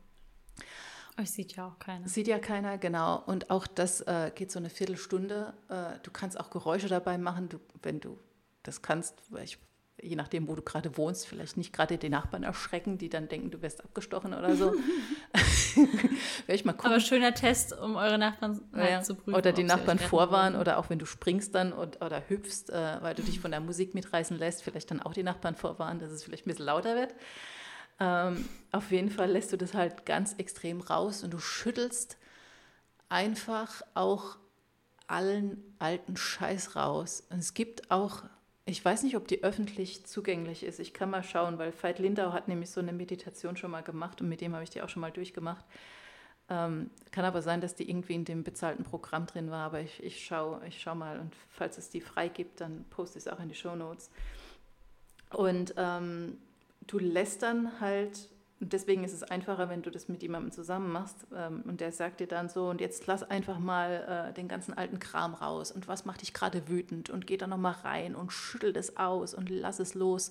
Euch 1.18 1.30
sieht 1.30 1.54
ja 1.54 1.68
auch 1.68 1.78
keiner. 1.78 2.08
Sieht 2.08 2.26
ja 2.26 2.38
keiner, 2.38 2.76
genau. 2.78 3.22
Und 3.26 3.50
auch 3.50 3.66
das 3.66 4.00
äh, 4.02 4.32
geht 4.34 4.50
so 4.50 4.58
eine 4.58 4.68
Viertelstunde. 4.70 5.54
Äh, 5.68 5.98
du 6.02 6.10
kannst 6.10 6.38
auch 6.40 6.50
Geräusche 6.50 6.88
dabei 6.88 7.18
machen, 7.18 7.48
du, 7.48 7.58
wenn 7.82 8.00
du 8.00 8.18
das 8.64 8.82
kannst, 8.82 9.14
weil 9.30 9.44
ich, 9.44 9.58
je 10.02 10.16
nachdem, 10.16 10.48
wo 10.48 10.56
du 10.56 10.62
gerade 10.62 10.96
wohnst, 10.96 11.28
vielleicht 11.28 11.56
nicht 11.56 11.72
gerade 11.72 11.98
die 11.98 12.08
Nachbarn 12.08 12.42
erschrecken, 12.42 12.98
die 12.98 13.08
dann 13.08 13.28
denken, 13.28 13.52
du 13.52 13.62
wirst 13.62 13.84
abgestochen 13.84 14.34
oder 14.34 14.56
so. 14.56 14.72
Ich 16.46 16.64
mal 16.64 16.72
gucken. 16.72 16.92
Aber 16.92 17.00
schöner 17.00 17.34
Test, 17.34 17.76
um 17.76 17.96
eure 17.96 18.16
Nachbarn 18.18 18.60
Ja, 18.76 19.02
zu 19.02 19.16
prüfen. 19.16 19.34
oder 19.34 19.52
die 19.52 19.64
Nachbarn 19.64 19.98
vorwarnen 19.98 20.60
oder 20.60 20.78
auch 20.78 20.88
wenn 20.88 20.98
du 21.00 21.06
springst 21.06 21.54
dann 21.54 21.72
und, 21.72 22.00
oder 22.00 22.22
hüpfst, 22.28 22.70
äh, 22.70 22.98
weil 23.02 23.14
du 23.14 23.22
dich 23.22 23.40
von 23.40 23.50
der 23.50 23.58
Musik 23.60 23.94
mitreißen 23.94 24.38
lässt, 24.38 24.62
vielleicht 24.62 24.90
dann 24.92 25.00
auch 25.02 25.14
die 25.14 25.22
Nachbarn 25.24 25.56
vorwarnen, 25.56 25.98
dass 26.00 26.12
es 26.12 26.22
vielleicht 26.22 26.46
ein 26.46 26.50
bisschen 26.50 26.66
lauter 26.66 26.94
wird. 26.94 27.14
Ähm, 28.00 28.48
auf 28.72 28.90
jeden 28.90 29.10
Fall 29.10 29.30
lässt 29.30 29.52
du 29.52 29.56
das 29.56 29.74
halt 29.74 30.04
ganz 30.04 30.34
extrem 30.34 30.80
raus 30.80 31.22
und 31.22 31.32
du 31.32 31.38
schüttelst 31.38 32.18
einfach 33.08 33.82
auch 33.94 34.36
allen 35.06 35.62
alten 35.78 36.16
Scheiß 36.16 36.76
raus. 36.76 37.22
Und 37.30 37.38
es 37.38 37.54
gibt 37.54 37.90
auch, 37.90 38.22
ich 38.64 38.84
weiß 38.84 39.02
nicht, 39.02 39.16
ob 39.16 39.28
die 39.28 39.44
öffentlich 39.44 40.06
zugänglich 40.06 40.64
ist. 40.64 40.80
Ich 40.80 40.94
kann 40.94 41.10
mal 41.10 41.22
schauen, 41.22 41.58
weil 41.58 41.72
Veit 41.80 41.98
Lindau 41.98 42.32
hat 42.32 42.48
nämlich 42.48 42.70
so 42.70 42.80
eine 42.80 42.92
Meditation 42.92 43.56
schon 43.56 43.70
mal 43.70 43.82
gemacht 43.82 44.20
und 44.20 44.28
mit 44.28 44.40
dem 44.40 44.54
habe 44.54 44.64
ich 44.64 44.70
die 44.70 44.82
auch 44.82 44.88
schon 44.88 45.02
mal 45.02 45.12
durchgemacht. 45.12 45.64
Ähm, 46.50 46.90
kann 47.10 47.24
aber 47.24 47.40
sein, 47.40 47.60
dass 47.60 47.74
die 47.74 47.88
irgendwie 47.88 48.14
in 48.14 48.24
dem 48.24 48.44
bezahlten 48.44 48.84
Programm 48.84 49.26
drin 49.26 49.50
war, 49.50 49.64
aber 49.64 49.80
ich, 49.80 50.02
ich 50.02 50.26
schaue 50.26 50.60
ich 50.66 50.82
schau 50.82 50.94
mal 50.94 51.18
und 51.18 51.32
falls 51.48 51.78
es 51.78 51.88
die 51.88 52.02
frei 52.02 52.28
gibt, 52.28 52.60
dann 52.60 52.84
poste 52.90 53.18
ich 53.18 53.24
es 53.24 53.32
auch 53.32 53.40
in 53.40 53.48
die 53.48 53.54
Show 53.54 53.74
Notes. 53.74 54.10
Und 55.30 55.74
ähm, 55.78 56.38
du 56.86 56.98
lässt 56.98 57.42
dann 57.42 57.80
halt, 57.80 58.28
und 58.60 58.72
deswegen 58.72 59.04
ist 59.04 59.12
es 59.12 59.22
einfacher, 59.22 59.68
wenn 59.68 59.82
du 59.82 59.90
das 59.90 60.08
mit 60.08 60.22
jemandem 60.22 60.52
zusammen 60.52 60.92
machst 60.92 61.26
ähm, 61.34 61.62
und 61.66 61.80
der 61.80 61.92
sagt 61.92 62.20
dir 62.20 62.26
dann 62.26 62.48
so, 62.48 62.68
und 62.68 62.80
jetzt 62.80 63.06
lass 63.06 63.22
einfach 63.22 63.58
mal 63.58 64.30
äh, 64.30 64.34
den 64.34 64.48
ganzen 64.48 64.74
alten 64.74 64.98
Kram 64.98 65.34
raus 65.34 65.70
und 65.70 65.88
was 65.88 66.04
macht 66.04 66.22
dich 66.22 66.32
gerade 66.34 66.68
wütend 66.68 67.10
und 67.10 67.26
geh 67.26 67.36
da 67.36 67.46
nochmal 67.46 67.76
rein 67.82 68.14
und 68.14 68.32
schüttel 68.32 68.72
das 68.72 68.96
aus 68.96 69.34
und 69.34 69.50
lass 69.50 69.78
es 69.80 69.94
los. 69.94 70.30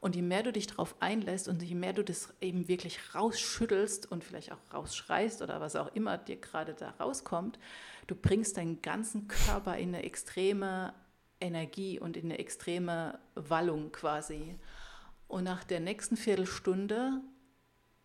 Und 0.00 0.16
je 0.16 0.22
mehr 0.22 0.42
du 0.42 0.50
dich 0.50 0.66
darauf 0.66 0.96
einlässt 1.00 1.46
und 1.46 1.62
je 1.62 1.74
mehr 1.74 1.92
du 1.92 2.02
das 2.02 2.32
eben 2.40 2.68
wirklich 2.68 3.14
rausschüttelst 3.14 4.10
und 4.10 4.24
vielleicht 4.24 4.50
auch 4.50 4.58
rausschreist 4.72 5.42
oder 5.42 5.60
was 5.60 5.76
auch 5.76 5.94
immer 5.94 6.16
dir 6.16 6.36
gerade 6.36 6.72
da 6.72 6.94
rauskommt, 6.98 7.58
du 8.06 8.14
bringst 8.14 8.56
deinen 8.56 8.80
ganzen 8.80 9.28
Körper 9.28 9.76
in 9.76 9.94
eine 9.94 10.02
extreme 10.02 10.94
Energie 11.38 11.98
und 12.00 12.16
in 12.16 12.26
eine 12.26 12.38
extreme 12.38 13.18
Wallung 13.34 13.92
quasi. 13.92 14.58
Und 15.30 15.44
nach 15.44 15.62
der 15.62 15.78
nächsten 15.78 16.16
Viertelstunde 16.16 17.20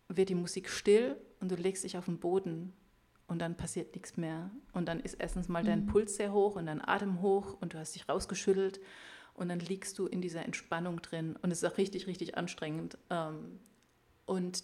wird 0.06 0.28
die 0.28 0.36
Musik 0.36 0.70
still 0.70 1.16
und 1.40 1.50
du 1.50 1.56
legst 1.56 1.82
dich 1.82 1.98
auf 1.98 2.04
den 2.04 2.20
Boden 2.20 2.72
und 3.26 3.40
dann 3.40 3.56
passiert 3.56 3.96
nichts 3.96 4.16
mehr. 4.16 4.48
Und 4.72 4.86
dann 4.86 5.00
ist 5.00 5.14
erstens 5.14 5.48
mal 5.48 5.64
dein 5.64 5.86
Puls 5.86 6.14
sehr 6.14 6.32
hoch 6.32 6.54
und 6.54 6.66
dein 6.66 6.80
Atem 6.80 7.20
hoch 7.22 7.56
und 7.60 7.74
du 7.74 7.78
hast 7.78 7.96
dich 7.96 8.08
rausgeschüttelt 8.08 8.78
Und 9.34 9.48
dann 9.48 9.58
liegst 9.58 9.98
du 9.98 10.06
in 10.06 10.20
dieser 10.20 10.44
Entspannung 10.44 11.02
drin 11.02 11.36
und 11.42 11.50
es 11.50 11.64
ist 11.64 11.72
auch 11.72 11.78
richtig, 11.78 12.06
richtig 12.06 12.38
anstrengend. 12.38 12.96
Ähm, 13.10 13.58
und 14.24 14.62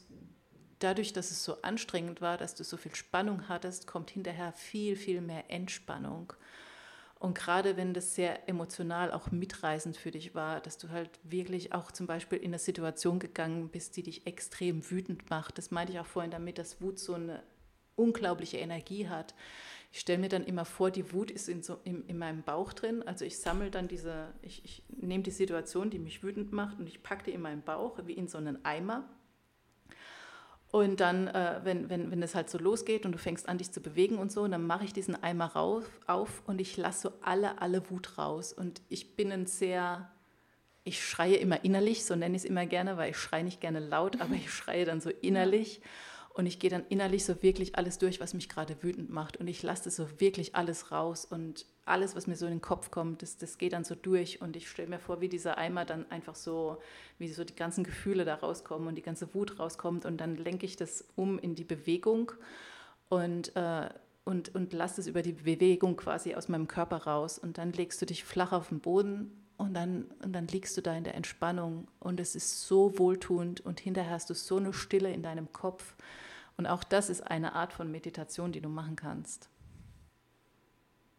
dadurch, 0.78 1.12
dass 1.12 1.32
es 1.32 1.42
so 1.42 1.62
anstrengend 1.62 2.20
war, 2.20 2.38
dass 2.38 2.54
du 2.54 2.62
so 2.62 2.76
viel 2.76 2.94
Spannung 2.94 3.48
hattest, 3.48 3.88
kommt 3.88 4.10
hinterher 4.10 4.52
viel, 4.52 4.94
viel 4.94 5.20
mehr 5.20 5.50
Entspannung. 5.50 6.32
Und 7.22 7.36
gerade 7.36 7.76
wenn 7.76 7.94
das 7.94 8.16
sehr 8.16 8.48
emotional 8.48 9.12
auch 9.12 9.30
mitreißend 9.30 9.96
für 9.96 10.10
dich 10.10 10.34
war, 10.34 10.60
dass 10.60 10.76
du 10.76 10.88
halt 10.88 11.08
wirklich 11.22 11.72
auch 11.72 11.92
zum 11.92 12.08
Beispiel 12.08 12.38
in 12.38 12.46
eine 12.46 12.58
Situation 12.58 13.20
gegangen 13.20 13.68
bist, 13.68 13.96
die 13.96 14.02
dich 14.02 14.26
extrem 14.26 14.90
wütend 14.90 15.30
macht. 15.30 15.56
Das 15.56 15.70
meinte 15.70 15.92
ich 15.92 16.00
auch 16.00 16.06
vorhin 16.06 16.32
damit, 16.32 16.58
dass 16.58 16.80
Wut 16.80 16.98
so 16.98 17.14
eine 17.14 17.44
unglaubliche 17.94 18.56
Energie 18.56 19.08
hat. 19.08 19.36
Ich 19.92 20.00
stelle 20.00 20.18
mir 20.18 20.30
dann 20.30 20.42
immer 20.42 20.64
vor, 20.64 20.90
die 20.90 21.12
Wut 21.12 21.30
ist 21.30 21.48
in, 21.48 21.62
so, 21.62 21.78
in, 21.84 22.04
in 22.08 22.18
meinem 22.18 22.42
Bauch 22.42 22.72
drin. 22.72 23.04
Also 23.04 23.24
ich 23.24 23.38
sammle 23.38 23.70
dann 23.70 23.86
diese, 23.86 24.34
ich, 24.42 24.64
ich 24.64 24.82
nehme 24.88 25.22
die 25.22 25.30
Situation, 25.30 25.90
die 25.90 26.00
mich 26.00 26.24
wütend 26.24 26.50
macht 26.50 26.80
und 26.80 26.88
ich 26.88 27.04
packe 27.04 27.26
die 27.26 27.34
in 27.34 27.40
meinen 27.40 27.62
Bauch 27.62 28.00
wie 28.04 28.14
in 28.14 28.26
so 28.26 28.38
einen 28.38 28.64
Eimer 28.64 29.08
und 30.72 31.00
dann, 31.00 31.28
äh, 31.28 31.60
wenn, 31.64 31.90
wenn, 31.90 32.10
wenn 32.10 32.22
es 32.22 32.34
halt 32.34 32.48
so 32.48 32.56
losgeht 32.56 33.04
und 33.04 33.12
du 33.12 33.18
fängst 33.18 33.46
an, 33.46 33.58
dich 33.58 33.70
zu 33.70 33.82
bewegen 33.82 34.16
und 34.16 34.32
so, 34.32 34.48
dann 34.48 34.66
mache 34.66 34.86
ich 34.86 34.94
diesen 34.94 35.22
Eimer 35.22 35.52
rauf, 35.52 35.84
auf 36.06 36.42
und 36.46 36.62
ich 36.62 36.78
lasse 36.78 37.10
so 37.10 37.12
alle, 37.20 37.60
alle 37.60 37.90
Wut 37.90 38.16
raus. 38.16 38.54
Und 38.54 38.80
ich 38.88 39.14
bin 39.14 39.30
ein 39.32 39.44
sehr, 39.44 40.10
ich 40.82 41.04
schreie 41.04 41.36
immer 41.36 41.62
innerlich, 41.62 42.06
so 42.06 42.16
nenne 42.16 42.36
ich 42.36 42.44
es 42.44 42.48
immer 42.48 42.64
gerne, 42.64 42.96
weil 42.96 43.10
ich 43.10 43.18
schreie 43.18 43.44
nicht 43.44 43.60
gerne 43.60 43.80
laut, 43.80 44.22
aber 44.22 44.34
ich 44.34 44.50
schreie 44.54 44.86
dann 44.86 45.02
so 45.02 45.10
innerlich. 45.10 45.82
Und 46.30 46.46
ich 46.46 46.58
gehe 46.58 46.70
dann 46.70 46.86
innerlich 46.88 47.26
so 47.26 47.42
wirklich 47.42 47.76
alles 47.76 47.98
durch, 47.98 48.18
was 48.18 48.32
mich 48.32 48.48
gerade 48.48 48.82
wütend 48.82 49.10
macht. 49.10 49.36
Und 49.36 49.48
ich 49.48 49.62
lasse 49.62 49.84
das 49.84 49.96
so 49.96 50.08
wirklich 50.20 50.54
alles 50.54 50.90
raus. 50.90 51.26
Und 51.26 51.66
alles, 51.84 52.14
was 52.14 52.26
mir 52.26 52.36
so 52.36 52.46
in 52.46 52.52
den 52.52 52.60
Kopf 52.60 52.90
kommt, 52.90 53.22
das, 53.22 53.36
das 53.36 53.58
geht 53.58 53.72
dann 53.72 53.84
so 53.84 53.94
durch. 53.94 54.40
Und 54.40 54.56
ich 54.56 54.68
stelle 54.68 54.88
mir 54.88 54.98
vor, 54.98 55.20
wie 55.20 55.28
dieser 55.28 55.58
Eimer 55.58 55.84
dann 55.84 56.10
einfach 56.10 56.36
so, 56.36 56.78
wie 57.18 57.28
so 57.28 57.44
die 57.44 57.56
ganzen 57.56 57.82
Gefühle 57.84 58.24
da 58.24 58.36
rauskommen 58.36 58.88
und 58.88 58.94
die 58.94 59.02
ganze 59.02 59.34
Wut 59.34 59.58
rauskommt. 59.58 60.04
Und 60.04 60.18
dann 60.18 60.36
lenke 60.36 60.64
ich 60.64 60.76
das 60.76 61.04
um 61.16 61.38
in 61.38 61.54
die 61.54 61.64
Bewegung 61.64 62.32
und, 63.08 63.54
äh, 63.56 63.88
und, 64.24 64.54
und 64.54 64.72
lasse 64.72 65.00
es 65.00 65.08
über 65.08 65.22
die 65.22 65.32
Bewegung 65.32 65.96
quasi 65.96 66.34
aus 66.34 66.48
meinem 66.48 66.68
Körper 66.68 66.98
raus. 66.98 67.38
Und 67.38 67.58
dann 67.58 67.72
legst 67.72 68.00
du 68.00 68.06
dich 68.06 68.24
flach 68.24 68.52
auf 68.52 68.68
den 68.68 68.80
Boden 68.80 69.42
und 69.56 69.74
dann, 69.74 70.04
und 70.22 70.32
dann 70.32 70.46
liegst 70.46 70.76
du 70.76 70.82
da 70.82 70.94
in 70.94 71.04
der 71.04 71.16
Entspannung. 71.16 71.88
Und 71.98 72.20
es 72.20 72.36
ist 72.36 72.66
so 72.68 72.96
wohltuend. 72.98 73.60
Und 73.60 73.80
hinterher 73.80 74.12
hast 74.12 74.30
du 74.30 74.34
so 74.34 74.56
eine 74.56 74.72
Stille 74.72 75.12
in 75.12 75.24
deinem 75.24 75.52
Kopf. 75.52 75.96
Und 76.56 76.66
auch 76.66 76.84
das 76.84 77.10
ist 77.10 77.26
eine 77.26 77.54
Art 77.54 77.72
von 77.72 77.90
Meditation, 77.90 78.52
die 78.52 78.60
du 78.60 78.68
machen 78.68 78.94
kannst. 78.94 79.48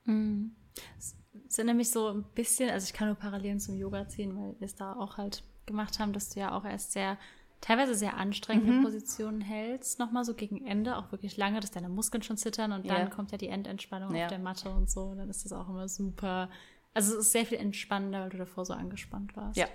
Mhm. 0.06 0.56
Es 0.97 1.16
sind 1.47 1.68
nämlich 1.68 1.91
so 1.91 2.10
ein 2.10 2.24
bisschen, 2.36 2.70
also 2.70 2.86
ich 2.86 2.93
kann 2.93 3.08
nur 3.08 3.16
Parallelen 3.16 3.60
zum 3.60 3.76
Yoga 3.76 4.08
ziehen, 4.08 4.36
weil 4.36 4.56
wir 4.60 4.66
es 4.66 4.76
da 4.76 4.93
auch 4.93 5.18
halt 5.18 5.43
gemacht 5.66 5.99
haben, 5.99 6.14
dass 6.14 6.30
du 6.30 6.39
ja 6.39 6.56
auch 6.56 6.66
erst 6.66 6.91
sehr, 6.91 7.18
teilweise 7.62 7.95
sehr 7.95 8.18
anstrengende 8.18 8.74
mhm. 8.74 8.84
Positionen 8.84 9.41
hältst, 9.41 9.99
nochmal 9.99 10.26
so 10.26 10.34
gegen 10.34 10.66
Ende, 10.66 10.97
auch 10.97 11.12
wirklich 11.12 11.38
lange, 11.38 11.60
dass 11.60 11.72
deine 11.72 11.89
Muskeln 11.89 12.24
schon 12.24 12.38
zittern 12.38 12.72
und 12.72 12.89
dann 12.89 13.10
kommt 13.10 13.32
ja 13.32 13.38
die 13.38 13.47
Endentspannung 13.47 14.14
ja. 14.16 14.24
auf 14.24 14.30
der 14.30 14.39
Matte 14.39 14.70
und 14.70 14.89
so. 14.89 15.04
Und 15.04 15.18
dann 15.18 15.30
ist 15.30 15.45
das 15.45 15.54
auch 15.54 15.70
immer 15.70 15.88
super. 15.88 16.49
Also 16.93 17.14
es 17.14 17.28
ist 17.28 17.32
sehr 17.32 17.45
viel 17.45 17.58
entspannender, 17.58 18.24
weil 18.24 18.30
du 18.30 18.38
davor 18.38 18.66
so 18.66 18.74
angespannt 18.74 19.36
warst. 19.38 19.58
Ja, 19.58 19.68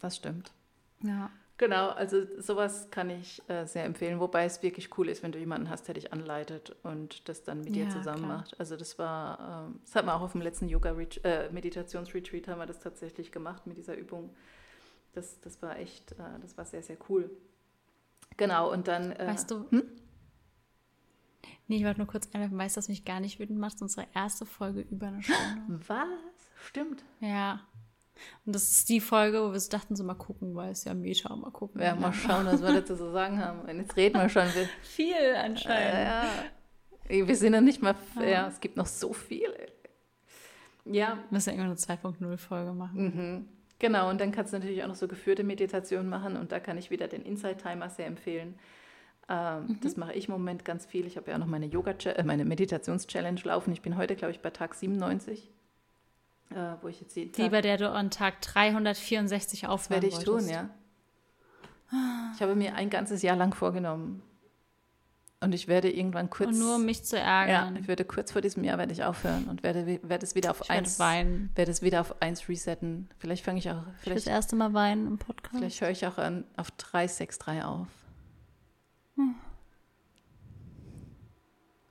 das 0.00 0.16
stimmt. 0.16 0.52
Ja. 1.02 1.30
Genau, 1.58 1.88
also 1.88 2.26
sowas 2.38 2.90
kann 2.90 3.08
ich 3.08 3.42
äh, 3.48 3.64
sehr 3.64 3.84
empfehlen, 3.84 4.20
wobei 4.20 4.44
es 4.44 4.62
wirklich 4.62 4.98
cool 4.98 5.08
ist, 5.08 5.22
wenn 5.22 5.32
du 5.32 5.38
jemanden 5.38 5.70
hast, 5.70 5.88
der 5.88 5.94
dich 5.94 6.12
anleitet 6.12 6.76
und 6.82 7.26
das 7.30 7.44
dann 7.44 7.62
mit 7.62 7.74
ja, 7.74 7.84
dir 7.84 7.90
zusammen 7.90 8.24
klar. 8.24 8.38
macht. 8.38 8.60
Also 8.60 8.76
das 8.76 8.98
war, 8.98 9.66
ähm, 9.68 9.80
das 9.82 9.94
hat 9.94 10.04
man 10.04 10.16
auch 10.16 10.20
auf 10.20 10.32
dem 10.32 10.42
letzten 10.42 10.68
Yoga 10.68 10.94
äh, 11.22 11.48
Meditationsretreat 11.50 12.48
haben 12.48 12.58
wir 12.58 12.66
das 12.66 12.80
tatsächlich 12.80 13.32
gemacht 13.32 13.66
mit 13.66 13.78
dieser 13.78 13.96
Übung. 13.96 14.34
Das, 15.14 15.40
das 15.40 15.62
war 15.62 15.78
echt, 15.78 16.12
äh, 16.12 16.38
das 16.42 16.58
war 16.58 16.66
sehr, 16.66 16.82
sehr 16.82 16.98
cool. 17.08 17.30
Genau, 18.36 18.70
und 18.70 18.86
dann. 18.86 19.12
Äh, 19.12 19.26
weißt 19.26 19.50
du, 19.50 19.64
hm? 19.70 19.84
Nee, 21.68 21.78
ich 21.78 21.84
wollte 21.84 22.00
nur 22.00 22.06
kurz 22.06 22.28
einwerfen, 22.32 22.58
weißt 22.58 22.76
du, 22.76 22.78
was 22.78 22.88
mich 22.88 23.06
gar 23.06 23.20
nicht 23.20 23.40
wütend 23.40 23.58
macht? 23.58 23.80
Unsere 23.80 24.06
erste 24.14 24.44
Folge 24.44 24.82
über 24.82 25.08
eine 25.08 25.22
Stunde. 25.22 25.80
Was? 25.88 26.06
Stimmt. 26.66 27.02
Ja. 27.20 27.60
Und 28.44 28.54
das 28.54 28.70
ist 28.70 28.88
die 28.88 29.00
Folge, 29.00 29.42
wo 29.42 29.52
wir 29.52 29.60
so 29.60 29.70
dachten, 29.70 29.96
so 29.96 30.04
mal 30.04 30.14
gucken, 30.14 30.54
weil 30.54 30.72
es 30.72 30.84
ja 30.84 30.94
Meta, 30.94 31.34
mal 31.36 31.50
gucken. 31.50 31.80
Ja, 31.80 31.94
mal 31.94 32.12
schauen, 32.12 32.46
was 32.46 32.62
wir 32.62 32.72
dazu 32.72 32.94
so 32.96 33.12
sagen 33.12 33.38
haben. 33.38 33.60
Und 33.60 33.78
jetzt 33.78 33.96
reden 33.96 34.20
wir 34.20 34.28
schon. 34.28 34.46
viel 34.82 35.34
anscheinend. 35.36 35.94
Äh, 35.94 36.04
ja. 36.04 37.26
Wir 37.26 37.36
sind 37.36 37.54
ja 37.54 37.60
nicht 37.60 37.82
mal, 37.82 37.94
ja. 38.16 38.24
ja, 38.24 38.48
es 38.48 38.60
gibt 38.60 38.76
noch 38.76 38.86
so 38.86 39.12
viel. 39.12 39.52
Ja. 40.84 41.16
Wir 41.16 41.24
müssen 41.30 41.50
ja 41.50 41.56
irgendwann 41.56 41.76
eine 42.16 42.34
2.0 42.34 42.36
Folge 42.38 42.72
machen. 42.72 43.04
Mhm. 43.04 43.48
Genau, 43.78 44.08
und 44.08 44.20
dann 44.20 44.32
kannst 44.32 44.52
du 44.52 44.58
natürlich 44.58 44.82
auch 44.82 44.88
noch 44.88 44.94
so 44.94 45.06
geführte 45.06 45.44
Meditationen 45.44 46.08
machen 46.08 46.36
und 46.36 46.50
da 46.50 46.60
kann 46.60 46.78
ich 46.78 46.90
wieder 46.90 47.08
den 47.08 47.22
Inside 47.22 47.58
Timer 47.58 47.90
sehr 47.90 48.06
empfehlen. 48.06 48.58
Ähm, 49.28 49.66
mhm. 49.66 49.80
Das 49.82 49.96
mache 49.96 50.14
ich 50.14 50.28
im 50.28 50.32
Moment 50.32 50.64
ganz 50.64 50.86
viel. 50.86 51.06
Ich 51.06 51.16
habe 51.16 51.30
ja 51.30 51.36
auch 51.36 51.40
noch 51.40 51.46
meine 51.46 51.66
Yoga, 51.66 51.90
äh, 51.90 52.22
meine 52.22 52.44
Meditations-Challenge 52.44 53.40
laufen. 53.44 53.72
Ich 53.72 53.82
bin 53.82 53.96
heute, 53.96 54.16
glaube 54.16 54.30
ich, 54.32 54.40
bei 54.40 54.50
Tag 54.50 54.74
97 54.74 55.50
äh, 56.50 56.74
wo 56.80 56.88
ich 56.88 57.00
jetzt 57.00 57.16
jeden 57.16 57.32
Tag, 57.32 57.44
Die, 57.44 57.50
bei 57.50 57.60
der 57.60 57.76
du 57.76 57.90
an 57.90 58.10
Tag 58.10 58.40
364 58.42 59.66
aufhören 59.66 60.02
werde 60.02 60.06
ich 60.06 60.24
tun, 60.24 60.48
ja. 60.48 60.68
Ich 62.34 62.42
habe 62.42 62.56
mir 62.56 62.74
ein 62.74 62.90
ganzes 62.90 63.22
Jahr 63.22 63.36
lang 63.36 63.54
vorgenommen. 63.54 64.22
Und 65.40 65.52
ich 65.54 65.68
werde 65.68 65.90
irgendwann 65.90 66.30
kurz. 66.30 66.48
Und 66.48 66.58
nur 66.58 66.76
um 66.76 66.84
mich 66.84 67.04
zu 67.04 67.18
ärgern. 67.18 67.74
Ja, 67.74 67.80
ich 67.80 67.86
werde 67.88 68.04
kurz 68.04 68.32
vor 68.32 68.40
diesem 68.40 68.64
Jahr 68.64 68.78
werde 68.78 68.92
ich 68.92 69.04
aufhören 69.04 69.44
und 69.44 69.62
werde, 69.62 70.00
werde 70.02 70.24
es 70.24 70.34
wieder 70.34 70.50
auf 70.50 70.62
ich 70.62 70.70
eins. 70.70 70.98
Weinen. 70.98 71.50
Werde 71.54 71.70
es 71.70 71.82
wieder 71.82 72.00
auf 72.00 72.20
eins 72.22 72.48
resetten. 72.48 73.08
Vielleicht 73.18 73.44
fange 73.44 73.58
ich 73.58 73.70
auch. 73.70 73.84
Vielleicht, 74.00 74.18
ich 74.18 74.24
das 74.24 74.32
erste 74.32 74.56
Mal 74.56 74.72
weinen 74.72 75.06
im 75.06 75.18
Podcast. 75.18 75.56
Vielleicht 75.56 75.80
höre 75.80 75.90
ich 75.90 76.06
auch 76.06 76.18
an, 76.18 76.44
auf 76.56 76.70
363 76.72 77.62
auf. 77.62 77.88
Hm 79.16 79.36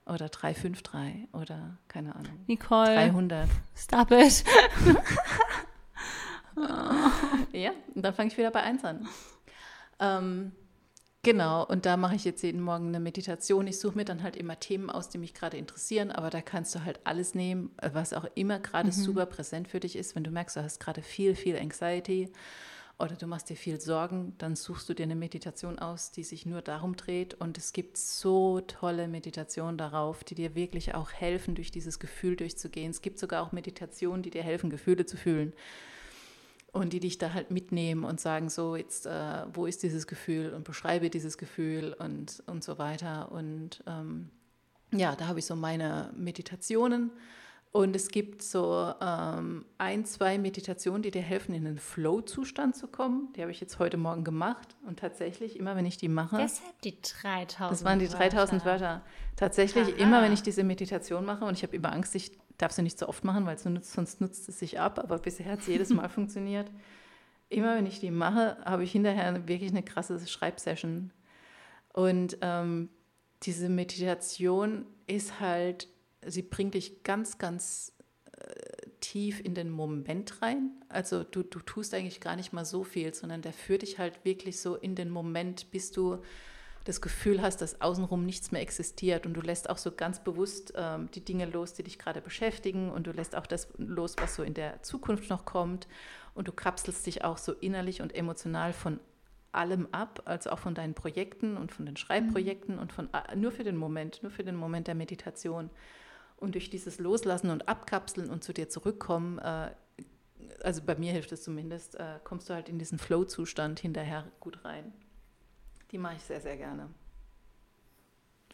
oder 0.05 0.29
353 0.29 1.33
oder 1.33 1.77
keine 1.87 2.15
Ahnung. 2.15 2.39
Nicole. 2.47 2.93
300. 2.93 3.49
Stop 3.75 4.11
it. 4.11 4.43
ja, 7.51 7.71
und 7.93 8.03
dann 8.03 8.13
fange 8.13 8.29
ich 8.29 8.37
wieder 8.37 8.51
bei 8.51 8.61
1 8.61 8.83
an. 8.83 9.07
Ähm, 9.99 10.51
genau, 11.23 11.65
und 11.65 11.85
da 11.85 11.97
mache 11.97 12.15
ich 12.15 12.23
jetzt 12.23 12.43
jeden 12.43 12.61
Morgen 12.61 12.89
eine 12.89 12.99
Meditation. 12.99 13.65
Ich 13.67 13.79
suche 13.79 13.97
mir 13.97 14.05
dann 14.05 14.21
halt 14.21 14.35
immer 14.35 14.59
Themen 14.59 14.89
aus, 14.89 15.09
die 15.09 15.17
mich 15.17 15.33
gerade 15.33 15.57
interessieren, 15.57 16.11
aber 16.11 16.29
da 16.29 16.41
kannst 16.41 16.75
du 16.75 16.83
halt 16.83 16.99
alles 17.03 17.33
nehmen, 17.33 17.71
was 17.81 18.13
auch 18.13 18.25
immer 18.35 18.59
gerade 18.59 18.87
mhm. 18.87 18.91
super 18.93 19.25
präsent 19.25 19.67
für 19.67 19.79
dich 19.79 19.95
ist. 19.95 20.15
Wenn 20.15 20.23
du 20.23 20.31
merkst, 20.31 20.55
du 20.55 20.63
hast 20.63 20.79
gerade 20.79 21.01
viel, 21.01 21.35
viel 21.35 21.57
Anxiety 21.57 22.31
oder 22.97 23.15
du 23.15 23.27
machst 23.27 23.49
dir 23.49 23.57
viel 23.57 23.81
Sorgen, 23.81 24.35
dann 24.37 24.55
suchst 24.55 24.87
du 24.87 24.93
dir 24.93 25.03
eine 25.03 25.15
Meditation 25.15 25.79
aus, 25.79 26.11
die 26.11 26.23
sich 26.23 26.45
nur 26.45 26.61
darum 26.61 26.95
dreht. 26.95 27.33
Und 27.33 27.57
es 27.57 27.73
gibt 27.73 27.97
so 27.97 28.61
tolle 28.61 29.09
Meditationen 29.09 29.77
darauf, 29.77 30.23
die 30.23 30.35
dir 30.35 30.55
wirklich 30.55 30.95
auch 30.95 31.11
helfen, 31.11 31.55
durch 31.55 31.71
dieses 31.71 31.99
Gefühl 31.99 32.37
durchzugehen. 32.37 32.91
Es 32.91 33.01
gibt 33.01 33.19
sogar 33.19 33.43
auch 33.43 33.51
Meditationen, 33.51 34.23
die 34.23 34.29
dir 34.29 34.43
helfen, 34.43 34.69
Gefühle 34.69 35.05
zu 35.05 35.17
fühlen. 35.17 35.51
Und 36.71 36.93
die 36.93 36.99
dich 37.01 37.17
da 37.17 37.33
halt 37.33 37.51
mitnehmen 37.51 38.03
und 38.05 38.19
sagen, 38.19 38.49
so, 38.49 38.75
jetzt, 38.75 39.05
äh, 39.05 39.45
wo 39.53 39.65
ist 39.65 39.83
dieses 39.83 40.07
Gefühl 40.07 40.53
und 40.53 40.63
beschreibe 40.63 41.09
dieses 41.09 41.37
Gefühl 41.37 41.93
und, 41.99 42.43
und 42.47 42.63
so 42.63 42.77
weiter. 42.77 43.31
Und 43.31 43.83
ähm, 43.87 44.29
ja, 44.91 45.15
da 45.15 45.27
habe 45.27 45.39
ich 45.39 45.45
so 45.45 45.55
meine 45.55 46.13
Meditationen. 46.15 47.11
Und 47.75 47.93
es 47.93 48.07
gibt 48.07 48.41
so 48.41 48.93
ähm, 49.01 49.65
ein, 49.77 50.05
zwei 50.05 50.37
Meditationen, 50.37 51.01
die 51.01 51.11
dir 51.11 51.21
helfen, 51.21 51.53
in 51.53 51.67
einen 51.67 51.77
Flow-Zustand 51.77 52.73
zu 52.73 52.87
kommen. 52.87 53.33
Die 53.35 53.41
habe 53.41 53.51
ich 53.51 53.59
jetzt 53.59 53.79
heute 53.79 53.97
Morgen 53.97 54.23
gemacht. 54.23 54.77
Und 54.87 54.97
tatsächlich, 54.97 55.59
immer 55.59 55.75
wenn 55.75 55.85
ich 55.85 55.97
die 55.97 56.07
mache. 56.07 56.37
Deshalb 56.37 56.81
die 56.83 57.01
3000 57.01 57.71
Das 57.73 57.83
waren 57.83 57.99
die 57.99 58.07
3000 58.07 58.63
Wörter. 58.63 58.85
Wörter. 58.85 59.01
Tatsächlich, 59.35 59.89
Aha. 59.89 59.97
immer 59.97 60.21
wenn 60.21 60.31
ich 60.31 60.41
diese 60.41 60.63
Meditation 60.63 61.25
mache, 61.25 61.43
und 61.43 61.57
ich 61.57 61.63
habe 61.63 61.75
immer 61.75 61.91
Angst, 61.91 62.15
ich 62.15 62.31
darf 62.57 62.71
sie 62.71 62.81
nicht 62.81 62.97
so 62.97 63.09
oft 63.09 63.25
machen, 63.25 63.45
weil 63.45 63.57
nutzt, 63.65 63.91
sonst 63.91 64.21
nutzt 64.21 64.47
es 64.47 64.57
sich 64.57 64.79
ab. 64.79 64.97
Aber 64.97 65.17
bisher 65.17 65.51
hat 65.51 65.59
es 65.59 65.67
jedes 65.67 65.89
Mal 65.89 66.07
funktioniert. 66.07 66.71
Immer 67.49 67.75
wenn 67.75 67.87
ich 67.87 67.99
die 67.99 68.09
mache, 68.09 68.55
habe 68.63 68.85
ich 68.85 68.93
hinterher 68.93 69.49
wirklich 69.49 69.71
eine 69.71 69.83
krasse 69.83 70.17
Schreibsession. 70.25 71.11
Und 71.91 72.37
ähm, 72.39 72.87
diese 73.43 73.67
Meditation 73.67 74.85
ist 75.07 75.41
halt 75.41 75.89
sie 76.27 76.41
bringt 76.41 76.73
dich 76.73 77.03
ganz, 77.03 77.37
ganz 77.37 77.93
äh, 78.33 78.89
tief 78.99 79.39
in 79.39 79.55
den 79.55 79.69
Moment 79.69 80.41
rein. 80.41 80.71
Also 80.89 81.23
du, 81.23 81.43
du 81.43 81.59
tust 81.59 81.93
eigentlich 81.93 82.21
gar 82.21 82.35
nicht 82.35 82.53
mal 82.53 82.65
so 82.65 82.83
viel, 82.83 83.13
sondern 83.13 83.41
der 83.41 83.53
führt 83.53 83.81
dich 83.81 83.99
halt 83.99 84.23
wirklich 84.25 84.59
so 84.59 84.75
in 84.75 84.95
den 84.95 85.09
Moment, 85.09 85.71
bis 85.71 85.91
du 85.91 86.19
das 86.85 87.01
Gefühl 87.01 87.41
hast, 87.41 87.61
dass 87.61 87.81
außenrum 87.81 88.25
nichts 88.25 88.51
mehr 88.51 88.61
existiert 88.61 89.25
und 89.25 89.33
du 89.33 89.41
lässt 89.41 89.69
auch 89.69 89.77
so 89.77 89.91
ganz 89.91 90.23
bewusst 90.23 90.73
ähm, 90.75 91.09
die 91.11 91.25
Dinge 91.25 91.45
los, 91.45 91.73
die 91.73 91.83
dich 91.83 91.97
gerade 91.97 92.21
beschäftigen 92.21 92.91
und 92.91 93.07
du 93.07 93.11
lässt 93.11 93.35
auch 93.35 93.47
das 93.47 93.67
los, 93.77 94.15
was 94.19 94.35
so 94.35 94.43
in 94.43 94.53
der 94.53 94.83
Zukunft 94.83 95.29
noch 95.29 95.45
kommt 95.45 95.87
und 96.35 96.47
du 96.47 96.51
kapselst 96.51 97.05
dich 97.07 97.23
auch 97.23 97.39
so 97.39 97.53
innerlich 97.53 98.03
und 98.03 98.13
emotional 98.15 98.71
von 98.71 98.99
allem 99.51 99.87
ab, 99.91 100.21
also 100.25 100.51
auch 100.51 100.59
von 100.59 100.75
deinen 100.75 100.93
Projekten 100.93 101.57
und 101.57 101.71
von 101.71 101.85
den 101.85 101.97
Schreibprojekten 101.97 102.75
mhm. 102.75 102.81
und 102.81 102.93
von 102.93 103.09
äh, 103.13 103.35
nur 103.35 103.51
für 103.51 103.63
den 103.63 103.77
Moment, 103.77 104.21
nur 104.21 104.31
für 104.31 104.43
den 104.43 104.55
Moment 104.55 104.87
der 104.87 104.95
Meditation. 104.95 105.71
Und 106.37 106.55
durch 106.55 106.69
dieses 106.69 106.99
Loslassen 106.99 107.49
und 107.49 107.67
Abkapseln 107.67 108.29
und 108.29 108.43
zu 108.43 108.53
dir 108.53 108.69
zurückkommen, 108.69 109.39
äh, 109.39 109.71
also 110.63 110.81
bei 110.81 110.95
mir 110.95 111.11
hilft 111.11 111.31
es 111.31 111.43
zumindest, 111.43 111.95
äh, 111.95 112.19
kommst 112.23 112.49
du 112.49 112.53
halt 112.53 112.69
in 112.69 112.77
diesen 112.77 112.99
Flow-Zustand 112.99 113.79
hinterher 113.79 114.31
gut 114.39 114.63
rein. 114.65 114.93
Die 115.91 115.97
mache 115.97 116.15
ich 116.15 116.23
sehr, 116.23 116.41
sehr 116.41 116.57
gerne. 116.57 116.89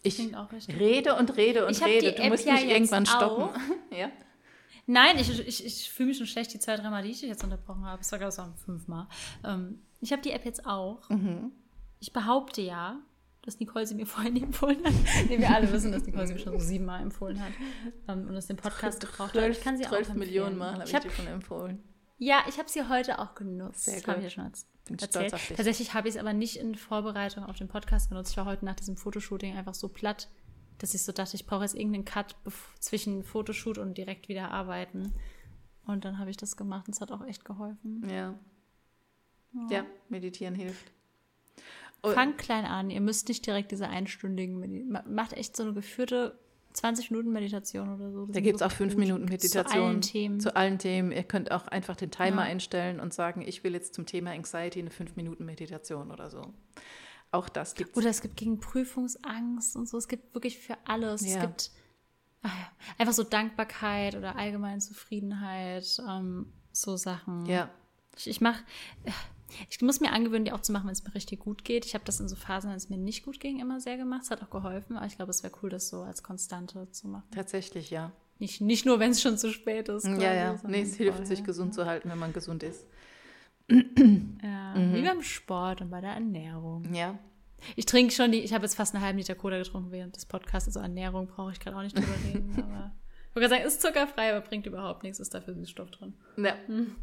Ich 0.03 0.19
rede 0.19 1.15
und 1.15 1.37
rede 1.37 1.65
und 1.65 1.81
rede. 1.83 2.13
Du 2.13 2.23
musst 2.29 2.45
ja 2.45 2.53
mich 2.53 2.65
irgendwann 2.65 3.05
stoppen. 3.05 3.49
ja? 3.91 4.11
Nein, 4.87 5.17
ich, 5.19 5.47
ich, 5.47 5.65
ich 5.65 5.91
fühle 5.91 6.09
mich 6.09 6.17
schon 6.17 6.27
schlecht, 6.27 6.53
die 6.53 6.59
zwei, 6.59 6.75
dreimal, 6.75 7.03
die 7.03 7.11
ich 7.11 7.19
dich 7.19 7.29
jetzt 7.29 7.43
unterbrochen 7.43 7.85
habe. 7.85 8.01
Es 8.01 8.11
war 8.11 8.19
gerade 8.19 8.31
so 8.31 8.43
fünfmal. 8.65 9.07
Ähm, 9.43 9.79
ich 10.01 10.11
habe 10.11 10.21
die 10.21 10.31
App 10.31 10.43
jetzt 10.43 10.65
auch. 10.65 11.07
Mhm. 11.09 11.51
Ich 11.99 12.11
behaupte 12.13 12.61
ja, 12.61 12.99
dass 13.41 13.59
Nicole 13.59 13.85
sie 13.85 13.95
mir 13.95 14.05
vorhin 14.07 14.41
empfohlen 14.41 14.83
hat. 14.83 14.93
nee, 15.27 15.39
wir 15.39 15.49
alle 15.49 15.71
wissen, 15.71 15.91
dass 15.91 16.05
Nicole 16.05 16.27
sie 16.27 16.33
mir 16.33 16.39
schon 16.39 16.53
so 16.53 16.59
siebenmal 16.59 17.01
empfohlen 17.01 17.41
hat. 17.41 17.51
Um, 18.07 18.19
ähm, 18.19 18.27
und 18.27 18.35
dass 18.35 18.47
den 18.47 18.57
Podcast 18.57 18.99
gebraucht 18.99 19.35
hat. 19.35 19.49
Ich 19.49 19.61
kann 19.61 19.77
sie 19.77 19.83
12 19.83 20.09
auch 20.09 20.13
Millionen 20.15 20.57
Mal 20.57 20.73
habe 20.73 20.83
ich, 20.83 20.93
hab, 20.93 21.03
dir 21.03 21.11
schon 21.11 21.27
empfohlen. 21.27 21.83
Ja, 22.17 22.43
ich 22.47 22.59
habe 22.59 22.69
sie 22.69 22.87
heute 22.87 23.19
auch 23.19 23.33
genutzt. 23.33 23.85
Sehr 23.85 24.01
gut. 24.01 24.17
Ich 24.17 24.23
ja 24.23 24.29
schon 24.29 24.45
erzählt. 24.45 24.67
Bin 24.85 24.97
dich. 24.97 25.09
Tatsächlich 25.09 25.93
habe 25.93 26.07
ich 26.07 26.15
es 26.15 26.19
aber 26.19 26.33
nicht 26.33 26.57
in 26.57 26.75
Vorbereitung 26.75 27.43
auf 27.43 27.57
den 27.57 27.67
Podcast 27.67 28.09
genutzt. 28.09 28.31
Ich 28.31 28.37
war 28.37 28.45
heute 28.45 28.65
nach 28.65 28.75
diesem 28.75 28.97
Fotoshooting 28.97 29.55
einfach 29.55 29.73
so 29.73 29.89
platt, 29.89 30.29
dass 30.79 30.93
ich 30.93 31.03
so 31.03 31.11
dachte, 31.11 31.35
ich 31.35 31.45
brauche 31.45 31.63
jetzt 31.63 31.75
irgendeinen 31.75 32.05
Cut 32.05 32.35
zwischen 32.79 33.23
Fotoshoot 33.23 33.77
und 33.77 33.97
direkt 33.97 34.27
wieder 34.27 34.51
arbeiten. 34.51 35.13
Und 35.85 36.05
dann 36.05 36.17
habe 36.17 36.29
ich 36.29 36.37
das 36.37 36.57
gemacht 36.57 36.87
und 36.87 36.95
es 36.95 37.01
hat 37.01 37.11
auch 37.11 37.25
echt 37.25 37.45
geholfen. 37.45 38.07
Ja. 38.09 38.35
Ja, 39.53 39.77
ja 39.77 39.85
meditieren 40.09 40.55
hilft. 40.55 40.91
Fangt 42.03 42.37
klein 42.37 42.65
an. 42.65 42.89
Ihr 42.89 43.01
müsst 43.01 43.27
nicht 43.27 43.45
direkt 43.45 43.71
diese 43.71 43.87
einstündigen 43.87 44.59
Meditation. 44.59 45.13
Macht 45.13 45.33
echt 45.33 45.55
so 45.55 45.63
eine 45.63 45.73
geführte 45.73 46.39
20 46.73 47.11
Minuten 47.11 47.31
Meditation 47.31 47.93
oder 47.93 48.11
so. 48.11 48.25
Das 48.25 48.35
da 48.35 48.39
gibt 48.39 48.55
es 48.55 48.61
auch 48.61 48.71
5 48.71 48.95
Minuten 48.95 49.25
Meditation. 49.25 49.65
Zu 49.65 49.79
allen 49.79 50.01
Themen. 50.01 50.39
Zu 50.39 50.55
allen 50.55 50.79
Themen. 50.79 51.11
Ihr 51.11 51.23
könnt 51.23 51.51
auch 51.51 51.67
einfach 51.67 51.95
den 51.95 52.11
Timer 52.11 52.43
ja. 52.43 52.49
einstellen 52.49 52.99
und 52.99 53.13
sagen, 53.13 53.41
ich 53.41 53.63
will 53.63 53.73
jetzt 53.73 53.93
zum 53.93 54.05
Thema 54.05 54.31
Anxiety 54.31 54.79
eine 54.79 54.89
5 54.89 55.15
Minuten 55.15 55.45
Meditation 55.45 56.11
oder 56.11 56.29
so. 56.29 56.53
Auch 57.31 57.49
das 57.49 57.75
gibt 57.75 57.91
es. 57.91 57.97
Oder 57.97 58.09
es 58.09 58.21
gibt 58.21 58.35
gegen 58.35 58.59
Prüfungsangst 58.59 59.75
und 59.75 59.87
so. 59.87 59.97
Es 59.97 60.07
gibt 60.07 60.33
wirklich 60.33 60.59
für 60.59 60.77
alles. 60.85 61.21
Ja. 61.21 61.35
Es 61.35 61.41
gibt 61.41 61.71
ach, 62.43 62.71
einfach 62.97 63.13
so 63.13 63.23
Dankbarkeit 63.23 64.15
oder 64.15 64.35
allgemeine 64.35 64.79
Zufriedenheit, 64.79 66.01
ähm, 66.07 66.51
so 66.71 66.97
Sachen. 66.97 67.45
Ja. 67.45 67.69
Ich, 68.17 68.27
ich 68.27 68.41
mache 68.41 68.63
ich 69.69 69.81
muss 69.81 69.99
mir 69.99 70.11
angewöhnen, 70.11 70.45
die 70.45 70.51
auch 70.51 70.61
zu 70.61 70.71
machen, 70.71 70.85
wenn 70.85 70.93
es 70.93 71.03
mir 71.03 71.13
richtig 71.15 71.39
gut 71.39 71.63
geht. 71.63 71.85
Ich 71.85 71.93
habe 71.93 72.05
das 72.05 72.19
in 72.19 72.29
so 72.29 72.35
Phasen, 72.35 72.69
wenn 72.69 72.77
es 72.77 72.89
mir 72.89 72.97
nicht 72.97 73.23
gut 73.23 73.39
ging, 73.39 73.59
immer 73.59 73.79
sehr 73.79 73.97
gemacht. 73.97 74.23
Es 74.23 74.31
hat 74.31 74.41
auch 74.41 74.49
geholfen, 74.49 74.97
aber 74.97 75.05
ich 75.05 75.15
glaube, 75.15 75.31
es 75.31 75.43
wäre 75.43 75.53
cool, 75.61 75.69
das 75.69 75.89
so 75.89 76.01
als 76.01 76.23
Konstante 76.23 76.89
zu 76.91 77.07
machen. 77.07 77.27
Tatsächlich, 77.31 77.89
ja. 77.89 78.11
Nicht, 78.39 78.59
nicht 78.61 78.85
nur, 78.85 78.99
wenn 78.99 79.11
es 79.11 79.21
schon 79.21 79.37
zu 79.37 79.51
spät 79.51 79.87
ist. 79.89 80.05
Quasi, 80.05 80.21
ja, 80.21 80.33
ja. 80.33 80.59
Nee, 80.67 80.81
es 80.81 80.95
hilft, 80.95 81.27
sich 81.27 81.43
gesund 81.43 81.73
zu 81.75 81.85
halten, 81.85 82.09
wenn 82.09 82.17
man 82.17 82.33
gesund 82.33 82.63
ist. 82.63 82.87
Ja, 83.69 84.75
mhm. 84.75 84.95
wie 84.95 85.01
beim 85.03 85.21
Sport 85.21 85.81
und 85.81 85.91
bei 85.91 86.01
der 86.01 86.11
Ernährung. 86.11 86.93
Ja. 86.93 87.17
Ich 87.75 87.85
trinke 87.85 88.13
schon 88.13 88.31
die, 88.31 88.39
ich 88.39 88.53
habe 88.53 88.63
jetzt 88.63 88.75
fast 88.75 88.95
einen 88.95 89.03
halben 89.03 89.19
Liter 89.19 89.35
Cola 89.35 89.57
getrunken 89.57 89.91
während 89.91 90.15
des 90.15 90.25
Podcasts. 90.25 90.67
Also 90.67 90.79
Ernährung 90.79 91.27
brauche 91.27 91.51
ich 91.51 91.59
gerade 91.59 91.77
auch 91.77 91.83
nicht 91.83 91.95
drüber 91.95 92.15
reden. 92.25 92.55
aber 92.57 92.91
ich 93.29 93.35
wollte 93.35 93.49
sagen, 93.49 93.63
ist 93.63 93.81
zuckerfrei, 93.81 94.35
aber 94.35 94.45
bringt 94.45 94.65
überhaupt 94.65 95.03
nichts, 95.03 95.19
ist 95.19 95.33
dafür 95.33 95.53
Süßstoff 95.53 95.91
drin. 95.91 96.15
Ja. 96.37 96.55
Mhm. 96.67 96.95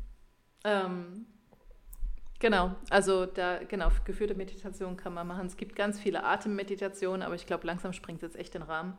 Ähm, 0.64 1.26
Genau, 2.40 2.76
also 2.88 3.26
da, 3.26 3.58
genau, 3.64 3.88
geführte 4.04 4.34
Meditation 4.34 4.96
kann 4.96 5.12
man 5.12 5.26
machen. 5.26 5.46
Es 5.46 5.56
gibt 5.56 5.74
ganz 5.74 5.98
viele 5.98 6.24
Atemmeditationen, 6.24 7.22
aber 7.22 7.34
ich 7.34 7.46
glaube, 7.46 7.66
langsam 7.66 7.92
springt 7.92 8.22
es 8.22 8.32
jetzt 8.32 8.36
echt 8.36 8.54
den 8.54 8.62
Rahmen. 8.62 8.96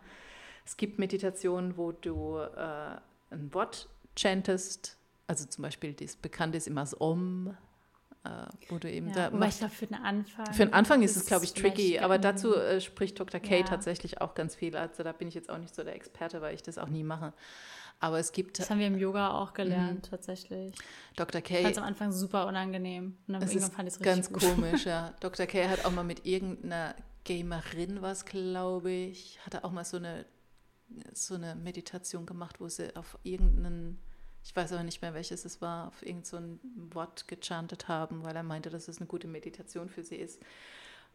Es 0.65 0.75
gibt 0.75 0.99
Meditationen, 0.99 1.77
wo 1.77 1.91
du 1.93 2.37
äh, 2.37 2.97
ein 3.31 3.53
Wort 3.53 3.87
chantest, 4.17 4.97
also 5.27 5.45
zum 5.45 5.61
Beispiel 5.61 5.93
das 5.93 6.15
bekannte 6.15 6.57
ist 6.57 6.67
immer 6.67 6.81
das 6.81 6.99
Om, 6.99 7.55
äh, 8.25 8.29
wo 8.67 8.77
du 8.77 8.91
eben 8.91 9.09
ja, 9.09 9.29
da. 9.29 9.47
ich 9.47 9.57
glaube, 9.57 9.73
für 9.73 9.87
den 9.87 10.03
Anfang. 10.03 10.53
Für 10.53 10.65
den 10.65 10.73
Anfang 10.73 11.01
ist 11.01 11.15
es, 11.15 11.25
glaube 11.25 11.45
ich, 11.45 11.53
tricky, 11.53 11.99
aber 11.99 12.17
dazu 12.17 12.53
äh, 12.55 12.81
spricht 12.81 13.19
Dr. 13.19 13.39
K 13.39 13.59
ja. 13.59 13.63
tatsächlich 13.63 14.19
auch 14.19 14.35
ganz 14.35 14.55
viel. 14.55 14.75
Also 14.75 15.03
da 15.03 15.13
bin 15.13 15.29
ich 15.29 15.35
jetzt 15.35 15.49
auch 15.49 15.57
nicht 15.57 15.73
so 15.73 15.83
der 15.83 15.95
Experte, 15.95 16.41
weil 16.41 16.53
ich 16.53 16.63
das 16.63 16.77
auch 16.77 16.89
nie 16.89 17.03
mache. 17.03 17.33
Aber 17.99 18.19
es 18.19 18.31
gibt. 18.31 18.59
Das 18.59 18.69
haben 18.69 18.79
wir 18.79 18.87
im 18.87 18.97
Yoga 18.97 19.31
auch 19.31 19.53
gelernt, 19.53 20.05
mhm. 20.05 20.09
tatsächlich. 20.09 20.73
Dr. 21.17 21.41
K. 21.41 21.57
Ich 21.57 21.61
fand 21.63 21.71
es 21.73 21.77
am 21.77 21.83
Anfang 21.83 22.11
super 22.11 22.47
unangenehm. 22.47 23.17
Und 23.27 23.33
dann 23.33 23.41
irgendwann 23.41 23.71
fand 23.71 23.89
ich 23.89 23.95
es 23.95 23.99
richtig 23.99 24.03
Ganz 24.03 24.33
gut. 24.33 24.41
komisch, 24.41 24.85
ja. 24.85 25.13
Dr. 25.19 25.45
K. 25.45 25.67
hat 25.67 25.85
auch 25.85 25.91
mal 25.91 26.03
mit 26.03 26.25
irgendeiner 26.25 26.95
Gamerin 27.25 28.01
was, 28.01 28.25
glaube 28.25 28.91
ich, 28.91 29.39
hat 29.45 29.53
er 29.53 29.65
auch 29.65 29.71
mal 29.71 29.83
so 29.83 29.97
eine, 29.97 30.25
so 31.13 31.35
eine 31.35 31.55
Meditation 31.55 32.25
gemacht, 32.25 32.59
wo 32.59 32.69
sie 32.69 32.95
auf 32.95 33.19
irgendeinen, 33.23 33.99
ich 34.43 34.55
weiß 34.55 34.71
aber 34.73 34.83
nicht 34.83 35.01
mehr 35.01 35.13
welches 35.13 35.45
es 35.45 35.61
war, 35.61 35.87
auf 35.87 36.01
irgendein 36.01 36.23
so 36.25 36.95
Wort 36.95 37.27
gechantet 37.27 37.87
haben, 37.87 38.23
weil 38.23 38.35
er 38.35 38.43
meinte, 38.43 38.69
dass 38.69 38.87
es 38.87 38.97
eine 38.97 39.07
gute 39.07 39.27
Meditation 39.27 39.89
für 39.89 40.03
sie 40.03 40.15
ist. 40.15 40.41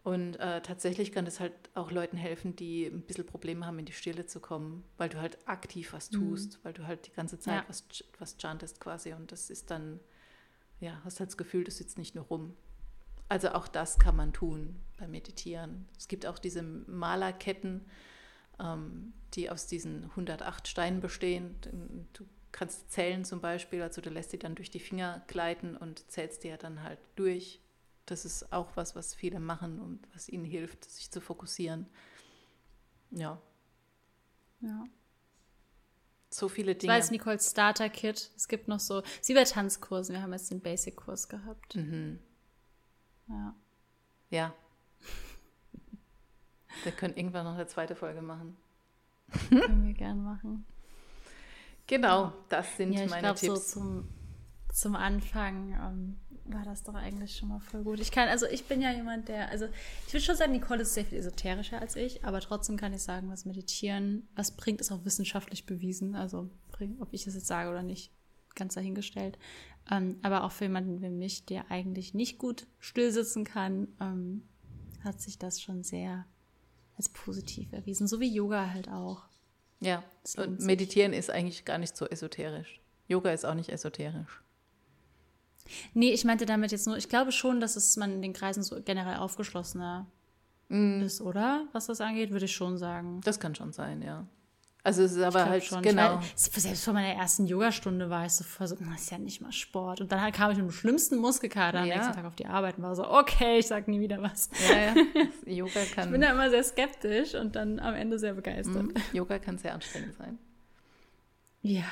Und 0.05 0.37
äh, 0.37 0.61
tatsächlich 0.61 1.13
kann 1.13 1.25
das 1.25 1.41
halt 1.41 1.55
auch 1.73 1.91
Leuten 1.91 2.19
helfen, 2.19 2.55
die 2.55 2.85
ein 2.85 3.01
bisschen 3.01 3.25
Probleme 3.25 3.65
haben, 3.65 3.79
in 3.79 3.87
die 3.87 3.93
Stille 3.93 4.27
zu 4.27 4.39
kommen, 4.39 4.85
weil 4.99 5.09
du 5.09 5.19
halt 5.19 5.39
aktiv 5.49 5.95
was 5.95 6.13
mhm. 6.13 6.17
tust, 6.19 6.59
mhm. 6.59 6.59
weil 6.63 6.73
du 6.75 6.87
halt 6.87 7.07
die 7.07 7.13
ganze 7.13 7.39
Zeit 7.39 7.63
ja. 7.63 7.65
was, 7.69 7.85
was 8.19 8.37
chantest 8.39 8.81
quasi. 8.81 9.15
Und 9.15 9.33
das 9.33 9.49
ist 9.49 9.71
dann, 9.71 9.99
ja, 10.79 11.01
hast 11.05 11.21
halt 11.21 11.31
das 11.31 11.39
Gefühl, 11.39 11.65
du 11.65 11.71
sitzt 11.71 11.97
nicht 11.97 12.15
nur 12.15 12.27
rum. 12.27 12.55
Also 13.31 13.53
auch 13.53 13.67
das 13.67 13.99
kann 13.99 14.15
man 14.15 14.35
tun 14.35 14.77
beim 14.99 15.11
Meditieren. 15.11 15.89
Es 15.97 16.07
gibt 16.07 16.27
auch 16.27 16.39
diese 16.39 16.63
Malerketten, 16.63 17.87
ähm, 18.61 19.15
die 19.33 19.49
aus 19.49 19.67
diesen 19.67 20.05
108 20.11 20.69
Steinen 20.69 21.01
bestehen. 21.01 21.57
Du 22.13 22.27
kannst 22.53 22.93
zählen 22.93 23.25
zum 23.25 23.41
Beispiel, 23.41 23.81
also 23.81 24.03
du 24.03 24.11
lässt 24.11 24.33
sie 24.33 24.39
dann 24.39 24.55
durch 24.55 24.71
die 24.71 24.81
Finger 24.81 25.25
gleiten 25.29 25.79
und 25.79 26.11
zählst 26.11 26.45
dir 26.45 26.59
dann 26.59 26.83
halt 26.83 26.99
durch 27.17 27.64
das 28.07 28.25
ist 28.25 28.53
auch 28.53 28.77
was, 28.77 28.95
was 28.95 29.15
viele 29.15 29.41
machen 29.41 29.81
und 29.81 30.01
was 30.15 30.29
ihnen 30.29 30.45
hilft, 30.45 30.91
sich 30.91 31.11
zu 31.11 31.21
fokussieren. 31.21 31.87
Ja. 33.11 33.41
Ja. 34.61 34.85
So 36.31 36.49
viele 36.49 36.75
Dinge. 36.75 36.93
Ich 36.93 36.99
weiß 36.99 37.11
Nicole's 37.11 37.51
Starter 37.51 37.89
Kit. 37.89 38.31
Es 38.37 38.49
gibt 38.49 38.67
noch 38.67 38.81
so, 38.81 39.03
sie 39.21 39.35
bei 39.35 39.45
Tanzkursen. 39.45 40.15
Wir 40.15 40.23
haben 40.23 40.33
jetzt 40.33 40.51
den 40.51 40.61
Basic-Kurs 40.61 41.29
gehabt. 41.29 41.77
Mhm. 41.77 42.19
Ja. 43.29 43.55
Ja. 44.31 44.55
Wir 46.83 46.93
können 46.93 47.17
irgendwann 47.17 47.45
noch 47.45 47.55
eine 47.55 47.67
zweite 47.69 47.95
Folge 47.95 48.21
machen. 48.21 48.57
Können 49.49 49.87
wir 49.87 49.95
gerne 49.95 50.21
machen. 50.21 50.67
Genau, 51.87 52.33
das 52.49 52.77
sind 52.77 52.93
ja, 52.93 53.07
meine 53.07 53.21
glaub, 53.21 53.37
Tipps. 53.37 53.73
So 53.73 53.81
zum, 53.81 54.09
zum 54.73 54.97
Anfang 54.97 55.73
ähm, 55.73 56.17
war 56.47 56.65
das 56.65 56.83
doch 56.83 56.95
eigentlich 56.95 57.37
schon 57.37 57.49
mal 57.49 57.61
voll 57.61 57.83
gut. 57.83 58.01
Ich 58.01 58.11
kann, 58.11 58.29
also 58.29 58.47
ich 58.47 58.65
bin 58.65 58.81
ja 58.81 58.93
jemand, 58.93 59.29
der, 59.29 59.49
also 59.49 59.67
ich 60.07 60.13
würde 60.13 60.25
schon 60.25 60.37
sagen, 60.37 60.53
Nicole 60.53 60.83
ist 60.83 60.95
sehr 60.95 61.05
viel 61.05 61.19
esoterischer 61.19 61.81
als 61.81 61.97
ich, 61.97 62.25
aber 62.25 62.41
trotzdem 62.41 62.77
kann 62.77 62.93
ich 62.93 63.03
sagen, 63.03 63.31
was 63.31 63.45
Meditieren, 63.45 64.29
was 64.35 64.57
bringt, 64.57 64.81
ist 64.81 64.93
auch 64.93 65.05
wissenschaftlich 65.05 65.67
bewiesen. 65.67 66.15
Also 66.15 66.51
ob 67.01 67.09
ich 67.13 67.25
das 67.25 67.35
jetzt 67.35 67.47
sage 67.47 67.71
oder 67.71 67.83
nicht, 67.83 68.13
ganz 68.55 68.75
dahingestellt. 68.75 69.39
Ähm, 69.91 70.19
aber 70.23 70.45
auch 70.45 70.53
für 70.53 70.65
jemanden 70.65 71.03
wie 71.03 71.09
mich, 71.09 71.45
der 71.47 71.71
eigentlich 71.71 72.15
nicht 72.15 72.39
gut 72.39 72.67
stillsitzen 72.79 73.45
kann, 73.45 73.89
ähm, 74.01 74.43
hat 75.03 75.21
sich 75.21 75.39
das 75.39 75.61
schon 75.61 75.83
sehr 75.83 76.27
als 76.97 77.09
positiv 77.09 77.73
erwiesen. 77.73 78.07
So 78.07 78.21
wie 78.21 78.33
Yoga 78.33 78.71
halt 78.71 78.89
auch. 78.89 79.25
Ja, 79.81 80.03
und 80.37 80.61
Meditieren 80.61 81.13
ist 81.13 81.31
eigentlich 81.31 81.65
gar 81.65 81.79
nicht 81.79 81.97
so 81.97 82.07
esoterisch. 82.07 82.81
Yoga 83.09 83.33
ist 83.33 83.45
auch 83.45 83.55
nicht 83.55 83.71
esoterisch. 83.71 84.44
Nee, 85.95 86.13
ich 86.13 86.25
meinte 86.25 86.47
damit 86.47 86.73
jetzt 86.73 86.87
nur, 86.87 86.97
ich 86.97 87.09
glaube 87.09 87.33
schon, 87.33 87.61
dass 87.61 87.77
es 87.77 87.97
man 87.97 88.13
in 88.13 88.23
den 88.23 88.33
Kreisen 88.33 88.63
so 88.63 88.81
generell 88.83 89.17
aufgeschlossener 89.17 90.07
mm. 90.69 91.03
ist, 91.03 91.21
oder? 91.21 91.67
Was 91.73 91.87
das 91.87 92.01
angeht, 92.01 92.31
würde 92.31 92.45
ich 92.45 92.55
schon 92.55 92.79
sagen. 92.79 93.21
Das 93.25 93.41
kann 93.41 93.55
schon 93.55 93.73
sein, 93.73 94.03
ja. 94.03 94.27
Also 94.87 95.03
es 95.03 95.13
ist 95.13 95.23
aber 95.23 95.47
halt 95.47 95.65
schon, 95.65 95.81
genau. 95.81 96.19
Weiß, 96.19 96.35
selbst 96.37 96.85
vor 96.85 96.93
meiner 96.93 97.15
ersten 97.15 97.47
Yogastunde 97.47 98.11
war 98.11 98.27
ich 98.27 98.33
so 98.33 98.45
voll 98.45 98.67
so, 98.67 98.77
das 98.77 99.01
ist 99.01 99.11
ja 99.11 99.17
nicht 99.17 99.41
mal 99.41 99.51
Sport. 99.51 100.03
Und 100.03 100.13
dann 100.13 100.31
kam 100.31 100.51
ich 100.51 100.59
mit 100.59 100.67
dem 100.67 100.73
schlimmsten 100.73 101.17
Muskelkater 101.17 101.81
am 101.81 101.89
nächsten 101.89 102.13
Tag 102.13 102.27
auf 102.27 102.35
die 102.35 102.45
Arbeit 102.45 102.77
und 102.77 102.83
war 102.83 102.95
so, 102.95 103.11
okay, 103.11 103.61
ich 103.61 103.67
sag 103.67 103.89
nie 103.89 103.99
wieder 103.99 104.21
was. 104.21 104.51
Ja, 104.69 104.77
ja. 104.77 104.95
Yoga 105.55 105.81
kann. 105.95 106.09
Ich 106.09 106.13
bin 106.13 106.21
da 106.21 106.33
immer 106.33 106.51
sehr 106.51 106.63
skeptisch 106.63 107.35
und 107.35 107.57
dann 107.57 107.81
am 107.81 107.95
Ende 107.95 108.19
sehr 108.19 108.35
begeistert. 108.35 108.85
Mm, 108.85 109.17
Yoga 109.17 109.39
kann 109.39 109.57
sehr 109.57 109.73
anstrengend 109.73 110.17
sein. 110.17 110.39
Ja. 111.63 111.87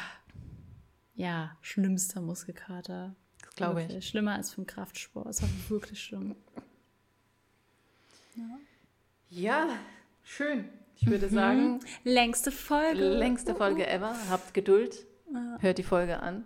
Ja, 1.15 1.57
schlimmster 1.63 2.21
Muskelkater 2.21 3.17
glaube 3.57 3.83
ich. 3.83 4.09
Schlimmer 4.09 4.35
als 4.35 4.53
vom 4.53 4.67
Kraftsport. 4.67 5.27
Das 5.27 5.43
war 5.43 5.49
wirklich 5.69 6.03
schlimm. 6.03 6.37
Ja, 8.35 8.59
ja 9.31 9.69
schön. 10.23 10.69
Ich 10.97 11.07
würde 11.07 11.27
mhm. 11.27 11.35
sagen. 11.35 11.81
Längste 12.05 12.53
Folge. 12.53 13.09
Längste 13.09 13.55
Folge 13.55 13.87
ever. 13.87 14.17
Habt 14.31 14.55
Geduld. 14.55 15.07
Ja. 15.33 15.59
Hört 15.61 15.79
die 15.79 15.83
Folge 15.83 16.21
an. 16.21 16.45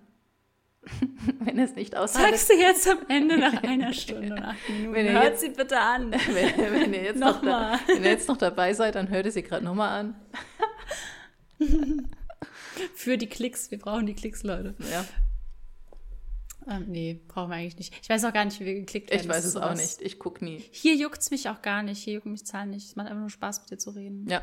wenn 1.40 1.58
es 1.58 1.74
nicht 1.74 1.96
aushaltet. 1.96 2.38
Sagst 2.38 2.50
du 2.50 2.54
jetzt 2.54 2.88
am 2.88 2.98
Ende 3.08 3.38
nach 3.38 3.62
einer 3.62 3.92
Stunde 3.92 4.34
und 4.34 4.42
acht 4.42 4.68
Minuten. 4.68 4.94
Wenn 4.94 5.12
hört 5.12 5.24
jetzt, 5.24 5.40
sie 5.40 5.48
bitte 5.50 5.78
an. 5.78 6.12
Wenn, 6.28 6.72
wenn, 6.72 6.94
ihr 6.94 7.02
jetzt 7.02 7.18
noch, 7.18 7.42
noch 7.42 7.50
da, 7.50 7.80
wenn 7.86 8.04
ihr 8.04 8.10
jetzt 8.10 8.28
noch 8.28 8.36
dabei 8.36 8.72
seid, 8.72 8.94
dann 8.94 9.08
hört 9.08 9.26
ihr 9.26 9.32
sie 9.32 9.42
gerade 9.42 9.64
nochmal 9.64 10.00
an. 10.00 10.14
Für 12.94 13.16
die 13.16 13.28
Klicks. 13.28 13.70
Wir 13.70 13.78
brauchen 13.78 14.06
die 14.06 14.14
Klicks, 14.14 14.42
Leute. 14.42 14.74
Ja. 14.90 15.04
Ähm, 16.68 16.86
nee, 16.88 17.20
brauchen 17.28 17.50
wir 17.50 17.56
eigentlich 17.56 17.76
nicht. 17.76 17.94
Ich 18.02 18.08
weiß 18.08 18.24
auch 18.24 18.32
gar 18.32 18.44
nicht, 18.44 18.58
wie 18.58 18.64
wir 18.64 18.74
geklickt 18.74 19.10
werden. 19.10 19.22
Ich 19.22 19.28
weiß 19.28 19.44
es 19.44 19.56
auch 19.56 19.74
nicht. 19.74 20.00
Ich 20.00 20.18
gucke 20.18 20.44
nie. 20.44 20.62
Hier 20.72 20.96
juckt 20.96 21.18
es 21.18 21.30
mich 21.30 21.48
auch 21.48 21.62
gar 21.62 21.82
nicht. 21.82 22.02
Hier 22.02 22.14
jucken 22.14 22.32
mich 22.32 22.44
Zahlen 22.44 22.70
nicht. 22.70 22.86
Es 22.86 22.96
macht 22.96 23.06
einfach 23.06 23.20
nur 23.20 23.30
Spaß, 23.30 23.60
mit 23.60 23.70
dir 23.70 23.78
zu 23.78 23.90
reden. 23.90 24.26
Ja. 24.28 24.42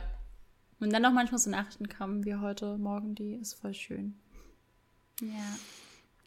Und 0.80 0.92
dann 0.94 1.02
noch 1.02 1.14
manchmal 1.14 1.40
so 1.40 1.50
Nachrichten 1.50 1.88
kamen 1.88 2.26
wie 2.26 2.36
heute 2.36 2.78
Morgen, 2.78 3.16
die 3.16 3.34
ist 3.36 3.54
voll 3.54 3.74
schön. 3.74 4.16
Ja. 5.22 5.58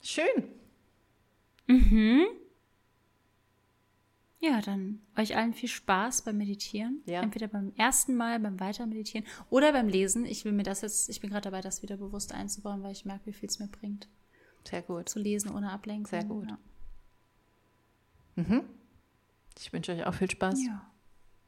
Schön. 0.03 0.45
Ja, 4.39 4.61
dann 4.61 5.01
euch 5.17 5.37
allen 5.37 5.55
viel 5.55 5.69
Spaß 5.69 6.23
beim 6.23 6.39
Meditieren. 6.39 7.03
Ja. 7.07 7.23
Entweder 7.23 7.49
beim 7.49 7.73
ersten 7.77 8.15
Mal, 8.15 8.39
beim 8.39 8.61
Weitermeditieren 8.61 9.27
oder 9.51 9.73
beim 9.73 9.89
Lesen. 9.89 10.25
Ich 10.25 10.45
will 10.45 10.53
mir 10.53 10.63
das 10.63 10.83
jetzt, 10.83 11.09
ich 11.09 11.21
bin 11.21 11.31
gerade 11.31 11.51
dabei, 11.51 11.63
das 11.63 11.83
wieder 11.83 11.97
bewusst 11.97 12.33
einzubauen, 12.33 12.83
weil 12.83 12.93
ich 12.93 13.05
merke, 13.05 13.27
wie 13.27 13.33
viel 13.33 13.49
es 13.49 13.59
mir 13.59 13.69
bringt, 13.69 14.09
Sehr 14.69 14.83
gut. 14.83 15.09
zu 15.09 15.19
lesen 15.19 15.55
ohne 15.55 15.71
Ablenkung. 15.71 16.07
Sehr 16.07 16.25
gut. 16.25 16.49
Ja. 18.37 18.63
Ich 19.59 19.73
wünsche 19.73 19.93
euch 19.93 20.05
auch 20.05 20.15
viel 20.15 20.31
Spaß. 20.31 20.65
ja. 20.67 20.85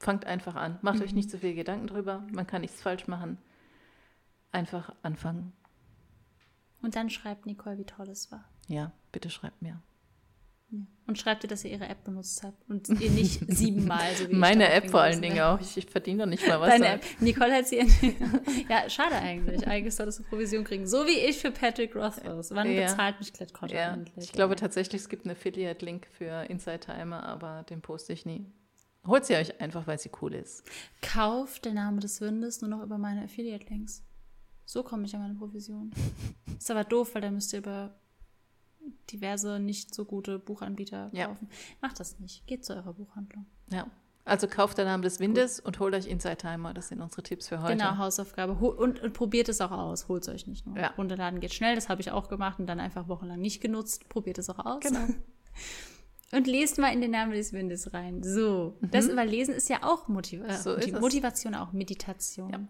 Fangt 0.00 0.26
einfach 0.26 0.54
an. 0.54 0.78
Macht 0.82 1.00
euch 1.02 1.12
nicht 1.12 1.28
so 1.28 1.38
viel 1.38 1.54
Gedanken 1.54 1.88
drüber. 1.88 2.24
Man 2.30 2.46
kann 2.46 2.60
nichts 2.60 2.80
falsch 2.80 3.08
machen. 3.08 3.36
Einfach 4.52 4.94
anfangen. 5.02 5.52
Und 6.80 6.94
dann 6.94 7.10
schreibt 7.10 7.46
Nicole, 7.46 7.78
wie 7.78 7.84
toll 7.84 8.08
es 8.08 8.30
war. 8.30 8.44
Ja, 8.68 8.92
bitte 9.10 9.28
schreibt 9.28 9.60
mir. 9.60 9.82
Ja. 10.70 10.78
Und 11.06 11.18
schreibt 11.18 11.42
ihr, 11.44 11.48
dass 11.48 11.64
ihr 11.64 11.70
ihre 11.70 11.88
App 11.88 12.04
benutzt 12.04 12.42
habt 12.42 12.68
und 12.68 12.88
ihr 13.00 13.10
nicht 13.10 13.40
siebenmal 13.50 14.14
so 14.14 14.28
wie 14.28 14.34
Meine 14.34 14.70
App 14.70 14.90
vor 14.90 15.00
allen 15.00 15.22
Dingen 15.22 15.40
auch. 15.40 15.58
Ich, 15.60 15.76
ich 15.78 15.86
verdiene 15.86 16.24
doch 16.24 16.28
nicht 16.28 16.46
mal 16.46 16.60
was. 16.60 16.68
Deine 16.68 16.84
da. 16.84 16.92
App. 16.94 17.04
Nicole 17.20 17.52
hat 17.54 17.66
sie. 17.66 17.76
ja, 18.68 18.88
schade 18.90 19.14
eigentlich. 19.16 19.66
Eigentlich 19.66 19.94
solltest 19.94 20.18
du 20.18 20.22
Provision 20.24 20.64
kriegen. 20.64 20.86
So 20.86 21.06
wie 21.06 21.18
ich 21.18 21.38
für 21.38 21.50
Patrick 21.50 21.96
Rothfuss. 21.96 22.50
Wann 22.50 22.70
Ja. 22.70 22.82
bezahlt 22.90 23.18
mich 23.18 23.32
Klett 23.32 23.52
Ja, 23.68 23.94
endlich? 23.94 24.26
ich 24.26 24.32
glaube 24.32 24.56
tatsächlich, 24.56 25.00
es 25.00 25.08
gibt 25.08 25.24
einen 25.24 25.32
Affiliate-Link 25.34 26.06
für 26.10 26.42
Inside 26.50 26.80
Timer, 26.80 27.22
aber 27.24 27.62
den 27.70 27.80
poste 27.80 28.12
ich 28.12 28.26
nie. 28.26 28.44
Holt 29.06 29.24
sie 29.24 29.36
euch 29.36 29.58
einfach, 29.62 29.86
weil 29.86 29.98
sie 29.98 30.10
cool 30.20 30.34
ist. 30.34 30.64
Kauft 31.00 31.64
der 31.64 31.72
Name 31.72 32.00
des 32.00 32.20
Windes 32.20 32.60
nur 32.60 32.68
noch 32.68 32.82
über 32.82 32.98
meine 32.98 33.24
Affiliate-Links. 33.24 34.04
So 34.66 34.82
komme 34.82 35.06
ich 35.06 35.14
an 35.14 35.22
meine 35.22 35.34
Provision. 35.34 35.90
Ist 36.58 36.70
aber 36.70 36.84
doof, 36.84 37.14
weil 37.14 37.22
dann 37.22 37.32
müsst 37.32 37.54
ihr 37.54 37.60
über 37.60 37.94
diverse 39.10 39.58
nicht 39.58 39.94
so 39.94 40.04
gute 40.04 40.38
Buchanbieter 40.38 41.10
Ja. 41.12 41.26
kaufen. 41.26 41.48
Macht 41.80 42.00
das 42.00 42.18
nicht. 42.20 42.46
Geht 42.46 42.64
zu 42.64 42.74
eurer 42.74 42.92
Buchhandlung. 42.92 43.46
Ja. 43.70 43.86
Also 44.24 44.46
kauft 44.46 44.76
der 44.76 44.84
Name 44.84 45.02
des 45.04 45.20
Windes 45.20 45.58
und 45.58 45.78
holt 45.80 45.94
euch 45.94 46.06
Inside 46.06 46.36
Timer. 46.36 46.74
Das 46.74 46.88
sind 46.88 47.00
unsere 47.00 47.22
Tipps 47.22 47.48
für 47.48 47.62
heute. 47.62 47.78
Genau, 47.78 47.96
Hausaufgabe. 47.96 48.52
Und, 48.52 49.00
und 49.00 49.12
probiert 49.14 49.48
es 49.48 49.62
auch 49.62 49.70
aus. 49.70 50.06
Holt 50.08 50.22
es 50.24 50.28
euch 50.28 50.46
nicht 50.46 50.66
nur. 50.66 50.76
Ja. 50.76 50.88
Runterladen 50.98 51.40
geht 51.40 51.54
schnell, 51.54 51.74
das 51.74 51.88
habe 51.88 52.02
ich 52.02 52.10
auch 52.10 52.28
gemacht 52.28 52.58
und 52.58 52.66
dann 52.66 52.78
einfach 52.78 53.08
wochenlang 53.08 53.40
nicht 53.40 53.62
genutzt. 53.62 54.08
Probiert 54.10 54.36
es 54.36 54.50
auch 54.50 54.58
aus. 54.64 54.80
Genau. 54.80 55.00
Und 56.30 56.46
lest 56.46 56.76
mal 56.76 56.92
in 56.92 57.00
den 57.00 57.10
Namen 57.12 57.32
des 57.32 57.54
Windes 57.54 57.94
rein. 57.94 58.22
So. 58.22 58.76
Das 58.82 59.06
Überlesen 59.08 59.54
ist 59.54 59.70
ja 59.70 59.78
auch 59.82 60.08
Motiva 60.08 60.44
Mhm. 60.46 60.52
So. 60.58 60.76
Motivation, 61.00 61.54
auch 61.54 61.72
Meditation. 61.72 62.50
Ja. 62.50 62.60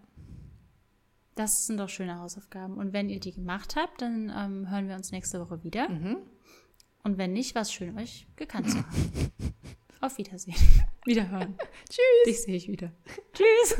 Das 1.39 1.69
sind 1.69 1.79
doch 1.79 1.89
schöne 1.89 2.19
Hausaufgaben. 2.19 2.79
Und 2.79 2.93
wenn 2.93 3.09
ihr 3.09 3.21
die 3.21 3.33
gemacht 3.33 3.77
habt, 3.77 4.03
dann 4.03 4.29
ähm, 4.37 4.69
hören 4.69 4.89
wir 4.89 4.97
uns 4.97 5.13
nächste 5.13 5.39
Woche 5.41 5.63
wieder. 5.63 5.89
Mhm. 5.89 6.17
Und 7.05 7.17
wenn 7.17 7.33
nicht, 7.33 7.55
war 7.55 7.63
es 7.63 7.73
schön, 7.73 7.97
euch 7.97 8.27
gekannt 8.35 8.73
zu 8.73 8.79
haben. 8.79 9.31
Auf 10.01 10.19
Wiedersehen. 10.19 10.57
Wiederhören. 11.05 11.57
Tschüss. 11.89 12.25
Dich 12.27 12.43
sehe 12.43 12.57
ich 12.57 12.67
wieder. 12.67 12.91
Tschüss. 13.33 13.79